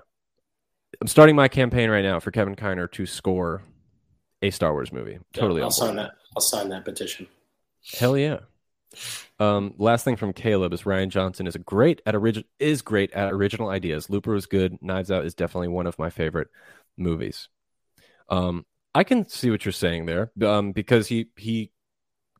I'm 1.02 1.08
starting 1.08 1.36
my 1.36 1.50
campaign 1.50 1.90
right 1.90 2.02
now 2.04 2.22
for 2.22 2.32
Kevin 2.32 2.56
Kiner 2.56 2.90
to 2.94 3.06
score 3.06 3.64
a 4.42 4.52
Star 4.52 4.72
Wars 4.72 4.94
movie. 4.94 5.20
Totally, 5.34 5.62
I'll 5.62 5.66
on 5.66 5.72
sign 5.74 5.96
that. 5.98 6.12
I'll 6.34 6.42
sign 6.42 6.70
that 6.70 6.86
petition. 6.86 7.28
Hell 7.98 8.18
yeah. 8.18 8.40
Um, 9.40 9.74
last 9.78 10.06
thing 10.06 10.16
from 10.16 10.34
Caleb 10.34 10.74
is 10.74 10.84
Rian 10.84 11.10
Johnson 11.10 11.48
is 11.48 11.58
great 11.58 12.02
at 12.06 12.16
original 12.16 12.48
is 12.60 12.82
great 12.82 13.12
at 13.14 13.32
original 13.32 13.70
ideas. 13.70 14.10
Looper 14.10 14.36
is 14.36 14.46
good. 14.46 14.78
Knives 14.82 15.12
Out 15.12 15.26
is 15.26 15.34
definitely 15.34 15.70
one 15.70 15.88
of 15.88 16.00
my 16.00 16.10
favorite 16.10 16.50
movies. 16.98 17.50
Um, 18.30 18.66
I 18.96 19.04
can 19.04 19.28
see 19.28 19.50
what 19.50 19.66
you're 19.66 19.72
saying 19.72 20.06
there, 20.06 20.32
um, 20.44 20.72
because 20.72 21.08
he 21.08 21.28
he 21.36 21.72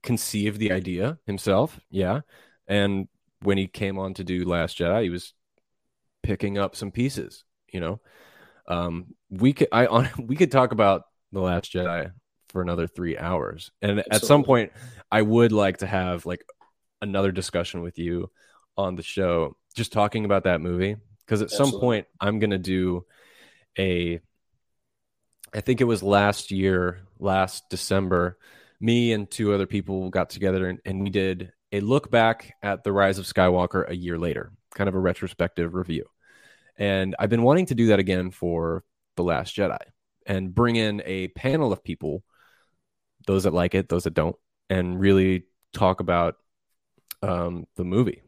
conceived 0.02 0.60
the 0.60 0.72
idea 0.72 1.18
himself, 1.26 1.80
yeah, 1.90 2.22
and 2.68 3.08
when 3.42 3.58
he 3.58 3.68
came 3.68 4.00
on 4.00 4.14
to 4.16 4.24
do 4.24 4.46
Last 4.46 4.78
Jedi, 4.78 5.04
he 5.04 5.10
was 5.10 5.34
picking 6.22 6.58
up 6.58 6.76
some 6.76 6.92
pieces, 6.92 7.44
you 7.72 7.80
know. 7.80 8.00
Um, 8.68 9.16
we 9.30 9.54
could 9.54 9.68
I 9.72 9.88
on 9.88 10.10
we 10.20 10.36
could 10.36 10.52
talk 10.52 10.72
about 10.72 11.04
the 11.32 11.42
Last 11.42 11.74
Jedi 11.74 12.12
for 12.54 12.62
another 12.62 12.88
three 12.88 13.18
hours, 13.18 13.72
and 13.82 14.00
at 14.00 14.24
some 14.24 14.44
point, 14.44 14.72
I 15.12 15.22
would 15.22 15.52
like 15.52 15.78
to 15.78 15.88
have 15.88 16.26
like 16.26 16.46
another 17.02 17.34
discussion 17.34 17.82
with 17.82 18.00
you 18.00 18.32
on 18.78 18.96
the 18.96 19.04
show, 19.04 19.58
just 19.76 19.92
talking 19.92 20.24
about 20.24 20.46
that 20.46 20.62
movie. 20.62 20.96
Because 21.26 21.42
at 21.42 21.52
some 21.52 21.72
point, 21.72 22.08
I'm 22.22 22.40
gonna 22.40 22.58
do 22.58 23.06
a. 23.78 24.22
I 25.54 25.62
think 25.62 25.82
it 25.82 25.86
was 25.86 26.02
last 26.02 26.52
year, 26.52 27.02
last 27.20 27.70
December. 27.70 28.38
Me 28.80 29.14
and 29.14 29.30
two 29.30 29.54
other 29.54 29.66
people 29.66 30.10
got 30.10 30.30
together 30.30 30.68
and, 30.68 30.80
and 30.84 31.02
we 31.02 31.10
did 31.10 31.54
a 31.74 31.80
look 31.80 32.12
back 32.12 32.54
at 32.62 32.84
the 32.84 32.92
Rise 32.92 33.18
of 33.18 33.26
Skywalker 33.26 33.90
a 33.90 33.96
year 33.96 34.18
later, 34.18 34.52
kind 34.76 34.88
of 34.88 34.96
a 34.96 35.00
retrospective 35.00 35.74
review. 35.74 36.06
And 36.78 37.16
I've 37.18 37.30
been 37.30 37.44
wanting 37.44 37.66
to 37.68 37.76
do 37.76 37.88
that 37.88 38.00
again 38.00 38.32
for 38.32 38.84
The 39.16 39.24
Last 39.24 39.56
Jedi 39.56 39.80
and 40.26 40.54
bring 40.54 40.76
in 40.76 41.02
a 41.06 41.30
panel 41.30 41.74
of 41.74 41.84
people, 41.84 42.24
those 43.28 43.44
that 43.44 43.54
like 43.54 43.76
it, 43.76 43.90
those 43.90 44.04
that 44.04 44.14
don't, 44.14 44.36
and 44.70 45.00
really 45.00 45.44
talk 45.74 46.00
about 46.00 46.36
um, 47.22 47.66
the 47.76 47.84
movie 47.84 48.22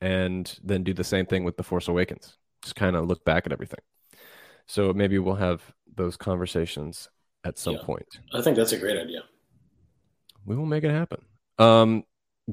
and 0.00 0.58
then 0.64 0.82
do 0.82 0.92
the 0.92 1.04
same 1.04 1.26
thing 1.26 1.44
with 1.44 1.56
The 1.56 1.62
Force 1.62 1.88
Awakens. 1.88 2.36
Just 2.62 2.76
kind 2.76 2.96
of 2.96 3.06
look 3.06 3.24
back 3.24 3.46
at 3.46 3.52
everything. 3.52 3.80
So 4.66 4.92
maybe 4.92 5.18
we'll 5.18 5.36
have 5.36 5.62
those 5.94 6.16
conversations 6.16 7.08
at 7.44 7.58
some 7.58 7.74
Yeah. 7.74 7.82
point. 7.82 8.18
I 8.32 8.42
think 8.42 8.56
that's 8.56 8.72
a 8.72 8.78
great 8.78 8.98
idea. 8.98 9.24
We 10.44 10.56
will 10.56 10.66
make 10.66 10.84
it 10.84 10.90
happen. 10.90 11.22
Um, 11.58 12.04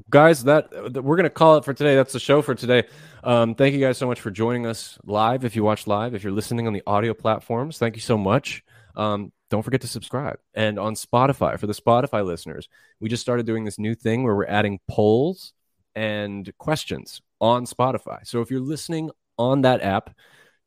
guys, 0.10 0.44
that, 0.44 0.70
that 0.94 1.04
we're 1.04 1.16
gonna 1.16 1.30
call 1.30 1.58
it 1.58 1.66
for 1.66 1.74
today. 1.74 1.96
That's 1.96 2.14
the 2.14 2.20
show 2.20 2.42
for 2.42 2.54
today. 2.54 2.84
Um, 3.24 3.56
thank 3.56 3.74
you 3.74 3.80
guys 3.80 3.98
so 3.98 4.08
much 4.08 4.22
for 4.22 4.32
joining 4.32 4.66
us 4.66 5.00
live. 5.04 5.44
If 5.44 5.56
you 5.56 5.64
watch 5.64 5.88
live, 5.88 6.14
if 6.14 6.24
you're 6.24 6.34
listening 6.34 6.68
on 6.68 6.74
the 6.74 6.84
audio 6.86 7.14
platforms, 7.14 7.78
thank 7.78 7.96
you 7.96 8.02
so 8.02 8.18
much. 8.18 8.64
Um, 8.96 9.32
don't 9.50 9.64
forget 9.64 9.82
to 9.82 9.88
subscribe. 9.88 10.40
And 10.54 10.78
on 10.78 10.96
Spotify, 10.96 11.60
for 11.60 11.68
the 11.68 11.74
Spotify 11.74 12.26
listeners, 12.26 12.70
we 13.00 13.10
just 13.10 13.22
started 13.22 13.46
doing 13.46 13.66
this 13.66 13.80
new 13.80 13.96
thing 13.96 14.24
where 14.24 14.36
we're 14.36 14.46
adding 14.46 14.80
polls 14.88 15.54
and 15.96 16.52
questions 16.58 17.22
on 17.42 17.66
Spotify. 17.66 18.26
So 18.26 18.42
if 18.42 18.52
you're 18.52 18.60
listening 18.60 19.10
on 19.38 19.62
that 19.62 19.82
app, 19.82 20.16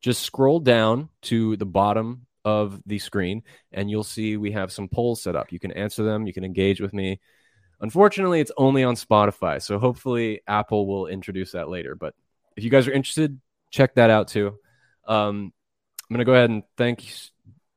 just 0.01 0.21
scroll 0.21 0.59
down 0.59 1.09
to 1.23 1.55
the 1.55 1.65
bottom 1.65 2.25
of 2.45 2.81
the 2.85 2.99
screen 2.99 3.41
and 3.71 3.89
you'll 3.89 4.03
see 4.03 4.35
we 4.35 4.51
have 4.51 4.71
some 4.71 4.89
polls 4.89 5.21
set 5.23 5.35
up. 5.35 5.51
You 5.51 5.59
can 5.59 5.71
answer 5.71 6.03
them, 6.03 6.27
you 6.27 6.33
can 6.33 6.43
engage 6.43 6.81
with 6.81 6.93
me. 6.93 7.21
Unfortunately, 7.79 8.39
it's 8.39 8.51
only 8.57 8.83
on 8.83 8.95
Spotify. 8.95 9.61
So 9.61 9.79
hopefully 9.79 10.41
Apple 10.47 10.87
will 10.87 11.07
introduce 11.07 11.53
that 11.53 11.69
later. 11.69 11.95
But 11.95 12.15
if 12.55 12.63
you 12.63 12.69
guys 12.69 12.87
are 12.87 12.93
interested, 12.93 13.39
check 13.71 13.95
that 13.95 14.09
out 14.09 14.27
too. 14.27 14.57
Um, 15.07 15.53
I'm 16.09 16.15
going 16.15 16.19
to 16.19 16.25
go 16.25 16.33
ahead 16.33 16.49
and 16.49 16.63
thank 16.77 17.05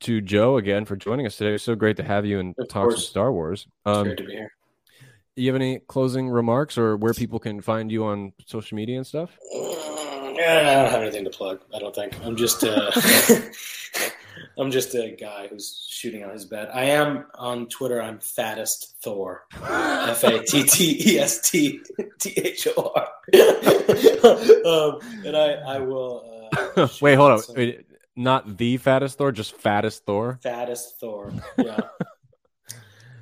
to 0.01 0.20
Joe 0.20 0.56
again 0.59 0.85
for 0.85 0.97
joining 0.97 1.27
us 1.27 1.36
today. 1.36 1.55
It's 1.55 1.64
so 1.64 1.74
great 1.74 1.97
to 1.98 2.02
have 2.02 2.27
you 2.27 2.39
and 2.40 2.55
Of 2.59 2.68
talk 2.68 2.90
some. 2.93 3.01
Star 3.01 3.32
Wars. 3.32 3.66
It's 3.86 3.97
Um, 3.97 4.05
great 4.05 4.18
to 4.18 4.24
be 4.24 4.32
here. 4.32 4.52
you 5.36 5.47
have 5.48 5.56
any 5.56 5.78
closing 5.81 6.28
remarks 6.28 6.77
or 6.78 6.97
where 6.97 7.14
people 7.14 7.39
can 7.39 7.60
find 7.60 7.90
you 7.90 8.05
on 8.05 8.32
social 8.47 8.77
media 8.77 8.97
and 8.97 9.06
stuff? 9.06 9.31
Mm, 9.55 10.36
Yeah, 10.36 10.59
I 10.60 10.82
don't 10.82 10.90
have 10.93 11.02
anything 11.02 11.24
to 11.24 11.31
plug. 11.31 11.60
I 11.74 11.78
don't 11.78 11.94
think. 11.94 12.14
I'm 12.24 12.36
just. 12.36 12.62
Uh, 12.64 12.90
I'm 14.59 14.70
just 14.70 14.94
a 14.94 15.14
guy 15.18 15.48
who's 15.48 15.86
shooting 15.90 16.24
on 16.24 16.31
his 16.31 16.44
bed. 16.47 16.68
I 16.73 16.85
am 16.85 17.27
on 17.35 17.66
Twitter. 17.68 18.01
I'm 18.02 18.18
fattest 18.20 18.97
Thor. 19.02 19.44
F 19.62 20.24
A 20.24 20.43
T 20.44 20.62
T 20.62 21.12
E 21.14 21.18
S 21.18 21.51
T 21.51 21.81
T 22.18 22.32
H 22.36 22.68
O 22.77 22.93
R. 22.94 23.09
Um, 24.66 24.98
and 25.24 25.36
I, 25.36 25.52
I 25.66 25.78
will. 25.78 26.48
Uh, 26.77 26.89
Wait, 27.01 27.14
hold 27.14 27.32
on. 27.32 27.40
Wait, 27.55 27.85
not 28.16 28.56
the 28.56 28.78
fattest 28.78 29.18
Thor, 29.18 29.30
just 29.30 29.56
fattest 29.56 30.05
Thor. 30.06 30.38
Fattest 30.43 30.98
Thor. 30.98 31.32
Yeah. 31.59 31.80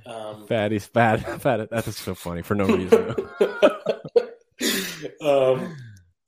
Um, 0.06 0.46
Fatty, 0.46 0.78
fat, 0.78 1.16
fat. 1.40 1.70
That 1.70 1.88
is 1.88 1.96
so 1.96 2.14
funny 2.14 2.42
for 2.42 2.54
no 2.54 2.66
reason. 2.66 3.08
um, 5.22 5.76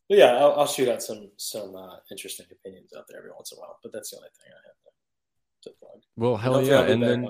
but 0.09 0.18
yeah, 0.18 0.36
I'll, 0.36 0.60
I'll 0.60 0.66
shoot 0.66 0.88
out 0.88 1.02
some 1.02 1.30
some 1.36 1.76
uh, 1.76 1.97
interesting 2.10 2.47
opinions 2.51 2.93
out 2.97 3.05
there 3.09 3.18
every 3.18 3.32
once 3.32 3.52
in 3.52 3.59
a 3.59 3.60
while. 3.60 3.78
But 3.82 3.93
that's 3.93 4.10
the 4.10 4.16
only 4.16 4.28
thing 4.30 4.51
I 4.51 4.60
have 4.66 4.76
to, 5.62 5.68
to 5.68 5.76
plug. 5.78 6.02
well, 6.16 6.36
hell 6.36 6.62
yeah, 6.62 6.82
and 6.82 7.02
then 7.02 7.28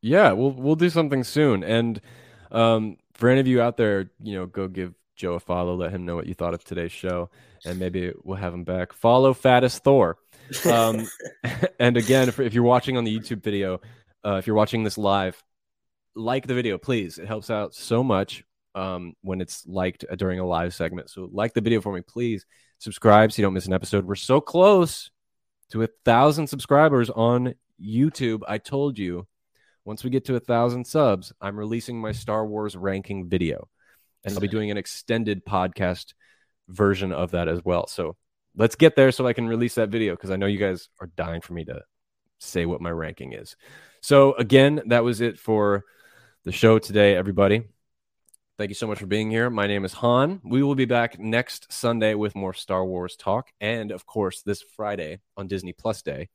yeah, 0.00 0.32
we'll 0.32 0.52
we'll 0.52 0.76
do 0.76 0.88
something 0.88 1.24
soon. 1.24 1.62
And 1.62 2.00
um, 2.50 2.96
for 3.12 3.28
any 3.28 3.40
of 3.40 3.46
you 3.46 3.60
out 3.60 3.76
there, 3.76 4.10
you 4.22 4.34
know, 4.34 4.46
go 4.46 4.66
give 4.68 4.94
Joe 5.18 5.34
a 5.34 5.40
follow. 5.40 5.74
Let 5.74 5.92
him 5.92 6.06
know 6.06 6.16
what 6.16 6.26
you 6.26 6.34
thought 6.34 6.54
of 6.54 6.64
today's 6.64 6.92
show, 6.92 7.28
and 7.66 7.78
maybe 7.78 8.12
we'll 8.22 8.36
have 8.36 8.54
him 8.54 8.64
back. 8.64 8.92
Follow 8.92 9.34
fattest 9.34 9.84
Thor. 9.84 10.16
Um, 10.64 11.06
and 11.78 11.96
again, 11.96 12.28
if, 12.28 12.40
if 12.40 12.54
you're 12.54 12.62
watching 12.62 12.96
on 12.96 13.04
the 13.04 13.18
YouTube 13.18 13.42
video, 13.42 13.80
uh, 14.24 14.36
if 14.36 14.46
you're 14.46 14.56
watching 14.56 14.84
this 14.84 14.96
live, 14.96 15.42
like 16.14 16.46
the 16.46 16.54
video, 16.54 16.78
please. 16.78 17.18
It 17.18 17.26
helps 17.26 17.50
out 17.50 17.74
so 17.74 18.02
much 18.02 18.44
um, 18.74 19.14
when 19.22 19.40
it's 19.40 19.66
liked 19.66 20.04
during 20.16 20.38
a 20.38 20.46
live 20.46 20.74
segment. 20.74 21.10
So 21.10 21.28
like 21.32 21.52
the 21.52 21.60
video 21.60 21.80
for 21.80 21.92
me, 21.92 22.00
please. 22.00 22.46
Subscribe 22.78 23.32
so 23.32 23.40
you 23.40 23.46
don't 23.46 23.54
miss 23.54 23.66
an 23.66 23.72
episode. 23.72 24.04
We're 24.04 24.14
so 24.14 24.40
close 24.40 25.10
to 25.70 25.82
a 25.82 25.88
thousand 26.04 26.46
subscribers 26.46 27.10
on 27.10 27.54
YouTube. 27.82 28.42
I 28.46 28.58
told 28.58 28.98
you, 28.98 29.26
once 29.84 30.04
we 30.04 30.10
get 30.10 30.26
to 30.26 30.36
a 30.36 30.40
thousand 30.40 30.86
subs, 30.86 31.32
I'm 31.40 31.56
releasing 31.56 32.00
my 32.00 32.12
Star 32.12 32.46
Wars 32.46 32.76
ranking 32.76 33.28
video, 33.28 33.68
and 34.24 34.34
I'll 34.34 34.40
be 34.40 34.48
doing 34.48 34.70
an 34.70 34.76
extended 34.76 35.44
podcast 35.44 36.14
version 36.68 37.12
of 37.12 37.32
that 37.32 37.48
as 37.48 37.64
well. 37.64 37.86
So 37.86 38.16
let's 38.56 38.76
get 38.76 38.96
there 38.96 39.12
so 39.12 39.26
I 39.26 39.32
can 39.32 39.48
release 39.48 39.76
that 39.76 39.88
video 39.88 40.14
because 40.14 40.30
I 40.30 40.36
know 40.36 40.46
you 40.46 40.58
guys 40.58 40.88
are 41.00 41.08
dying 41.16 41.40
for 41.40 41.52
me 41.52 41.64
to 41.66 41.82
say 42.38 42.66
what 42.66 42.80
my 42.80 42.90
ranking 42.90 43.32
is. 43.32 43.56
So 44.00 44.34
again, 44.34 44.82
that 44.86 45.04
was 45.04 45.20
it 45.20 45.38
for 45.38 45.84
the 46.44 46.52
show 46.52 46.78
today, 46.78 47.16
everybody. 47.16 47.64
Thank 48.58 48.70
you 48.70 48.74
so 48.74 48.88
much 48.88 48.98
for 48.98 49.06
being 49.06 49.30
here. 49.30 49.50
My 49.50 49.68
name 49.68 49.84
is 49.84 49.92
Han. 49.94 50.40
We 50.42 50.64
will 50.64 50.74
be 50.74 50.84
back 50.84 51.18
next 51.18 51.72
Sunday 51.72 52.14
with 52.14 52.34
more 52.34 52.52
Star 52.52 52.84
Wars 52.84 53.14
talk. 53.14 53.50
And 53.60 53.92
of 53.92 54.04
course, 54.04 54.42
this 54.42 54.62
Friday 54.62 55.20
on 55.36 55.46
Disney 55.46 55.72
Plus 55.72 56.02
Day, 56.02 56.28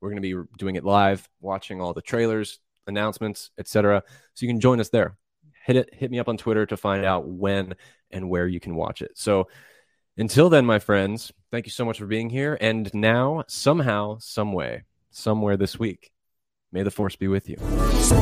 we're 0.00 0.08
going 0.08 0.22
to 0.22 0.44
be 0.44 0.48
doing 0.56 0.76
it 0.76 0.84
live, 0.84 1.28
watching 1.40 1.82
all 1.82 1.92
the 1.92 2.00
trailers, 2.00 2.60
announcements, 2.86 3.50
etc. 3.58 4.02
So 4.34 4.46
you 4.46 4.50
can 4.50 4.60
join 4.60 4.80
us 4.80 4.88
there. 4.88 5.18
Hit 5.66 5.74
it, 5.74 5.92
hit 5.92 6.12
me 6.12 6.20
up 6.20 6.28
on 6.28 6.36
Twitter 6.36 6.64
to 6.64 6.76
find 6.76 7.04
out 7.04 7.26
when 7.26 7.74
and 8.12 8.30
where 8.30 8.46
you 8.46 8.60
can 8.60 8.76
watch 8.76 9.02
it. 9.02 9.10
So 9.16 9.48
until 10.16 10.48
then, 10.48 10.64
my 10.64 10.78
friends, 10.78 11.32
thank 11.50 11.66
you 11.66 11.72
so 11.72 11.84
much 11.84 11.98
for 11.98 12.06
being 12.06 12.30
here. 12.30 12.56
And 12.60 12.88
now, 12.94 13.42
somehow, 13.48 14.18
some 14.20 14.52
way, 14.52 14.84
somewhere 15.10 15.56
this 15.56 15.76
week, 15.76 16.12
may 16.70 16.84
the 16.84 16.92
force 16.92 17.16
be 17.16 17.26
with 17.26 17.48
you. 17.48 17.56
So 17.56 18.14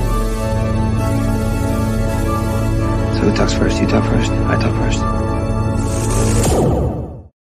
who 3.21 3.37
talks 3.37 3.53
first? 3.53 3.79
You 3.79 3.89
talk 3.89 4.11
first. 4.11 4.31
I 4.31 4.59
talk 4.59 4.75
first. 4.79 5.44